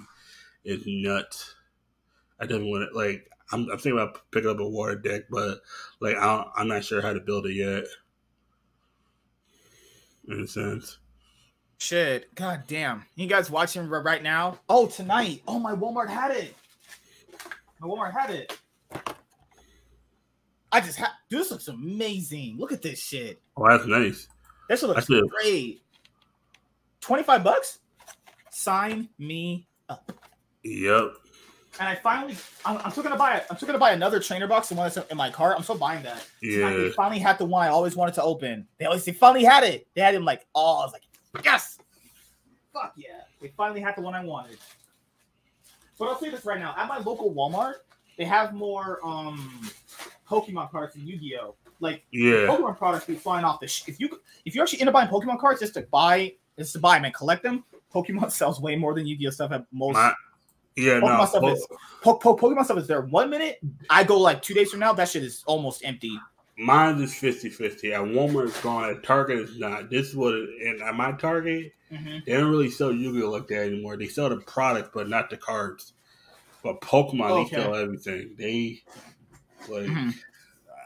[0.63, 1.55] is nuts.
[2.39, 2.95] I didn't want it.
[2.95, 3.29] like.
[3.52, 5.60] I'm, I'm thinking about picking up a water deck, but
[6.00, 7.86] like I don't, I'm not sure how to build it yet.
[10.28, 11.00] In a sense,
[11.80, 12.36] Shit.
[12.36, 13.06] God damn.
[13.16, 14.60] You guys watching right now?
[14.68, 15.42] Oh, tonight.
[15.48, 16.53] Oh, my Walmart had it.
[17.80, 18.60] My Walmart had it.
[20.72, 21.10] I just had.
[21.30, 22.58] Dude, this looks amazing.
[22.60, 23.42] Look at this shit.
[23.58, 24.28] oh that's nice.
[24.68, 25.82] This looks That's great.
[27.00, 27.80] 25 bucks?
[28.52, 30.11] Sign me up.
[30.64, 31.14] Yep.
[31.80, 32.35] And I finally,
[32.66, 33.45] I'm, I'm still gonna buy it.
[33.49, 35.56] I'm still gonna buy another trainer box, the one that's in my cart.
[35.58, 36.27] I'm still buying that.
[36.41, 36.90] They Yeah.
[36.95, 38.67] finally had the one I always wanted to open.
[38.77, 39.88] They always they finally had it.
[39.93, 41.03] They had him like, oh, I was like,
[41.45, 41.80] yes,
[42.74, 43.22] fuck yeah.
[43.41, 44.58] They finally had the one I wanted.
[45.98, 47.75] But I'll say this right now: at my local Walmart,
[48.17, 49.69] they have more um
[50.30, 51.56] Pokemon cards than Yu-Gi-Oh.
[51.80, 52.48] Like Yeah.
[52.48, 53.67] Pokemon products be flying off the.
[53.67, 56.80] Sh- if you if you're actually into buying Pokemon cards just to buy, just to
[56.80, 57.64] buy, man, collect them.
[57.93, 59.93] Pokemon sells way more than Yu-Gi-Oh stuff at most.
[59.95, 60.14] My-
[60.75, 61.25] yeah, Pokemon no.
[61.25, 61.67] stuff po- is
[62.01, 63.01] po- po- Pokemon stuff is there.
[63.01, 66.17] One minute, I go like two days from now, that shit is almost empty.
[66.57, 67.93] Mine is 50 50.
[67.93, 68.89] At Walmart, it's gone.
[68.89, 69.89] At Target, it's not.
[69.89, 72.25] This is what, it, and at my Target, Mhm.
[72.25, 73.95] they don't really sell Yu Gi Oh like that anymore.
[73.98, 75.93] They sell the product, but not the cards.
[76.61, 77.56] But Pokemon, Okay.
[77.56, 78.35] they sell everything.
[78.38, 78.83] They,
[79.69, 80.14] like, Mhm.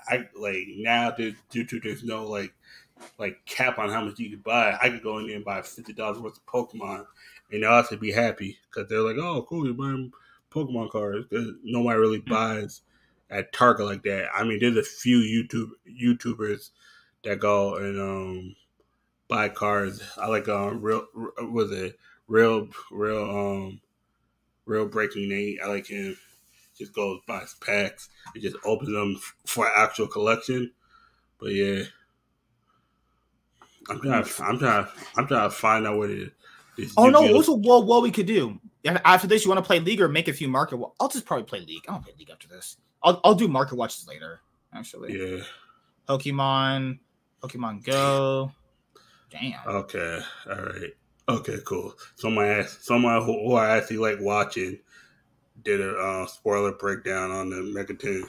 [0.08, 2.54] I, like, now, due due to there's no, like,
[3.18, 5.62] like cap on how much you can buy, I could go in there and buy
[5.62, 7.06] $50 worth of Pokemon,
[7.54, 10.14] and they'll also be happy because they're like, oh, cool, you're buying
[10.52, 11.28] Pokemon cards.
[11.64, 12.30] Nobody really Mm.
[12.30, 12.82] buys
[13.32, 14.30] at Target like that.
[14.36, 16.72] I mean, there's a few YouTube YouTubers
[17.24, 18.58] that go and um
[19.28, 20.04] buy cards.
[20.18, 23.82] I like um real was it real real um
[24.66, 25.60] real breaking Nate.
[25.64, 26.18] I like him.
[26.78, 30.72] Just goes buys packs and just opens them for actual collection.
[31.40, 31.84] But yeah,
[33.90, 34.26] I'm trying.
[34.40, 34.88] I'm trying.
[35.16, 36.32] I'm trying to find out what it is.
[36.98, 37.22] Oh no!
[37.22, 37.54] Yu-Gi-Oh!
[37.56, 39.44] What what we could do after this?
[39.46, 40.78] You want to play League or make a few market?
[40.78, 41.84] wa- I'll just probably play League.
[41.88, 42.78] I'll play League after this.
[43.04, 44.40] I'll I'll do market watches later.
[44.74, 45.44] Actually, Yeah.
[46.10, 47.00] Pokemon,
[47.42, 48.52] Pokemon Go.
[49.30, 49.60] Damn.
[49.68, 50.20] Okay.
[50.50, 50.92] All right.
[51.30, 51.58] Okay.
[51.66, 51.94] Cool.
[52.16, 52.86] Someone asked.
[52.86, 54.80] Someone who, who I actually like watching
[55.64, 58.24] did a uh, spoiler breakdown on the Megaton.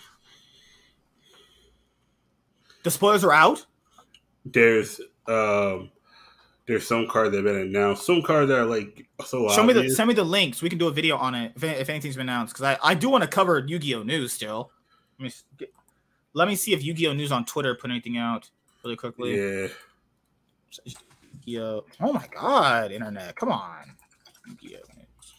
[2.82, 3.64] The spoilers are out.
[4.44, 5.90] There's um
[6.66, 8.06] there's some cards that have been announced.
[8.06, 10.62] Some cards that are like so Show me the send me the links.
[10.62, 12.54] We can do a video on it if, if anything's been announced.
[12.54, 14.70] Because I, I do want to cover Yu-Gi-Oh news still.
[15.18, 15.72] Let me get-
[16.36, 18.50] let me see if Yu-Gi-Oh news on Twitter put anything out
[18.82, 19.36] really quickly.
[19.36, 19.68] Yeah.
[20.84, 21.84] Yu-Gi-Oh.
[22.00, 23.36] Oh my god, internet.
[23.36, 23.94] Come on.
[24.48, 25.34] Yu-Gi-Oh news.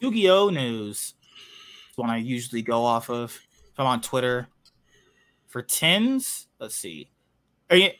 [0.00, 1.14] Yu-Gi-Oh news.
[1.88, 3.38] It's one I usually go off of.
[3.72, 4.48] If I'm on Twitter.
[5.48, 7.10] For tins, let's see.
[7.70, 7.90] Are you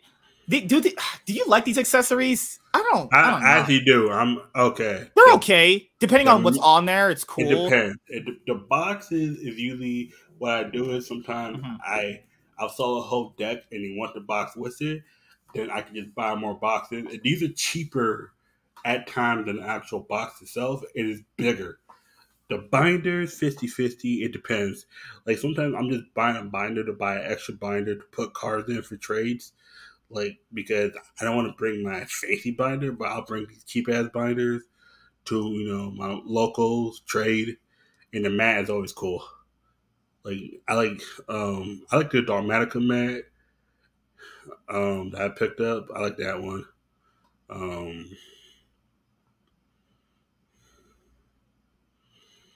[0.49, 2.59] do, do, the- do you like these accessories?
[2.75, 3.13] I don't.
[3.13, 4.11] I, I, don't I actually do.
[4.11, 5.09] I'm okay.
[5.15, 5.91] They're okay.
[6.01, 7.45] Depending on what's on there, it's cool.
[7.51, 7.99] It depends.
[8.09, 11.77] It, the boxes is usually what I do is sometimes Mm-hmm.
[11.85, 12.21] I
[12.59, 15.03] I'll sell a whole deck and they want the box with it,
[15.55, 17.07] then I can just buy more boxes.
[17.11, 18.33] And these are cheaper
[18.85, 20.83] at times than the actual box itself.
[20.95, 21.79] It is bigger.
[22.49, 24.85] the binders 50-50 it depends
[25.27, 28.69] like sometimes i'm just buying a binder to buy an extra binder to put cards
[28.69, 29.53] in for trades
[30.13, 34.07] like because i don't want to bring my fancy binder but i'll bring cheap ass
[34.13, 34.63] binders
[35.25, 37.57] to you know my locals trade
[38.13, 39.25] and the mat is always cool
[40.25, 43.23] like i like um i like the Dogmatika mat
[44.69, 46.65] um that i picked up i like that one
[47.51, 48.11] um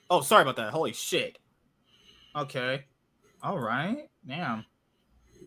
[0.09, 0.73] Oh, sorry about that.
[0.73, 1.39] Holy shit.
[2.35, 2.85] Okay.
[3.43, 4.09] All right.
[4.27, 4.65] Damn.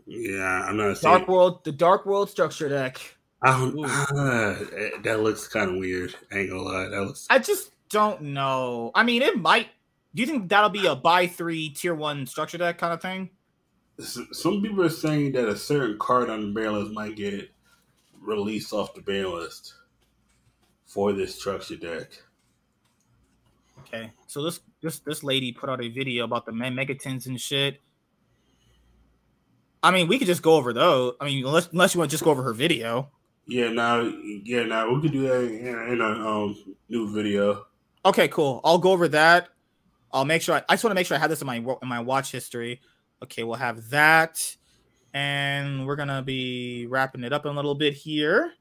[0.09, 2.99] Yeah i'm not saying Dark World, the Dark World structure deck.
[3.41, 4.55] I don't, uh,
[5.03, 6.13] that looks kind of weird.
[6.31, 6.89] I ain't gonna lie.
[6.89, 7.25] That looks.
[7.29, 8.91] I just don't know.
[8.95, 9.67] I mean, it might.
[10.13, 13.29] Do you think that'll be a buy three tier one structure deck kind of thing?
[13.99, 17.49] Some people are saying that a certain card on the ban list might get
[18.19, 19.75] released off the ban list
[20.85, 22.11] for this structure deck.
[23.81, 24.11] Okay.
[24.27, 27.81] So this this this lady put out a video about the Me- megatons and shit.
[29.81, 31.13] I mean, we could just go over those.
[31.21, 33.09] I mean, unless unless you want to just go over her video.
[33.47, 34.01] Yeah, now,
[34.43, 36.55] yeah, now we could do that in, in a um
[36.89, 37.65] new video.
[38.05, 38.61] Okay, cool.
[38.63, 39.49] I'll go over that.
[40.11, 40.55] I'll make sure.
[40.55, 42.31] I, I just want to make sure I have this in my in my watch
[42.31, 42.81] history.
[43.23, 44.55] Okay, we'll have that,
[45.13, 48.53] and we're gonna be wrapping it up in a little bit here.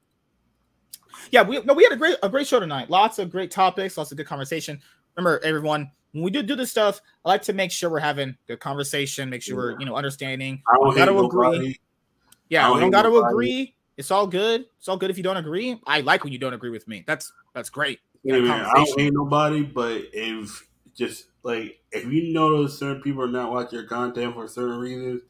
[1.31, 2.89] Yeah, we no, we had a great a great show tonight.
[2.89, 4.79] Lots of great topics, lots of good conversation.
[5.15, 8.37] Remember, everyone, when we do do this stuff, I like to make sure we're having
[8.47, 9.29] good conversation.
[9.29, 10.61] Make sure we're you know understanding.
[10.71, 11.49] I don't We gotta hate agree.
[11.49, 11.79] nobody.
[12.49, 13.33] Yeah, I we don't don't got to nobody.
[13.33, 13.75] agree.
[13.97, 14.65] It's all good.
[14.77, 15.79] It's all good if you don't agree.
[15.85, 17.03] I like when you don't agree with me.
[17.05, 17.99] That's that's great.
[18.23, 23.23] Yeah, man, I don't hate nobody, but if just like if you notice certain people
[23.23, 25.21] are not watching your content for certain reasons,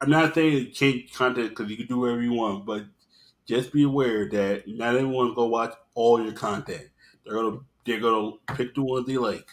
[0.00, 2.84] I'm not saying change content because you can do whatever you want, but
[3.46, 6.88] just be aware that not everyone's gonna watch all your content.
[7.24, 9.48] They're gonna they're gonna pick the ones they like.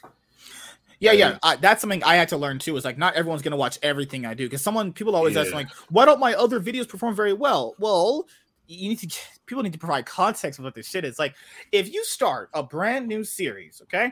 [1.01, 2.77] Yeah, yeah, I, that's something I had to learn too.
[2.77, 5.67] Is like not everyone's gonna watch everything I do because someone people always ask like,
[5.89, 7.73] why don't my other videos perform very well?
[7.79, 8.27] Well,
[8.67, 11.17] you need to people need to provide context of what this shit is.
[11.17, 11.33] Like,
[11.71, 14.11] if you start a brand new series, okay,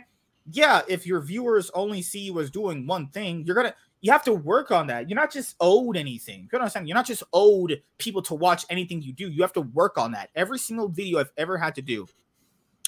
[0.51, 4.23] yeah, if your viewers only see you as doing one thing, you're gonna you have
[4.23, 5.07] to work on that.
[5.07, 6.49] You're not just owed anything.
[6.51, 9.29] You understand, you're not just owed people to watch anything you do.
[9.29, 10.31] You have to work on that.
[10.35, 12.07] Every single video I've ever had to do,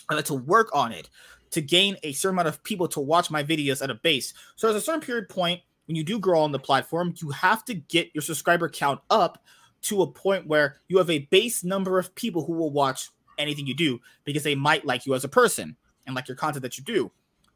[0.10, 1.08] I had to work on it
[1.52, 4.34] to gain a certain amount of people to watch my videos at a base.
[4.56, 7.66] So there's a certain period point when you do grow on the platform, you have
[7.66, 9.44] to get your subscriber count up
[9.84, 13.66] to a point where you have a base number of people who will watch anything
[13.68, 16.78] you do because they might like you as a person and like your content that
[16.78, 17.12] you do.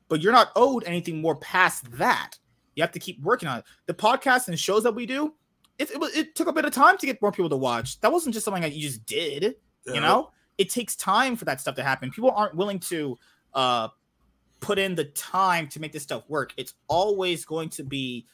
[0.09, 2.37] But you're not owed anything more past that.
[2.75, 3.65] You have to keep working on it.
[3.85, 5.33] The podcasts and shows that we do,
[5.79, 7.99] it, it, it took a bit of time to get more people to watch.
[8.01, 9.93] That wasn't just something that you just did Yeah.
[9.93, 13.17] you know it takes time for that stuff to happen people aren't willing to
[13.55, 13.87] uh
[14.59, 16.53] put in the time to make this stuff work.
[16.57, 18.25] It's always going to be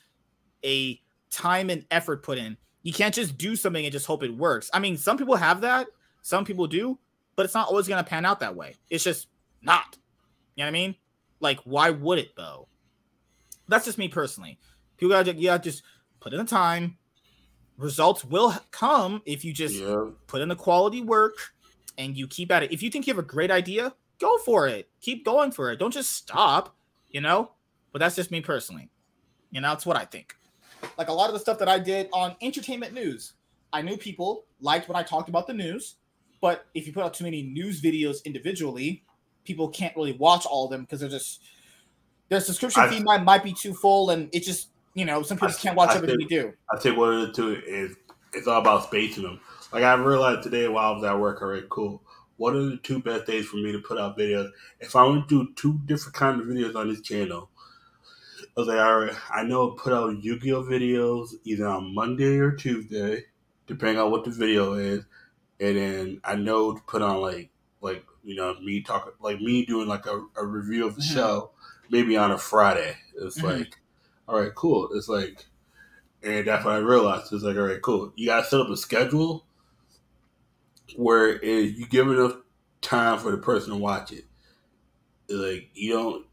[0.63, 2.57] a time and effort put in.
[2.83, 4.69] You can't just do something and just hope it works.
[4.73, 5.87] I mean some people have that.
[6.21, 6.97] Some people do
[7.35, 8.75] but it's not always going to pan out that way.
[8.89, 9.27] It's just
[9.61, 9.97] not.
[10.55, 10.95] You know what i mean?
[11.39, 12.67] Like why would it though?
[13.67, 14.59] That's just me personally.
[14.97, 15.83] People gotta gotta just
[16.19, 16.97] put in the time.
[17.77, 20.09] Results will come if you just Yeah.
[20.27, 21.35] put in the quality work
[21.97, 22.71] and you keep at it.
[22.71, 24.89] If you think you have a great idea, go for it.
[25.01, 25.77] Keep going for it.
[25.79, 26.75] Don't just stop,
[27.09, 27.51] you know?
[27.91, 28.89] But that's just me personally.
[29.51, 30.35] You know, that's what I think.
[30.97, 33.33] Like a lot of the stuff that I did on entertainment news,
[33.73, 35.95] I knew people liked when I talked about the news,
[36.39, 39.03] but if you put out too many news videos individually,
[39.43, 41.41] people can't really watch all of them because they're just
[42.29, 45.37] their subscription I- fee might, might be too full and it just you know some
[45.37, 46.53] people just can't watch I everything think- you do.
[46.73, 47.95] I think one of the two is
[48.33, 49.39] it's all about spacing them.
[49.73, 52.01] Like I realized today while I was at work, all right, cool.
[52.41, 54.49] What are the two best days for me to put out videos?
[54.79, 57.51] If I want to do two different kind of videos on this channel,
[58.39, 62.53] I was like, all right, I know put out Yu-Gi-Oh videos either on Monday or
[62.53, 63.25] Tuesday,
[63.67, 65.03] depending on what the video is,
[65.59, 69.63] and then I know to put on like like you know me talking like me
[69.63, 71.13] doing like a, a review of the Mhm.
[71.13, 71.51] show
[71.91, 72.97] maybe on a Friday.
[73.21, 73.43] It's Mhm.
[73.59, 73.77] like,
[74.27, 74.89] all right, cool.
[74.95, 75.45] It's like
[76.23, 78.13] and that's when I realized it's like, all right, cool.
[78.15, 79.45] You gotta set up a schedule
[80.95, 82.37] where it, you give enough
[82.81, 84.25] time for the person to watch it.
[85.29, 86.25] Like you don't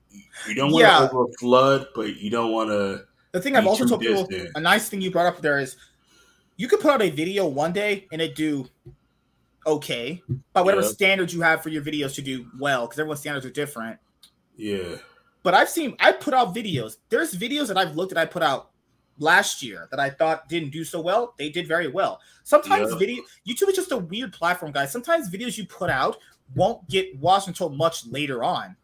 [0.49, 1.09] you don't want to Yeah.
[1.13, 3.05] over flood, but you don't want to.
[3.33, 5.77] The thing I've also told people, a nice thing you brought up there is,
[6.57, 8.67] you could put out a video one day and it do
[9.67, 10.23] okay
[10.55, 10.89] by whatever Yeah.
[10.89, 13.99] standards you have for your videos to do well, because everyone's standards are different.
[14.57, 14.97] Yeah,
[15.45, 16.97] But I've seen I put out videos.
[17.11, 18.71] There's videos that I've looked at I put out
[19.19, 21.35] last year that I thought didn't do so well.
[21.39, 22.21] They did very well.
[22.45, 22.99] Sometimes Yeah.
[22.99, 24.93] video YouTube is just a weird platform, guys.
[24.93, 26.19] Sometimes videos you put out
[26.55, 28.77] won't get watched until much later on.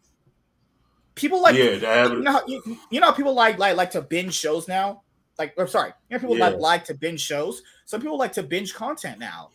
[1.14, 4.02] people like Yeah, you know how, you, you know how people like like like to
[4.02, 5.02] binge shows now.
[5.38, 6.48] Like, I'm sorry, you know people Yeah.
[6.48, 7.62] like like to binge shows.
[7.84, 9.50] Some people like to binge content now.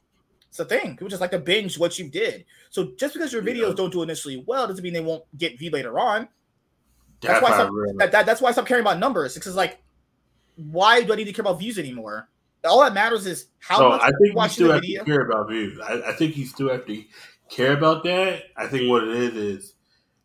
[0.50, 0.92] It's a thing.
[0.92, 2.46] People just like to binge what you did.
[2.70, 3.76] So just because your videos Yeah.
[3.76, 6.28] don't do initially well doesn't mean they won't get view later on.
[7.22, 9.34] That's, That's why I I that, that, that's why I stopped caring about numbers.
[9.36, 9.82] Because like,
[10.60, 12.30] why do I need to care about views anymore?
[12.66, 15.04] All that matters is how so much I think you still the have video.
[15.04, 15.80] to care about views.
[15.80, 17.04] I, I think you still have to
[17.50, 18.44] care about that.
[18.58, 19.74] I think what it is is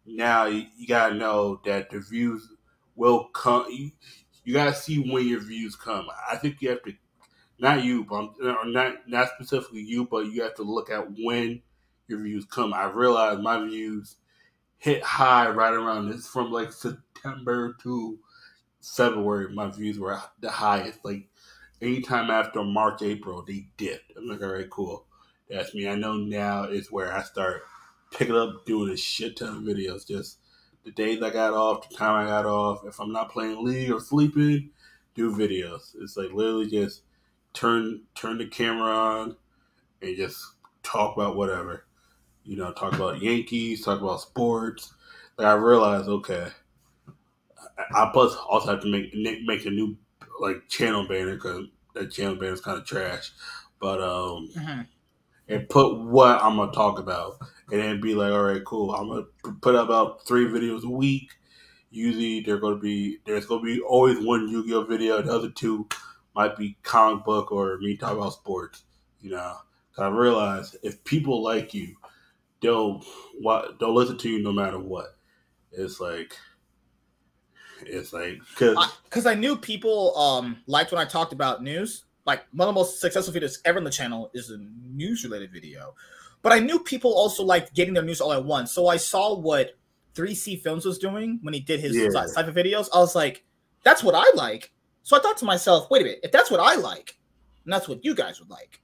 [0.04, 2.52] now you, you gotta know that the views
[2.96, 3.66] will come.
[3.70, 3.92] You,
[4.44, 6.08] you gotta see when your views come.
[6.30, 6.92] I think you have to,
[7.60, 11.62] not you, but I'm, not not specifically you, but you have to look at when
[12.08, 12.74] your views come.
[12.74, 14.16] I realize my views
[14.78, 18.18] hit high right around this from like September to
[18.84, 19.52] February.
[19.52, 21.04] My views were the highest.
[21.04, 21.28] Like
[21.80, 24.12] anytime after March, April, they dipped.
[24.16, 25.06] I'm like, all right, cool.
[25.48, 25.88] That's me.
[25.88, 27.62] I know now is where I start
[28.10, 30.06] picking up doing a shit ton of videos.
[30.06, 30.38] Just
[30.84, 32.84] the days I got off, the time I got off.
[32.86, 34.70] If I'm not playing League or sleeping,
[35.14, 35.94] do videos.
[36.00, 37.02] It's like literally just
[37.52, 39.36] turn turn the camera on
[40.02, 40.44] and just
[40.82, 41.86] talk about whatever.
[42.44, 44.92] You know, talk about Yankees, talk about sports.
[45.38, 46.48] Like I realized, okay,
[47.78, 49.96] I, plus also have to make make a new
[50.40, 53.32] like channel banner because that channel banner is kind of trash.
[53.80, 54.86] But um, Mhm.
[55.48, 57.38] and put what I'm gonna talk about,
[57.70, 58.94] and then be like, all right, cool.
[58.94, 61.32] I'm gonna put up about three videos a week.
[61.90, 65.22] Usually, they're gonna be there's gonna be always one Yu-Gi-Oh video.
[65.22, 65.88] The other two
[66.34, 68.84] might be comic book or me talk about sports.
[69.20, 69.56] You know,
[69.98, 71.96] I realize if people like you,
[72.60, 73.04] they'll
[73.40, 75.16] what they'll listen to you no matter what.
[75.72, 76.36] It's like
[77.86, 82.04] it's like because because I, knew people um liked when I talked about news.
[82.26, 85.52] Like one of the most successful videos ever on the channel is a news related
[85.52, 85.94] video.
[86.42, 88.72] But I knew people also liked getting their news all at once.
[88.72, 89.76] So I saw what
[90.14, 92.08] 3C Films was doing when he did his Yeah.
[92.08, 92.88] sci- sci-fi videos.
[92.94, 93.44] I was like,
[93.82, 94.72] that's what I like.
[95.02, 97.18] So I thought to myself, wait a minute, if that's what I like,
[97.64, 98.80] and that's what you guys would like.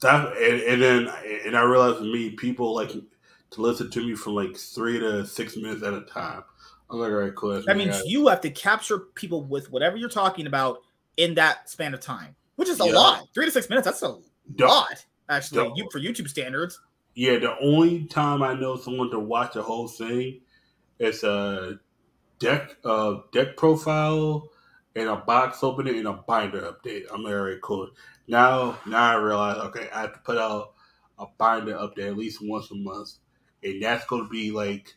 [0.00, 1.08] That and, and then
[1.46, 5.26] and I realized with me, people like to listen to me for like three to
[5.26, 6.42] six minutes at a time.
[6.92, 7.62] I'm like, all right, cool.
[7.62, 10.82] That means you have to capture people with whatever you're talking about
[11.16, 12.92] in that span of time, which is a Yeah.
[12.92, 13.28] lot.
[13.34, 14.18] Three to six minutes, that's a
[14.58, 16.78] lot, actually, you, for YouTube standards.
[17.14, 20.40] Yeah, the only time I know someone to watch the whole thing
[20.98, 21.78] is a
[22.38, 24.50] deck uh deck profile
[24.96, 27.04] and a box opening and a binder update.
[27.12, 27.90] I'm like, all right, cool.
[28.28, 30.74] Now now I realize okay, I have to put out
[31.18, 33.14] a binder update at least once a month.
[33.62, 34.94] And that's gonna be like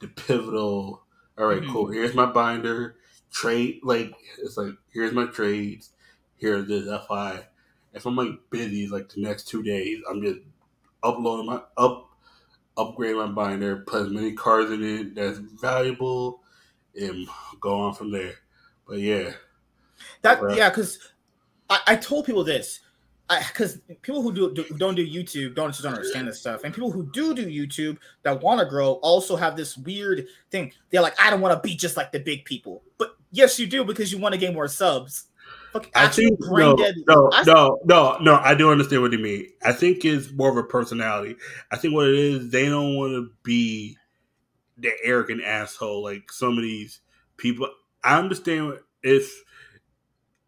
[0.00, 1.04] the pivotal
[1.38, 1.72] all right, Mhm.
[1.72, 1.86] cool.
[1.88, 2.96] Here's my binder.
[3.30, 5.90] Trade like it's like here's my trades.
[6.36, 7.46] Here's this FI.
[7.92, 10.40] If I'm like busy like the next two days, I'm just
[11.02, 12.10] uploading my up
[12.76, 16.42] upgrade my binder, put as many cards in it that's valuable,
[16.94, 17.26] and
[17.60, 18.34] go on from there.
[18.86, 19.32] But yeah,
[20.22, 20.56] That Right.
[20.58, 20.98] yeah, because
[21.70, 22.80] I, I told people this,
[23.28, 26.72] because people who do, do don't do YouTube don't just don't understand this stuff, and
[26.74, 30.72] people who do do YouTube that want to grow also have this weird thing.
[30.90, 33.66] They're like, I don't want to be just like the big people, but yes, you
[33.66, 35.26] do because you want to get more subs.
[35.72, 38.36] Fuck, I think no, dead- no, I- no, no, no.
[38.36, 39.48] I do understand what you mean.
[39.64, 41.36] I think it's more of a personality.
[41.70, 43.96] I think what it is, they don't want to be
[44.78, 47.00] the arrogant asshole like some of these
[47.36, 47.68] people.
[48.04, 49.42] I understand if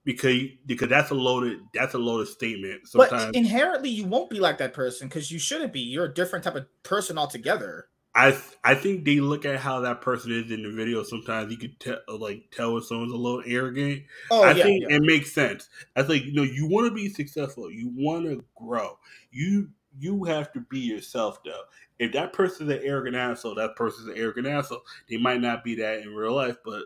[0.08, 2.80] because because that's a loaded that's a loaded statement.
[2.94, 5.80] But Sometimes inherently, you won't be like that person because you shouldn't be.
[5.80, 7.88] You're a different type of person altogether.
[8.14, 11.02] I I think they look at how that person is in the video.
[11.02, 14.04] Sometimes you could tell like tell if someone's a little arrogant.
[14.30, 14.96] Oh I yeah, think yeah.
[14.96, 15.68] it makes sense.
[15.94, 17.70] I think you know you want to be successful.
[17.70, 18.98] You want to grow.
[19.30, 19.68] You
[20.00, 21.64] you have to be yourself though.
[21.98, 24.84] If that person's an arrogant asshole, that person's an arrogant asshole.
[25.10, 26.84] They might not be that in real life, but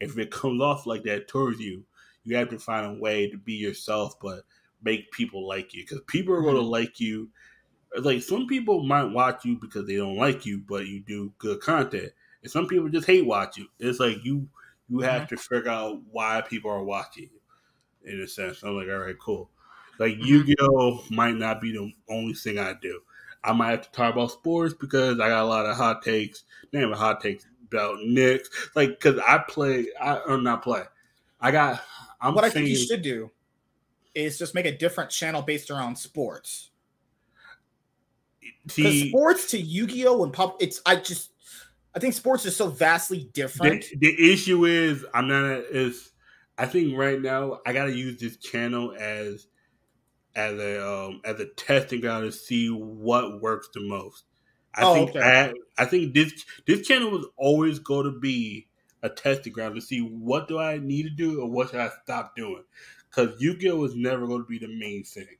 [0.00, 1.84] if it comes off like that towards you,
[2.28, 4.44] you have to find a way to be yourself, but
[4.82, 6.70] make people like you because people are going to mm-hmm.
[6.70, 7.30] like you.
[7.98, 11.60] Like some people might watch you because they don't like you, but you do good
[11.60, 13.66] content, and some people just hate watch you.
[13.78, 14.46] It's like you
[14.90, 15.36] you have mm-hmm.
[15.36, 18.12] to figure out why people are watching you.
[18.12, 19.48] In a sense, I'm like, all right, cool.
[19.98, 20.24] Like mm-hmm.
[20.24, 23.00] Yu-Gi-Oh might not be the only thing I do.
[23.42, 26.44] I might have to talk about sports because I got a lot of hot takes.
[26.72, 29.86] Name of hot takes about Knicks, like because I play.
[30.00, 30.82] I or not play.
[31.40, 31.82] I got.
[32.20, 33.30] I'm what I saying, think you should do
[34.14, 36.70] is just make a different channel based around sports.
[38.66, 41.32] Because sports to Yu-Gi-Oh and pop, it's I just
[41.94, 43.84] I think sports is so vastly different.
[43.98, 46.10] The, the issue is I'm not a, is
[46.56, 49.46] I think right now I gotta use this channel as
[50.34, 54.24] as a um as a testing ground to see what works the most.
[54.74, 55.20] I Oh, think okay.
[55.20, 58.67] I, I think this this channel was always going to be
[59.02, 61.90] a testing ground to see what do I need to do or what should I
[62.02, 62.64] stop doing.
[63.08, 65.36] Because Yu-Gi-Oh was never going to be the main thing.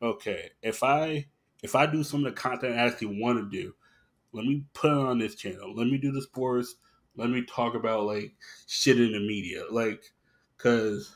[0.00, 1.26] Okay, if I
[1.62, 3.74] if I do some of the content I actually want to do,
[4.32, 5.74] let me put it on this channel.
[5.74, 6.74] Let me do the sports.
[7.16, 8.34] Let me talk about like
[8.66, 10.02] shit in the media, like
[10.56, 11.14] because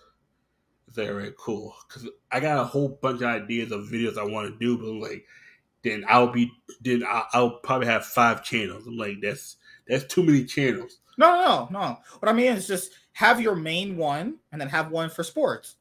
[0.99, 1.75] all right, cool.
[1.87, 5.09] Because I got a whole bunch of ideas of videos I want to do, but
[5.11, 5.25] like
[5.83, 8.87] then I'll be then I'll, I'll probably have five channels.
[8.87, 9.57] I'm like that's
[9.89, 11.01] that's too many channels.
[11.17, 11.99] No, no, no.
[12.19, 15.77] What I mean is just have your main one and then have one for sports.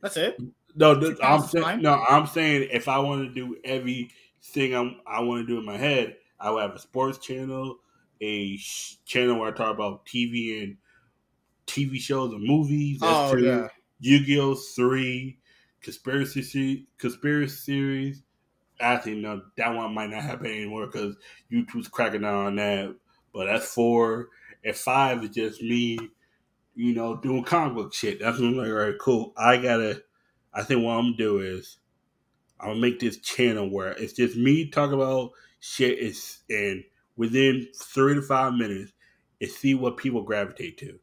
[0.00, 0.40] That's it.
[0.74, 2.04] No, I'm saying no.
[2.08, 5.76] I'm saying if I want to do everything I'm, I want to do in my
[5.76, 7.78] head, I would have a sports channel,
[8.20, 10.76] a sh- channel where I talk about TV and
[11.66, 13.00] TV shows and movies.
[13.00, 13.44] That's Oh, two.
[13.44, 13.68] yeah.
[14.00, 15.38] Yu-Gi-Oh three,
[15.80, 18.22] conspiracy se- conspiracy series.
[18.80, 21.14] Actually, no, that one might not happen anymore because
[21.52, 22.96] YouTube's cracking down on that.
[23.32, 24.30] But that's four.
[24.64, 25.98] And five is just me,
[26.74, 28.20] you know, doing comic book shit.
[28.20, 29.32] That's when I'm like, all right, cool.
[29.36, 30.02] I gotta.
[30.54, 31.78] I think what I'm gonna do is
[32.60, 35.98] I'm gonna make this channel where it's just me talking about shit.
[35.98, 36.84] Is and
[37.16, 38.92] within three to five minutes,
[39.40, 40.98] and see what people gravitate to.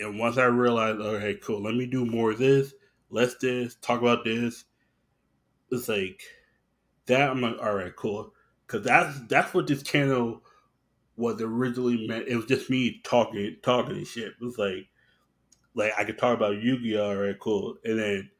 [0.00, 2.74] And once I realize, okay, cool, let me do more of this,
[3.10, 4.64] let's this, talk about this.
[5.70, 6.22] It's like
[7.06, 7.30] that.
[7.30, 8.32] I'm like, all right, cool,
[8.66, 10.42] because that's that's what this channel
[11.16, 12.28] was originally meant.
[12.28, 14.32] It was just me talking, talking and shit.
[14.40, 14.88] It was like,
[15.74, 17.04] like I could talk about Yu-Gi-Oh.
[17.04, 18.30] All right, cool, and then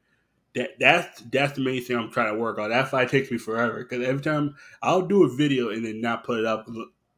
[0.55, 2.69] that that's that's the main thing I'm trying to work on.
[2.69, 6.01] That's why it takes me forever because every time I'll do a video and then
[6.01, 6.67] not put it up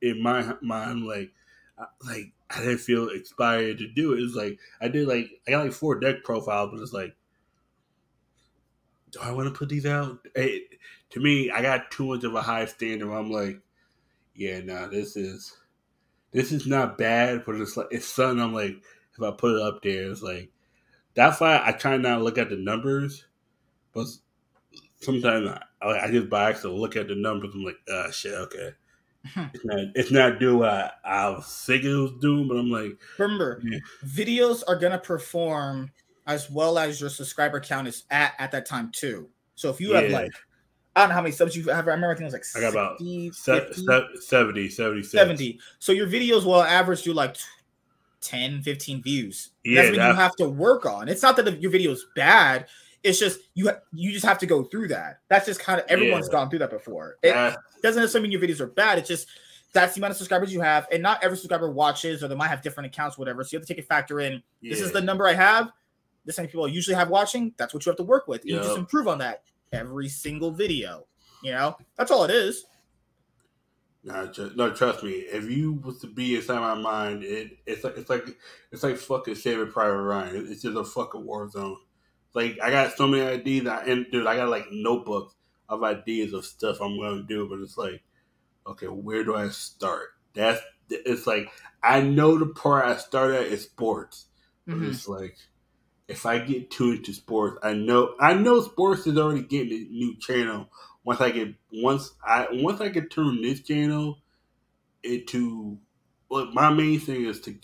[0.01, 1.31] in my mind, like
[2.05, 4.21] like I didn't feel inspired to do it.
[4.21, 7.15] It's like I did like I got like four deck profiles, but it's like,
[9.11, 10.19] do I want to put these out?
[10.35, 10.63] It,
[11.11, 13.07] to me, I got too much of a high standard.
[13.07, 13.59] Where I'm like,
[14.37, 15.57] yeah, nah, this is
[16.31, 18.41] this is not bad, but it's like it's something.
[18.41, 18.77] I'm like,
[19.15, 20.51] if I put it up there, it's like
[21.15, 23.25] that's why I try not to look at the numbers,
[23.93, 24.05] but
[25.01, 25.49] sometimes
[25.81, 27.53] I, I just by accident look at the numbers.
[27.55, 28.71] I'm like, ah, shit, okay.
[29.53, 32.69] it's not it's not doing what I, I was thinking it was doing, but I'm
[32.69, 33.79] like, Remember, Yeah.
[34.05, 35.91] videos are gonna perform
[36.27, 39.29] as well as your subscriber count is at at that time too.
[39.55, 40.31] So if you have like,
[40.97, 41.87] I don't know how many subs you have.
[41.87, 45.03] I remember I think it was like I got about 60, se- 50, se- 70,
[45.03, 45.59] 70.
[45.77, 47.37] So your videos will average do like
[48.21, 49.51] 10, 15 views.
[49.63, 51.07] Yeah, That's what you have to work on.
[51.07, 52.65] It's not that the, your video is bad.
[53.03, 55.19] It's just you you just have to go through that.
[55.29, 56.31] That's just kind of everyone's Yeah.
[56.39, 57.17] gone through that before.
[57.21, 57.55] It Yeah.
[57.83, 58.97] doesn't necessarily mean your videos are bad.
[58.97, 59.27] It's just
[59.73, 62.47] that's the amount of subscribers you have, and not every subscriber watches, or they might
[62.47, 63.43] have different accounts, whatever.
[63.43, 64.41] So you have to take a factor in.
[64.61, 64.71] Yeah.
[64.71, 65.71] This is the number I have.
[66.25, 67.53] This many people I usually have watching.
[67.57, 68.43] That's what you have to work with.
[68.45, 71.07] You just improve on that every single video.
[71.41, 72.65] You know, that's all it is.
[74.33, 75.11] Tr- no, trust me.
[75.11, 78.25] If you was to be inside my mind, it it's like it's like
[78.71, 80.47] it's like fucking Saving Private Ryan.
[80.49, 81.77] It's just a fucking war zone.
[82.33, 85.35] Like I got so many ideas, I, and dude, I got like notebooks
[85.67, 88.03] of ideas of stuff I'm gonna do, but it's like,
[88.67, 90.09] okay, where do I start?
[90.33, 91.51] That's it's like
[91.83, 94.27] I know the part I start at is sports,
[94.69, 94.89] but Mhm.
[94.89, 95.37] it's like
[96.07, 99.91] if I get too into sports, I know I know sports is already getting a
[99.91, 100.69] new channel.
[101.03, 104.19] Once I get once I once I can turn this channel
[105.03, 105.77] into
[106.29, 107.55] look, my main thing is to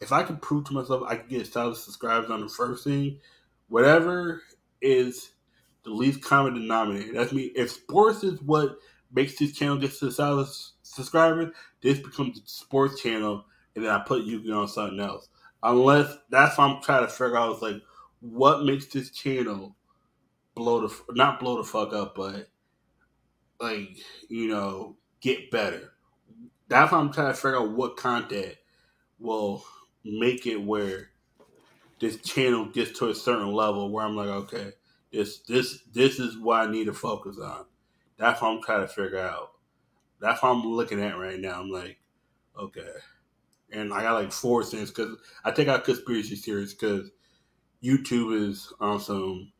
[0.00, 2.84] if I can prove to myself I can get a thousand subscribers on the first
[2.84, 3.18] thing,
[3.68, 4.42] whatever
[4.80, 5.30] is
[5.84, 7.12] the least common denominator.
[7.12, 7.52] That's me.
[7.54, 8.78] If sports is what
[9.12, 13.92] makes this channel get to a thousand subscribers, this becomes a sports channel, and then
[13.92, 15.28] I put Yu-Gi-Oh on something else.
[15.62, 17.56] Unless that's what I'm trying to figure out.
[17.56, 17.82] Is like
[18.22, 19.76] what makes this channel
[20.54, 22.48] blow the not blow the fuck up, but
[23.60, 25.92] like you know get better.
[26.68, 28.56] That's why I'm trying to figure out what content
[29.20, 29.64] will
[30.04, 31.10] make it where
[32.00, 34.72] this channel gets to a certain level where I'm like, okay,
[35.12, 37.66] this this this is what I need to focus on.
[38.18, 39.52] That's what I'm trying to figure out.
[40.20, 41.60] That's what I'm looking at right now.
[41.60, 41.98] I'm like,
[42.58, 42.90] okay,
[43.72, 47.10] and I got like four things because I take out conspiracy theories because
[47.82, 49.52] YouTube is on some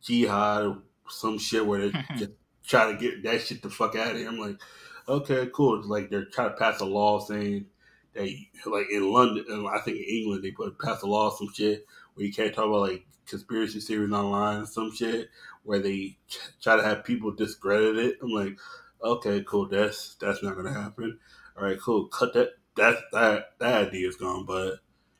[0.00, 2.32] jihad or some shit where they just
[2.66, 4.28] try to get that shit the fuck out of here.
[4.28, 4.60] I'm like,
[5.08, 5.78] okay, cool.
[5.78, 7.66] It's like they're trying to pass a law saying
[8.14, 8.28] that,
[8.66, 12.26] like in London, I think in England they put pass a law some shit where
[12.26, 15.30] you can't talk about like conspiracy theories online and some shit
[15.64, 16.16] where they
[16.60, 18.18] try to have people discredit it.
[18.22, 18.58] I'm like,
[19.02, 19.68] okay, cool.
[19.68, 21.18] That's that's not gonna happen.
[21.56, 22.06] All right, cool.
[22.06, 22.50] Cut that.
[22.74, 24.46] That that that idea is gone.
[24.46, 24.76] But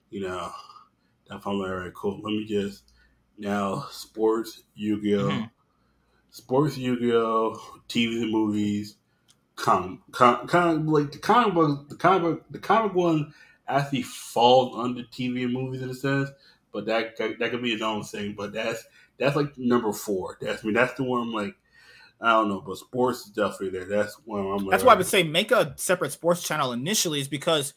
[0.08, 0.50] you know,
[1.32, 2.20] that's I'm like, all right, cool.
[2.22, 2.84] Let me just
[3.38, 5.50] now sports Yu Gi Oh, Mhm.
[6.30, 8.96] sports Yu Gi Oh, TV and movies,
[9.56, 13.32] comic, com, com, like the comic book, the comic book, the comic one
[13.68, 16.30] actually falls under TV and movies in a sense,
[16.72, 18.34] but that that, could be its own thing.
[18.36, 18.84] But that's
[19.18, 20.36] that's like number four.
[20.40, 21.54] That's I mean that's the one I'm like.
[22.24, 23.84] I don't know, but sports is definitely there.
[23.84, 24.70] That's one I'm.
[24.70, 27.74] That's why I would say make a separate sports channel initially, is because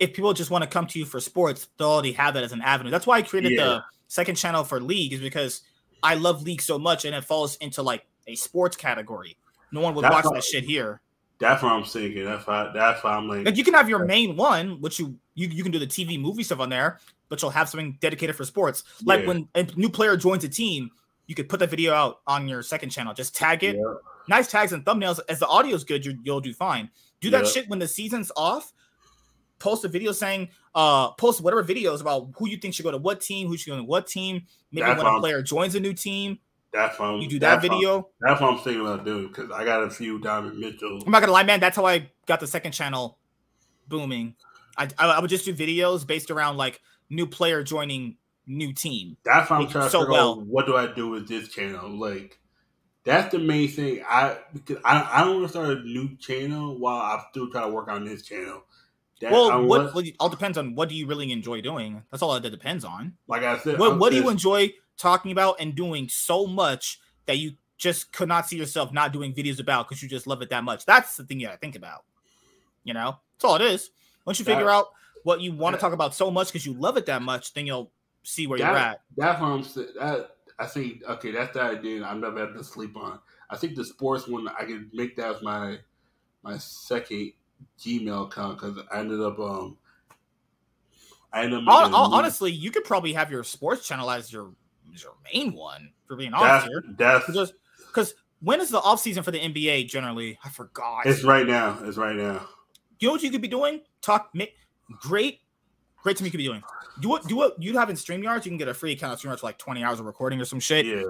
[0.00, 2.52] if people just want to come to you for sports, they'll already have that as
[2.52, 2.90] an avenue.
[2.90, 3.64] That's why I created Yeah.
[3.64, 5.62] the second channel for league, is because
[6.02, 9.36] I love league so much and it falls into like a sports category.
[9.70, 11.00] No one would That's watch why- that shit here.
[11.38, 12.24] That's what I'm thinking.
[12.24, 12.70] That's why.
[12.74, 13.46] That's why I'm like.
[13.46, 16.20] Like you can have your main one, which you you, you can do the TV
[16.20, 16.98] movie stuff on there,
[17.30, 18.84] but you'll have something dedicated for sports.
[19.04, 19.26] Like Yeah.
[19.28, 20.90] when a new player joins a team,
[21.28, 23.14] you could put that video out on your second channel.
[23.14, 23.76] Just tag it.
[23.76, 23.82] Yeah.
[24.28, 25.18] Nice tags and thumbnails.
[25.30, 26.90] As the audio's good, you, you'll do fine.
[27.22, 28.72] Do that shit when the season's off.
[29.60, 32.96] Post a video saying, uh, post whatever videos about who you think should go to
[32.98, 34.42] what team, who should go to what team.
[34.72, 36.38] Maybe That's when a player joins a new team,
[36.72, 38.08] That's what I'm, you do that what I'm- video.
[38.20, 41.02] that's what I'm thinking about doing because I got a few Donovan Mitchell.
[41.04, 41.60] I'm not gonna lie, man.
[41.60, 43.18] That's how I got the second channel
[43.88, 44.34] booming.
[44.78, 46.80] I, I, I would just do videos based around like
[47.10, 48.16] new player joining
[48.46, 49.16] new team.
[49.24, 50.30] That's why I'm trying do to figure well.
[50.40, 51.90] out what do I do with this channel.
[51.90, 52.38] Like
[53.04, 54.02] that's the main thing.
[54.08, 57.68] I because I, I don't want to start a new channel while I'm still trying
[57.68, 58.62] to work on this channel.
[59.20, 62.02] That, Well, I what, it all depends on what do you really enjoy doing.
[62.10, 63.14] That's all that depends on.
[63.28, 67.36] like I said, What what do you enjoy talking about and doing so much that
[67.38, 70.50] you just could not see yourself not doing videos about because you just love it
[70.50, 70.86] that much?
[70.86, 72.04] That's the thing you gotta think about.
[72.84, 73.90] You know, that's all it is.
[74.24, 74.86] Once you figure That- out
[75.22, 77.66] what you want to talk about so much because you love it that much, then
[77.66, 77.92] you'll
[78.22, 79.02] see where you're at.
[79.16, 79.88] That's what I'm saying.
[79.98, 82.04] That I think okay, that's the idea.
[82.04, 83.18] I'm never able to sleep on.
[83.50, 85.78] I think the sports one I can make that as my
[86.42, 87.32] my second
[87.78, 89.76] Gmail account because I ended up um
[91.32, 93.86] I ended up Hon- making a hon- new- honestly, you could probably have your sports
[93.86, 94.50] channel as your
[94.94, 95.92] your main one.
[96.06, 97.52] For being honest that's here, that's because
[97.86, 100.38] because when is the off season for the NBA generally?
[100.44, 101.06] I forgot.
[101.06, 101.78] it's right now.
[101.84, 102.46] It's right now.
[102.98, 103.80] You know what you could be doing?
[104.02, 104.44] Talk ma-
[105.00, 105.40] great,
[106.02, 106.26] great to me.
[106.28, 106.62] You could be doing.
[107.00, 108.44] Do what do what You'd have in StreamYards.
[108.44, 110.44] You can get a free account of StreamYards for like twenty hours of recording or
[110.44, 110.84] some shit.
[110.86, 111.02] Yeah.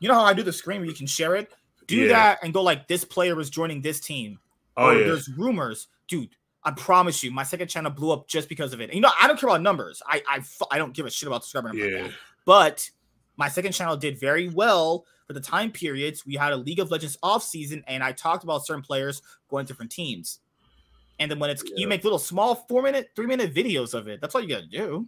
[0.00, 1.52] You know how I do the screen where you can share it.
[1.86, 2.08] Do Yeah.
[2.08, 4.38] that and go like this player is joining this team.
[4.78, 5.06] Oh, oh yeah.
[5.06, 6.30] There's rumors, dude.
[6.64, 8.84] I promise you, my second channel blew up just because of it.
[8.84, 10.02] And, you know, I don't care about numbers.
[10.06, 10.40] I I,
[10.70, 11.90] I don't give a shit about subscriber numbers.
[11.92, 12.08] Yeah.
[12.44, 12.88] But
[13.36, 16.24] my second channel did very well for the time periods.
[16.26, 19.66] We had a League of Legends off season, and I talked about certain players going
[19.66, 20.40] to different teams.
[21.18, 21.76] And then when it's Yeah.
[21.76, 24.20] you make little small four minute, three minute videos of it.
[24.20, 25.06] That's all you gotta do.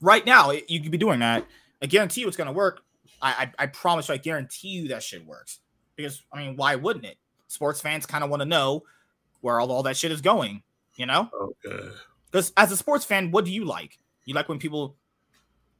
[0.00, 1.44] Right now, you could be doing that.
[1.82, 2.82] I guarantee you it's gonna work.
[3.20, 5.60] I I, I promise you, I guarantee you that shit works.
[5.96, 7.16] Because I mean, why wouldn't it?
[7.48, 8.84] Sports fans kind of want to know
[9.40, 10.62] where all, all that shit is going,
[10.96, 11.28] you know?
[11.66, 11.88] Okay.
[12.30, 13.98] Because as a sports fan, what do you like?
[14.24, 14.96] You like when people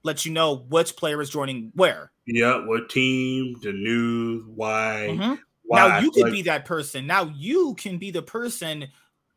[0.02, 2.10] let you know which player is joining where.
[2.26, 2.64] Yeah.
[2.64, 3.56] What team?
[3.62, 4.44] The news?
[4.47, 5.08] Why?
[5.10, 5.38] Mhm.
[5.64, 5.88] Why?
[5.88, 7.06] Now you can like- be that person.
[7.06, 8.88] Now you can be the person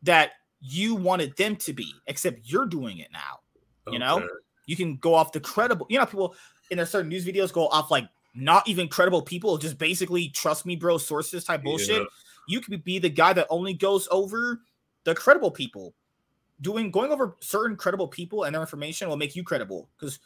[0.03, 3.39] that you wanted them to be, except you're doing it now.
[3.91, 4.25] You know,
[4.67, 5.87] you can go off the credible.
[5.89, 6.35] You know, people
[6.69, 10.65] in their certain news videos go off like not even credible people, just basically trust
[10.65, 11.97] me, bro, sources type bullshit.
[12.01, 12.05] Yeah.
[12.47, 14.61] You could be the guy that only goes over
[15.03, 15.93] the credible people.
[16.61, 19.89] Doing going over certain credible people and their information will make you credible.
[19.97, 20.19] Because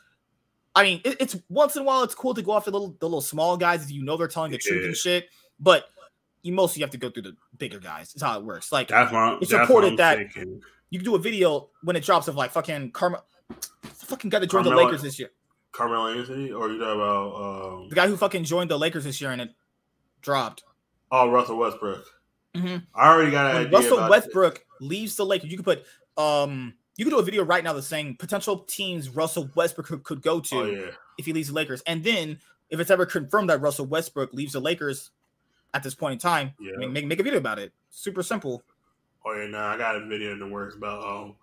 [0.76, 2.96] I mean, it- it's once in a while it's cool to go after the little
[3.00, 5.30] the little small guys if you know they're telling the truth and shit.
[5.60, 5.86] But
[6.42, 8.12] you mostly have to go through the bigger guys.
[8.14, 8.72] It's how it works.
[8.72, 8.92] Like
[9.42, 10.62] it's reported that thinking.
[10.90, 13.24] you can do a video when it drops of like fucking Karma,
[13.84, 15.32] fucking guy that joined the Lakers this year.
[15.76, 19.20] Carmelo Anthony, or you talking about um, The guy who fucking joined the Lakers this
[19.20, 19.50] year and it
[20.22, 20.64] dropped.
[21.12, 22.06] oh Russell Westbrook?
[22.56, 22.86] Mhm.
[22.96, 23.80] I already got an When idea.
[23.80, 25.84] Russell Westbrook leaves the Lakers, you could put
[26.18, 30.04] um you could do a video right now that's saying potential teams Russell Westbrook could,
[30.04, 30.92] could go to Oh yeah.
[31.18, 31.82] if he leaves the Lakers.
[31.86, 32.40] And then
[32.70, 35.12] if it's ever confirmed that Russell Westbrook leaves the Lakers
[35.74, 36.72] at this point in time, Yeah.
[36.78, 37.74] make, make, make a video about it.
[37.90, 38.64] Super simple.
[39.26, 41.36] Oh yeah, no, I got a video in the works about um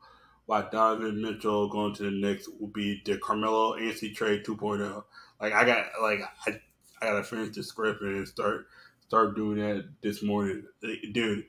[0.47, 5.05] why Donovan Mitchell going to the Knicks will be the Carmelo Anthony trade 2.0.
[5.41, 6.61] Like I got like I
[7.01, 8.67] I gotta finish the script and start
[9.07, 10.65] start doing that this morning,
[11.13, 11.45] dude.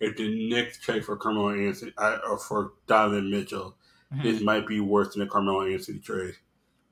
[0.00, 3.76] If the Knicks trade for Carmelo Anthony I, or for Donovan Mitchell,
[4.12, 4.22] Mhm.
[4.24, 6.34] this might be worse than the Carmelo Anthony trade.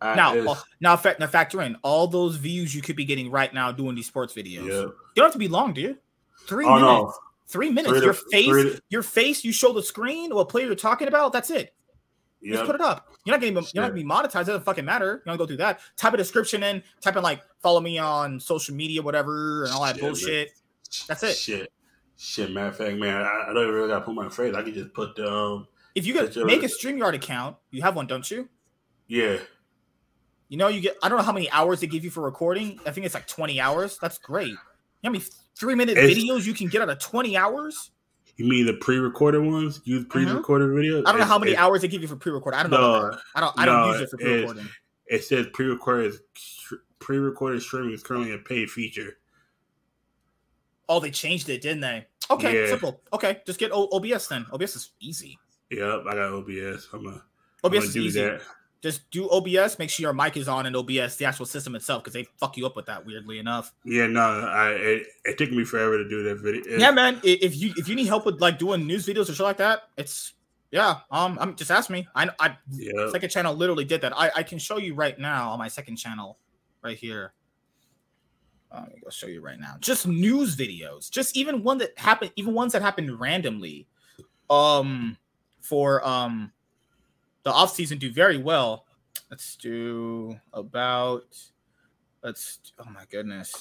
[0.00, 3.52] I, Now, uh, now, now factor in all those views you could be getting right
[3.52, 4.66] now doing these sports videos.
[4.66, 4.80] yeah.
[4.82, 5.98] You don't have to be long, do you?
[6.46, 6.82] Three Oh minutes.
[6.86, 7.14] no,
[7.50, 7.88] Three minutes.
[7.90, 9.44] Three to- your face, to- your face.
[9.44, 10.34] You show the screen.
[10.34, 11.32] What player you're talking about?
[11.32, 11.74] That's it.
[12.40, 12.54] yeah.
[12.54, 13.08] Just put it up.
[13.24, 13.54] You're not getting.
[13.54, 14.42] You're not gonna be monetized.
[14.42, 15.22] It doesn't fucking matter.
[15.24, 15.80] You don't go through that.
[15.96, 16.82] Type a description in.
[17.00, 20.10] Type in like follow me on social media, whatever, and all that Shit, man.
[20.10, 20.50] bullshit.
[21.06, 21.36] That's it.
[21.36, 21.72] Shit,
[22.16, 22.50] shit.
[22.52, 24.54] Matter of fact, man, I, I don't even really gotta put my face.
[24.54, 27.94] I can just put the um, If you could make a Streamyard account, you have
[27.96, 28.48] one, don't you?
[29.08, 29.38] yeah.
[30.48, 30.96] You know, you get.
[31.02, 32.80] I don't know how many hours they give you for recording.
[32.84, 33.98] I think it's like 20 hours.
[34.02, 34.54] That's great.
[35.04, 35.22] how many
[35.60, 37.90] three minute It's- videos you can get out of 20 hours?
[38.36, 39.82] You mean the pre-recorded ones?
[39.84, 41.00] Use pre-recorded videos?
[41.00, 41.06] Mm-hmm.
[41.06, 42.56] I don't know how many hours they give you for pre-recorded.
[42.56, 42.78] I don't know.
[42.80, 43.20] No, that.
[43.34, 43.58] I don't.
[43.58, 44.68] I don't no, use it for pre-recording.
[45.06, 46.14] It says pre-recorded
[47.00, 49.18] pre-recorded streaming is currently a paid feature.
[50.88, 52.06] Oh, they changed it, didn't they?
[52.30, 52.68] Okay, Yeah.
[52.70, 53.02] simple.
[53.12, 54.46] Okay, just get o- OBS then.
[54.52, 55.38] OBS is easy.
[55.70, 56.88] Yep, I got OBS.
[56.92, 57.16] I'm gonna,
[57.64, 58.20] I'm OBS is do easy.
[58.22, 58.40] that.
[58.82, 59.78] Just do OBS.
[59.78, 62.56] Make sure your mic is on in OBS, the actual system itself, because they fuck
[62.56, 63.04] you up with that.
[63.04, 63.74] Weirdly enough.
[63.84, 66.62] Yeah, no, I it, it took me forever to do that video.
[66.62, 67.20] It- yeah, man.
[67.22, 69.82] If you if you need help with like doing news videos or shit like that,
[69.98, 70.32] it's
[70.70, 71.00] yeah.
[71.10, 72.08] Um, I'm just ask me.
[72.14, 73.10] I I Yeah.
[73.10, 74.16] second channel literally did that.
[74.16, 76.38] I I can show you right now on my second channel,
[76.82, 77.32] right here.
[78.72, 79.74] Uh, Let me go show you right now.
[79.80, 81.10] Just news videos.
[81.10, 83.86] Just even one that happened, even ones that happened randomly.
[84.48, 85.18] Um,
[85.60, 86.50] for um,
[87.42, 88.86] the off season do very well.
[89.30, 91.24] Let's do about.
[92.22, 92.60] Let's.
[92.78, 93.52] Oh my goodness.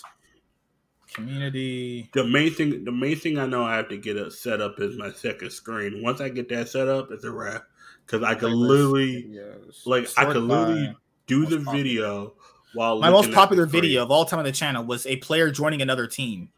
[1.13, 2.09] Community.
[2.13, 4.79] The main thing, the main thing I know I have to get it set up
[4.79, 6.03] is my second screen.
[6.03, 7.63] Once I get that set up, it's a wrap.
[8.05, 9.85] Because I could literally, videos.
[9.85, 10.95] like, I could literally
[11.27, 11.77] do the popular.
[11.77, 12.33] video
[12.73, 15.81] while My most popular video of all time on the channel was a player joining
[15.81, 16.49] another team.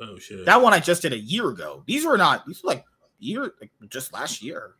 [0.00, 0.44] Oh shit!
[0.46, 1.82] That one I just did a year ago.
[1.86, 2.46] These were not.
[2.46, 2.84] These were like
[3.18, 4.74] year, like just last year.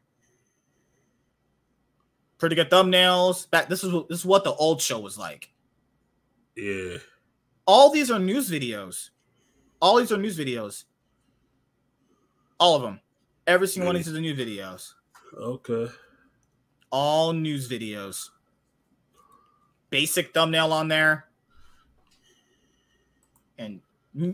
[2.41, 3.49] Pretty good thumbnails.
[3.51, 5.51] That this is what this is what the old show was like.
[6.57, 6.97] yeah,
[7.67, 9.11] All these are news videos.
[9.81, 10.85] All these are news videos.
[12.59, 13.01] All of them.
[13.47, 14.93] Every single one of these is a news videos.
[15.39, 15.93] okay.
[16.91, 18.31] All news videos.
[19.91, 21.27] Basic thumbnail on there.
[23.59, 23.81] And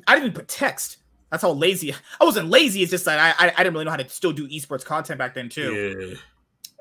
[0.06, 0.98] I didn't even put text.
[1.30, 2.82] That's how lazy I wasn't lazy.
[2.82, 5.18] It's just that I, I I didn't really know how to still do esports content
[5.18, 5.72] back then too.
[5.98, 6.16] Yeah,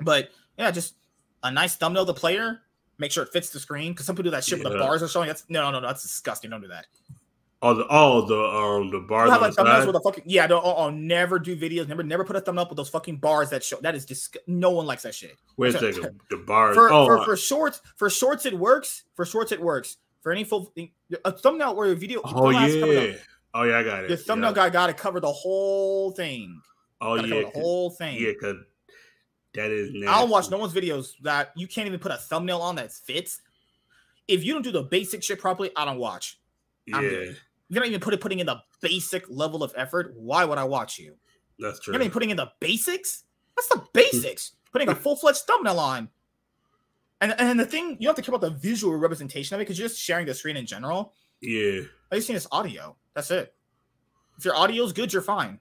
[0.00, 0.94] But yeah, just
[1.46, 2.60] a nice thumbnail of the player.
[2.98, 5.02] Make sure it fits the screen because some people do that shit with the bars
[5.02, 5.26] are showing.
[5.26, 6.50] That's no, no, no, that's disgusting.
[6.50, 6.86] Don't do that.
[7.62, 10.46] oh the oh the um the bars have like the thumbnails with a fucking yeah.
[10.46, 11.88] Don't oh, oh, never do videos.
[11.88, 13.76] Never, never put a thumbnail up with those fucking bars that show.
[13.82, 15.36] That is just no one likes that shit.
[15.58, 16.74] Wait a second, the bars.
[16.74, 20.44] for, oh, for, for shorts for shorts it works for shorts it works for any
[20.44, 20.72] full
[21.24, 23.16] a thumbnail where your video oh thumbnail has to yeah,
[23.52, 24.10] oh yeah, I got it.
[24.10, 24.54] your thumbnail yeah.
[24.54, 26.60] guy got to cover the whole thing
[27.00, 28.56] Oh yeah, the whole thing yeah, because
[29.56, 29.90] that is.
[29.92, 30.06] Nasty.
[30.06, 32.92] i don't watch no one's videos that you can't even put a thumbnail on that
[32.92, 33.40] fits
[34.28, 36.38] if you don't do the basic shit properly i don't watch
[36.94, 37.36] I'm Yeah, good.
[37.68, 40.98] you're not even put putting in the basic level of effort why would i watch
[40.98, 41.16] you
[41.58, 41.92] that's true.
[41.92, 43.24] you're not even putting in the basics
[43.56, 46.08] that's the basics putting a full-fledged thumbnail on
[47.20, 49.64] and, and the thing you don't have to care about the visual representation of it
[49.64, 51.12] because you're just sharing the screen in general
[51.42, 52.96] yeah, All you seen is audio.
[53.14, 53.52] That's it.
[54.38, 55.60] If your audio's good, you're fine.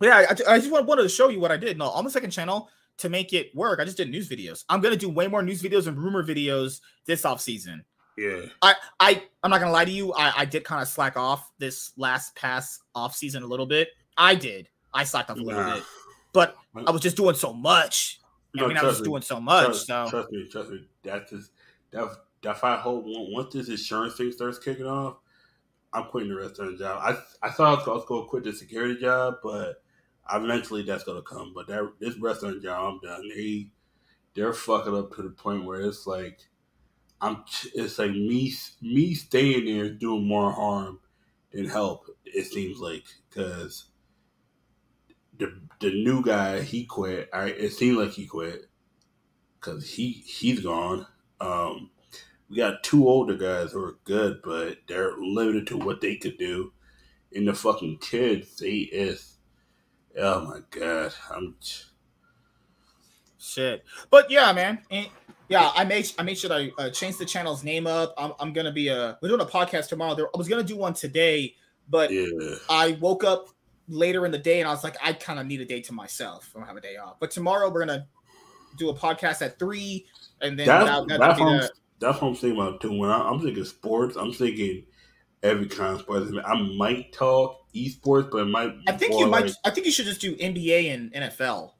[0.00, 1.76] Yeah, I, I just wanted to show you what I did.
[1.78, 4.64] No, on the second channel to make it work, I just did news videos.
[4.68, 7.84] I'm gonna do way more news videos and rumor videos this off season.
[8.16, 8.42] yeah.
[8.62, 10.12] I I I'm not gonna lie to you.
[10.14, 13.88] I I did kind of slack off this last pass off season a little bit.
[14.16, 14.68] I did.
[14.92, 15.74] I slacked off a little Nah.
[15.76, 15.84] bit,
[16.32, 16.56] but
[16.86, 18.20] I was just doing so much.
[18.58, 19.08] I mean, I was just me.
[19.10, 19.66] doing so much.
[19.66, 20.88] Trust, so trust me, trust me.
[21.02, 21.52] That's just
[21.92, 22.08] that.
[22.42, 25.18] That I hope once this insurance thing starts kicking off,
[25.92, 26.98] I'm quitting the restaurant job.
[27.02, 29.82] I I thought I was, I was going to quit the security job, but
[30.32, 31.52] eventually that's to come.
[31.54, 33.28] But that this restaurant job, I'm done.
[33.28, 33.70] They
[34.34, 36.40] they're fucking up to the point where it's like
[37.20, 37.44] I'm.
[37.74, 41.00] It's like me me staying there is doing more harm
[41.52, 42.06] than help.
[42.24, 43.86] It seems like because
[45.38, 47.28] the the new guy he quit.
[47.32, 48.66] I it seemed like he quit
[49.58, 51.06] because he he's gone.
[51.40, 51.90] Um,
[52.48, 56.38] we got two older guys who are good, but they're limited to what they could
[56.38, 56.72] do.
[57.32, 59.36] And the fucking kids, they is
[60.18, 61.54] oh my god, I'm
[63.40, 63.84] Shit.
[64.10, 64.80] But yeah, man.
[64.90, 65.08] And
[65.48, 68.14] yeah, I made I made sure I uh, changed the channel's name up.
[68.16, 70.14] I'm, I'm gonna be uh we're doing a podcast tomorrow.
[70.14, 71.54] There, I was gonna do one today,
[71.88, 72.26] but yeah.
[72.68, 73.48] I woke up
[73.88, 75.92] later in the day and I was like, I kind of need a day to
[75.92, 76.52] myself.
[76.54, 77.16] I don't have a day off.
[77.18, 78.06] But tomorrow we're gonna
[78.76, 80.06] do a podcast at three,
[80.40, 82.98] and then That, that, that'll that's, be what I'm, that's what I'm thinking about too.
[82.98, 84.84] When I, I'm thinking sports, I'm thinking
[85.42, 86.30] every kind of sports.
[86.44, 88.74] I might talk esports, but it might.
[88.88, 89.46] I think you might.
[89.46, 91.72] like- I think you should just do NBA and NFL,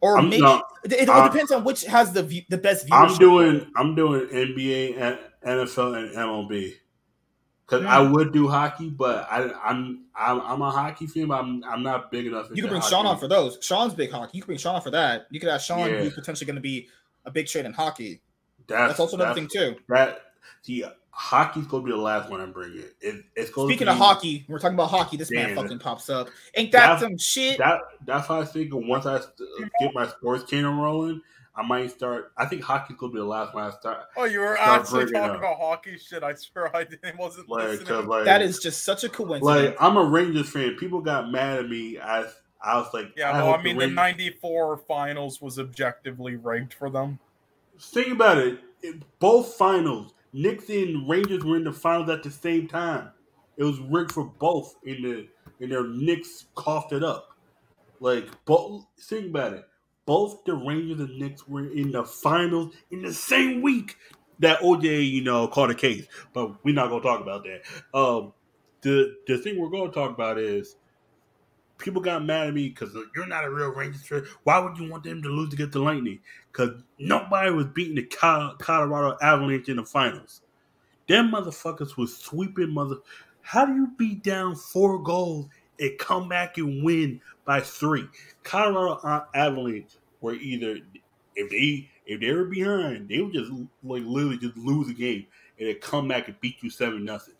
[0.00, 2.86] or I'm maybe not- it, it I'm- depends on which has the view, the best
[2.86, 3.10] viewership.
[3.12, 6.74] I'm doing I'm doing NBA and NFL and MLB
[7.66, 8.12] because I Hmm.
[8.12, 11.28] would do hockey, but I, I'm I'm I'm a hockey fan.
[11.28, 12.48] But I'm I'm not big enough.
[12.52, 12.90] You can bring hockey.
[12.94, 13.58] Sean on for those.
[13.62, 14.36] Sean's big hockey.
[14.38, 15.26] You can bring Sean on for that.
[15.30, 16.00] You could have Sean, Yeah.
[16.02, 16.88] who's potentially going to be
[17.24, 18.20] a big trade in hockey.
[18.66, 19.76] That's, That's also another thing too.
[19.88, 20.20] That
[20.62, 22.94] see, hockey's gonna be the last one I bring it.
[23.00, 25.16] it it's going Speaking to of hockey, we're talking about hockey.
[25.16, 25.56] This man Damn.
[25.56, 26.28] fucking pops up.
[26.54, 27.58] Ain't that That- some shit?
[27.58, 29.20] That that's how I think once I
[29.80, 31.20] get my sports channel rolling,
[31.56, 32.32] I might start.
[32.38, 34.04] I think hockey's gonna be the last one I start.
[34.16, 35.38] Oh, you were actually talking up.
[35.38, 36.22] about hockey shit.
[36.22, 37.18] I swear I didn't.
[37.18, 37.86] Wasn't Like, listening.
[37.88, 39.44] 'cause, like That is just such a coincidence.
[39.44, 40.76] like I'm a Rangers fan.
[40.76, 41.98] People got mad at me.
[41.98, 42.24] I
[42.62, 46.88] I was like, yeah, I well, I mean, the '94 finals was objectively rigged for
[46.90, 47.18] them.
[47.78, 48.60] Think about it.
[48.82, 53.10] it- Both finals, Knicks and Rangers were in the finals at the same time.
[53.56, 55.28] It was rigged for both, in the
[55.60, 57.28] and their Knicks coughed it up.
[58.00, 58.86] Like, both.
[59.00, 59.64] Think about it.
[60.06, 63.96] Both the Rangers and Knicks were in the finals in the same week
[64.38, 66.06] that OJ, you know, caught a case.
[66.32, 67.62] But we're not gonna talk about that.
[67.98, 68.32] Um,
[68.82, 70.76] the the thing we're gonna talk about is
[71.80, 74.24] people got mad at me because uh, you're not a real Rangers fan.
[74.44, 76.20] Why would you want them to lose to get the Lightning?
[76.52, 78.04] Because nobody was beating the
[78.58, 80.42] Colorado Avalanche in the finals.
[81.08, 82.96] Them motherfuckers was sweeping mother.
[83.42, 85.48] How do you beat down four goals
[85.80, 88.06] and come back and win by three?
[88.44, 90.78] Colorado A- Avalanche were either
[91.34, 93.50] if they if they were behind, they would just
[93.82, 95.26] like literally just lose a game
[95.58, 97.34] and then come back and beat you seven nothing.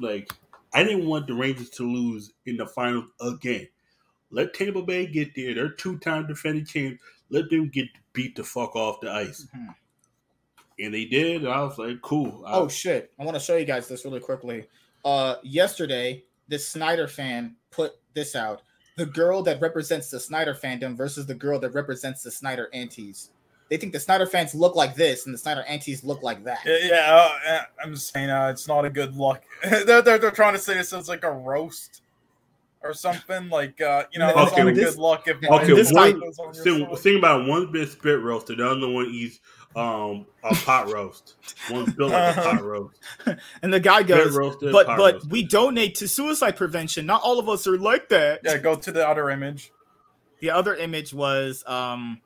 [0.00, 0.30] Like
[0.72, 3.68] I didn't want the Rangers to lose in the finals again.
[4.30, 5.54] Let Tampa Bay get there.
[5.54, 7.02] They're two time defending champs.
[7.30, 9.46] Let them get beat the fuck off the ice.
[9.54, 9.74] Mhm.
[10.78, 11.42] And they did.
[11.42, 12.44] And I was like, cool.
[12.46, 13.12] I- Oh shit!
[13.18, 14.66] I want to show you guys this really quickly.
[15.04, 18.62] Uh, yesterday, this Snyder fan put this out:
[18.96, 23.30] the girl that represents the Snyder fandom versus the girl that represents the Snyder antis.
[23.70, 26.58] They think the Snyder fans look like this, and the Snyder antis look like that.
[26.66, 29.40] Yeah, yeah uh, I'm just saying uh, it's not a good look.
[29.62, 32.02] they're, they're, they're trying to say this as like a roast
[32.82, 33.48] or something.
[33.48, 36.12] Like, uh, you know, Okay, it's not a this- good look if Okay, this one,
[36.12, 39.38] guy- goes on your think, about it, one bit spit roasted, the other one eats
[39.76, 41.36] um a pot roast.
[41.70, 42.98] One's built like a pot roast.
[43.62, 45.30] And the guy goes, roasted, "But but roasted.
[45.30, 47.06] we donate to suicide prevention.
[47.06, 49.70] Not all of us are like that." Yeah, go to the other image.
[50.40, 52.20] The other image was, um,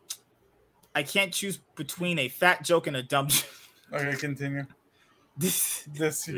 [0.95, 3.29] I can't choose between a fat joke and a dumb.
[3.29, 3.47] joke.
[3.93, 4.65] Okay, continue.
[5.37, 6.29] this This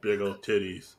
[0.00, 0.94] big old titties.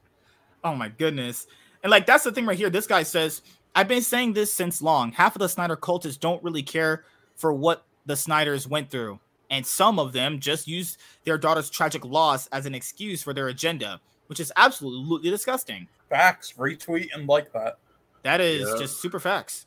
[0.63, 1.47] Oh my goodness.
[1.83, 2.69] And like that's the thing right here.
[2.69, 3.41] This guy says,
[3.75, 5.11] I've been saying this since long.
[5.13, 7.05] Half of the Snyder cultists don't really care
[7.35, 9.19] for what the Snyders went through.
[9.49, 13.47] And some of them just use their daughter's tragic loss as an excuse for their
[13.47, 15.87] agenda, which is absolutely disgusting.
[16.09, 17.77] facts, retweet and like that.
[18.23, 18.77] That is Yeah.
[18.79, 19.65] just super facts.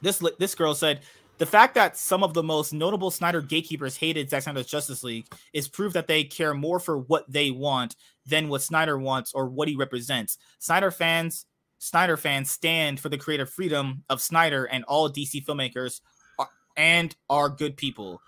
[0.00, 1.00] This li- this girl said
[1.38, 5.26] the fact that some of the most notable Snyder gatekeepers hated Zack Snyder's Justice League
[5.52, 9.46] is proof that they care more for what they want than what Snyder wants or
[9.48, 10.38] what he represents.
[10.58, 11.46] Snyder fans,
[11.78, 16.00] Snyder fans stand for the creative freedom of Snyder and all DC filmmakers,
[16.38, 18.20] are, and are good people.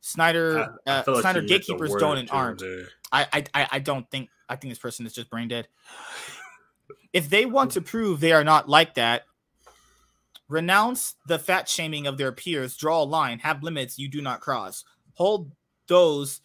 [0.00, 2.58] Snyder, I- I uh, like Snyder you missed a gatekeepers don't and aren't.
[3.12, 5.66] I, I I I don't think I think this person is just brain dead.
[7.12, 9.22] If they want to prove they are not like that,
[10.54, 14.40] renounce the fat shaming of their peers, draw a line, have limits you do not
[14.40, 14.84] cross.
[15.14, 15.50] Hold
[15.88, 16.40] those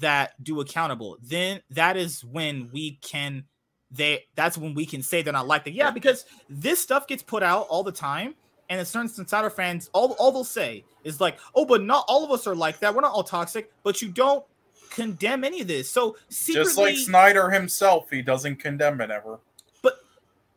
[0.00, 1.16] that do accountable.
[1.22, 3.44] Then that is when we can
[3.90, 5.72] they that's when we can say they're not like that.
[5.72, 8.34] Yeah, because this stuff gets put out all the time.
[8.70, 12.24] And it's certain insider fans, all, all they'll say is like, oh, but not all
[12.24, 12.94] of us are like that.
[12.94, 14.42] We're not all toxic, but you don't
[14.88, 15.90] condemn any of this.
[15.90, 19.38] So secretly, Just like Snyder himself, he doesn't condemn it ever.
[19.82, 19.98] But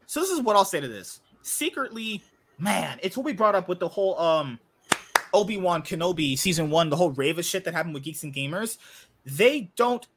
[0.05, 1.19] so this is what I'll say to this.
[1.41, 2.23] Secretly,
[2.59, 4.59] man, it's what we brought up with the whole um
[5.33, 8.77] Obi-Wan Kenobi season one, the whole Reva shit that happened with Geeks and Gamers.
[9.25, 10.07] They don't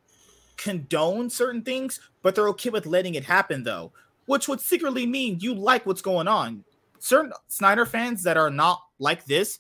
[0.57, 3.93] condone certain things, but they're okay with letting it happen though,
[4.27, 6.65] which would secretly mean you like what's going on.
[7.01, 9.59] Certain Snyder fans that are not like this,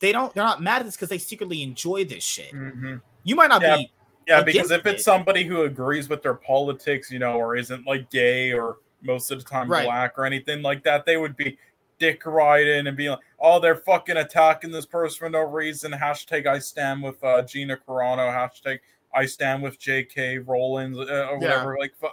[0.00, 2.52] they don't they're not mad at this because they secretly enjoy this shit.
[2.52, 3.00] Mhm.
[3.22, 3.76] You might not Yeah.
[3.76, 3.92] be
[4.26, 4.94] Yeah, because if it.
[4.96, 9.30] it's somebody who agrees with their politics, you know, or isn't like gay or most
[9.30, 9.84] of the time Right.
[9.84, 11.58] black or anything like that, they would be
[11.98, 16.46] dick riding and be like, "Oh, they're fucking attacking this person for no reason." Hashtag
[16.46, 18.30] I stand with uh, Gina Carano.
[18.32, 18.78] Hashtag
[19.14, 20.38] I stand with J.K.
[20.38, 21.76] Rowling uh, or whatever.
[21.78, 22.08] Like, fu-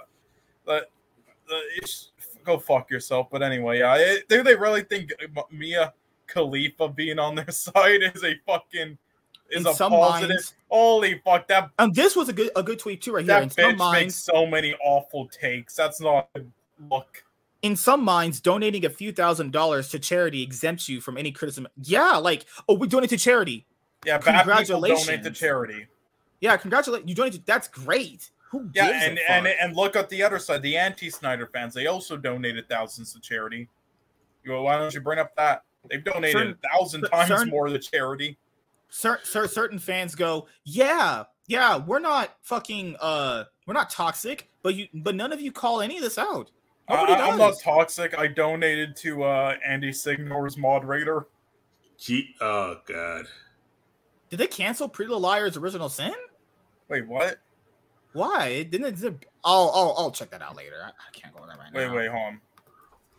[0.65, 0.91] but
[1.51, 1.59] uh,
[2.43, 3.27] go fuck yourself.
[3.31, 5.11] But anyway, yeah, it, do they really think
[5.51, 5.93] Mia
[6.27, 8.97] Khalifa being on their side is a fucking
[9.49, 10.29] is in a some positive?
[10.29, 10.53] minds.
[10.69, 13.27] Holy fuck, that And this was a good a good tweet too, right here.
[13.33, 15.75] that In some bitch makes so many awful takes.
[15.75, 16.41] That's not a
[16.89, 17.23] look.
[17.61, 21.67] In some minds, donating a few thousand dollars to charity exempts you from any criticism.
[21.83, 23.65] Yeah, like, oh, we donate to charity.
[24.05, 25.85] Yeah, people donate to charity.
[26.39, 27.33] Yeah, congratulate you donate.
[27.33, 28.31] To, that's great.
[28.49, 31.73] Who gives Yeah, and and and look at the other side, the anti-Snyder fans.
[31.73, 33.69] They also donated thousands to charity.
[34.43, 35.63] You go, why don't you bring up that?
[35.89, 38.37] They've donated Certain- a thousand times certain- more to charity.
[38.89, 44.73] cer- cer- certain fans go, yeah, yeah, we're not fucking, uh, we're not toxic, but
[44.75, 46.51] you, but none of you call any of this out.
[46.87, 48.17] I, Nobody I'm not toxic.
[48.17, 51.27] I donated to uh, Andy Signore's moderator.
[51.97, 53.25] Gee, oh god.
[54.29, 56.13] Did they cancel Pretty Little Liars Original Sin?
[56.89, 57.37] Wait, what?
[58.13, 58.63] Why?
[58.63, 59.25] Didn't it?
[59.43, 60.75] I'll, I'll, I'll check that out later.
[60.83, 61.93] I, I can't go in there right Wait, now.
[61.95, 62.41] wait, wait, hold on.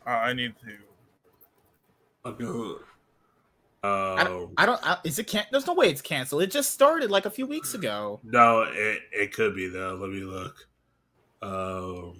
[0.06, 2.28] Uh, I need to.
[2.28, 2.82] Okay.
[3.84, 4.52] I Uh, don't.
[4.56, 5.44] I don't I, is it can?
[5.50, 6.42] There's no way it's canceled.
[6.42, 8.20] It just started like a few weeks ago.
[8.22, 9.94] no, it, it could be though.
[10.00, 10.68] Let me look.
[11.42, 12.18] Um,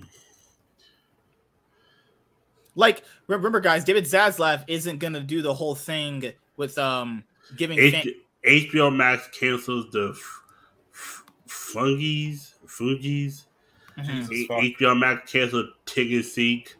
[2.74, 7.24] Like remember, guys, David Zaslav isn't gonna do the whole thing with um
[7.56, 7.78] giving.
[7.78, 10.42] fan- HBO Max cancels the f-
[10.92, 12.54] f- fungies.
[12.66, 13.44] Fungies.
[13.98, 14.26] Mhm.
[14.28, 14.58] Jesus fuck.
[14.62, 16.74] HBO Max canceled Tig n' Seek.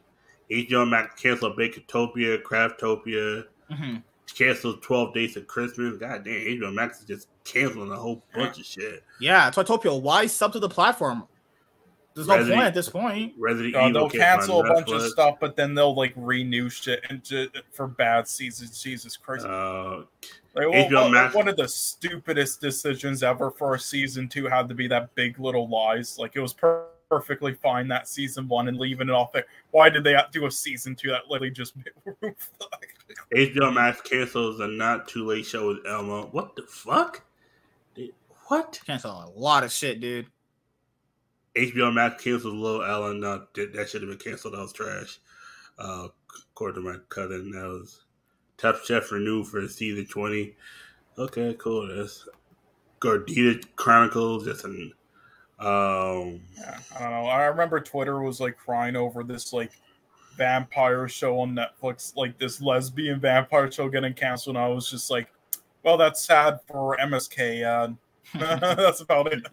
[0.51, 3.45] HBO Max canceled Baketopia, Craftopia.
[3.71, 4.03] Mhm.
[4.35, 5.99] Canceled 12 Dates of Christmas.
[5.99, 9.05] God damn, HBO Max is just canceling a whole bunch of shit.
[9.21, 11.25] Yeah, so I told people why sub to the platform.
[12.15, 13.33] There's no point at this point.
[13.39, 17.49] Resident Uh, they'll cancel a bunch of stuff, but then they'll like renew shit into
[17.71, 18.83] for bad seasons.
[18.83, 19.47] Jesus Christ!
[19.47, 20.03] Uh,
[20.55, 24.47] Like, well, HBO one, Max- one of the stupidest decisions ever for a season two
[24.47, 26.19] had to be that Big Little Lies.
[26.19, 29.45] Like it was per- perfectly fine that season one and leaving it off there.
[29.71, 31.75] Why did they do a season two that literally just
[33.35, 36.27] HBO Max cancels a Not Too Late show with Elmo.
[36.33, 37.23] What the fuck?
[37.95, 38.13] Did-
[38.49, 38.79] What?
[38.87, 40.27] Cancel a lot of shit, dude.
[41.57, 43.21] HBO Max canceled Little Ellen.
[43.21, 44.55] No, that should have been canceled.
[44.55, 45.19] That was trash.
[45.79, 46.09] Uh,
[46.53, 48.05] according to my cousin, that was
[48.57, 50.55] Top Chef renewed for season twenty.
[51.19, 51.89] Okay, cool.
[51.89, 52.27] That's
[53.01, 54.45] Gordita Chronicles.
[54.45, 54.93] Just an
[55.59, 56.41] um.
[56.57, 57.27] Yeah, I don't know.
[57.27, 59.73] I remember Twitter was like crying over this like
[60.37, 64.57] vampire show on Netflix, like this lesbian vampire show getting canceled.
[64.57, 65.31] And I was just like,
[65.83, 67.65] well, that's sad for MSK.
[67.65, 67.95] Uh,
[68.75, 69.47] that's about it.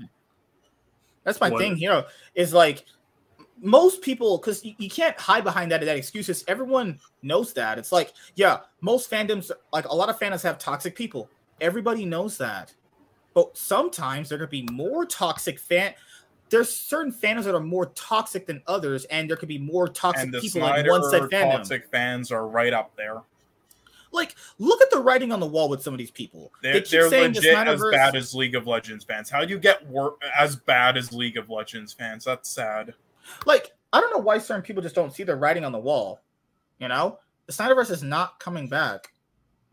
[1.24, 2.06] That's my What- thing here.
[2.36, 2.86] Is like
[3.62, 6.44] most people because you, you can't hide behind that that excuses.
[6.48, 7.78] Everyone knows that.
[7.78, 11.30] It's like, yeah, most fandoms like a lot of fandoms have toxic people.
[11.62, 12.74] Everybody knows that.
[13.34, 15.94] But sometimes there could be more toxic fan.
[16.50, 20.32] There's certain fandoms that are more toxic than others, and there could be more toxic
[20.34, 21.52] people in one said fandom.
[21.58, 23.22] toxic fans are right up there.
[24.12, 26.52] Like, look at the writing on the wall with some of these people.
[26.64, 29.30] They're, they keep they're saying legit as bad as League of Legends fans.
[29.30, 32.26] How do you get wor- as bad as League of Legends fans?
[32.26, 32.94] That's sad.
[33.46, 36.22] like I don't know why certain people just don't see the writing on the wall.
[36.80, 39.12] You know, the Snyderverse is not coming back.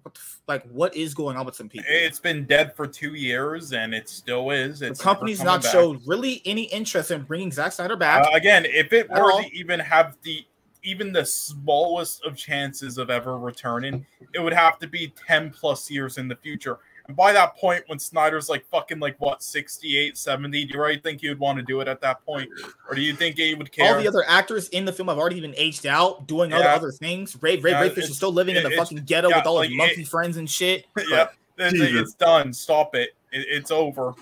[0.02, 1.86] What the f- like, what is going on with some people?
[1.88, 4.78] It's been dead for two years, and it still is.
[4.80, 5.72] the It's company's not back.
[5.72, 8.24] showed really any interest in bringing Zack Snyder back.
[8.26, 9.42] Uh, again, if it were all.
[9.42, 10.44] to even have the
[10.86, 15.90] even the smallest of chances of ever returning, it would have to be 10 plus
[15.90, 16.78] years in the future.
[17.08, 20.98] And by that point, when Snyder's like fucking like what 68, 70, do you really
[20.98, 22.48] think he would want to do it at that point?
[22.88, 23.94] Or do you think he would care?
[23.96, 26.74] All the other actors in the film have already been aged out, doing other Yeah.
[26.74, 27.36] other things.
[27.40, 29.56] Ray Ray Yeah, Rayfish it's- is still living in the fucking ghetto yeah, with all
[29.56, 30.86] like, his monkey it- friends and shit.
[31.08, 32.52] yeah, it's, it's done.
[32.52, 33.10] Stop it.
[33.32, 34.14] it it's over.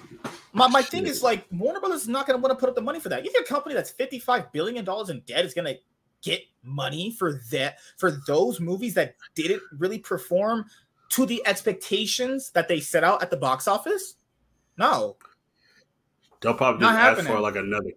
[0.53, 2.75] My, my thing is like Warner Brothers is not going to want to put up
[2.75, 3.25] the money for that.
[3.25, 5.81] You think a company that's fifty five billion dollars in debt is going to
[6.25, 10.65] get money for that for those movies that didn't really perform
[11.11, 14.17] to the expectations that they set out at the box office?
[14.77, 15.17] No.
[16.41, 17.91] They'll probably Not just ask for like another.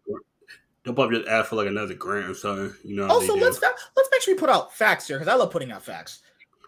[0.84, 2.74] They'll probably just ask for like another grant or something.
[2.84, 3.08] You know.
[3.08, 5.84] Also, let's let's make sure we put out facts here because I love putting out
[5.84, 6.22] facts.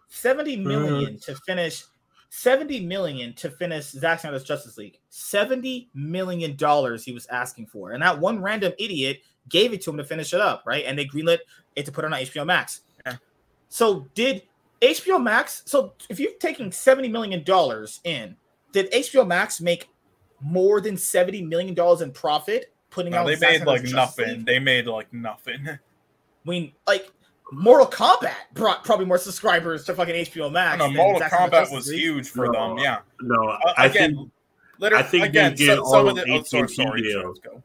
[0.09, 0.67] Seventy uh-huh.
[0.67, 1.83] million to finish.
[2.31, 4.99] Seventy million to finish Zack Snyder's Justice League.
[5.09, 9.89] Seventy million dollars he was asking for, and that one random idiot gave it to
[9.91, 10.83] him to finish it up, right?
[10.87, 11.39] And they greenlit
[11.75, 12.81] it to put it on HBO Max.
[13.05, 13.15] Yeah.
[13.69, 14.43] So did
[14.81, 15.63] HBO Max?
[15.65, 18.35] So if you're taking seventy million dollars in,
[18.71, 19.89] did HBO Max make
[20.41, 23.27] more than seventy million dollars in profit putting No, out?
[23.27, 24.27] they Zack made like nothing.
[24.27, 24.45] League?
[24.45, 25.67] They made like nothing.
[25.67, 27.11] I mean, like
[27.51, 30.79] Mortal Kombat brought probably more subscribers to fucking HBO Max.
[30.79, 31.99] No, Mortal Zack Kombat Justice was League.
[31.99, 32.75] huge for No.
[32.75, 32.77] them.
[32.77, 32.99] Yeah.
[33.21, 34.31] no, Uh, I again, think
[34.79, 36.31] literally, I think them again, getting so, all some of those the.
[36.31, 37.21] Oh, sorry, AT&T sorry, deals.
[37.21, 37.63] Charles, go.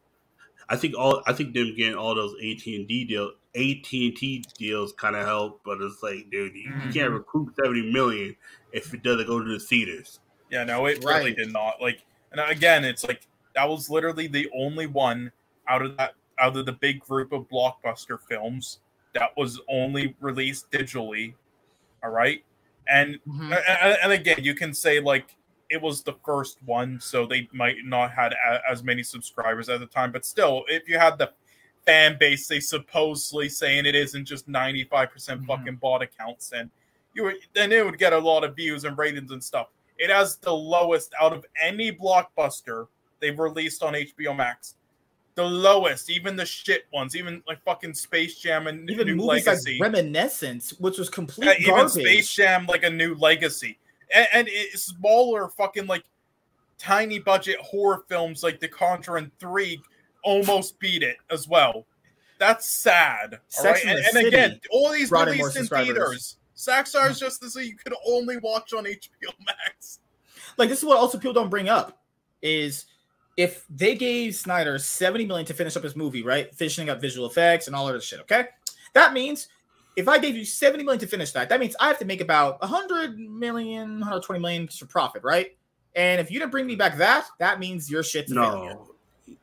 [0.74, 4.16] I think all I think them getting all those AT and D deal AT and
[4.16, 6.90] T deals kind of help, but it's like, dude, you, you Mm-hmm.
[6.90, 8.36] can't recruit seventy million
[8.72, 10.20] if it doesn't go to the theaters.
[10.50, 11.80] Yeah, no, it really did not.
[11.80, 15.32] Like, and again, it's like that was literally the only one
[15.68, 18.80] out of that out of the big group of blockbuster films
[19.14, 21.34] that was only released digitally.
[22.02, 22.44] All right,
[22.88, 23.56] and Mhm.
[23.68, 25.36] and, and again, you can say like
[25.70, 29.80] it was the first one, so they might not had a, as many subscribers at
[29.80, 31.32] the time, but still, if you had the
[31.86, 35.46] fan base they supposedly saying it isn't just 95% Mhm.
[35.46, 36.70] fucking bot accounts and
[37.12, 39.68] you would then it would get a lot of views and ratings and stuff
[39.98, 42.88] it has the lowest out of any blockbuster
[43.20, 44.76] they've released on hbo max
[45.34, 49.46] the lowest even the shit ones even like fucking space jam and Even new movies
[49.46, 51.88] legacy like Reminiscence, which was complete yeah, even.
[51.90, 53.78] Space Jam, like a new legacy.
[54.14, 56.04] And, and it, smaller fucking like
[56.78, 59.80] tiny budget horror films like The Conjuring Three
[60.22, 61.86] almost beat it as well.
[62.38, 63.40] That's sad.
[63.48, 66.36] Sex right, and and, again, all these released in theaters.
[66.56, 70.00] Saxar is just so you could only watch on HBO Max.
[70.56, 72.00] like this is what also people don't bring up
[72.42, 72.86] is
[73.36, 76.54] if they gave Snyder 70 million to finish up his movie, right?
[76.54, 78.46] Finishing up visual effects and all of this shit, okay?
[78.92, 79.48] That means
[79.96, 82.20] if I gave you 70 million to finish that, that means I have to make
[82.20, 85.56] about 100 million, 120 million for profit, right?
[85.94, 88.74] And if you didn't bring me back that, that means your shit's a failure.
[88.74, 88.88] No,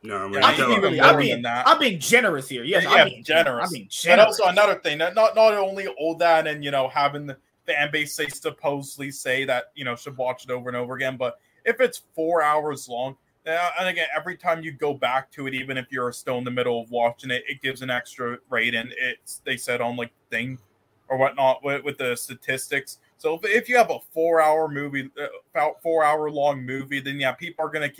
[0.03, 1.45] no, I'm Yeah, I'm you being, really, I'm, being.
[1.45, 2.63] I'm being generous here.
[2.63, 3.67] Yes, Yeah, I'm being generous.
[3.67, 6.89] I'm being And also another thing, that not not only all that, and you know
[6.89, 10.75] having the fan base say supposedly say that you know should watch it over and
[10.75, 15.31] over again, but if it's four hours long, and again every time you go back
[15.31, 17.89] to it, even if you're still in the middle of watching it, it gives an
[17.89, 18.91] extra rating.
[18.97, 20.59] It's they said on like thing
[21.07, 22.99] or whatnot with, with the statistics.
[23.17, 26.99] So if, if you have a four hour movie, uh, about four hour long movie,
[26.99, 27.91] then yeah, people are gonna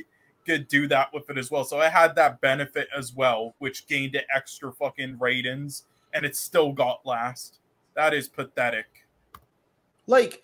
[0.46, 1.64] could do that with it as well.
[1.64, 6.36] So it had that benefit as well, which gained it extra fucking ratings, and it
[6.36, 7.60] still got last.
[7.96, 9.06] That is pathetic.
[10.08, 10.44] like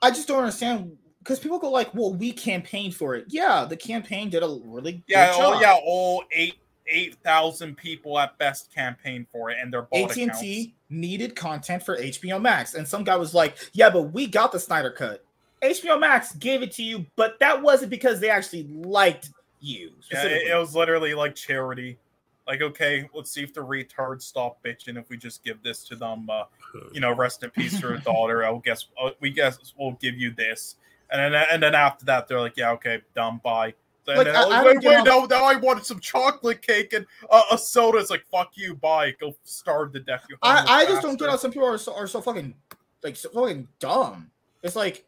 [0.00, 0.96] I just don't understand
[1.28, 5.02] because people go like, "Well, we campaigned for it." Yeah, the campaign did a really
[5.06, 5.26] good idea.
[5.26, 6.54] Yeah, good oh yeah, all eight
[6.86, 11.98] eight thousand people at best campaigned for it, and their bought AT&T needed content for
[11.98, 15.22] HBO Max, and some guy was like, "Yeah, but we got the Snyder cut.
[15.62, 19.28] HBO Max gave it to you, but that wasn't because they actually liked
[19.60, 21.98] you." Yeah, it, it was literally like charity.
[22.46, 25.96] Like, okay, let's see if the retards stop bitching if we just give this to
[25.96, 26.30] them.
[26.30, 26.44] Uh,
[26.92, 28.46] you know, rest in peace to her daughter.
[28.46, 30.76] I'll guess uh, we guess we'll give you this,
[31.10, 33.74] and then and then after that, they're like, yeah, okay, done, bye.
[34.06, 37.04] And Like, then, I- I wait, wait, no, now I wanted some chocolate cake and
[37.30, 37.98] uh, a soda.
[37.98, 40.24] It's like, fuck you, bye, go starve to death.
[40.30, 42.54] You I, I just don't get how some people are so, are so fucking
[43.02, 44.30] like so fucking dumb.
[44.62, 45.04] It's like,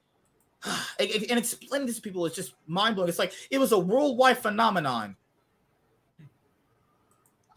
[0.99, 3.09] and and explaining this to people is just mind blowing.
[3.09, 5.17] It's like it was a worldwide phenomenon.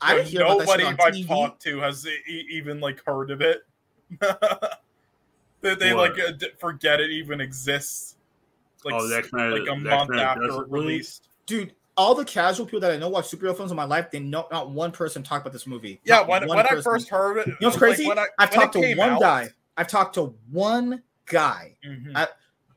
[0.02, 1.28] I didn't hear Nobody shit on I've TV.
[1.28, 3.64] talked to has e- e- even like heard of it.
[5.62, 8.13] they they like uh, forget it even exists.
[8.86, 10.86] Like, Oh, s- Zack Snyder- like a Zack month after does it it really?
[10.88, 11.28] released.
[11.46, 14.20] Dude, all the casual people that I know watch superhero films in my life, they
[14.20, 16.00] know not one person talked about this movie.
[16.04, 18.08] Yeah, Not when, one when I first heard it, You know what's like, crazy?
[18.08, 19.50] when I- I've when talked to one out- guy.
[19.78, 21.76] I've talked to one guy.
[21.86, 22.12] Mhm.
[22.16, 22.28] I,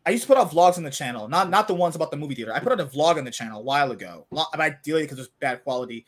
[0.04, 2.16] I used to put out vlogs on the channel, not not the ones about the
[2.16, 2.52] movie theater.
[2.54, 4.26] I put out a vlog on the channel a while ago.
[4.30, 6.06] Lo- I deleted because it was bad quality.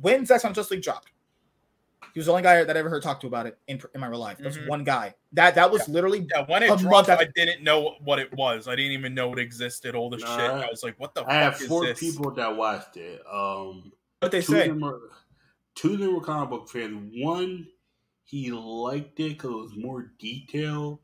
[0.00, 1.10] When Zack Snyder Justice League dropped,
[2.14, 4.00] he was the only guy that I ever heard talk to about it in, in
[4.00, 4.38] my real life.
[4.38, 4.68] That was Mhm.
[4.68, 5.14] one guy.
[5.32, 8.18] That that was literally Yeah, when it a dropped, month after- I didn't know what
[8.18, 8.68] it was.
[8.68, 9.94] I didn't even know it existed.
[9.94, 10.50] All the Nah, shit.
[10.50, 11.30] I was like, "What the fuck?
[11.30, 13.22] I have is four this?" people that watched it.
[13.30, 14.68] Um, what they two say.
[14.68, 15.00] of them are
[15.74, 17.12] two of them were comic book fans.
[17.22, 17.68] One
[18.24, 20.98] he liked it because it was more detailed,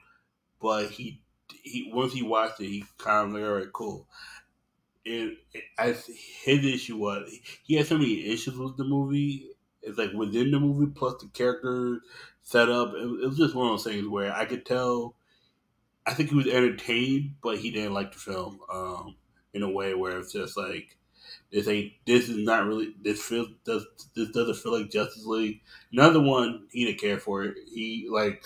[0.61, 1.21] but he
[1.63, 4.09] he once he watched it, he kind of like, all right, cool.
[5.05, 5.37] And
[5.79, 7.31] as his issue was,
[7.65, 9.49] he had so many issues with the movie.
[9.83, 12.01] It's like within the movie, plus the character
[12.43, 12.95] setup.
[12.95, 15.17] It, it was just one of those things where I could tell.
[16.07, 18.61] I think he was entertained, but he didn't like the film.
[18.73, 19.17] Um,
[19.55, 20.97] in a way where it's just like
[21.51, 23.87] this ain't this is not really this feels does
[24.17, 25.61] this doesn't feel like Justice League.
[25.93, 27.57] Another one he didn't care for it.
[27.73, 28.45] He like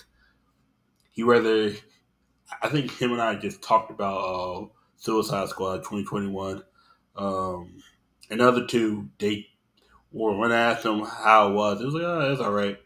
[1.13, 1.73] he rather
[2.63, 4.67] I think him and I just talked about uh,
[4.97, 6.63] Suicide Squad twenty twenty one.
[7.17, 7.83] Um
[8.31, 9.47] another two they
[10.11, 12.79] when I asked them how it was, it was like, oh it's all right.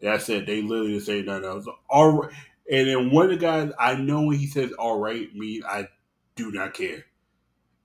[0.00, 0.46] That's it.
[0.46, 1.66] They literally didn't say nothing else.
[1.88, 2.32] All right.
[2.70, 5.88] And then one of the guys I know when he says all right mean I
[6.36, 7.04] do not care.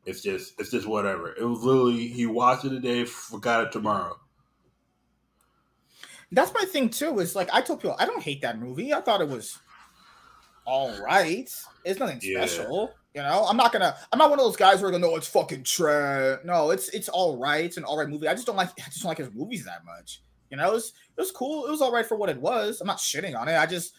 [0.05, 1.33] It's just it's just whatever.
[1.35, 4.19] It was literally he watched it today, forgot it tomorrow.
[6.31, 7.19] That's my thing too.
[7.19, 8.93] Is like I told people I don't hate that movie.
[8.93, 9.59] I thought it was
[10.65, 11.49] all right.
[11.83, 12.39] It's nothing Yeah.
[12.45, 12.98] special.
[13.15, 13.95] You know, I'm not gonna.
[14.11, 16.39] I'm not one of those guys who are gonna know it's fucking trash.
[16.45, 17.65] No, it's it's all right.
[17.65, 18.27] It's an all right movie.
[18.27, 18.69] I just don't like.
[18.79, 20.21] I just don't like his movies that much.
[20.51, 21.65] You know, it was it was cool.
[21.65, 22.81] It was all right for what it was.
[22.81, 23.55] I'm not shitting on it.
[23.57, 23.93] I just.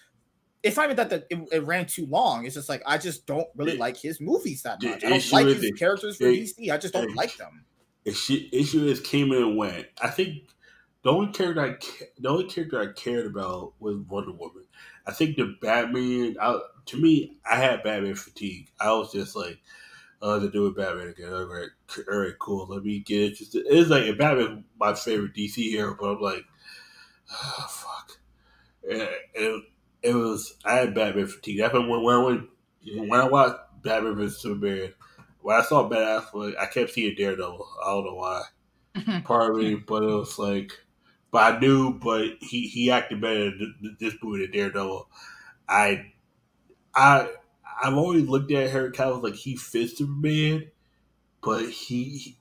[0.63, 2.45] It's not even that the, it, it ran too long.
[2.45, 5.03] It's just like I just don't really like his movies that much.
[5.03, 6.71] I don't like his the- characters from DC.
[6.71, 7.65] I just don't like them.
[8.05, 9.87] issue, issue is came in and went.
[10.03, 10.51] I think
[11.03, 14.65] the only character I the only character I cared about was Wonder Woman.
[15.11, 16.37] I think the Batman.
[16.41, 18.71] I, to me, I had Batman fatigue.
[18.79, 19.59] I was just like,
[20.23, 21.33] uh, to do with Batman again.
[21.33, 21.69] All right,
[22.11, 22.67] all right, cool.
[22.69, 23.65] Let me get interested.
[23.67, 26.45] It's like if Batman's my favorite DC hero, but I'm like,
[27.33, 28.19] oh, fuck.
[28.89, 29.65] And it,
[30.03, 31.59] it was I had Batman fatigue.
[31.59, 32.49] That's when when I went
[32.97, 34.93] when I watched Batman vs Superman.
[35.43, 37.67] When I saw Affleck, I kept seeing Daredevil.
[37.83, 38.43] I don't know why.
[39.25, 40.73] Part of me, but it was like,
[41.31, 45.09] but I knew, but he he acted better in this movie than Daredevil.
[45.69, 46.13] I
[46.95, 47.29] I
[47.83, 50.71] I've always looked at Henry Cavill like he fits the man,
[51.43, 52.37] but he,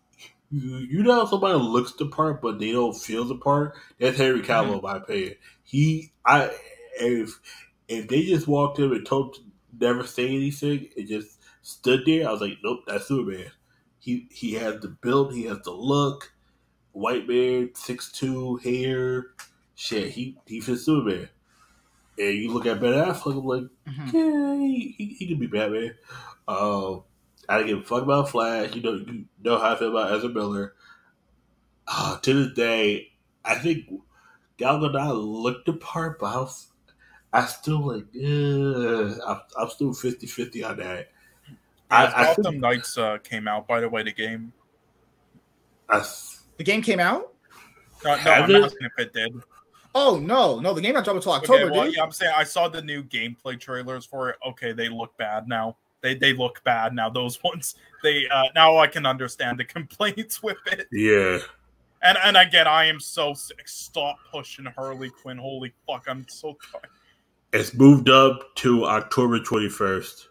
[0.52, 3.76] you, know somebody looks the part but they don't feel the part.
[4.00, 4.74] That's Harry Cavill, mm-hmm.
[4.74, 5.36] in my opinion.
[5.64, 6.52] He, I,
[7.00, 7.40] if
[7.88, 9.38] if they just walked him and told
[9.80, 13.52] never say anything and just stood there, I was like, nope, that's Superman.
[14.00, 16.34] He he has the build, he has the look.
[17.00, 19.28] White man, six two, hair,
[19.76, 20.10] shit.
[20.12, 21.30] He he fits Superman.
[22.18, 24.14] And you look at Ben Affleck, I'm like, Mhm.
[24.14, 25.96] yeah, he, he, he could be Batman.
[26.50, 27.04] Um,
[27.48, 28.76] I don't give a fuck about Flash.
[28.76, 30.76] You know, you know how I feel about Ezra Miller.
[31.88, 33.14] Uh, to this day,
[33.46, 33.90] I think
[34.58, 36.68] Gal Gadot looked the part, but I, was,
[37.32, 41.12] I still like, I'm, I'm still 50 50 on that.
[41.90, 44.52] I, Yeah, I, Gotham think, Knights uh, came out, by the way, the game.
[45.90, 46.06] I,
[46.60, 47.34] The game came out?
[48.06, 48.64] No, no I'm it?
[48.64, 49.34] asking if it did.
[49.96, 51.96] Oh no, no, the game not dropped until Okay, October, well, dude.
[51.96, 54.36] yeah, I'm saying I saw the new gameplay trailers for it.
[54.48, 55.78] Okay, they look bad now.
[56.02, 57.10] They they look bad now.
[57.10, 57.74] Those ones.
[58.04, 60.88] They uh, now I can understand the complaints with it.
[60.92, 61.40] yeah.
[62.04, 63.68] And and again, I am so sick.
[63.68, 65.38] Stop pushing Harley Quinn.
[65.38, 66.86] Holy fuck, I'm so tired.
[67.52, 70.28] It's moved up to October 21st.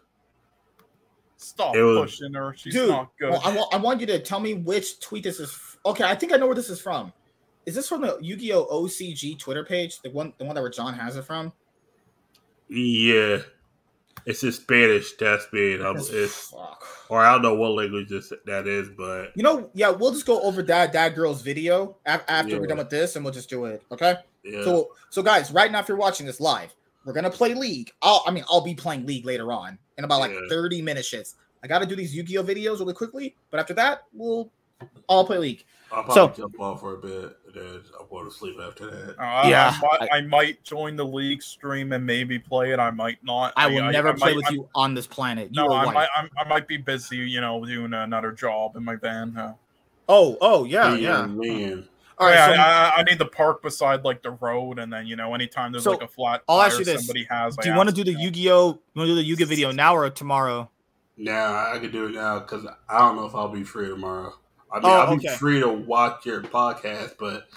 [1.37, 2.53] Stop was- pushing her.
[2.55, 3.31] She's Dude, not good.
[3.31, 5.68] well, I, want, I want you to tell me which tweet this is.
[5.85, 7.13] Okay, I think I know where this is from.
[7.65, 10.93] Is this from the Yu-Gi-Oh OCG Twitter page, the one, the one that where John
[10.93, 11.51] has it from?
[12.67, 13.39] Yeah.
[14.25, 15.13] It's in Spanish.
[15.13, 15.81] That's being.
[15.83, 16.83] Um, it's, fuck.
[17.09, 20.25] or I don't know what language this, that is, but You know, yeah, we'll just
[20.25, 22.59] go over that that girl's video after Yeah.
[22.59, 23.81] we're done with this, and we'll just do it.
[23.91, 24.15] Okay.
[24.43, 24.63] yeah.
[24.63, 26.75] So, so guys, right now, if you're watching this live,
[27.05, 27.91] we're gonna play League.
[28.01, 30.39] I'll, I mean, I'll be playing League later on in about like Yeah.
[30.49, 31.09] 30 minutes.
[31.09, 31.35] Shits.
[31.63, 34.49] I got to do these Yu-Gi-Oh videos really quickly, but after that, we'll
[35.07, 35.65] all play League.
[35.91, 38.91] I'll probably so- jump off for a bit, and then I'll go to sleep after
[38.91, 39.19] that.
[39.19, 42.79] Uh, Yeah, I might, I, might join the league stream and maybe play it.
[42.79, 43.53] I might not.
[43.57, 45.49] I will never I play might- with I- you on this planet.
[45.51, 45.93] You No, I white.
[45.95, 49.35] might, I'm, I might be busy, you know, doing another job in my van.
[49.35, 49.53] Uh,
[50.11, 51.25] Oh, oh, yeah, Man, yeah.
[51.27, 51.87] man.
[52.17, 54.91] All right, yeah, so I, I, I need the park beside like the road, and
[54.91, 57.01] then you know, anytime there's So, like a flat I'll ask tire you this.
[57.05, 57.55] somebody has.
[57.57, 58.67] do you want to do the Yu-Gi-Oh?
[58.67, 60.69] You want to do the Yu-Gi video now or tomorrow?
[61.15, 64.33] Now I can do it now because I don't know if I'll be free tomorrow.
[64.71, 65.35] I mean, Oh, I'll be okay.
[65.37, 67.47] free to watch your podcast, but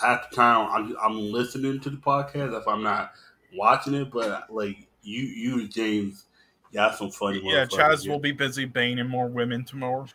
[0.00, 3.12] half the time I'm, I'm listening to the podcast if I'm not
[3.56, 4.10] watching it.
[4.10, 6.26] But like you, you and James,
[6.72, 7.40] got some funny.
[7.42, 7.78] Yeah, motherfuckers.
[8.04, 10.06] Chaz will be busy banging more women tomorrow.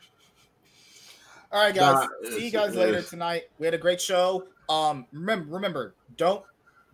[1.51, 2.07] All right, guys.
[2.23, 3.43] Nah, See you it's- guys later it's- tonight.
[3.59, 4.47] We had a great show.
[4.69, 6.43] Um, remember, remember, don't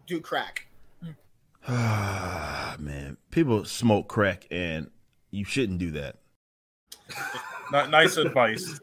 [0.08, 0.68] do crack.
[1.68, 4.90] Man, people smoke crack, and
[5.30, 6.18] you shouldn't do that.
[7.72, 8.80] Ni- nice advice.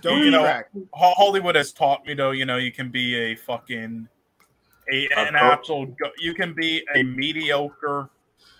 [0.00, 0.68] Don't You do know, crack.
[0.94, 4.08] Hollywood has taught me though, you know, you can be a fucking
[4.92, 8.10] a an Uh, actual you can be a mediocre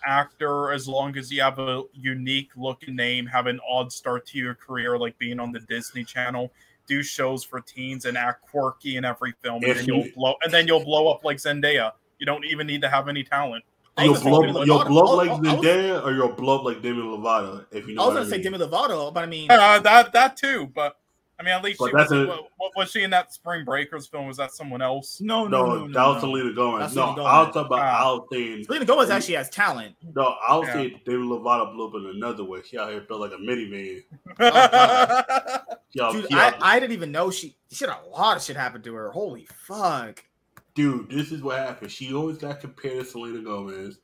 [0.05, 4.39] actor as long as you have a unique looking name, have an odd start to
[4.39, 6.51] your career, like being on the Disney Channel,
[6.89, 10.35] do shows for teens and act quirky in every film, and then you- you'll blow
[10.43, 11.93] and then you'll blow up like Zendaya.
[12.19, 13.65] You don't even need to have any talent.
[13.97, 14.87] I You'll blow, say you'll Lovato.
[14.89, 17.67] blow like was- Zendaya, or you'll blow up like Demi Lovato.
[17.71, 18.45] If you know I was gonna say mean.
[18.53, 20.97] Demi Lovato, but I mean, Uh, that that too, but
[21.43, 23.65] I mean, at least But she was, a- what, what was she in that Spring
[23.65, 24.27] Breakers film?
[24.29, 25.21] Was that someone else?
[25.21, 25.93] no, No, no, no, no.
[25.93, 26.29] that was no.
[26.31, 26.81] Selena Gomez.
[26.81, 27.55] That's no, Selena I was Gomez.
[27.55, 27.79] talking about.
[27.81, 28.03] Ah.
[28.03, 28.65] I was saying.
[28.65, 29.97] Selena Gomez actually has talent.
[30.15, 30.75] No, I was Yeah.
[30.75, 32.61] saying Demi Lovato blew up in another way.
[32.65, 34.03] She out here built like a minivan.
[35.95, 38.43] She out- Dude, she I, I didn't even know she she had a lot of
[38.43, 39.11] shit happen to her.
[39.11, 40.25] Holy fuck.
[40.75, 41.91] dude, this is what happened.
[41.91, 43.99] She always got compared to Selena Gomez,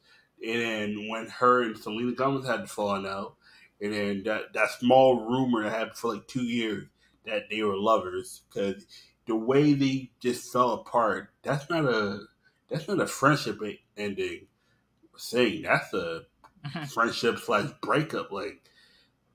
[0.47, 3.37] and then when her and Selena Gomez had fallen out,
[3.81, 6.85] and then that that small rumor that happened for like two years
[7.29, 8.87] that they were lovers because
[9.27, 11.29] the way they just fell apart.
[11.43, 12.23] That's not a
[12.69, 13.61] that's not a friendship
[13.97, 14.47] ending.
[15.17, 16.23] Saying that's a
[16.67, 16.85] mm-hmm.
[16.85, 18.33] friendship slash breakup.
[18.33, 18.63] Like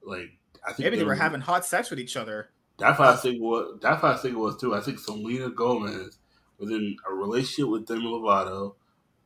[0.04, 0.32] like
[0.68, 2.50] I think Maybe they were were- having hot sex with each other.
[2.80, 3.40] That's what I think.
[3.40, 4.74] What that's what I think it was too.
[4.74, 6.18] I think Selena Gomez
[6.58, 8.76] was in a relationship with Demi Lovato.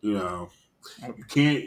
[0.01, 0.49] You know,
[1.05, 1.63] you can't.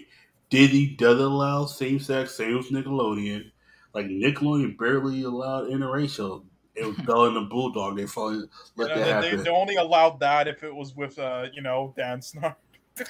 [0.51, 3.51] Disney doesn't allow same sex, same as Nickelodeon.
[3.95, 6.45] Like Nickelodeon barely allowed interracial.
[6.75, 7.97] It was Bella and the Bulldog.
[7.97, 8.45] They finally
[8.77, 9.45] let You know, that they, happen.
[9.45, 12.57] they only allowed that if it was with, uh, you know, Dan Schneider.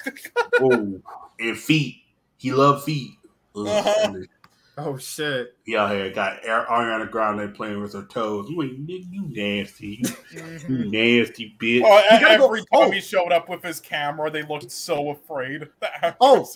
[0.59, 1.01] oh,
[1.39, 1.97] and feet.
[2.37, 3.11] He loved feet.
[3.55, 4.13] Uh-huh.
[4.77, 5.55] Oh shit.
[5.65, 8.47] Yeah, he out here got Ar- Ariana Grande playing with her toes.
[8.49, 10.01] I'm like, nigga, you nasty.
[10.31, 11.83] You, you nasty bitch.
[11.85, 12.91] Oh, You gotta go- every time oh.
[12.91, 15.67] he showed up with his camera, they looked so afraid.
[16.19, 16.47] Oh.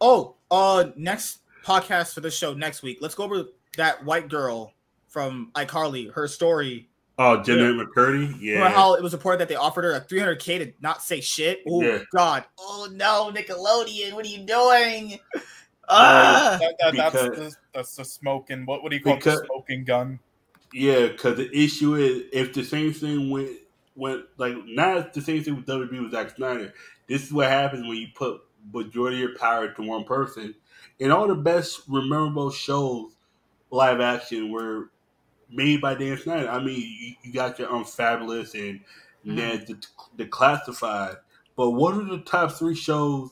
[0.00, 2.98] Oh, uh next podcast for the show next week.
[3.00, 3.44] Let's go over
[3.76, 4.72] that white girl
[5.08, 6.88] from iCarly, her story.
[7.20, 8.28] Oh, Jenna McCurdy?
[8.28, 8.68] Remember Yeah.
[8.70, 11.60] how it was reported that they offered her a 300k to not say shit?
[11.68, 11.98] Oh Yeah.
[12.14, 12.44] god.
[12.58, 15.18] Oh no, Nickelodeon, what are you doing?
[15.88, 16.58] Ah!
[16.60, 18.66] That- that- that's, the, that's the smoking.
[18.66, 19.16] What, what do you call it?
[19.20, 20.20] Because- The smoking gun?
[20.72, 23.50] Yeah, because the issue is if the same thing went
[23.96, 26.72] went like not the same thing with WB with Zack Snyder.
[27.08, 30.54] This is what happens when you put majority of your power to one person.
[31.00, 33.12] And all the best memorable shows,
[33.70, 34.90] live action, were
[35.50, 36.48] made by Dan Schneider.
[36.48, 38.80] I mean, you, you got your Unfabulous and
[39.24, 39.76] Ned the,
[40.16, 41.16] the Classified.
[41.56, 43.30] But what are the top three shows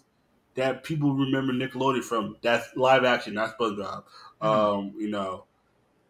[0.54, 2.36] that people remember Nickelodeon from?
[2.42, 4.04] That's live action, not SpongeBob.
[4.40, 5.44] Um, you know,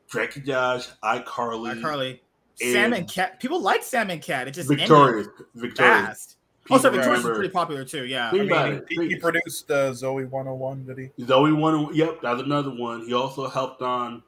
[0.09, 2.21] Drake and Josh, iCarly, iCarly,
[2.61, 3.39] and Sam and Cat.
[3.41, 4.49] People like Sam and Cat.
[4.49, 5.29] It just ended Victorious.
[5.55, 6.07] Victorious.
[6.07, 6.37] fast.
[6.69, 8.07] Oh, so People Victorious is pretty popular too.
[8.07, 8.31] Yeah.
[8.31, 11.25] Think I mean, he, he produced uh, Zoe 101, did he?
[11.25, 11.95] Zoe one.
[11.95, 13.07] Yep, that's another one.
[13.07, 14.23] He also helped on.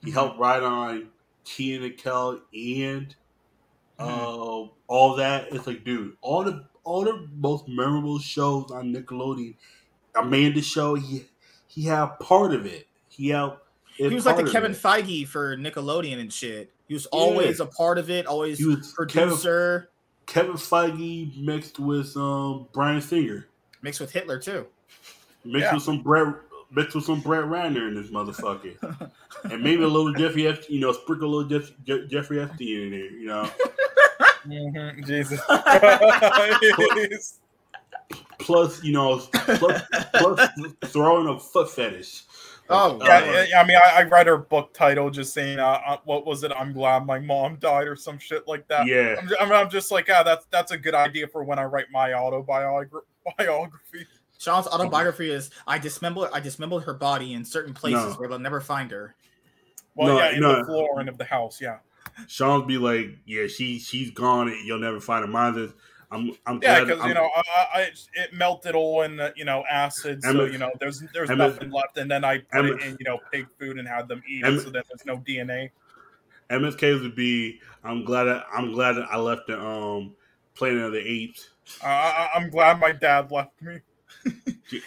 [0.00, 0.14] He Mm-hmm.
[0.14, 1.08] helped write on
[1.44, 3.14] Key and Kel and
[4.00, 4.08] Mm-hmm.
[4.10, 5.48] uh, all that.
[5.52, 9.54] It's like, dude, all the all the most memorable shows on Nickelodeon.
[10.16, 10.94] Amanda show.
[10.94, 11.26] He
[11.68, 12.88] he had part of it.
[13.08, 13.52] He had.
[13.96, 16.72] he was like the Kevin Feige for Nickelodeon and shit.
[16.88, 18.26] He was always a part of it.
[18.26, 19.90] Always He was producer
[20.26, 23.46] Kevin Feige mixed with um Bryan Singer,
[23.82, 24.66] mixed with Hitler too.
[25.44, 25.74] mixed Yeah.
[25.74, 26.34] with some Brett,
[26.72, 29.10] mixed with some Brett Ratner in this motherfucker,
[29.44, 32.82] and maybe a little Jeffrey F- you know, sprinkle a little Jeff, Je- Jeffrey Epstein
[32.82, 33.50] in there, you know.
[34.46, 35.40] Mhm, Jesus.
[38.38, 39.82] Plus, you know, plus,
[40.14, 40.50] plus
[40.86, 42.24] throwing a foot fetish.
[42.68, 45.58] Oh, Uh, yeah, yeah, yeah, I mean, I, I read her book title just saying,
[45.58, 46.52] uh, uh, "What was it?
[46.56, 48.86] I'm glad my mom died" or some shit like that.
[48.86, 49.16] Yeah.
[49.18, 51.86] I'm, I'm, I'm just like, ah, that's that's a good idea for when I write
[51.92, 53.02] my autobiography.
[54.44, 54.64] Biography.
[54.64, 58.12] Sean's autobiography is I dismembered I dismembered her body in certain places No.
[58.14, 59.14] where they'll never find her.
[59.94, 60.58] Well, No, yeah, in no.
[60.58, 61.60] the flooring of the house.
[61.60, 61.78] Yeah,
[62.26, 64.48] Sean be like, yeah, she she's gone.
[64.48, 65.30] and You'll never find her.
[65.30, 65.72] Mine is,
[66.10, 69.44] I'm I'm yeah, because you know, I, I, I- it melted all in the, you
[69.44, 72.72] know acid, so you know there's there's Emma- nothing left, and then I put Emma-
[72.74, 75.04] it in you know pig food and had them eat Emma- it, so then there's
[75.06, 75.70] no DNA.
[76.50, 77.60] MSK would be.
[77.84, 78.28] I'm glad.
[78.28, 80.14] I, I'm glad I left the um
[80.54, 81.48] Planet of the Apes.
[81.82, 83.78] Uh, I, I'm glad my dad left me.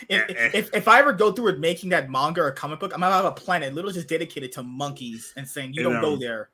[0.09, 3.01] If, if, if I ever go through with making that manga or comic book, I'm
[3.01, 6.13] gonna have a planet literally just dedicated to monkeys and saying you And, don't go
[6.13, 6.49] um, there.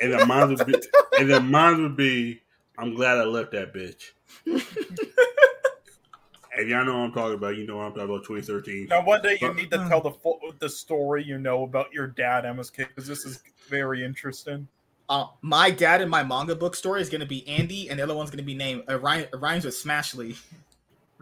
[0.00, 0.74] And then mine would be.
[1.18, 2.40] and then mine would be.
[2.78, 4.12] I'm glad I left that bitch.
[4.46, 8.24] if y'all know what I'm talking about, you know what I'm talking about.
[8.24, 8.86] 2013.
[8.88, 12.06] Now, one day you need to tell the full, the story you know about your
[12.06, 14.66] dad, MSK, because this is very interesting.
[15.08, 18.14] Uh, my dad in my manga book story is gonna be Andy, and the other
[18.14, 20.36] one's gonna be named uh, rhyme, rhymes with Smashley.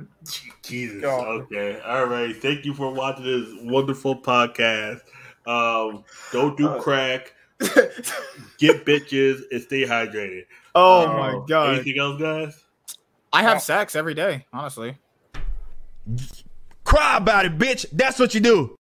[0.63, 1.01] Jesus.
[1.03, 1.27] God.
[1.27, 1.81] Okay.
[1.81, 2.35] All right.
[2.37, 5.01] Thank you for watching this wonderful podcast.
[5.47, 7.33] Um, don't do Uh, crack.
[8.59, 10.45] Get bitches and stay hydrated.
[10.75, 11.75] oh Uh, my god!
[11.75, 12.65] Anything else, guys?
[13.33, 14.97] I have sex every day, honestly.
[16.85, 17.85] Cry about it, bitch.
[17.93, 18.77] That's what you do.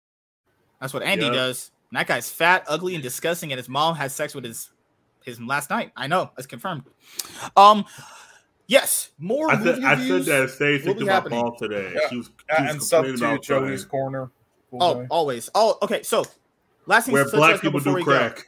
[0.80, 1.32] That's what Andy Yeah.
[1.32, 1.70] does.
[1.90, 4.70] And that guy's fat, ugly, and disgusting, and his mom had sex with his
[5.24, 5.92] his last night.
[5.97, 6.84] I know, that's confirmed.
[7.56, 7.84] Um,
[8.68, 9.50] yes, more.
[9.50, 11.40] I said movie I said that same will thing be to my happening.
[11.40, 11.92] mom today.
[11.94, 12.08] Yeah.
[12.08, 13.90] She was, she Yeah, was and sub to about Joey's something.
[13.90, 14.30] corner.
[14.70, 15.06] Cool Oh, guy.
[15.10, 15.50] always.
[15.55, 16.02] Oh, okay.
[16.05, 16.24] So,
[16.86, 18.36] last thing where to let black you guys know people before do we crack.
[18.36, 18.42] go.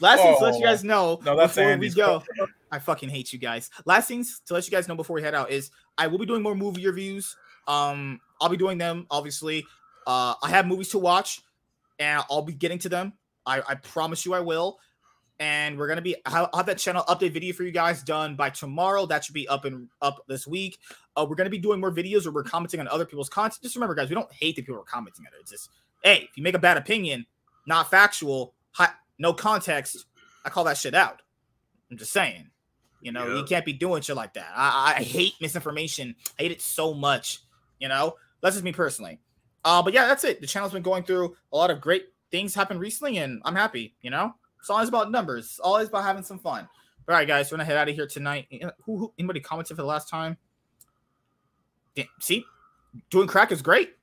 [0.00, 0.68] Last thing to let you Oh.
[0.70, 2.20] guys know No, that's before Andy's we go.
[2.36, 2.52] corner.
[2.72, 3.70] I fucking hate you guys.
[3.84, 6.26] Last things to let you guys know before we head out is I will be
[6.26, 7.36] doing more movie reviews.
[7.68, 9.66] Um, I'll be doing them obviously.
[10.06, 11.42] Uh, I have movies to watch,
[11.98, 13.12] and I'll be getting to them.
[13.44, 14.78] I, I promise you I will.
[15.40, 18.50] And we're gonna be I'll have that channel update video for you guys done by
[18.50, 19.06] tomorrow.
[19.06, 20.78] That should be up and up this week.
[21.16, 23.62] Uh, we're gonna be doing more videos where we're commenting on other people's content.
[23.62, 25.40] Just remember, guys, we don't hate that people are commenting on it.
[25.40, 25.70] It's just
[26.04, 27.26] hey, if you make a bad opinion,
[27.66, 30.06] not factual, hi, no context,
[30.44, 31.22] I call that shit out.
[31.90, 32.50] I'm just saying.
[33.00, 34.52] You know, you can't be doing shit like that.
[34.54, 36.14] I, I hate misinformation.
[36.38, 37.40] I hate it so much.
[37.78, 39.20] You know, that's just me personally.
[39.64, 40.40] Uh, but yeah, that's it.
[40.42, 43.94] The channel's been going through a lot of great things happened recently, and I'm happy.
[44.02, 45.46] You know, it's always about numbers.
[45.46, 46.68] It's always about having some fun.
[47.08, 48.46] All right, guys, we're gonna head out of here tonight.
[48.62, 50.36] Uh, Who, who anybody commented for the last time?
[51.96, 52.44] Damn, see,
[53.10, 53.94] doing crack is great.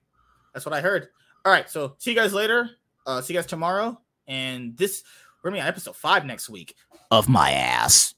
[0.54, 1.08] That's what I heard.
[1.46, 2.70] All right, so see you guys later.
[3.06, 4.02] Uh, see you guys tomorrow.
[4.28, 5.04] And this
[5.42, 6.76] we're gonna be on episode five next week
[7.12, 8.16] of my ass.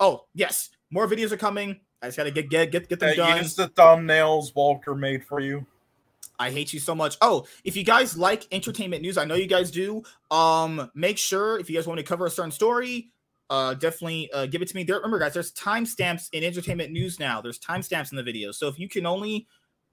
[0.00, 1.80] Oh yes, more videos are coming.
[2.00, 3.38] I just gotta get get get get them Hey, done.
[3.38, 5.66] use the thumbnails Walker made for you.
[6.38, 7.16] I hate you so much.
[7.20, 10.02] Oh, if you guys like entertainment news, I know you guys do.
[10.30, 13.10] Um, make sure if you guys want to cover a certain story,
[13.48, 14.84] uh, definitely uh, give it to me.
[14.84, 17.40] There, remember, guys, there's timestamps in entertainment news now.
[17.40, 19.46] There's timestamps in the video, so if you can only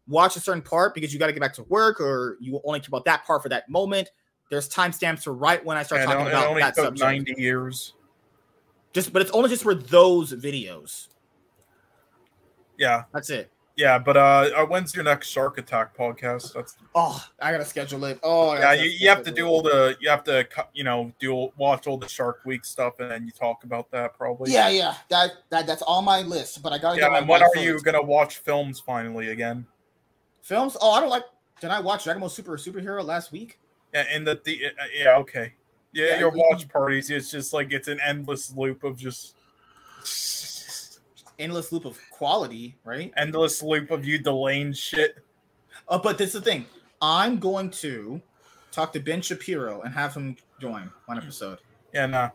[0.07, 2.79] watch a certain part because you got to get back to work or you only
[2.79, 4.09] care about that part for that moment,
[4.49, 6.99] there's timestamps to right when I start And talking it about only that subject.
[6.99, 7.93] 90 years.
[8.91, 11.07] Just, but it's only just for those videos.
[12.77, 13.03] Yeah.
[13.13, 13.49] That's it.
[13.75, 16.53] Yeah, but uh, uh, when's your next Shark Attack podcast?
[16.53, 18.19] That's Oh, I gotta schedule it.
[18.21, 18.73] Oh, yeah.
[18.73, 21.87] You, you have to do all the you have to you know do all- watch
[21.87, 24.51] all the Shark Week stuff and then you talk about that probably.
[24.51, 24.93] Yeah, yeah.
[25.09, 27.17] That that that's on my list, but I gotta get Yeah.
[27.17, 29.65] And when are you gonna watch films finally again?
[30.43, 30.77] films?
[30.79, 31.23] Oh, I don't like.
[31.59, 33.57] Did I watch Dragon Ball Super Superhero last week?
[33.93, 35.53] Yeah, in the, the uh, yeah okay.
[35.93, 37.09] Yeah, Yeah, your watch parties.
[37.09, 39.35] It's just like it's an endless loop of just
[41.39, 43.11] Endless loop of quality, right?
[43.17, 45.17] endless loop of you delaying shit.
[45.87, 46.65] Uh, but this is the thing.
[47.01, 48.21] I'm going to
[48.71, 51.57] talk to Ben Shapiro and have him join one episode.
[51.93, 52.29] Yeah, nah.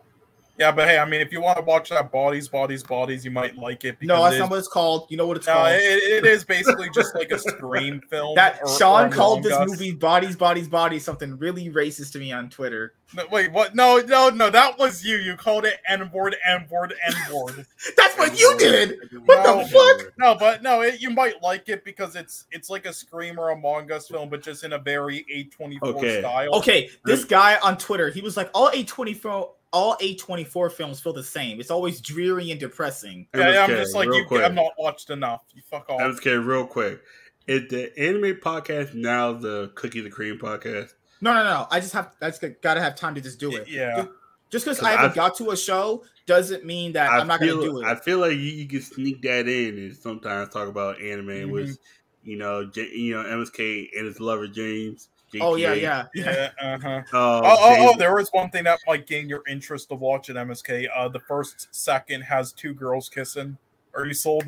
[0.58, 3.30] Yeah, but hey, I mean, if you want to watch that bodies, bodies, bodies, you
[3.30, 3.96] might like it.
[4.02, 5.06] No, that's it not what it's called.
[5.08, 5.68] You know what it's No, called.
[5.74, 8.34] it, it is basically just like a scream film.
[8.34, 9.68] that or- Sean or called this Us.
[9.70, 12.94] movie "Bodies, Bodies, Bodies" something really racist to me on Twitter.
[13.14, 13.74] No, wait, what?
[13.74, 15.16] No, no, no, that was you.
[15.16, 17.64] You called it N word, N word, N word.
[17.96, 18.98] That's what you did.
[19.24, 19.62] What No.
[19.62, 20.12] the fuck?
[20.18, 23.50] No, but no, it, you might like it because it's it's like a Scream or
[23.50, 26.20] Among Us film, but just in a very A24 Okay.
[26.20, 26.54] style.
[26.56, 30.44] Okay, this guy on Twitter, he was like, "All A twenty four, all A twenty
[30.44, 31.60] four films feel the same.
[31.60, 34.42] It's always dreary and depressing." Yeah, yeah, I'm just like real you quick.
[34.42, 35.44] have not watched enough.
[35.54, 35.98] You fuck off.
[36.00, 37.00] MSK, real quick.
[37.46, 40.92] Is the anime podcast now the Cookie the Cream podcast?
[41.20, 41.66] No, no, no.
[41.70, 42.12] I just have.
[42.20, 43.68] That's gotta have time to just do it.
[43.68, 44.06] Yeah.
[44.50, 47.40] Just because I haven't I- got to a show doesn't mean that I I'm not
[47.40, 47.84] feel, gonna do it.
[47.86, 51.50] I feel like you, you can sneak that in and sometimes talk about anime Mm-hmm.
[51.50, 51.78] with,
[52.22, 55.08] you know, J, you know, MSK and his lover James.
[55.40, 56.50] oh yeah, yeah, yeah.
[56.62, 56.88] Yeah, uh-huh.
[57.12, 60.30] Uh, Oh, oh, oh, there was one thing that might gain your interest to watch
[60.30, 60.86] at MSK.
[60.94, 63.58] Uh, the first second has two girls kissing.
[63.94, 64.44] Are you sold?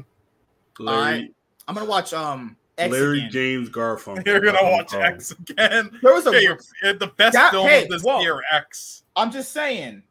[0.79, 1.33] Larry,
[1.69, 3.31] I'm gonna watch um X Larry again.
[3.31, 4.27] James Garfunkel.
[4.27, 5.91] You're gonna watch I'm X again.
[6.03, 6.33] There was a.
[6.33, 8.21] Hey, the best That- film hey, of this whoa.
[8.21, 9.03] year, X.
[9.17, 10.03] I'm just saying.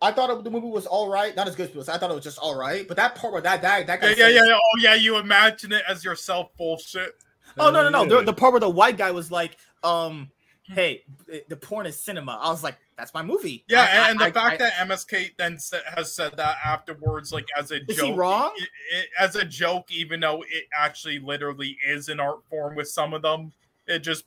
[0.00, 2.14] I thought it, the movie was all right, not as good as I thought it
[2.14, 2.88] was just all right.
[2.88, 4.54] But that part where that that that guy, Yeah, yeah, yeah, yeah.
[4.56, 4.94] Oh, yeah.
[4.94, 7.14] You imagine it as yourself bullshit.
[7.58, 8.18] Oh no, no, no.
[8.18, 10.28] The, the part where the white guy was like, um,
[10.64, 12.36] hey, the- the porn is cinema.
[12.42, 13.64] I was like, that's my movie.
[13.68, 15.58] Yeah, I- I- and the I- fact I- that MSK then
[15.96, 18.52] has said that afterwards, like as a Is joke, he wrong?
[18.60, 22.88] i- i- as a joke, even though it actually literally is an art form with
[22.88, 23.52] some of them.
[23.88, 24.26] It just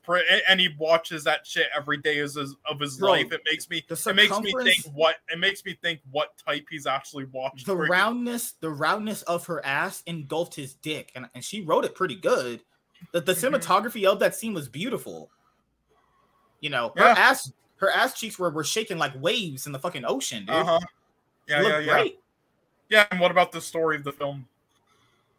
[0.50, 3.32] and he watches that shit every day as his, of his Bro, life.
[3.32, 6.66] It makes me the it makes me think what it makes me think what type
[6.70, 7.66] he's actually watched.
[7.66, 11.96] the roundness, the roundness of her ass engulfed his dick, and, and she wrote it
[11.96, 12.64] pretty good.
[13.14, 13.56] The, the Mm-hmm.
[13.56, 15.30] cinematography of that scene was beautiful.
[16.60, 17.16] You know, her Yeah.
[17.18, 20.56] ass, her ass cheeks were, were shaking like waves in the fucking ocean, dude.
[20.56, 20.80] Uh-huh.
[21.48, 21.92] Yeah, yeah, yeah.
[21.94, 22.20] great.
[22.90, 24.48] Yeah, and what about the story of the film?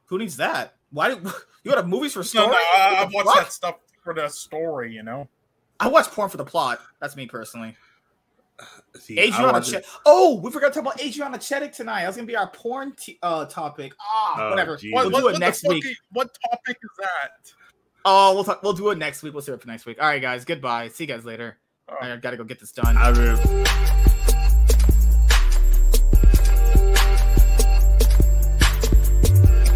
[0.06, 0.74] Who needs that?
[0.90, 1.20] Why do
[1.64, 2.46] you got movies for story?
[2.48, 5.28] no, I, What I've watched that stuff for the story, you know.
[5.80, 6.80] I watch porn for the plot.
[7.00, 7.76] That's me personally.
[8.94, 12.00] See, Adriana Ch- Oh, we forgot to talk about Adriana Chedick tonight.
[12.02, 13.92] That was gonna be our porn t- uh, topic.
[14.00, 14.76] Ah, Oh, whatever.
[14.76, 14.92] geez.
[14.94, 15.84] We'll What, do what, it what next week.
[15.86, 17.52] i- what topic is that?
[18.06, 19.32] Oh, we'll talk, we'll do it next week.
[19.34, 19.98] We'll see it for next week.
[20.00, 20.44] All right, guys.
[20.44, 20.88] Goodbye.
[20.88, 21.58] See you guys later.
[21.88, 21.96] Oh.
[22.00, 22.96] I gotta go get this done.
[22.96, 24.05] I remember.